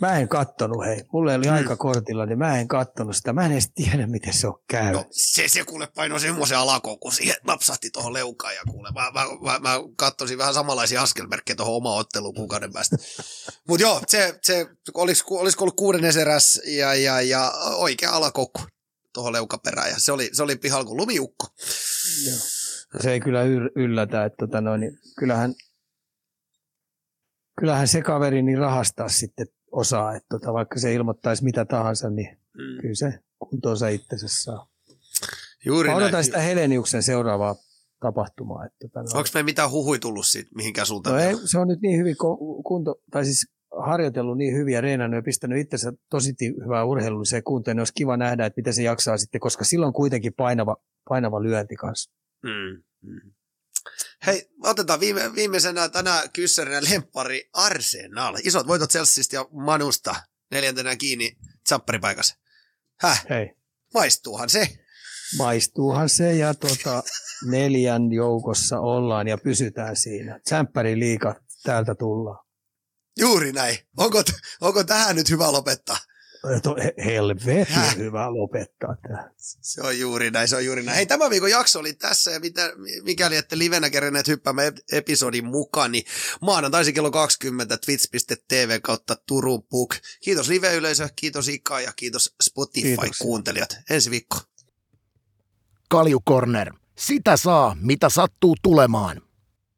Mä 0.00 0.18
en 0.18 0.28
kattonut, 0.28 0.86
hei. 0.86 1.04
Mulle 1.12 1.34
oli 1.34 1.48
aika 1.48 1.76
kortilla, 1.76 2.26
niin 2.26 2.38
mä 2.38 2.58
en 2.58 2.68
kattonut 2.68 3.16
sitä. 3.16 3.32
Mä 3.32 3.46
en 3.46 3.52
edes 3.52 3.70
tiedä, 3.74 4.06
miten 4.06 4.32
se 4.32 4.46
on 4.46 4.62
käynyt. 4.68 4.94
No 4.94 5.06
se, 5.10 5.48
se 5.48 5.64
kuule 5.64 5.88
painoi 5.94 6.20
semmoisen 6.20 6.58
alakoon, 6.58 6.98
kun 6.98 7.12
siihen 7.12 7.36
napsahti 7.46 7.90
tuohon 7.90 8.12
leukaan 8.12 8.54
ja 8.54 8.60
kuule, 8.70 8.88
mä, 8.90 9.10
mä, 9.10 9.26
mä, 9.42 9.58
mä 9.58 9.80
katsoisin 9.96 10.38
vähän 10.38 10.54
samanlaisia 10.54 11.02
askelmerkkejä 11.02 11.56
tuohon 11.56 11.74
omaan 11.74 11.98
otteluun 11.98 12.34
kuukauden 12.34 12.72
päästä. 12.72 12.96
Mutta 13.68 13.82
joo, 13.82 14.02
se, 14.06 14.38
se 14.42 14.66
olisiko, 14.94 15.38
olisiko 15.38 15.64
ollut 15.64 15.76
kuudennes 15.76 16.16
eräs 16.16 16.60
ja, 16.64 16.94
ja, 16.94 17.20
ja 17.20 17.52
oikea 17.74 18.10
alakoukku 18.10 18.62
tuohon 19.12 19.32
leukaperään 19.32 19.90
ja 19.90 19.96
se 19.98 20.12
oli, 20.12 20.30
se 20.32 20.42
oli 20.42 20.56
pihalla 20.56 20.84
kuin 20.84 20.96
lumiukko. 20.96 21.46
Joo. 22.26 22.38
Se 23.00 23.12
ei 23.12 23.20
kyllä 23.20 23.44
yl- 23.44 23.72
yllätä, 23.76 24.24
että 24.24 24.46
tota 24.46 24.60
noin, 24.60 24.80
niin 24.80 24.98
kyllähän, 25.18 25.54
kyllähän 27.60 27.88
se 27.88 28.02
kaveri 28.02 28.42
niin 28.42 28.58
rahastaa 28.58 29.08
sitten 29.08 29.46
osaa, 29.76 30.14
että 30.16 30.26
tota, 30.28 30.52
vaikka 30.52 30.78
se 30.78 30.94
ilmoittaisi 30.94 31.44
mitä 31.44 31.64
tahansa, 31.64 32.10
niin 32.10 32.38
Mm. 32.58 32.80
kyllä 32.80 32.94
se 32.94 33.18
kuntoonsa 33.38 33.88
itsensä 33.88 34.26
saa. 34.28 34.68
Juuri 35.64 35.88
Mä 35.88 35.94
odotan 35.96 36.12
näin. 36.12 36.24
sitä 36.24 36.38
Heleniuksen 36.40 37.02
seuraavaa 37.02 37.54
tapahtumaa. 38.00 38.64
Että 38.66 39.00
noin- 39.00 39.16
Onko 39.16 39.28
me 39.34 39.42
mitään 39.42 39.70
huhui 39.70 39.98
tullut 39.98 40.26
siitä 40.26 40.50
mihinkään 40.54 40.86
suuntaan? 40.86 41.16
no 41.16 41.22
ei, 41.22 41.36
se 41.44 41.58
on 41.58 41.68
nyt 41.68 41.80
niin 41.82 41.98
hyvin 41.98 42.16
kunto, 42.66 42.94
tai 43.10 43.24
siis 43.24 43.46
harjoitellut 43.86 44.36
niin 44.38 44.54
hyvin 44.54 44.74
ja 44.74 44.80
reenannut 44.80 45.18
ja 45.18 45.22
pistänyt 45.22 45.58
itsensä 45.58 45.92
tosi 46.10 46.34
hyvää 46.64 46.84
urheilulliseen 46.84 47.42
kuntoon, 47.42 47.76
niin 47.76 47.80
olisi 47.80 47.92
kiva 47.94 48.16
nähdä, 48.16 48.46
että 48.46 48.58
miten 48.58 48.74
se 48.74 48.82
jaksaa 48.82 49.18
sitten, 49.18 49.40
koska 49.40 49.64
silloin 49.64 49.92
kuitenkin 49.92 50.34
painava, 50.36 50.76
painava 51.08 51.42
lyönti 51.42 51.76
kanssa. 51.76 52.12
Mm, 52.42 52.82
mm. 53.02 53.32
Hei, 54.26 54.50
otetaan 54.62 55.00
viime, 55.00 55.34
viimeisenä 55.34 55.88
tänä 55.88 56.22
kyssärinä 56.32 56.80
lemppari 56.90 57.48
Arsenal. 57.52 58.36
Isot 58.44 58.66
voitot 58.66 58.90
Chelseasta 58.90 59.34
ja 59.34 59.46
Manusta. 59.52 60.14
Neljäntenä 60.50 60.96
kiinni 60.96 61.38
tsapparipaikassa. 61.64 62.34
Häh, 63.00 63.26
Hei. 63.30 63.54
maistuuhan 63.94 64.50
se. 64.50 64.68
Maistuuhan 65.38 66.08
se 66.08 66.32
ja 66.32 66.54
tota, 66.54 67.02
neljän 67.50 68.12
joukossa 68.12 68.80
ollaan 68.80 69.28
ja 69.28 69.38
pysytään 69.38 69.96
siinä. 69.96 70.40
Tsemppäri 70.44 70.98
liika 70.98 71.40
täältä 71.62 71.94
tullaan. 71.94 72.46
Juuri 73.18 73.52
näin. 73.52 73.78
Onko, 73.96 74.22
onko 74.60 74.84
tähän 74.84 75.16
nyt 75.16 75.30
hyvä 75.30 75.52
lopettaa? 75.52 75.96
He- 76.84 76.94
Helvetin 77.04 77.66
Häh? 77.68 77.96
hyvä 77.96 78.32
lopettaa 78.34 78.96
tämä. 79.08 79.30
Se 79.36 79.82
on 79.82 79.98
juuri 79.98 80.30
näin, 80.30 80.48
se 80.48 80.56
on 80.56 80.64
juuri 80.64 80.82
näin. 80.82 80.96
Hei, 80.96 81.06
tämän 81.06 81.30
viikon 81.30 81.50
jakso 81.50 81.78
oli 81.78 81.92
tässä 81.92 82.30
ja 82.30 82.40
mitä, 82.40 82.72
mikäli 83.02 83.36
ette 83.36 83.58
livenä 83.58 83.90
kerenneet 83.90 84.28
hyppäämään 84.28 84.72
ep- 84.72 84.80
episodin 84.92 85.44
mukaan, 85.44 85.92
niin 85.92 86.04
maanantaisin 86.40 86.94
kello 86.94 87.10
20 87.10 87.76
twitch.tv 87.76 88.80
kautta 88.82 89.16
Turun 89.26 89.62
Puk. 89.62 89.94
Kiitos 90.20 90.48
live-yleisö, 90.48 91.08
kiitos 91.16 91.48
Ika 91.48 91.80
ja 91.80 91.92
kiitos 91.96 92.34
Spotify-kuuntelijat. 92.42 93.76
Ensi 93.90 94.10
viikko. 94.10 94.38
Kalju 95.88 96.20
Corner. 96.28 96.72
Sitä 96.98 97.36
saa, 97.36 97.76
mitä 97.80 98.08
sattuu 98.08 98.56
tulemaan. 98.62 99.22